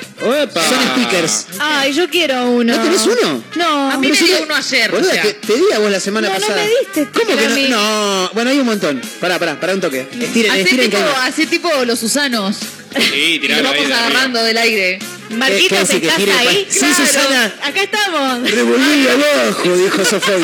Son 0.53 0.87
stickers. 0.95 1.45
Ay, 1.59 1.93
yo 1.93 2.09
quiero 2.09 2.51
uno. 2.51 2.75
¿No 2.75 2.83
tenés 2.83 3.05
uno? 3.05 3.43
No. 3.55 3.91
A 3.91 3.97
mí 3.97 4.07
me 4.09 4.17
dio 4.17 4.43
uno 4.43 4.55
ayer, 4.55 4.91
Boluda, 4.91 5.09
o 5.09 5.13
sea. 5.13 5.21
que 5.21 5.33
te 5.33 5.53
di 5.55 5.63
a 5.73 5.79
vos 5.79 5.89
la 5.91 5.99
semana 5.99 6.27
No, 6.27 6.33
no 6.33 6.39
pasada. 6.39 6.61
me 6.63 6.69
diste, 6.69 7.07
¿Cómo 7.19 7.37
que 7.37 7.45
a 7.45 7.49
mí- 7.49 7.67
no? 7.69 7.77
No, 8.23 8.31
bueno, 8.33 8.49
hay 8.49 8.59
un 8.59 8.65
montón. 8.65 9.01
Pará, 9.19 9.39
pará, 9.39 9.59
pará 9.59 9.73
un 9.73 9.81
toque. 9.81 10.07
Estiren, 10.19 10.51
Hace 10.51 10.61
estiren 10.61 10.89
tipo, 10.91 10.97
que 11.03 11.09
hace 11.27 11.45
tipo 11.47 11.69
los 11.85 11.99
Susanos. 11.99 12.57
Sí, 12.97 13.39
Y 13.43 13.47
lo 13.47 13.63
vamos 13.63 13.85
agarrando 13.85 14.43
del 14.43 14.57
aire. 14.57 14.99
Marquitos, 15.29 15.67
¿Qué- 15.67 15.67
qué 15.69 15.77
hace 15.77 15.99
que 16.01 16.07
¿estás 16.07 16.19
tire 16.19 16.31
pa- 16.33 16.39
ahí? 16.39 16.67
Sí, 16.69 16.85
Susana. 16.95 17.53
Acá 17.63 17.81
estamos. 17.81 18.49
Revolví 18.51 19.07
abajo, 19.45 19.77
dijo 19.77 20.05
Sofía. 20.05 20.35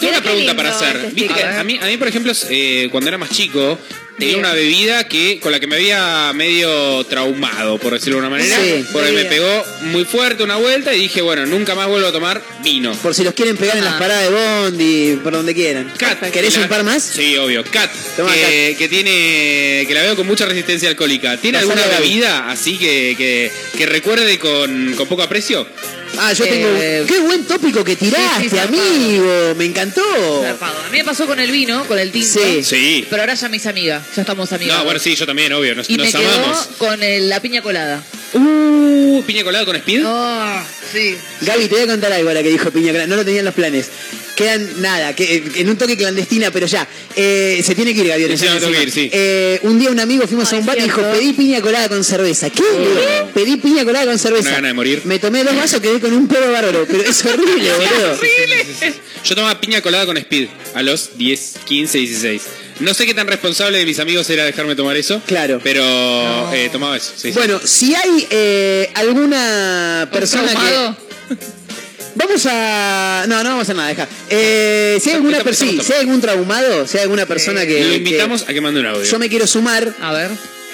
Tengo 0.00 0.12
una 0.12 0.22
pregunta 0.22 0.56
para 0.56 0.70
hacer. 0.70 0.96
este 0.96 1.08
Viste 1.10 1.34
que 1.34 1.42
a 1.44 1.64
mí, 1.64 1.78
a 1.82 1.86
mí, 1.86 1.96
por 1.96 2.06
ejemplo, 2.08 2.32
eh, 2.50 2.88
cuando 2.92 3.08
era 3.08 3.18
más 3.18 3.30
chico, 3.30 3.78
tenía 4.18 4.34
Bien. 4.34 4.40
una 4.46 4.52
bebida 4.52 5.04
que 5.08 5.38
con 5.40 5.52
la 5.52 5.60
que 5.60 5.66
me 5.66 5.76
había 5.76 6.32
medio 6.34 7.04
traumado, 7.04 7.78
por 7.78 7.92
decirlo 7.94 8.16
de 8.20 8.26
una 8.26 8.30
manera. 8.30 8.56
Sí. 8.60 8.84
porque 8.92 9.12
me 9.12 9.24
pegó 9.24 9.64
muy 9.82 10.04
fuerte 10.04 10.42
una 10.42 10.56
vuelta 10.56 10.94
y 10.94 11.00
dije, 11.00 11.22
bueno, 11.22 11.46
nunca 11.46 11.74
más 11.74 11.86
vuelvo 11.88 12.08
a 12.08 12.12
tomar 12.12 12.42
vino. 12.62 12.92
Por 12.94 13.14
si 13.14 13.24
los 13.24 13.34
quieren 13.34 13.56
pegar 13.56 13.76
en 13.76 13.84
las 13.84 13.94
paradas 13.94 14.24
de 14.24 14.30
Bondi, 14.30 15.20
por 15.22 15.32
donde 15.32 15.54
quieran. 15.54 15.92
Cat. 15.96 16.20
¿Querés 16.30 16.56
La- 16.56 16.62
un 16.62 16.68
par 16.68 16.84
más? 16.84 17.02
Sí, 17.02 17.36
obvio. 17.36 17.64
Cat. 17.64 17.90
Toma, 18.16 18.32
que, 18.34 18.74
que 18.78 18.88
tiene. 18.88 19.84
que 19.86 19.94
la 19.94 20.02
veo 20.02 20.16
con 20.16 20.26
mucha 20.26 20.46
resistencia 20.46 20.88
alcohólica. 20.88 21.36
¿Tiene 21.36 21.58
Pasale 21.60 21.80
alguna 21.82 21.98
bebida 21.98 22.50
así 22.50 22.76
que, 22.76 23.14
que, 23.16 23.50
que 23.76 23.86
recuerde 23.86 24.38
con, 24.38 24.94
con 24.96 25.06
poco 25.08 25.22
aprecio? 25.22 25.66
Ah, 26.16 26.32
yo 26.32 26.44
tengo. 26.44 26.68
Eh, 26.80 27.04
Qué 27.06 27.20
buen 27.20 27.44
tópico 27.44 27.84
que 27.84 27.94
tiraste, 27.96 28.48
sí, 28.50 28.58
amigo. 28.58 29.54
Me 29.56 29.64
encantó. 29.66 30.02
Zarpado. 30.42 30.78
A 30.84 30.88
mí 30.90 30.98
me 30.98 31.04
pasó 31.04 31.26
con 31.26 31.38
el 31.38 31.50
vino, 31.50 31.84
con 31.86 31.98
el 31.98 32.10
tinto. 32.10 32.40
Sí. 32.40 32.62
Sí. 32.64 33.06
Pero 33.08 33.22
ahora 33.22 33.34
ya 33.34 33.48
me 33.48 33.56
hice 33.58 33.68
amiga. 33.68 34.02
Ya 34.16 34.22
estamos 34.22 34.52
amigas. 34.52 34.78
No, 34.78 34.84
bueno, 34.84 34.98
sí, 34.98 35.14
yo 35.14 35.26
también, 35.26 35.52
obvio. 35.52 35.74
Nos, 35.74 35.88
Y 35.90 35.96
nos 35.96 36.06
me 36.06 36.12
quedó 36.20 36.32
amamos. 36.32 36.68
con 36.78 37.02
el- 37.02 37.28
la 37.28 37.40
piña 37.40 37.62
colada. 37.62 38.02
Uh, 38.34 39.22
piña 39.26 39.42
colada 39.44 39.64
con 39.64 39.76
speed. 39.76 40.02
Oh, 40.06 40.60
sí. 40.92 41.16
Gaby, 41.42 41.66
te 41.68 41.74
voy 41.76 41.84
a 41.84 41.86
contar 41.86 42.12
algo 42.12 42.28
a 42.30 42.34
la 42.34 42.42
que 42.42 42.50
dijo 42.50 42.70
Piña 42.70 42.90
Clara. 42.90 43.06
No 43.06 43.16
lo 43.16 43.24
tenían 43.24 43.44
los 43.44 43.54
planes. 43.54 43.88
Quedan 44.38 44.80
nada, 44.80 45.16
que, 45.16 45.42
en 45.56 45.68
un 45.68 45.76
toque 45.76 45.96
clandestina, 45.96 46.52
pero 46.52 46.64
ya. 46.68 46.86
Eh, 47.16 47.60
se 47.66 47.74
tiene 47.74 47.92
que 47.92 48.02
ir, 48.02 48.06
que 48.06 48.32
encima. 48.32 48.54
ir, 48.80 48.92
sí. 48.92 49.10
Eh, 49.12 49.58
un 49.64 49.80
día 49.80 49.90
un 49.90 49.98
amigo 49.98 50.28
fuimos 50.28 50.52
a 50.52 50.58
un 50.58 50.64
bar 50.64 50.78
y 50.78 50.82
dijo, 50.82 51.02
pedí 51.10 51.32
piña 51.32 51.60
colada 51.60 51.88
con 51.88 52.04
cerveza. 52.04 52.48
¿Qué? 52.48 52.62
Pedí 53.34 53.56
piña 53.56 53.84
colada 53.84 54.06
con 54.06 54.16
cerveza. 54.16 54.50
Una 54.50 54.56
gana 54.58 54.68
de 54.68 54.74
morir. 54.74 55.02
Me 55.06 55.18
tomé 55.18 55.42
dos 55.42 55.56
vasos, 55.56 55.80
quedé 55.80 55.98
con 55.98 56.12
un 56.12 56.28
pedo 56.28 56.52
bárbaro. 56.52 56.86
Pero 56.88 57.02
es 57.02 57.24
horrible, 57.24 57.68
boludo. 57.78 58.16
Yo 59.24 59.34
tomaba 59.34 59.60
piña 59.60 59.80
colada 59.80 60.06
con 60.06 60.16
speed 60.16 60.46
a 60.74 60.82
los 60.84 61.18
10, 61.18 61.54
15, 61.64 61.98
16. 61.98 62.42
No 62.78 62.94
sé 62.94 63.06
qué 63.06 63.14
tan 63.14 63.26
responsable 63.26 63.78
de 63.78 63.86
mis 63.86 63.98
amigos 63.98 64.30
era 64.30 64.44
dejarme 64.44 64.76
tomar 64.76 64.96
eso. 64.96 65.20
Claro. 65.26 65.60
Pero 65.64 65.82
eh, 66.54 66.68
tomaba 66.70 66.96
eso. 66.96 67.10
sí, 67.16 67.32
sí. 67.32 67.34
Bueno, 67.34 67.60
si 67.64 67.92
hay 67.96 68.28
eh, 68.30 68.88
alguna 68.94 70.08
persona 70.12 70.52
que... 70.54 71.57
Vamos 72.18 72.46
a... 72.50 73.24
No, 73.28 73.36
no 73.44 73.50
vamos 73.50 73.60
a 73.60 73.62
hacer 73.62 73.76
nada, 73.76 73.88
deja. 73.88 74.08
Eh, 74.28 74.98
si 75.00 75.10
hay 75.10 75.16
alguna 75.16 75.38
Estamos- 75.38 75.44
persona, 75.56 75.70
estamos- 75.70 75.86
si 75.86 75.92
hay 75.92 76.00
algún 76.00 76.20
traumado, 76.20 76.86
si 76.86 76.96
hay 76.98 77.02
alguna 77.04 77.26
persona 77.26 77.64
que... 77.64 77.84
Lo 77.84 77.94
invitamos 77.94 78.42
a 78.42 78.52
que 78.52 78.60
mande 78.60 78.80
un 78.80 78.86
audio. 78.86 79.04
Yo 79.04 79.18
me 79.20 79.28
quiero 79.28 79.46
sumar. 79.46 79.94
A 80.02 80.12
ver. 80.12 80.30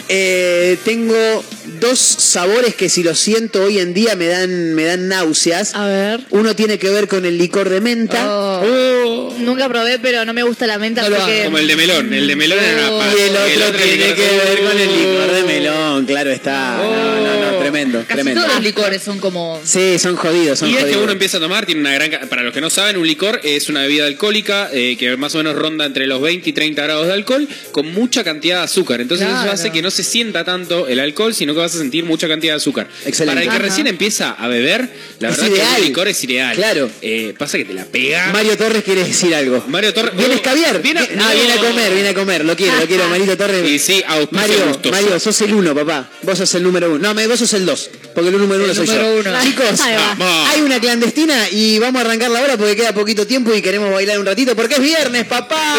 Eh, 0.08 0.78
tengo 0.84 1.44
dos 1.80 1.98
sabores 1.98 2.74
que 2.74 2.88
si 2.88 3.02
los 3.02 3.18
siento 3.18 3.64
hoy 3.64 3.78
en 3.78 3.94
día 3.94 4.16
me 4.16 4.26
dan, 4.26 4.74
me 4.74 4.84
dan 4.84 5.08
náuseas. 5.08 5.74
A 5.74 5.86
ver. 5.86 6.20
Uno 6.30 6.54
tiene 6.56 6.78
que 6.78 6.90
ver 6.90 7.08
con 7.08 7.24
el 7.24 7.38
licor 7.38 7.68
de 7.68 7.80
menta. 7.80 8.26
Oh. 8.28 9.34
Nunca 9.38 9.68
probé, 9.68 9.98
pero 9.98 10.24
no 10.24 10.32
me 10.32 10.42
gusta 10.42 10.66
la 10.66 10.78
menta 10.78 11.08
No 11.08 11.16
porque... 11.16 11.42
Como 11.44 11.58
el 11.58 11.66
de 11.66 11.76
melón. 11.76 12.12
El 12.12 12.26
de 12.26 12.36
melón 12.36 12.58
era 12.58 12.88
una 12.90 12.98
paz. 13.04 13.14
Y 13.16 13.20
el 13.52 13.62
otro 13.62 13.80
tiene 13.80 14.06
licor- 14.06 14.14
que 14.14 14.22
ver 14.22 14.62
con 14.62 14.78
el 14.78 14.88
licor 14.98 15.32
de 15.32 15.42
melón, 15.44 16.06
claro 16.06 16.30
está. 16.30 16.76
No, 16.76 17.16
no, 17.20 17.52
no, 17.52 17.58
tremendo, 17.58 17.98
Casi 18.00 18.14
tremendo. 18.14 18.42
todos 18.42 18.54
los 18.54 18.62
licores 18.64 19.02
son 19.02 19.18
como. 19.18 19.60
Sí, 19.64 19.98
son 19.98 20.16
jodidos, 20.16 20.58
son 20.60 20.70
Y 20.70 20.76
es 20.76 20.84
que 20.84 20.96
uno 20.96 21.12
empieza 21.12 21.38
a 21.38 21.40
tomar, 21.40 21.66
tiene 21.66 21.80
una 21.80 21.92
gran... 21.92 22.28
Para 22.28 22.42
los 22.42 22.52
que 22.54 22.60
no 22.60 22.70
saben, 22.70 22.96
un 22.96 23.06
licor 23.06 23.40
es 23.42 23.68
una 23.68 23.82
bebida 23.82 24.06
alcohólica 24.06 24.70
eh, 24.72 24.96
que 24.98 25.16
más 25.16 25.34
o 25.34 25.38
menos 25.38 25.56
ronda 25.56 25.84
entre 25.84 26.06
los 26.06 26.20
20 26.20 26.48
y 26.48 26.52
30 26.52 26.82
grados 26.82 27.06
de 27.06 27.12
alcohol 27.12 27.48
con 27.72 27.92
mucha 27.92 28.22
cantidad 28.24 28.58
de 28.58 28.64
azúcar. 28.64 29.00
Entonces 29.00 29.26
eso 29.26 29.50
hace 29.50 29.70
que 29.72 29.82
no 29.82 29.90
se 29.90 30.04
sienta 30.04 30.44
tanto 30.44 30.86
el 30.88 31.00
alcohol, 31.00 31.34
sino 31.34 31.53
que 31.54 31.60
vas 31.60 31.74
a 31.74 31.78
sentir 31.78 32.04
mucha 32.04 32.28
cantidad 32.28 32.52
de 32.54 32.56
azúcar. 32.58 32.88
Excelente. 33.06 33.26
Para 33.26 33.40
el 33.42 33.48
que 33.48 33.54
Ajá. 33.56 33.58
recién 33.70 33.86
empieza 33.86 34.32
a 34.32 34.48
beber, 34.48 34.80
la 35.20 35.28
Es 35.30 35.36
verdad 35.36 35.46
que 35.50 35.54
ideal. 35.56 35.80
un 35.80 35.86
licor 35.86 36.08
es 36.08 36.24
ideal. 36.24 36.56
Claro. 36.56 36.90
Eh, 37.02 37.34
pasa 37.38 37.58
que 37.58 37.64
te 37.64 37.74
la 37.74 37.84
pega. 37.84 38.30
Mario 38.32 38.56
Torres 38.56 38.82
quiere 38.84 39.04
decir 39.04 39.34
algo. 39.34 39.64
Mario 39.68 39.92
Torres... 39.94 40.14
¿Viene 40.16 40.34
a 40.34 40.38
Oh, 40.44 40.80
viene 40.82 41.00
a- 41.00 41.02
Ah, 41.02 41.06
no. 41.16 41.34
viene 41.34 41.52
a 41.52 41.56
comer, 41.58 41.92
viene 41.94 42.08
a 42.10 42.14
comer. 42.14 42.44
Lo 42.44 42.56
quiero, 42.56 42.76
lo 42.78 42.86
quiero. 42.86 43.08
Marito 43.08 43.36
Torres. 43.36 43.64
Y 43.68 43.78
sí, 43.78 44.02
auspicia 44.06 44.46
Mario, 44.48 44.66
gustoso. 44.68 44.90
Mario, 44.94 45.18
sos 45.20 45.40
el 45.42 45.54
uno, 45.54 45.74
papá. 45.74 46.10
Vos 46.22 46.38
sos 46.38 46.54
el 46.54 46.62
número 46.62 46.88
uno. 46.90 46.98
No, 46.98 47.14
me- 47.14 47.26
vos 47.26 47.38
sos 47.38 47.52
el 47.54 47.64
dos. 47.66 47.90
Porque 48.14 48.30
el 48.30 48.38
número 48.38 48.62
uno 48.62 48.70
El 48.70 48.76
soy 48.76 48.86
número 48.86 49.14
yo. 49.14 49.20
uno. 49.30 49.42
Chicos, 49.42 49.80
hay 49.80 50.60
una 50.60 50.78
clandestina 50.80 51.48
y 51.50 51.78
vamos 51.80 52.00
a 52.00 52.04
arrancarla 52.04 52.38
ahora 52.38 52.56
porque 52.56 52.76
queda 52.76 52.92
poquito 52.94 53.26
tiempo 53.26 53.52
y 53.52 53.60
queremos 53.60 53.92
bailar 53.92 54.18
un 54.20 54.26
ratito 54.26 54.54
porque 54.54 54.74
es 54.74 54.80
viernes, 54.80 55.24
papá. 55.26 55.76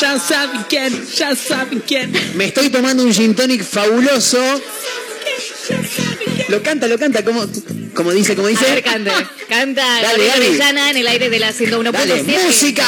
Ya 0.00 0.18
saben 0.18 0.62
quién, 0.68 1.06
ya 1.14 1.34
saben 1.36 1.82
quién. 1.86 2.12
Me 2.34 2.46
estoy 2.46 2.70
tomando 2.70 3.02
un 3.02 3.12
gin 3.12 3.34
tonic 3.34 3.62
fabuloso. 3.62 4.38
Lo 6.48 6.62
canta, 6.62 6.86
lo 6.88 6.98
canta, 6.98 7.24
como, 7.24 7.46
como 7.94 8.12
dice, 8.12 8.34
como 8.34 8.48
A 8.48 8.50
dice. 8.50 8.64
ver, 8.64 8.82
cante. 8.82 9.10
Canta 9.48 10.02
Dale. 10.02 10.32
Orellana 10.32 10.90
en 10.90 10.96
el 10.98 11.06
aire 11.06 11.30
de 11.30 11.38
la 11.38 11.52
101.7. 11.52 11.92
Dale, 11.92 12.22
música. 12.22 12.86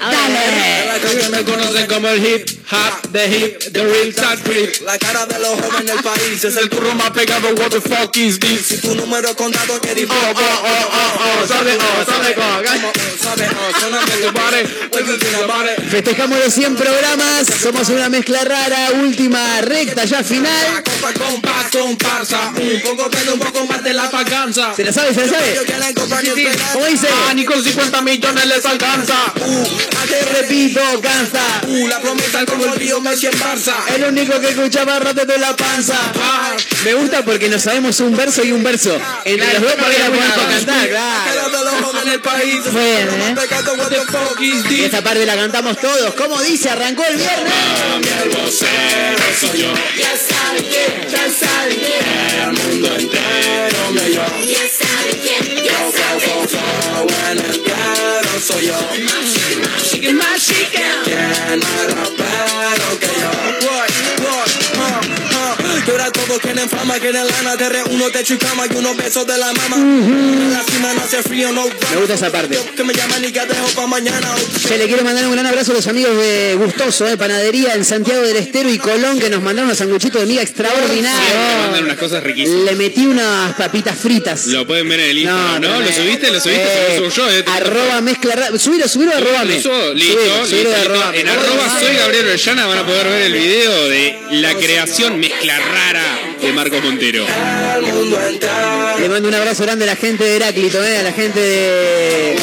Ahora. 0.00 0.18
Dale. 0.18 1.30
Me 1.30 1.44
conocen 1.44 1.86
como 1.86 2.08
el 2.08 2.24
hip 2.24 2.48
hop, 2.70 3.12
the 3.12 3.26
hip, 3.26 3.58
the 3.72 3.84
real 3.84 4.12
sad 4.12 4.38
trip. 4.42 4.80
La 4.82 4.98
cara 4.98 5.26
de 5.26 5.38
los 5.38 5.60
jóvenes 5.60 5.86
del 5.86 6.02
país 6.02 6.44
Es 6.44 6.56
el 6.56 6.68
curro 6.68 6.94
más 6.94 7.10
pegado, 7.10 7.48
what 7.54 7.70
the 7.70 7.80
fuck 7.80 8.14
is 8.16 8.38
this? 8.38 8.66
Si 8.66 8.78
tu 8.78 8.94
número 8.94 9.30
es 9.30 9.36
contado 9.36 9.80
que 9.80 9.92
Oh, 9.92 10.14
oh, 10.14 10.34
oh, 10.34 10.64
oh, 10.64 11.42
oh, 11.42 11.46
sabe, 11.46 11.76
oh, 11.76 12.04
sabe, 12.04 12.34
oh, 12.36 12.62
Sabe, 13.22 13.48
oh, 13.48 13.72
tu 14.22 14.32
body, 14.32 14.62
wiggle 14.92 15.18
to 15.18 15.26
the 15.26 15.46
body. 15.46 15.90
Festejamos 15.90 16.38
los 16.38 16.52
100 16.54 16.76
programas, 16.76 17.46
somos 17.62 17.88
una 17.88 18.08
mezcla 18.08 18.42
rara, 18.44 18.90
última 19.02 19.60
recta 19.60 20.04
ya 20.04 20.22
final. 20.24 20.82
Copa, 20.82 21.12
compa, 21.12 21.68
comparsa 21.70 22.52
Un 22.56 22.80
poco 22.82 23.08
pero 23.10 23.34
un 23.34 23.40
poco 23.40 23.66
más 23.66 23.82
de 23.84 23.92
la 23.92 24.10
¿Se 24.50 24.84
la 24.84 24.92
sabe, 24.92 25.14
se 25.14 25.20
la 25.26 25.28
sabe? 25.28 25.94
¿Cómo 26.72 26.86
dice? 26.86 27.06
Ah, 27.28 27.32
ni 27.34 27.44
con 27.44 27.62
50 27.62 28.02
millones 28.02 28.46
les 28.46 28.66
alcanza. 28.66 29.14
Uh, 29.36 29.64
Te 30.08 30.20
repito, 30.40 30.80
cansa. 31.00 31.40
uh, 31.68 31.86
la 31.86 32.00
promesa 32.00 32.44
como 32.46 32.64
el 32.64 32.74
río 32.74 33.00
Messi 33.00 33.26
en 33.26 33.32
Barça 33.34 33.74
El 33.94 34.04
único 34.04 34.40
que 34.40 34.48
escuchaba 34.48 34.98
rato 34.98 35.24
de 35.24 35.38
la 35.38 35.54
panza. 35.54 35.96
Ah, 36.20 36.56
Me 36.84 36.94
gusta 36.94 37.24
porque 37.24 37.48
nos 37.48 37.62
sabemos 37.62 38.00
un 38.00 38.16
verso 38.16 38.42
y 38.42 38.50
un 38.50 38.64
verso. 38.64 38.98
Entre 39.24 39.52
los 39.52 39.62
dos 39.62 39.74
para 39.74 40.48
cantar, 40.48 40.88
claro. 40.88 41.82
jóvenes 41.82 42.04
del 42.10 42.20
país 42.20 42.72
Muy 42.72 42.82
bien, 42.82 43.08
¿eh? 43.08 43.34
Y 44.40 44.62
this? 44.62 44.84
esta 44.86 45.02
parte 45.02 45.24
la 45.24 45.36
cantamos 45.36 45.78
todos. 45.78 46.14
¿Cómo 46.14 46.40
dice? 46.42 46.70
Arrancó 46.70 47.04
el 47.04 47.16
viernes. 47.16 47.52
El 48.22 49.58
yo. 49.58 49.72
Ya 49.98 50.12
saben 50.16 50.64
ya 51.10 51.30
saben 51.30 51.80
El 52.42 52.52
mundo 52.52 52.96
entero 52.96 53.81
me 53.92 54.00
oyó. 54.00 54.22
Ya 54.46 54.64
saben 54.68 55.20
quién, 55.20 55.64
ya 55.64 55.78
saben 55.92 56.46
quién 56.48 56.60
En 57.30 57.38
el 57.38 57.62
claro 57.62 58.40
soy 58.40 58.66
yo 58.66 58.78
Chicken, 59.82 60.16
my 60.16 60.24
chicken. 60.38 60.82
¿Quién 61.04 61.60
más 61.60 61.84
rapero 61.86 61.91
quieren 66.42 66.68
fama, 66.68 66.94
quieren 66.98 67.26
lana 67.26 67.56
Te 67.56 67.68
reúno, 67.68 68.10
techo 68.10 68.34
y 68.34 68.38
cama 68.38 68.64
y 68.70 68.76
unos 68.76 68.96
besos 68.96 69.26
de 69.26 69.38
la 69.38 69.52
mama 69.52 69.76
En 69.76 70.52
la 70.52 70.62
cima 70.64 70.92
no 70.94 71.00
hace 71.00 71.22
frío, 71.22 71.52
no 71.52 71.64
Me 71.66 71.96
gusta 71.96 72.14
esa 72.14 72.30
parte. 72.30 72.58
Que 72.76 72.84
me 72.84 72.92
llaman 72.92 73.24
y 73.24 73.32
que 73.32 73.40
dejo 73.40 73.66
pa' 73.74 73.86
mañana 73.86 74.34
Che, 74.66 74.76
le 74.78 74.86
quiero 74.86 75.04
mandar 75.04 75.24
un 75.26 75.32
gran 75.32 75.46
abrazo 75.46 75.72
a 75.72 75.74
los 75.74 75.86
amigos 75.86 76.16
de 76.16 76.54
Gustoso, 76.58 77.06
eh, 77.08 77.16
Panadería 77.16 77.74
en 77.74 77.84
Santiago 77.84 78.22
del 78.22 78.36
Estero 78.36 78.70
y 78.70 78.78
Colón, 78.78 79.18
que 79.18 79.30
nos 79.30 79.40
mandaron 79.42 79.66
unos 79.68 79.78
sanguchitos 79.78 80.20
de 80.20 80.26
miga 80.26 80.42
Siempre 80.42 80.64
mandan 80.64 80.82
extraordinarios. 80.82 81.82
unas 81.84 81.98
cosas 81.98 82.22
riquísimas. 82.22 82.60
Le 82.64 82.74
metí 82.76 83.06
unas 83.06 83.54
papitas 83.54 83.96
fritas. 83.98 84.46
Lo 84.48 84.66
pueden 84.66 84.88
ver 84.88 85.00
en 85.00 85.10
el 85.10 85.18
Instagram, 85.18 85.62
¿no? 85.62 85.80
¿Lo 85.80 85.92
subiste? 85.92 86.30
¿Lo 86.30 86.40
subiste? 86.40 86.62
Eh, 86.62 86.94
Se 86.96 87.00
lo 87.00 87.10
subo 87.10 87.28
yo, 87.28 87.30
eh. 87.32 87.44
Arroba 87.46 88.00
mezcla 88.00 88.34
Subilo, 88.58 88.88
subilo, 88.88 89.12
subo, 89.12 89.44
listo, 89.44 89.70
Subilo, 89.70 89.94
listo, 89.94 90.46
subilo 90.46 90.70
de 90.70 90.76
listo. 90.76 90.90
arrobame. 90.90 91.20
En 91.20 91.28
arroba 91.28 91.80
soy 91.80 91.96
Gabriel 91.96 92.26
Orellana 92.26 92.66
van 92.66 92.78
a 92.78 92.86
poder 92.86 93.06
ver 93.08 93.22
el 93.22 93.32
video 93.32 93.88
de 93.88 94.18
la 94.32 94.54
creación 94.54 95.18
mezcla 95.20 95.58
rara 95.58 96.18
de 96.42 96.52
Marcos 96.52 96.82
Montero. 96.82 97.24
Le 98.98 99.08
mando 99.08 99.28
un 99.28 99.34
abrazo 99.34 99.62
grande 99.64 99.84
a 99.84 99.86
la 99.88 99.96
gente 99.96 100.24
de 100.24 100.36
Heráclito, 100.36 100.82
¿eh? 100.84 100.98
a 100.98 101.02
la 101.02 101.12
gente 101.12 101.40
de 101.40 102.36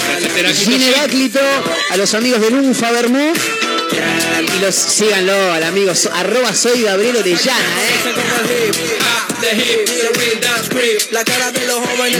sí. 0.53 0.89
Heráclito, 0.95 1.39
a 1.89 1.97
los 1.97 2.13
amigos 2.13 2.41
de 2.41 2.49
Lunfa 2.51 2.91
Bermú. 2.91 3.33
Y 4.57 4.59
los 4.61 4.75
síganlo 4.75 5.51
al 5.51 5.63
amigo 5.63 5.93
so- 5.95 6.11
arroba 6.13 6.53
soy 6.53 6.83
Gabriel 6.83 7.17
Orellana, 7.17 7.59
¿eh? 7.59 7.99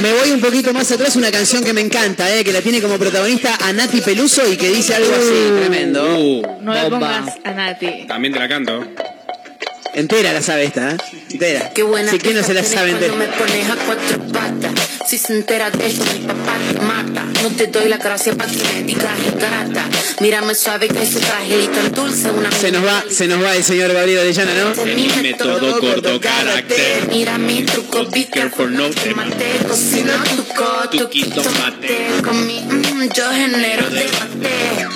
Me 0.01 0.13
voy 0.13 0.31
un 0.31 0.41
poquito 0.41 0.73
más 0.73 0.91
atrás, 0.91 1.15
una 1.15 1.31
canción 1.31 1.63
que 1.63 1.73
me 1.73 1.81
encanta, 1.81 2.33
¿eh? 2.35 2.43
que 2.43 2.51
la 2.51 2.61
tiene 2.61 2.81
como 2.81 2.97
protagonista 2.97 3.57
a 3.61 3.71
Nati 3.73 4.01
Peluso 4.01 4.49
y 4.51 4.57
que 4.57 4.69
dice 4.69 4.95
algo 4.95 5.13
así, 5.15 5.51
tremendo. 5.59 6.17
Uh, 6.17 6.41
No 6.61 6.73
le 6.73 6.81
Bomba. 6.89 6.99
pongas 7.19 7.35
a 7.43 7.51
Nati. 7.51 8.05
también 8.07 8.33
te 8.33 8.39
la 8.39 8.47
canto. 8.47 8.85
Entera 9.93 10.33
la 10.33 10.41
sabe 10.41 10.65
esta, 10.65 10.91
¿eh? 10.91 10.97
Entera. 11.31 11.71
Qué 11.73 11.83
buena 11.83 12.11
Si 12.11 12.19
quién 12.19 12.35
no 12.35 12.43
se 12.43 12.53
la 12.53 12.63
sabe 12.63 12.91
entera. 12.91 13.13
cuando 13.13 13.31
me 13.31 13.37
pones 13.37 13.69
a 13.69 13.75
cuatro 13.75 14.19
patas. 14.31 14.71
Si 15.07 15.17
se 15.17 15.33
entera 15.35 15.71
de 15.71 15.87
esto, 15.87 16.03
mi 16.13 16.25
papá 16.27 16.55
te 16.71 16.79
mata. 16.81 17.25
No 17.41 17.49
te 17.55 17.67
doy 17.67 17.89
la 17.89 17.97
gracia 17.97 18.33
para 18.33 18.51
que 18.51 18.57
me 18.57 18.83
digas 18.83 19.11
ingrata. 19.33 19.85
Mírame 20.21 20.53
suave 20.53 20.87
que 20.87 21.01
ese 21.01 21.19
traje 21.19 21.59
y 21.61 21.67
tan 21.67 21.91
dulce. 21.93 22.29
Una 22.29 22.51
Se 22.51 22.71
nos 22.71 22.85
va, 22.85 23.03
se 23.09 23.27
nos 23.27 23.43
va 23.43 23.55
el 23.55 23.63
señor 23.63 23.91
Gabriel 23.93 24.19
Orellana, 24.19 24.51
¿no? 24.53 24.83
En 24.83 24.95
mi 24.95 25.09
método 25.21 25.79
corto 25.79 26.19
carácter. 26.21 27.07
Mira 27.09 27.37
mi 27.37 27.63
truco, 27.63 28.05
be 28.05 28.27
careful, 28.27 28.71
no 28.71 28.89
te 28.89 29.13
mate. 29.15 29.45
Cocino 29.67 30.13
tu 30.35 30.43
coto, 30.53 30.97
Tuki 31.05 31.23
tomate. 31.23 31.97
Con 32.23 32.45
mi 32.45 32.59
mm, 32.59 33.09
yo 33.13 33.31
genero 33.31 33.89
debate. 33.89 34.87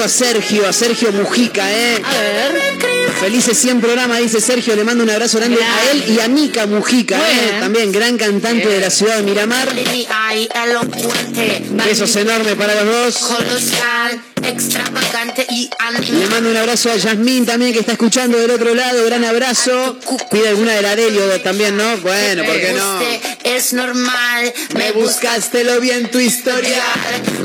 Abrazo 0.00 0.04
a 0.04 0.08
Sergio, 0.08 0.68
a 0.68 0.72
Sergio 0.72 1.12
Mujica, 1.12 1.70
¿eh? 1.70 2.02
A 2.02 2.10
ver. 2.10 2.60
Felices 3.20 3.58
100 3.58 3.80
programas, 3.80 4.20
dice 4.20 4.40
Sergio. 4.40 4.74
Le 4.74 4.84
mando 4.84 5.04
un 5.04 5.10
abrazo 5.10 5.38
grande 5.38 5.58
a 5.62 5.90
él 5.90 6.04
y 6.08 6.20
a 6.20 6.28
Mica 6.28 6.66
Mujica, 6.66 7.18
¿eh? 7.18 7.58
También 7.60 7.92
gran 7.92 8.16
cantante 8.16 8.68
de 8.68 8.80
la 8.80 8.90
ciudad 8.90 9.16
de 9.16 9.22
Miramar. 9.24 9.68
Besos 11.84 12.16
enormes 12.16 12.54
para 12.54 12.82
los 12.82 12.86
dos. 12.86 13.18
colosal. 13.18 14.20
Mando 16.30 16.50
un 16.50 16.56
abrazo 16.56 16.90
a 16.90 16.96
Yasmín 16.96 17.44
también 17.44 17.72
que 17.72 17.80
está 17.80 17.92
escuchando 17.92 18.38
del 18.38 18.50
otro 18.50 18.74
lado. 18.74 19.04
Gran 19.04 19.24
abrazo. 19.24 19.98
Pide 20.30 20.48
alguna 20.48 20.72
de 20.72 20.82
la 20.82 20.96
Delio 20.96 21.40
también, 21.42 21.76
¿no? 21.76 21.98
Bueno, 21.98 22.44
¿por 22.44 22.54
qué 22.54 22.72
no? 22.72 23.00
Es 23.44 23.72
normal, 23.72 24.52
Me 24.74 24.92
buscaste 24.92 25.64
lo 25.64 25.80
bien 25.80 26.10
tu 26.10 26.18
historia. 26.18 26.82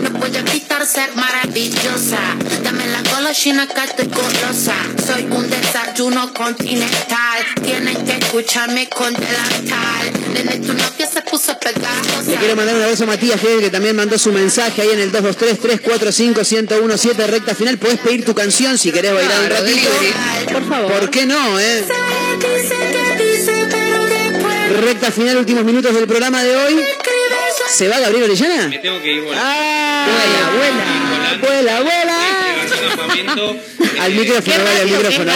No 0.02 0.12
puedo 0.20 0.38
evitar 0.38 0.86
ser 0.86 1.10
maravillosa. 1.16 2.20
Dame 2.64 2.88
la 2.88 3.02
golosina 3.14 3.68
que 3.68 3.84
estoy 3.84 4.08
golosa. 4.08 4.76
Soy 5.06 5.24
un 5.24 5.50
desayuno 5.50 6.34
continental. 6.34 7.46
Tienen 7.64 8.06
que 8.06 8.14
escucharme 8.14 8.88
con 8.90 9.14
delantal. 9.14 10.12
Nene, 10.34 10.58
tu 10.60 10.74
novia 10.74 11.08
se 11.12 11.22
puso 11.22 11.58
pegajosa. 11.60 12.30
Le 12.30 12.36
quiero 12.38 12.56
mandar 12.56 12.76
un 12.76 12.84
abrazo 12.84 13.04
a 13.06 13.08
Matías 13.08 13.40
Gel, 13.42 13.60
que 13.62 13.70
también 13.70 13.96
mandó 13.96 14.18
su 14.20 14.32
mensaje 14.32 14.82
ahí 14.82 14.90
en 14.92 15.00
el 15.00 15.12
223-345-1017, 15.12 17.16
recta 17.28 17.56
final. 17.56 17.78
Podés 17.78 18.00
pedir 18.00 18.26
tu 18.26 18.34
canción 18.36 18.75
si 18.78 18.92
querés 18.92 19.14
bailar 19.14 19.42
un 19.42 19.50
ratito. 19.50 19.90
Por 20.52 20.68
favor. 20.68 20.92
¿Por 21.00 21.10
qué 21.10 21.26
no, 21.26 21.60
eh? 21.60 21.84
Dice 22.40 22.76
que 22.92 23.24
dice, 23.24 23.68
pero 23.70 24.06
después 24.06 24.82
Recta 24.82 25.12
final, 25.12 25.38
últimos 25.38 25.64
minutos 25.64 25.94
del 25.94 26.08
programa 26.08 26.44
de 26.44 26.56
hoy. 26.56 26.84
¿Se 27.70 27.88
va 27.88 28.00
Gabriel 28.00 28.24
Orellana? 28.24 28.68
Me 28.68 28.78
tengo 28.80 29.02
que 29.02 29.12
ir 29.12 29.22
volando. 29.22 29.44
¡Ah! 29.46 30.50
Volando. 30.56 31.48
¡Vuela, 31.48 31.82
vuela! 31.82 32.16
Levanté 32.18 32.45
campamento. 32.88 33.56
Al 34.00 34.12
micrófono, 34.14 34.58
vale, 34.64 34.80
al 34.82 34.90
micrófono. 34.90 35.32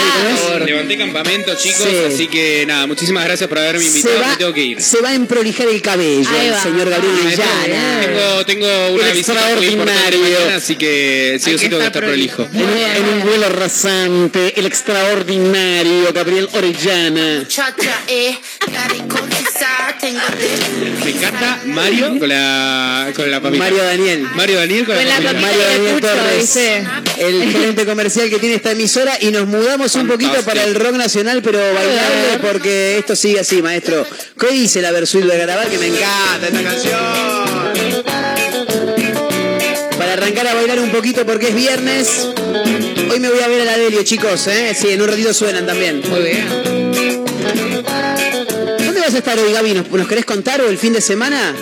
Levanté 0.66 0.98
campamento, 0.98 1.54
chicos. 1.54 1.86
Sí. 1.88 1.96
Así 2.14 2.28
que 2.28 2.64
nada, 2.66 2.86
muchísimas 2.86 3.24
gracias 3.24 3.48
por 3.48 3.58
haberme 3.58 3.84
invitado. 3.84 4.20
va, 4.20 4.28
Me 4.28 4.36
tengo 4.36 4.52
que 4.52 4.62
ir. 4.64 4.82
se 4.82 5.00
va 5.00 5.08
a 5.10 5.14
emprolijar 5.14 5.66
el 5.68 5.80
cabello 5.80 6.28
el 6.40 6.54
señor 6.56 6.90
Gabriel 6.90 7.14
Ah, 7.16 7.26
Orellana. 7.26 8.00
Tengo, 8.00 8.46
tengo 8.46 8.88
una 8.94 9.08
El 9.08 9.14
visita 9.16 9.32
muy 9.56 9.66
importante 9.66 10.02
extraordinario. 10.02 10.20
mañana, 10.40 10.56
así 10.56 10.76
que 10.76 11.38
sí 11.40 11.54
o 11.54 11.58
sí 11.58 11.64
que 11.64 11.68
tengo 11.70 11.80
que 11.80 11.86
estar 11.86 12.04
prolijo. 12.04 12.48
En, 12.52 12.62
un- 12.62 12.76
en 12.78 13.14
un 13.14 13.22
vuelo 13.22 13.48
rasante, 13.48 14.52
el 14.60 14.66
extraordinario 14.66 16.12
Gabriel 16.12 16.48
Orellana. 16.52 17.44
Chacha, 17.48 17.98
eh. 18.08 18.36
Me 21.04 21.10
encanta 21.10 21.60
Mario 21.66 22.18
con 22.18 22.28
la, 22.28 23.12
con 23.14 23.30
la 23.30 23.40
papita. 23.40 23.64
Mario 23.64 23.82
Daniel. 23.82 24.28
Mario 24.34 24.58
Daniel 24.58 24.86
con, 24.86 24.96
Con 24.96 25.04
la 25.08 25.14
papita. 25.16 25.32
papita. 25.32 25.46
Mario 25.48 25.62
Daniel 25.72 26.00
Torres, 26.00 26.40
dice. 26.40 26.86
El 27.42 27.52
gerente 27.52 27.86
comercial 27.86 28.28
que 28.30 28.38
tiene 28.38 28.56
esta 28.56 28.72
emisora 28.72 29.12
y 29.20 29.30
nos 29.30 29.46
mudamos 29.46 29.94
un 29.94 30.06
poquito 30.08 30.42
para 30.44 30.64
el 30.64 30.74
rock 30.74 30.94
nacional, 30.96 31.42
pero 31.42 31.58
bailable 31.58 32.38
porque 32.42 32.98
esto 32.98 33.16
sigue 33.16 33.40
así, 33.40 33.62
maestro. 33.62 34.06
¿Qué 34.38 34.48
dice 34.50 34.82
la 34.82 34.90
Versuit 34.90 35.24
de 35.24 35.38
Garabal? 35.38 35.68
Que 35.68 35.78
me 35.78 35.86
encanta 35.86 36.48
esta 36.48 36.62
canción. 36.62 37.00
Para 39.98 40.12
arrancar 40.14 40.46
a 40.46 40.54
bailar 40.54 40.80
un 40.80 40.90
poquito 40.90 41.24
porque 41.26 41.48
es 41.48 41.54
viernes. 41.54 42.28
Hoy 43.10 43.20
me 43.20 43.28
voy 43.28 43.40
a 43.40 43.48
ver 43.48 43.62
a 43.62 43.64
la 43.64 43.78
Delio, 43.78 44.02
chicos, 44.02 44.46
¿eh? 44.46 44.74
Sí, 44.78 44.90
en 44.90 45.02
un 45.02 45.08
ratito 45.08 45.34
suenan 45.34 45.66
también. 45.66 46.02
Muy 46.08 46.22
bien. 46.22 46.48
¿Dónde 48.78 49.00
vas 49.00 49.14
a 49.14 49.18
estar 49.18 49.38
hoy, 49.38 49.52
Gaby? 49.52 49.74
¿Nos, 49.74 49.90
nos 49.90 50.08
querés 50.08 50.24
contar 50.24 50.60
o 50.60 50.68
el 50.68 50.78
fin 50.78 50.92
de 50.92 51.00
semana? 51.00 51.54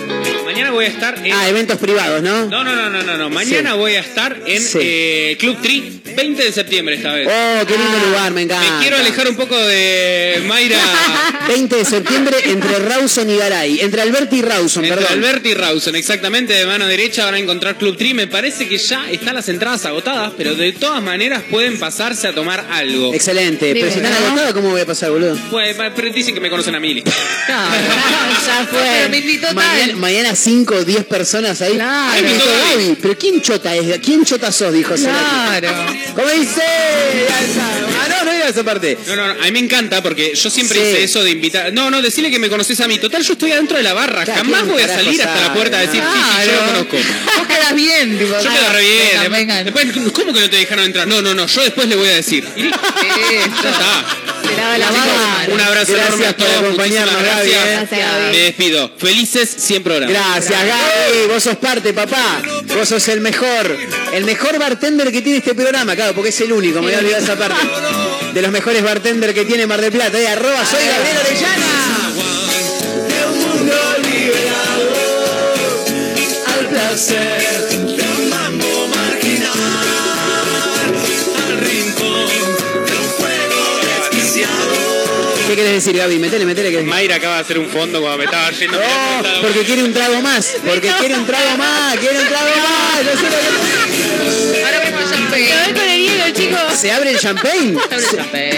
Mañana 0.59 0.71
voy 0.75 0.85
a 0.85 0.87
estar 0.89 1.25
en... 1.25 1.31
Ah, 1.31 1.47
eventos 1.47 1.77
privados, 1.77 2.21
¿no? 2.21 2.47
No, 2.47 2.63
no, 2.65 2.75
no, 2.75 2.89
no, 2.89 3.01
no, 3.01 3.17
no. 3.17 3.29
Mañana 3.29 3.71
Sí. 3.71 3.77
voy 3.77 3.95
a 3.95 4.01
estar 4.01 4.37
en 4.45 4.61
Sí. 4.61 4.77
eh, 4.81 5.37
Club 5.39 5.57
Tree, 5.61 6.01
20 6.17 6.43
de 6.43 6.51
septiembre 6.51 6.95
esta 6.95 7.13
vez. 7.13 7.29
Oh, 7.31 7.65
qué 7.65 7.77
lindo 7.77 7.97
lugar, 8.07 8.33
me 8.33 8.41
encanta. 8.41 8.69
Me 8.73 8.81
quiero 8.81 8.97
alejar 8.97 9.29
un 9.29 9.37
poco 9.37 9.55
de 9.57 10.43
Mayra 10.45 10.77
20 11.47 11.75
de 11.77 11.85
septiembre 11.85 12.35
entre 12.43 12.77
Rawson 12.79 13.29
y 13.29 13.37
Garay. 13.37 13.79
Entre 13.79 14.01
Alberti 14.01 14.39
y 14.39 14.41
Rawson, 14.41 14.83
entre 14.83 14.99
perdón. 15.01 15.17
Alberti 15.23 15.49
y 15.49 15.53
Rawson, 15.53 15.95
exactamente 15.95 16.51
de 16.53 16.65
mano 16.65 16.87
derecha 16.87 17.23
van 17.23 17.35
a 17.35 17.39
encontrar 17.39 17.77
Club 17.77 17.95
Tree. 17.95 18.13
Me 18.13 18.27
parece 18.27 18.67
que 18.67 18.77
ya 18.77 19.09
están 19.09 19.35
las 19.35 19.47
entradas 19.47 19.85
agotadas, 19.85 20.33
pero 20.35 20.55
de 20.55 20.73
todas 20.73 21.01
maneras 21.01 21.41
pueden 21.49 21.79
pasarse 21.79 22.27
a 22.27 22.35
tomar 22.35 22.67
algo. 22.69 23.13
Excelente. 23.13 23.71
Pero 23.73 23.89
si 23.89 23.99
están 23.99 24.11
agotados, 24.11 24.53
¿cómo 24.53 24.71
voy 24.71 24.81
a 24.81 24.85
pasar, 24.85 25.09
boludo? 25.11 25.37
Pues, 25.51 25.77
pero 25.95 26.09
dicen 26.11 26.33
que 26.35 26.41
me 26.41 26.49
conocen 26.49 26.75
a 26.75 26.81
Mili. 26.81 27.01
ya 27.47 28.67
Pero 28.69 29.09
me 29.09 29.09
fue. 29.09 29.17
invitó 29.19 29.53
Mañana, 29.53 29.95
mañana 29.95 30.35
5 30.49 30.73
o 30.75 30.83
10 30.83 31.05
personas 31.05 31.61
ahí. 31.61 31.73
Claro. 31.75 32.11
Ay, 32.11 32.23
Gaby. 32.73 32.97
Pero 32.99 33.15
¿quién 33.19 33.39
chota 33.39 33.75
es? 33.75 33.99
¿Quién 33.99 34.25
chota 34.25 34.51
sos? 34.51 34.73
Dijo. 34.73 34.95
Claro. 34.95 35.69
¿Cómo 36.15 36.27
dice? 36.29 36.63
Ah, 37.29 38.07
no, 38.09 38.25
no 38.25 38.31
era 38.31 38.49
esa 38.49 38.63
parte. 38.63 38.97
No, 39.07 39.15
no, 39.15 39.27
no, 39.27 39.33
a 39.41 39.45
mí 39.45 39.51
me 39.51 39.59
encanta 39.59 40.01
porque 40.01 40.33
yo 40.33 40.49
siempre 40.49 40.79
Sí. 40.79 40.87
hice 40.89 41.03
eso 41.03 41.23
de 41.23 41.29
invitar. 41.31 41.71
No, 41.71 41.91
no, 41.91 42.01
decirle 42.01 42.31
que 42.31 42.39
me 42.39 42.49
conoces 42.49 42.79
a 42.79 42.87
mí. 42.87 42.97
Total, 42.97 43.21
yo 43.21 43.33
estoy 43.33 43.51
adentro 43.51 43.77
de 43.77 43.83
la 43.83 43.93
barra. 43.93 44.23
Claro, 44.23 44.41
Jamás 44.41 44.61
¿quién 44.63 44.73
voy 44.73 44.81
a 44.81 44.87
salir 44.87 45.21
hasta 45.21 45.39
la 45.39 45.53
puerta 45.53 45.77
a 45.77 45.81
decir, 45.81 46.01
sí, 46.01 46.19
sí, 46.19 46.45
yo 46.47 46.51
lo 46.51 46.57
Claro. 46.57 46.71
conozco. 46.87 46.97
Vos 47.37 47.47
quedás 47.47 47.75
bien, 47.75 48.17
tipo. 48.17 48.31
Yo 48.41 48.49
quedo 48.49 48.73
re 48.73 48.81
bien. 48.81 48.97
Vengan, 49.31 49.65
Después, 49.65 49.85
vengan. 49.85 49.93
después, 50.03 50.13
¿cómo 50.13 50.33
que 50.33 50.41
no 50.41 50.49
te 50.49 50.55
dejaron 50.57 50.85
entrar? 50.85 51.07
No, 51.07 51.21
no, 51.21 51.35
no, 51.35 51.45
yo 51.45 51.61
después 51.61 51.87
le 51.87 51.95
voy 51.95 52.09
a 52.09 52.15
decir. 52.15 52.43
Y. 52.55 52.63
Ya 52.63 53.45
está. 53.69 54.05
La 54.77 54.91
mano. 54.91 55.53
un 55.53 55.61
abrazo 55.61 55.93
Gracias 55.93 56.07
enorme 56.07 56.25
a 56.27 56.35
por 56.35 56.45
todos. 56.45 56.59
acompañarnos, 56.59 57.13
muchísimas 57.13 57.37
Gaby, 57.37 57.49
gracias. 57.51 57.67
¿eh? 57.67 57.87
Gracias. 57.89 58.31
Me 58.31 58.37
despido. 58.39 58.91
Felices 58.97 59.55
100 59.57 59.83
programas. 59.83 60.17
Gracias, 60.17 60.38
Gaby. 60.47 61.27
Vos 61.27 61.43
sos 61.43 61.57
parte, 61.57 61.93
papá. 61.93 62.41
Vos 62.75 62.87
sos 62.87 63.07
el 63.09 63.21
mejor. 63.21 63.77
El 64.13 64.25
mejor 64.25 64.57
bartender 64.59 65.11
que 65.11 65.21
tiene 65.21 65.39
este 65.39 65.53
programa, 65.53 65.95
claro, 65.95 66.13
porque 66.13 66.29
es 66.29 66.41
el 66.41 66.51
único. 66.51 66.79
Me 66.79 66.87
voy 66.87 66.93
a 66.93 66.99
olvidar 66.99 67.21
esa 67.21 67.35
parte. 67.35 67.67
De 68.33 68.41
los 68.41 68.51
mejores 68.51 68.83
bartender 68.83 69.33
que 69.33 69.45
tiene 69.45 69.65
Mar 69.67 69.81
del 69.81 69.91
Plata. 69.91 70.19
Eh, 70.19 70.27
arroba 70.27 70.65
soy 70.65 70.85
Gabriel 70.85 71.17
Orellana. 71.17 72.11
De 73.07 73.25
un 73.25 73.39
mundo 73.39 73.75
liberado 74.03 74.95
al 76.47 76.65
placer 76.67 77.68
querés 85.59 85.73
decir, 85.83 85.97
Gaby? 85.97 86.19
Metele, 86.19 86.45
metele. 86.45 86.71
Que... 86.71 86.81
Mayra 86.83 87.15
acaba 87.15 87.35
de 87.35 87.41
hacer 87.41 87.59
un 87.59 87.67
fondo 87.69 87.99
cuando 88.01 88.17
me 88.17 88.25
estaba 88.25 88.49
yendo. 88.51 88.79
Oh, 88.79 89.41
porque 89.41 89.63
quiere 89.63 89.83
un 89.83 89.93
trago 89.93 90.21
más. 90.21 90.55
Porque 90.65 90.89
quiere 90.99 91.15
un 91.15 91.25
trago 91.25 91.57
más. 91.57 91.97
Quiere 91.97 92.19
un 92.19 92.27
trago 92.27 92.47
más. 92.47 93.05
Yo 93.05 93.11
sé 93.19 93.23
lo 93.23 94.53
que- 94.53 94.63
Ahora 94.63 94.79
mismo 94.85 94.99
Lo 95.01 95.09
champagne. 95.09 95.49
Se 96.75 96.91
abre 96.91 97.11
el 97.11 97.19
champagne. 97.19 97.77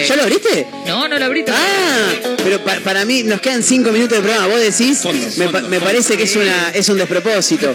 ¿Ya 0.07 0.15
lo 0.15 0.23
abriste? 0.23 0.67
No, 0.85 1.07
no 1.07 1.17
lo 1.17 1.25
abrí. 1.25 1.43
Ah, 1.47 2.13
pero 2.43 2.59
para 2.83 3.05
mí 3.05 3.23
nos 3.23 3.41
quedan 3.41 3.63
cinco 3.63 3.91
minutos 3.91 4.17
de 4.17 4.23
programa. 4.23 4.47
Vos 4.47 4.59
decís, 4.59 5.03
me, 5.37 5.79
parece 5.79 6.17
que 6.17 6.23
es, 6.23 6.35
una, 6.35 6.71
es 6.73 6.87
un 6.89 6.97
despropósito. 6.97 7.73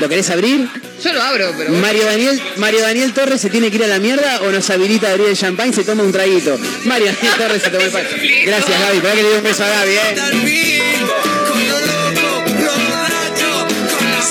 ¿Lo 0.00 0.08
querés 0.08 0.30
abrir? 0.30 0.68
Yo 1.02 1.12
lo 1.12 1.22
abro, 1.22 1.52
pero. 1.56 1.72
Mario 1.72 2.04
Daniel, 2.04 2.40
Mario 2.56 2.80
Daniel 2.80 3.12
Torres 3.12 3.40
se 3.40 3.50
tiene 3.50 3.70
que 3.70 3.76
ir 3.76 3.84
a 3.84 3.88
la 3.88 3.98
mierda 3.98 4.40
o 4.42 4.50
nos 4.50 4.68
habilita 4.70 5.08
a 5.08 5.12
abrir 5.12 5.28
el 5.28 5.36
champagne 5.36 5.72
se 5.72 5.84
toma 5.84 6.02
un 6.02 6.12
traguito. 6.12 6.58
Mario 6.84 7.12
Daniel 7.12 7.34
Torres 7.38 7.62
se 7.62 7.70
toma 7.70 7.84
el 7.84 7.90
pan. 7.90 8.04
Gracias, 8.46 8.80
Gaby. 8.80 9.00
Para 9.00 9.14
que 9.14 9.22
le 9.22 9.28
dé 9.28 9.36
un 9.36 9.44
beso 9.44 9.64
a 9.64 9.68
Gaby, 9.68 9.92
eh. 9.92 10.72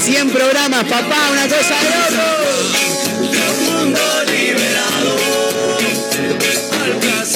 100 0.04 0.30
programas, 0.30 0.84
papá, 0.86 1.30
una 1.32 1.44
cosa 1.44 1.76
de 1.80 2.16
loco. 2.16 2.91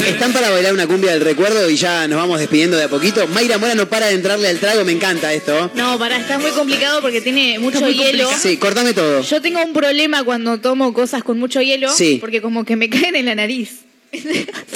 Están 0.08 0.34
para 0.34 0.50
bailar 0.52 0.74
una 0.74 0.88
cumbia 0.88 1.12
del 1.12 1.22
recuerdo 1.22 1.70
y 1.70 1.76
ya 1.76 2.08
nos 2.08 2.18
vamos 2.18 2.40
despidiendo 2.40 2.78
de 2.78 2.84
a 2.84 2.90
poquito. 2.90 3.28
Mayra 3.28 3.58
Mora 3.58 3.76
no 3.76 3.90
para 3.90 4.08
de 4.08 4.14
entrarle 4.14 4.48
al 4.48 4.60
trago, 4.60 4.84
me 4.86 4.92
encanta 4.92 5.34
esto. 5.34 5.72
No, 5.76 5.98
para, 5.98 6.18
está 6.18 6.38
muy 6.38 6.52
complicado 6.52 7.02
porque 7.02 7.22
tiene 7.22 7.58
mucho 7.60 7.80
hielo. 7.88 8.26
complicado. 8.26 8.34
Sí, 8.42 8.58
cortame 8.58 8.94
todo. 8.94 9.22
Yo 9.22 9.42
tengo 9.42 9.62
un 9.64 9.74
problema 9.74 10.24
cuando 10.24 10.60
tomo 10.60 10.94
cosas 10.94 11.24
con 11.24 11.40
mucho 11.40 11.62
hielo, 11.62 11.92
Sí. 11.92 12.18
porque 12.22 12.42
como 12.42 12.64
que 12.66 12.76
me 12.76 12.90
caen 12.90 13.16
en 13.16 13.26
la 13.26 13.36
nariz. 13.36 13.80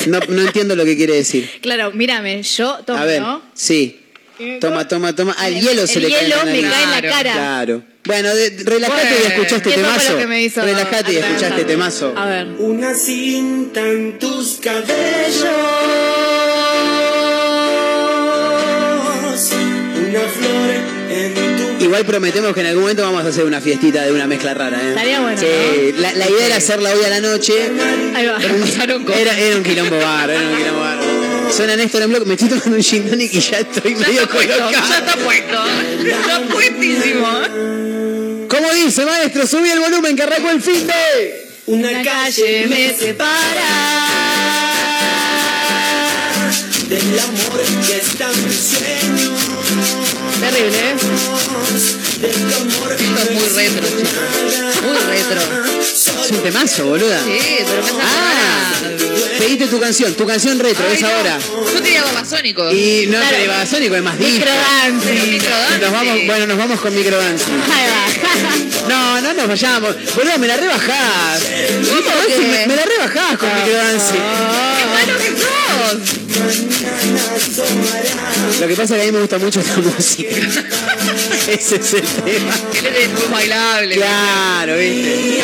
No, 0.07 0.19
no 0.27 0.41
entiendo 0.41 0.75
lo 0.75 0.83
que 0.83 0.97
quiere 0.97 1.13
decir. 1.15 1.49
Claro, 1.61 1.91
mírame, 1.91 2.41
yo 2.43 2.79
tomo, 2.85 2.99
A 2.99 3.05
ver, 3.05 3.21
¿no? 3.21 3.41
sí. 3.53 3.95
Toma, 4.61 4.87
toma, 4.87 5.13
toma. 5.13 5.33
Al 5.33 5.53
hielo 5.59 5.85
se 5.85 5.95
El 5.99 6.03
le 6.03 6.09
cae 6.11 6.23
en 6.23 6.29
la 6.29 6.35
hielo 6.37 6.51
me 6.51 6.61
cae 6.61 6.83
en 6.83 6.91
la 6.91 7.01
cara. 7.01 7.33
Claro. 7.33 7.83
Bueno, 8.09 8.33
de- 8.33 8.49
relájate 8.65 9.07
y 9.23 9.27
escucha 9.27 9.57
este 9.57 9.69
temazo. 9.69 10.13
lo 10.13 10.17
que 10.17 10.25
me 10.25 10.41
hizo 10.41 10.61
Relájate 10.63 11.13
y 11.13 11.17
escucha 11.17 11.31
este 11.33 11.45
atravesar. 11.45 11.67
temazo. 11.67 12.13
A 12.17 12.25
ver. 12.25 12.47
Una 12.57 12.95
cinta 12.95 13.81
en 13.87 14.17
tus 14.17 14.57
cabellos. 14.59 15.45
Una 20.09 20.19
flor 20.21 20.75
en 21.11 21.33
tu 21.77 21.83
Igual 21.85 22.03
prometemos 22.05 22.51
que 22.55 22.61
en 22.61 22.65
algún 22.65 22.81
momento 22.81 23.03
vamos 23.03 23.23
a 23.23 23.27
hacer 23.27 23.45
una 23.45 23.61
fiestita 23.61 24.03
de 24.03 24.11
una 24.11 24.25
mezcla 24.25 24.55
rara, 24.55 24.79
¿eh? 24.81 24.89
Estaría 24.89 25.19
bueno, 25.21 25.39
Sí, 25.39 25.93
la, 25.99 26.11
la 26.13 26.27
idea 26.29 26.45
era 26.47 26.55
hacerla 26.55 26.91
hoy 26.91 27.03
a 27.05 27.09
la 27.09 27.19
noche. 27.21 27.53
Ahí 28.15 28.25
va. 28.25 28.37
Era, 29.19 29.37
era 29.39 29.55
un 29.55 29.63
quilombo 29.63 29.97
bar, 29.99 30.31
era 30.31 30.41
un 30.49 30.57
quilombo 30.57 30.79
bar. 30.81 30.97
Suena 31.55 31.75
Néstor 31.75 32.01
en 32.03 32.09
bloque, 32.09 32.25
me 32.25 32.33
estoy 32.33 32.49
tomando 32.49 32.75
un 32.77 32.83
gin 32.83 33.07
tonic 33.07 33.33
y 33.33 33.39
ya 33.39 33.59
estoy 33.59 33.93
medio 33.95 34.27
colocado. 34.27 34.71
Ya 34.71 34.97
está 34.97 35.15
puesto. 35.15 35.63
Está 36.09 36.41
puestísimo. 36.51 37.27
¿Cómo 38.59 38.73
dice, 38.73 39.05
maestro? 39.05 39.47
Subí 39.47 39.69
el 39.69 39.79
volumen 39.79 40.17
que 40.17 40.23
arrancó 40.23 40.49
el 40.49 40.61
fin 40.61 40.85
de... 40.85 41.47
Una 41.67 42.03
calle 42.03 42.67
me 42.67 42.93
separa 42.93 44.09
del 46.89 47.19
amor 47.19 47.61
que 47.87 47.97
está 47.97 48.29
en 48.29 48.45
mi 48.45 48.53
sueño. 48.53 49.33
Terrible, 50.41 50.77
¿eh? 50.77 50.95
Del 52.19 52.53
amor 52.53 52.91
Esto 52.91 53.21
es 53.21 53.31
muy 53.31 53.47
retro, 53.47 53.87
chicos. 53.87 54.81
Muy 54.83 54.97
retro. 55.07 55.58
Es 56.29 56.35
un 56.37 56.43
temazo, 56.43 56.85
boluda. 56.85 57.23
Sí, 57.23 57.39
pero 57.65 57.81
Ah, 58.01 58.71
pediste 59.39 59.65
tu 59.65 59.79
canción, 59.79 60.13
tu 60.13 60.27
canción 60.27 60.59
retro, 60.59 60.85
es 60.87 61.01
ahora. 61.03 61.39
Yo 61.73 61.81
tenía 61.81 62.03
babasónicos. 62.03 62.71
Y 62.71 63.07
no, 63.07 63.19
pero 63.29 63.51
Babasónico 63.51 63.95
es 63.95 64.03
más 64.03 64.19
disco. 64.19 64.33
Microdance. 64.35 65.11
Microdance. 65.31 65.79
Nos 65.79 65.91
vamos, 65.91 66.17
bueno, 66.27 66.45
nos 66.45 66.57
vamos 66.57 66.79
con 66.81 66.95
microdance. 66.95 67.45
No, 68.87 69.21
no 69.21 69.33
nos 69.33 69.47
vayamos. 69.47 69.95
Boludo, 70.15 70.37
me 70.37 70.47
la 70.47 70.57
rebajás. 70.57 71.41
qué? 71.41 72.37
Me, 72.39 72.67
me 72.67 72.75
la 72.75 72.83
rebajás 72.85 73.37
con 73.39 73.49
microdance. 73.55 74.13
¡Qué 74.13 74.85
malo 74.85 75.17
que 75.17 75.29
sos! 75.41 75.97
Lo 78.59 78.67
que 78.67 78.75
pasa 78.75 78.95
es 78.95 79.01
que 79.01 79.01
a 79.01 79.05
mí 79.05 79.11
me 79.11 79.19
gusta 79.21 79.37
mucho 79.39 79.59
esta 79.61 79.77
música. 79.77 80.29
Ese 81.47 81.75
es 81.77 81.93
el 81.93 82.01
tema. 82.01 82.53
Él 82.83 82.95
es 82.95 83.09
muy 83.09 83.27
bailable. 83.31 83.95
Claro, 83.95 84.77
viste. 84.77 85.43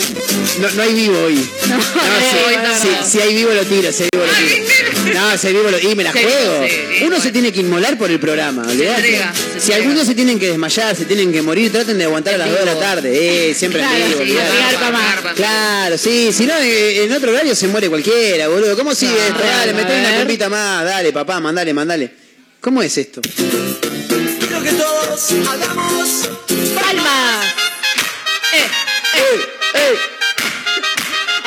No, 0.59 0.69
no 0.71 0.81
hay 0.83 0.93
vivo 0.93 1.19
hoy. 1.23 1.35
No, 1.67 1.75
hoy 1.77 2.55
no, 2.57 2.79
si, 2.79 2.87
no. 2.89 3.03
si- 3.05 3.11
si 3.11 3.19
hay 3.19 3.33
vivo 3.33 3.51
lo 3.53 3.63
tiro, 3.65 3.91
si 3.91 4.03
hay 4.03 4.09
vivo 4.13 4.25
lo 4.25 4.33
tiro. 4.33 5.13
No, 5.19 5.37
si 5.37 5.47
hay 5.47 5.53
vivo 5.53 5.69
lo 5.71 5.79
Y 5.79 5.95
me 5.95 6.03
la 6.03 6.11
Sí, 6.11 6.19
juego. 6.21 6.65
sí, 6.67 7.03
Uno 7.05 7.19
se 7.21 7.31
tiene 7.31 7.51
que 7.51 7.61
inmolar 7.61 7.97
por 7.97 8.11
el 8.11 8.19
programa, 8.19 8.63
olvidate. 8.63 8.99
entrega, 9.01 9.33
se 9.53 9.59
Si 9.59 9.73
algunos 9.73 10.05
se 10.05 10.13
tienen 10.15 10.37
que 10.39 10.47
desmayar, 10.49 10.95
se 10.95 11.05
tienen 11.05 11.31
que 11.31 11.41
morir, 11.41 11.71
traten 11.71 11.97
de 11.97 12.03
aguantar 12.05 12.35
a 12.35 12.37
las 12.39 12.49
2 12.49 12.59
de 12.59 12.65
la 12.65 12.79
tarde. 12.79 13.49
Eh, 13.49 13.53
siempre 13.53 13.81
en 13.81 13.87
Claro, 13.87 14.05
vivo, 14.07 14.21
sí. 14.25 15.33
Claro, 15.35 15.97
sí, 15.97 16.31
si 16.33 16.45
no, 16.45 16.53
en 16.57 17.11
otro 17.13 17.31
horario 17.31 17.55
se 17.55 17.67
muere 17.67 17.89
cualquiera, 17.89 18.47
boludo. 18.47 18.75
¿Cómo 18.77 18.93
sigue 18.93 19.13
esto? 19.27 19.39
Dale, 19.41 19.73
metele 19.73 19.99
una 20.01 20.09
ver. 20.09 20.19
compita 20.19 20.49
más, 20.49 20.85
dale, 20.85 21.11
papá, 21.13 21.39
mandale, 21.39 21.73
mandale. 21.73 22.11
¿Cómo 22.59 22.81
es 22.83 22.97
esto? 22.97 23.21
Quiero 23.21 24.63
que 24.63 24.71
todos 24.73 25.31
hagamos 25.49 26.29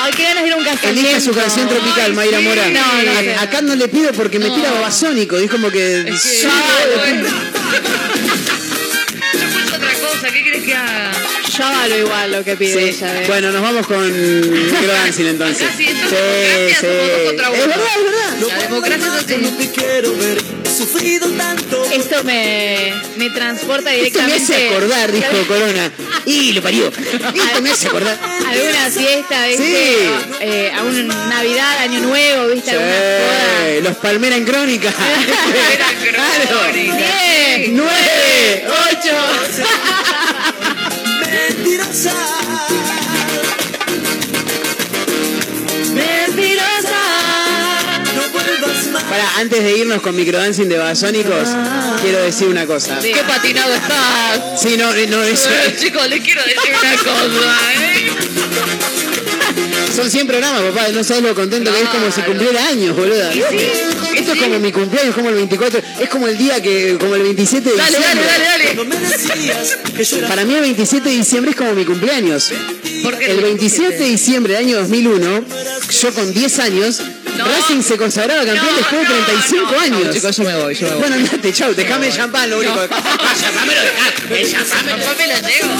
Ay, 0.05 0.11
qué 0.15 0.23
ganas 0.23 0.43
de 0.43 0.47
ir 0.47 0.53
a 0.53 0.57
un 0.57 0.63
casamiento. 0.63 0.99
Elija 1.01 1.19
su 1.21 1.31
canción 1.33 1.67
tropical, 1.67 2.13
Mayra 2.13 2.39
sí. 2.39 2.43
Mora. 2.45 2.67
No, 2.69 3.03
no 3.03 3.11
A- 3.11 3.19
sé. 3.21 3.35
Acá 3.35 3.61
no 3.61 3.75
le 3.75 3.87
pido 3.87 4.11
porque 4.13 4.37
me 4.39 4.49
tira 4.51 4.71
babasónico. 4.71 5.37
Es 5.37 5.49
como 5.49 5.69
que. 5.71 5.99
Es 6.01 6.05
que 6.05 6.17
Sí, 6.17 6.47
otra 9.75 9.93
cosa, 9.93 10.27
¿qué 10.31 10.43
querés 10.43 10.63
que 10.63 10.73
haga? 10.75 11.11
Yo 11.57 11.65
hago 11.65 11.95
igual 11.97 12.31
lo 12.31 12.43
que 12.43 12.55
pide 12.55 12.73
Sí. 12.73 12.79
ella. 12.97 13.21
¿eh? 13.21 13.25
Bueno, 13.27 13.51
nos 13.51 13.61
vamos 13.61 13.87
con 13.87 14.51
microdancing 14.51 15.27
entonces. 15.27 15.63
Acá 15.67 15.73
sí, 15.77 15.87
esto 15.87 16.87
es 16.87 17.37
verdad, 17.37 17.53
es 17.55 17.67
verdad. 17.67 18.47
La 18.47 18.57
democracia 18.63 19.07
es 19.07 19.13
así. 19.25 19.37
no 19.41 19.49
te 19.57 19.71
quiero 19.71 20.15
ver 20.17 20.37
sufrido 20.75 21.29
tanto. 21.31 21.83
Esto 21.91 22.23
me, 22.23 22.93
me 23.17 23.29
transporta 23.29 23.93
Esto 23.93 24.19
me 24.21 24.25
directamente. 24.27 24.53
hace 24.53 24.69
acordar, 24.69 25.11
dijo 25.11 25.47
Corona. 25.47 25.91
Y 26.25 26.53
lo 26.53 26.61
parió. 26.61 26.87
Esto 26.87 27.61
me 27.61 27.71
hace 27.71 27.87
acordar. 27.87 28.17
Alguna 28.47 28.89
fiesta, 28.89 29.47
¿viste? 29.47 29.63
Sí. 29.63 30.09
Eh, 30.41 30.71
a 30.75 30.83
un 30.83 31.07
Navidad, 31.07 31.77
Año 31.79 31.99
Nuevo, 32.01 32.47
¿viste? 32.47 32.71
Alguna 32.71 32.91
joda. 32.91 33.75
Sí, 33.75 33.81
los 33.83 33.97
Palmera 33.97 34.35
en 34.35 34.45
Crónica. 34.45 34.91
claro. 36.11 36.73
Diez, 36.73 37.69
Nueve, 37.69 38.65
ocho. 38.67 39.15
antes 49.35 49.63
de 49.63 49.77
irnos 49.77 50.01
con 50.01 50.15
microdancing 50.15 50.69
de 50.69 50.77
Babasónicos, 50.77 51.49
quiero 52.01 52.21
decir 52.23 52.47
una 52.47 52.65
cosa. 52.65 52.99
¡Qué 52.99 53.15
patinado 53.27 53.73
estás! 53.73 54.61
Sí, 54.61 54.75
no, 54.77 54.91
no, 54.93 55.23
eso. 55.23 55.49
Eh, 55.49 55.75
Chicos, 55.79 56.07
les 56.09 56.21
quiero 56.21 56.41
decir 56.43 56.59
una 56.71 56.97
cosa, 57.03 57.73
¿eh? 57.73 58.11
Son 59.95 60.09
100 60.11 60.27
programas, 60.27 60.61
papá. 60.63 60.87
No 60.93 61.03
sabes 61.03 61.23
lo 61.23 61.33
contento 61.35 61.71
que 61.71 61.81
es 61.81 61.89
como 61.89 62.11
si 62.11 62.21
cumpliera 62.21 62.67
años, 62.67 62.95
boluda. 62.95 63.31
Esto 63.33 64.33
es 64.33 64.39
como 64.41 64.59
mi 64.59 64.71
cumpleaños, 64.71 65.15
como 65.15 65.29
el 65.29 65.35
24. 65.35 65.81
Es 66.01 66.09
como 66.09 66.27
el 66.27 66.37
día 66.37 66.61
que. 66.61 66.97
como 66.99 67.15
el 67.15 67.21
27 67.23 67.69
de 67.69 67.75
Dale, 67.77 67.97
diciembre. 67.97 68.25
dale, 68.25 68.43
dale, 68.43 68.63
dale. 68.65 68.75
No 68.75 68.83
me 68.85 69.07
decías 69.07 69.77
que 69.95 70.03
yo 70.03 70.17
era 70.17 70.27
Para 70.27 70.43
mí 70.43 70.53
el 70.53 70.61
27 70.61 71.09
de 71.09 71.15
diciembre 71.15 71.51
es 71.51 71.57
como 71.57 71.73
mi 71.73 71.85
cumpleaños. 71.85 72.51
Porque 73.03 73.31
El 73.31 73.41
27 73.41 73.97
de 73.97 74.05
diciembre 74.09 74.53
del 74.55 74.65
año 74.65 74.77
2001, 74.79 75.43
yo 76.01 76.13
con 76.13 76.33
10 76.33 76.59
años, 76.59 77.01
No. 77.37 77.45
Racing 77.45 77.81
se 77.81 77.97
consagraba 77.97 78.45
campeón 78.45 78.65
No, 78.67 78.77
después 78.77 79.01
de 79.09 79.15
no, 79.19 79.25
35 79.25 79.71
no, 79.71 79.79
años. 79.79 80.13
chicos, 80.15 80.37
yo 80.37 80.43
me 80.43 80.55
voy, 80.55 80.75
yo 80.75 80.81
me 80.87 80.91
voy. 80.93 80.99
Bueno, 81.01 81.15
andate, 81.15 81.53
chau, 81.53 81.73
dejame 81.73 82.07
el 82.07 82.13
champán, 82.13 82.49
lo 82.49 82.59
único. 82.59 82.79
Ah, 82.89 83.33
champán 83.41 83.67
lo 83.67 84.35
el 84.35 84.51
champán 84.51 84.85
me 85.17 85.27
lo 85.27 85.33
la 85.33 85.49
llevo. 85.49 85.73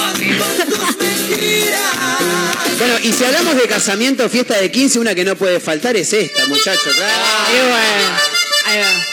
Bueno, 2.78 2.96
y 3.04 3.12
si 3.14 3.24
hablamos 3.24 3.56
de 3.56 3.64
casamiento, 3.68 4.30
fiesta 4.30 4.56
de 4.58 4.70
15, 4.70 5.00
una 5.00 5.16
que 5.16 5.24
no 5.24 5.36
puede 5.36 5.60
faltar 5.60 5.96
es 5.96 6.12
esta, 6.14 6.46
muchachos. 6.48 6.94
Y 6.94 6.98
Claro. 6.98 7.70
bueno, 7.70 8.20
ahí 8.66 8.80
va. 8.80 9.06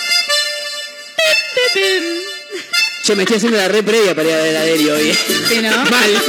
Che, 3.05 3.17
me 3.17 3.23
estoy 3.25 3.37
haciendo 3.39 3.59
la 3.59 3.67
re 3.69 3.83
previa 3.83 4.15
para 4.15 4.29
ir 4.29 4.35
a 4.35 4.43
ver 4.43 4.57
a 4.57 4.63
Deli 4.63 4.89
hoy. 4.89 5.19
Sí, 5.49 5.61
¿no? 5.61 5.71
Mal. 5.91 6.23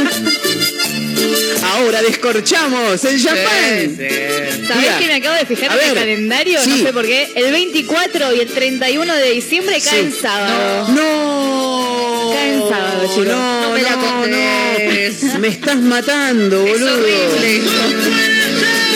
Ahora 1.64 2.02
descorchamos 2.02 3.04
el 3.06 3.22
champán. 3.24 3.98
¿Sabés 3.98 4.78
Mira, 4.78 4.98
que 5.00 5.08
me 5.08 5.14
acabo 5.16 5.36
de 5.36 5.46
fijar 5.46 5.80
en 5.80 5.90
el 5.90 5.94
calendario? 5.96 6.60
sí. 6.64 6.70
No 6.70 6.78
sé 6.88 6.94
por 6.94 7.06
qué. 7.06 7.32
El 7.36 7.52
24 7.52 8.34
y 8.36 8.40
el 8.42 8.48
31 8.48 9.16
de 9.16 9.32
diciembre 9.32 9.80
caen 9.82 10.12
Sí. 10.12 10.20
sábado. 10.22 10.88
No. 10.90 12.32
Caen 12.34 12.60
sábado, 12.70 13.04
chicos. 13.10 13.28
No, 13.28 13.62
No 13.62 13.72
me 13.72 13.82
la 13.82 13.96
contés. 13.96 15.24
no. 15.24 15.40
Me 15.40 15.48
estás 15.48 15.78
matando, 15.78 16.66
Es 16.66 16.72
boludo. 16.80 16.94
horrible. 16.94 17.62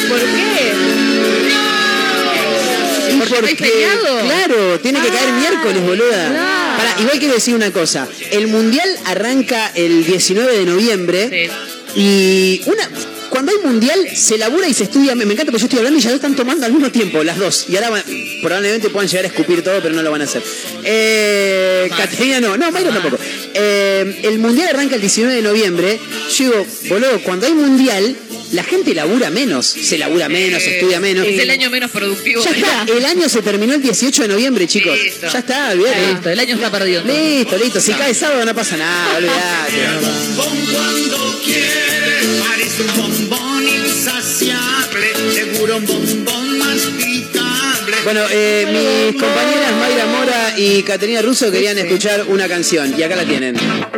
¿Por 0.09 0.19
qué? 0.19 0.73
¿Porque 3.17 3.87
no? 4.03 4.19
Claro, 4.27 4.79
tiene 4.79 4.99
que 5.01 5.07
caer 5.09 5.29
Ah, 5.29 5.39
miércoles, 5.39 5.81
boluda. 5.83 6.75
Pará, 6.77 6.95
igual 6.99 7.19
quiero 7.19 7.33
decir 7.33 7.55
una 7.55 7.71
cosa. 7.71 8.07
El 8.31 8.47
mundial 8.47 8.87
arranca 9.05 9.71
el 9.75 10.05
19 10.05 10.59
de 10.59 10.65
noviembre. 10.65 11.49
Y 11.99 12.61
una. 12.67 13.16
Cuando 13.37 13.51
hay 13.51 13.59
mundial, 13.59 13.99
se 14.15 14.35
labura 14.35 14.67
y 14.67 14.73
se 14.73 14.85
estudia. 14.85 15.13
Me, 15.13 15.23
me 15.23 15.33
encanta 15.33 15.51
porque 15.51 15.61
yo 15.61 15.65
estoy 15.67 15.77
hablando 15.77 15.99
y 15.99 16.01
ya 16.01 16.09
dos 16.09 16.15
están 16.15 16.35
tomando 16.35 16.65
al 16.65 16.73
mismo 16.73 16.89
tiempo, 16.89 17.23
las 17.23 17.37
dos. 17.37 17.67
Y 17.69 17.75
ahora 17.75 18.03
probablemente 18.41 18.89
puedan 18.89 19.07
llegar 19.07 19.25
a 19.25 19.27
escupir 19.27 19.63
todo, 19.63 19.79
pero 19.79 19.93
no 19.93 20.01
lo 20.01 20.09
van 20.09 20.21
a 20.21 20.23
hacer. 20.23 20.41
Eh, 20.83 21.87
Caterina 21.95 22.39
no, 22.39 22.57
no, 22.57 22.71
Mayra 22.71 22.89
tampoco. 22.89 23.19
Eh, 23.53 24.21
el 24.23 24.39
mundial 24.39 24.69
arranca 24.69 24.95
el 24.95 25.01
19 25.01 25.35
de 25.35 25.43
noviembre. 25.43 25.99
Yo 26.35 26.45
digo, 26.45 26.65
boludo, 26.89 27.21
cuando 27.21 27.45
hay 27.45 27.53
mundial, 27.53 28.15
la 28.53 28.63
gente 28.63 28.95
labura 28.95 29.29
menos. 29.29 29.67
Se 29.67 29.99
labura 29.99 30.29
menos, 30.29 30.63
estudia 30.63 30.99
menos. 30.99 31.27
Es 31.27 31.39
el 31.39 31.51
año 31.51 31.69
menos 31.69 31.91
productivo. 31.91 32.43
Ya 32.43 32.49
está, 32.49 32.87
el 32.91 33.05
año 33.05 33.29
se 33.29 33.43
terminó 33.43 33.75
el 33.75 33.83
18 33.83 34.23
de 34.23 34.27
noviembre, 34.29 34.65
chicos. 34.65 34.97
Listo. 34.97 35.27
Ya 35.31 35.37
está, 35.37 35.73
olvídate. 35.73 36.07
Listo, 36.07 36.29
el 36.31 36.39
año 36.39 36.55
está 36.55 36.71
perdido. 36.71 37.03
Listo, 37.03 37.55
listo. 37.55 37.79
Si 37.81 37.93
cae 37.93 38.15
sábado 38.15 38.43
no 38.43 38.55
pasa 38.55 38.77
nada, 38.77 39.17
olvídate. 39.17 39.73
Cuando 40.35 41.27
un 45.77 45.85
bombón 45.85 46.57
masticable. 46.57 47.97
Bueno, 48.03 48.21
eh, 48.31 48.65
mis 49.11 49.21
compañeras 49.21 49.71
Mayra 49.79 50.05
Mora 50.07 50.53
y 50.57 50.81
Caterina 50.83 51.21
Russo 51.21 51.51
querían 51.51 51.77
escuchar 51.77 52.23
una 52.27 52.47
canción 52.47 52.95
y 52.97 53.03
acá 53.03 53.15
la 53.15 53.25
tienen. 53.25 53.55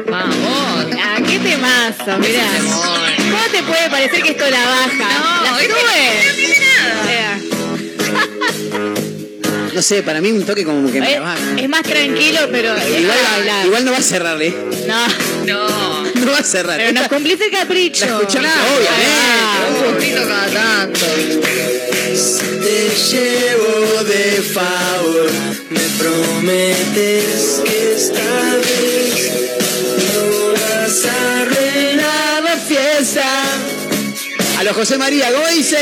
Vamos. 0.09 0.87
Ah, 1.01 1.17
qué 1.25 1.39
temazo, 1.39 2.19
mirá. 2.19 2.47
¿Cómo 2.61 3.43
te 3.51 3.63
puede 3.63 3.89
parecer 3.89 4.21
que 4.23 4.31
esto 4.31 4.49
la 4.49 4.65
baja? 4.65 5.07
la 5.43 5.57
sube. 5.59 6.09
No 8.71 8.99
sé, 9.81 10.03
para 10.03 10.19
mí 10.21 10.31
un 10.31 10.45
toque 10.45 10.63
como 10.63 10.91
que 10.91 10.99
me 10.99 11.11
la 11.15 11.19
baja. 11.21 11.37
Es, 11.57 11.63
es 11.63 11.69
más 11.69 11.83
tranquilo, 11.83 12.39
pero 12.51 12.75
es 12.75 12.87
Igual, 13.01 13.17
bailar. 13.31 13.65
igual 13.65 13.85
no 13.85 13.91
va 13.91 13.97
a 13.97 14.01
cerrarle. 14.01 14.53
No, 14.87 15.07
No. 15.45 16.03
No 16.19 16.31
va 16.31 16.39
a 16.39 16.43
cerrar. 16.43 16.77
pero 16.77 16.91
nos 16.93 17.07
cumplís 17.07 17.39
el 17.41 17.51
capricho. 17.51 18.05
La 18.05 18.19
escuchamos, 18.19 18.49
obviamente. 18.77 20.11
un 20.11 20.25
cada 20.25 20.47
tanto. 20.47 21.05
Te 22.61 22.89
llevo 23.11 24.03
de 24.03 24.41
favor, 24.53 25.29
me 25.69 25.79
prometes 25.97 27.61
que 27.63 27.93
esta 27.95 28.55
vez 28.57 29.31
no 30.13 30.51
vas 30.53 31.05
a 31.05 31.41
arruinar 31.41 32.43
la 32.43 32.57
fiesta. 32.57 33.23
A 34.57 34.63
los 34.63 34.75
José 34.75 34.97
María, 34.97 35.31
¿cómo 35.31 35.47
dice? 35.47 35.77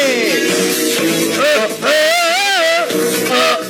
Oh, 1.39 1.67
oh, 1.81 1.87
oh, 1.87 2.93
oh, 2.93 3.63
oh. 3.63 3.66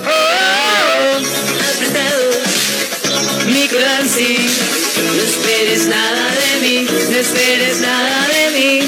Esperes 7.37 7.79
nada 7.81 8.27
de 8.27 8.59
mí. 8.59 8.79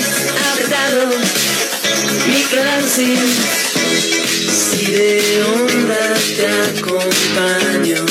Apretado, 0.51 1.09
mi 2.27 2.41
corazón. 2.43 3.17
Si 4.51 4.85
de 4.91 5.43
onda 5.43 6.15
te 6.35 6.47
acompaño 6.79 8.05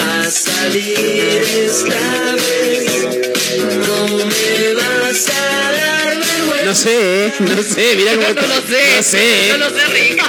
a 0.00 0.30
salir 0.30 1.42
esta 1.66 2.34
vez, 2.34 2.86
no 3.86 4.16
me 4.16 4.74
vas 4.74 5.28
a 5.28 5.72
dar 5.72 6.16
vergüenza. 6.16 6.64
No 6.64 6.74
sé, 6.74 7.26
¿eh? 7.26 7.32
No 7.40 7.62
sé, 7.62 7.96
mirá 7.96 8.12
cómo... 8.14 8.26
No 8.34 8.46
lo 8.46 8.62
sé. 8.62 8.96
No 8.96 9.02
sé, 9.02 9.48
¿eh? 9.48 9.52
No 9.52 9.58
lo 9.58 9.70
sé, 9.70 9.86
Rick. 9.88 10.22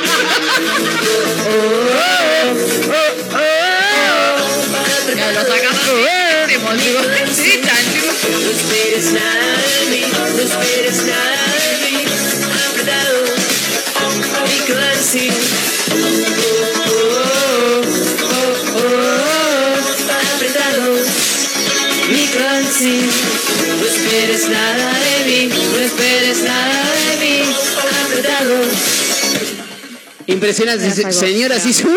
Impresionante, 30.43 30.91
señoras 31.13 31.65
y 31.65 31.73
Impresionante. 31.73 31.87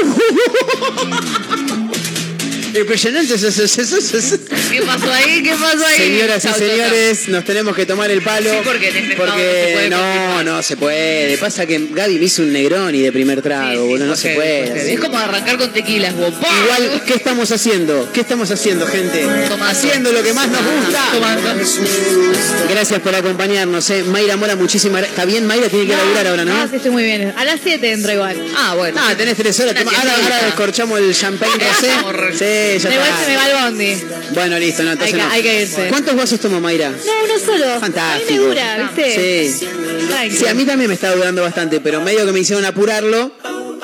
¿Qué 4.87 4.93
pasó 4.93 5.13
ahí? 5.13 5.43
¿Qué 5.43 5.51
pasó 5.51 5.87
ahí? 5.87 5.97
Señoras 5.97 6.45
y 6.45 6.49
Chau, 6.49 6.53
chau, 6.59 6.61
chau. 6.61 6.69
señores, 6.77 7.29
nos 7.29 7.45
tenemos 7.45 7.75
que 7.77 7.87
tomar 7.87 8.11
el 8.11 8.23
palo. 8.23 8.51
Sí, 8.51 8.57
porque 8.65 8.93
no 8.93 9.09
se 9.09 9.17
porque 9.17 9.71
puede 9.75 9.91
no, 9.91 10.43
no 10.45 10.63
se 10.63 10.77
puede. 10.77 11.39
Pasa 11.39 11.67
que 11.67 11.89
Gaby 11.91 12.19
me 12.19 12.25
hizo 12.25 12.43
un 12.43 12.53
Negroni 12.53 13.01
de 13.01 13.13
primer 13.13 13.43
trago, 13.43 13.71
Sí, 13.73 13.77
sí, 13.77 13.89
boludo, 13.89 14.07
no 14.07 14.17
se 14.17 14.35
puede. 14.35 14.93
Es 14.95 15.01
como 15.01 15.19
arrancar 15.19 15.59
con 15.59 15.73
tequilas. 15.73 16.15
Igual, 16.15 17.03
¿qué 17.07 17.15
estamos 17.15 17.51
haciendo? 17.51 18.11
¿Qué 18.13 18.21
estamos 18.21 18.51
haciendo, 18.51 18.87
gente? 18.87 19.23
Tomando. 19.49 19.65
Haciendo 19.67 20.13
lo 20.13 20.23
que 20.23 20.33
más 20.33 20.49
nos 20.49 20.61
gusta. 20.63 21.01
Tomando. 21.13 21.51
Gracias 22.71 23.01
por 23.01 23.15
acompañarnos, 23.15 23.89
eh. 23.91 24.05
Mayra 24.05 24.37
Mora, 24.37 24.57
muchísimas 24.57 24.99
gracias. 25.01 25.19
¿Está 25.19 25.25
bien, 25.25 25.47
Mayra? 25.47 25.69
Tiene 25.69 25.87
que 25.87 25.97
laburar 25.97 26.27
ahora, 26.29 26.45
¿no? 26.45 26.55
No, 26.55 26.69
sí, 26.69 26.77
estoy 26.77 26.91
muy 26.91 27.03
bien. 27.05 27.35
A 27.37 27.45
las 27.45 27.61
7 27.63 27.93
entro 27.93 28.13
igual. 28.13 28.37
Ah, 28.57 28.75
bueno. 28.77 29.01
Ah, 29.03 29.15
tenés 29.17 29.37
tres 29.37 29.59
horas. 29.61 29.73
Una 29.73 29.85
Toma- 29.85 29.97
Ahora, 29.99 30.15
ahora 30.23 30.45
descorchamos 30.45 30.99
el 31.01 31.15
champagne 31.15 31.53
rosé. 32.13 32.79
Sí, 32.79 32.83
ya 32.83 32.93
Igual 32.95 33.09
se 33.21 33.27
me 33.27 33.35
está. 33.35 33.37
va 33.37 33.47
el 33.47 33.71
bondi. 33.73 33.97
Bueno, 34.35 34.59
listo, 34.59 34.76
no, 34.85 34.93
entonces 34.93 35.15
Hay 35.15 35.21
que- 35.21 35.27
no. 35.27 35.33
hay 35.33 35.43
que 35.43 35.63
irse. 35.63 35.89
¿Cuántos 35.89 36.17
vasos 36.17 36.41
tomó 36.41 36.61
Mayra? 36.61 36.91
No, 36.91 36.97
uno 37.25 37.39
solo. 37.45 37.81
Fantástico. 37.81 38.29
A 38.29 38.33
mí 38.33 38.39
me 38.39 38.45
dura, 38.49 38.91
¿viste? 38.95 39.51
Sí. 39.59 39.67
Sí, 40.39 40.47
a 40.47 40.55
mí 40.55 40.65
también 40.65 40.89
me 40.89 40.95
estaba 40.95 41.15
durando 41.17 41.43
bastante, 41.43 41.81
pero 41.81 42.01
medio 42.01 42.25
que 42.27 42.33
me 42.33 42.41
hicieron 42.41 42.65
apurarlo 42.65 43.33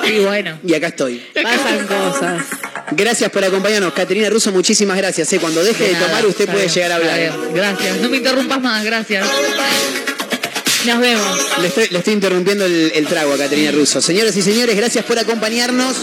Y 0.05 0.19
bueno. 0.19 0.59
y 0.65 0.73
acá 0.73 0.87
estoy. 0.87 1.23
Pasan 1.41 1.87
cosas. 1.87 2.43
Gracias 2.91 3.29
por 3.31 3.43
acompañarnos. 3.43 3.93
Caterina 3.93 4.29
Russo, 4.29 4.51
muchísimas 4.51 4.97
gracias. 4.97 5.31
eh. 5.33 5.39
Cuando 5.39 5.63
deje 5.63 5.83
de, 5.85 5.93
nada, 5.93 6.07
tomar, 6.07 6.25
usted 6.25 6.41
está 6.41 6.53
puede 6.53 6.65
bien, 6.65 6.75
llegar 6.75 6.91
a 6.91 6.97
está 6.97 7.13
hablar. 7.13 7.39
bien. 7.41 7.53
Gracias. 7.55 7.97
No 8.01 8.09
me 8.09 8.17
interrumpas 8.17 8.61
más, 8.61 8.83
gracias. 8.83 9.27
Nos 10.85 10.99
vemos. 10.99 11.39
Le 11.61 11.67
estoy, 11.69 11.87
le 11.89 11.97
estoy 11.99 12.13
interrumpiendo 12.13 12.65
el, 12.65 12.91
el 12.93 13.05
trago 13.07 13.33
a 13.33 13.37
Caterina 13.37 13.71
Russo. 13.71 14.01
Señoras 14.01 14.35
y 14.35 14.41
señores, 14.41 14.75
gracias 14.75 15.05
por 15.05 15.17
acompañarnos. 15.17 15.95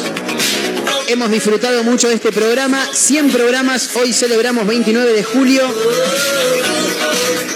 Hemos 1.10 1.28
disfrutado 1.32 1.82
mucho 1.82 2.08
de 2.08 2.14
este 2.14 2.30
programa. 2.30 2.86
100 2.94 3.32
programas. 3.32 3.96
Hoy 3.96 4.12
celebramos 4.12 4.64
29 4.64 5.12
de 5.12 5.24
julio. 5.24 5.62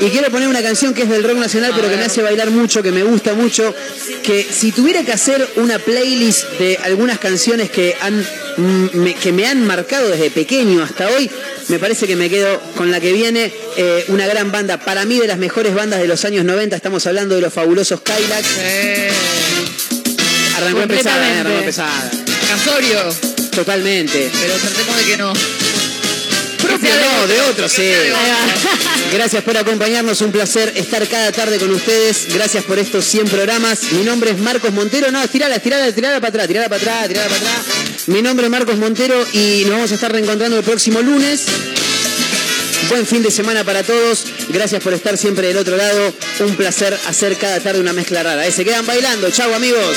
Y 0.00 0.06
quiero 0.08 0.28
poner 0.32 0.48
una 0.48 0.60
canción 0.60 0.92
que 0.92 1.02
es 1.02 1.08
del 1.08 1.22
rock 1.22 1.36
nacional, 1.36 1.70
pero 1.76 1.88
que 1.88 1.96
me 1.96 2.02
hace 2.02 2.20
bailar 2.20 2.50
mucho, 2.50 2.82
que 2.82 2.90
me 2.90 3.04
gusta 3.04 3.34
mucho. 3.34 3.72
Que 4.24 4.42
si 4.42 4.72
tuviera 4.72 5.04
que 5.04 5.12
hacer 5.12 5.48
una 5.54 5.78
playlist 5.78 6.50
de 6.58 6.80
algunas 6.82 7.20
canciones 7.20 7.70
que, 7.70 7.94
han, 8.00 8.26
mm, 8.56 8.88
me, 8.94 9.14
que 9.14 9.30
me 9.30 9.46
han 9.46 9.64
marcado 9.64 10.08
desde 10.10 10.32
pequeño 10.32 10.82
hasta 10.82 11.08
hoy, 11.10 11.30
me 11.68 11.78
parece 11.78 12.08
que 12.08 12.16
me 12.16 12.28
quedo 12.28 12.60
con 12.76 12.90
la 12.90 12.98
que 12.98 13.12
viene. 13.12 13.52
eh, 13.76 14.04
una 14.08 14.26
gran 14.26 14.50
banda, 14.50 14.78
para 14.78 15.04
mí 15.04 15.20
de 15.20 15.28
las 15.28 15.38
mejores 15.38 15.76
bandas 15.76 16.00
de 16.00 16.08
los 16.08 16.24
años 16.24 16.44
90. 16.44 16.74
Estamos 16.74 17.06
hablando 17.06 17.36
de 17.36 17.40
los 17.40 17.52
fabulosos 17.52 18.00
Kylax. 18.00 18.48
Arrancó 20.56 20.80
empezada, 20.82 21.28
eh, 21.28 21.38
arrancó 21.38 21.58
empezada. 21.60 22.10
Casorio. 22.48 23.33
Totalmente. 23.54 24.30
Pero 24.40 24.54
tratemos 24.54 24.96
de 24.96 25.04
que 25.04 25.16
no. 25.16 25.32
Propio 26.60 26.90
no, 26.90 27.26
de 27.26 27.40
otro, 27.42 27.68
sí. 27.68 27.88
Gracias 29.12 29.44
por 29.44 29.56
acompañarnos, 29.56 30.20
un 30.22 30.32
placer 30.32 30.72
estar 30.76 31.06
cada 31.06 31.30
tarde 31.30 31.58
con 31.58 31.70
ustedes. 31.70 32.26
Gracias 32.34 32.64
por 32.64 32.78
estos 32.78 33.04
100 33.04 33.26
programas. 33.26 33.92
Mi 33.92 34.02
nombre 34.02 34.30
es 34.30 34.38
Marcos 34.38 34.72
Montero. 34.72 35.10
No, 35.12 35.22
estirala, 35.22 35.56
estirala, 35.56 35.86
estirala 35.86 36.20
para 36.20 36.30
atrás, 36.30 36.48
tirala 36.48 36.68
para 36.68 36.80
atrás, 36.80 37.08
tirala 37.08 37.28
para 37.28 37.40
atrás. 37.40 37.64
Mi 38.06 38.22
nombre 38.22 38.46
es 38.46 38.50
Marcos 38.50 38.76
Montero 38.76 39.24
y 39.32 39.62
nos 39.66 39.72
vamos 39.72 39.92
a 39.92 39.94
estar 39.94 40.10
reencontrando 40.10 40.58
el 40.58 40.64
próximo 40.64 41.00
lunes. 41.00 41.42
Buen 42.88 43.06
fin 43.06 43.22
de 43.22 43.30
semana 43.30 43.62
para 43.62 43.82
todos. 43.82 44.24
Gracias 44.48 44.82
por 44.82 44.94
estar 44.94 45.16
siempre 45.16 45.48
del 45.48 45.58
otro 45.58 45.76
lado. 45.76 46.12
Un 46.40 46.56
placer 46.56 46.98
hacer 47.06 47.36
cada 47.36 47.60
tarde 47.60 47.80
una 47.80 47.92
mezcla 47.92 48.22
rara. 48.22 48.46
Eh, 48.46 48.52
Se 48.52 48.64
quedan 48.64 48.84
bailando. 48.84 49.30
Chau, 49.30 49.54
amigos. 49.54 49.96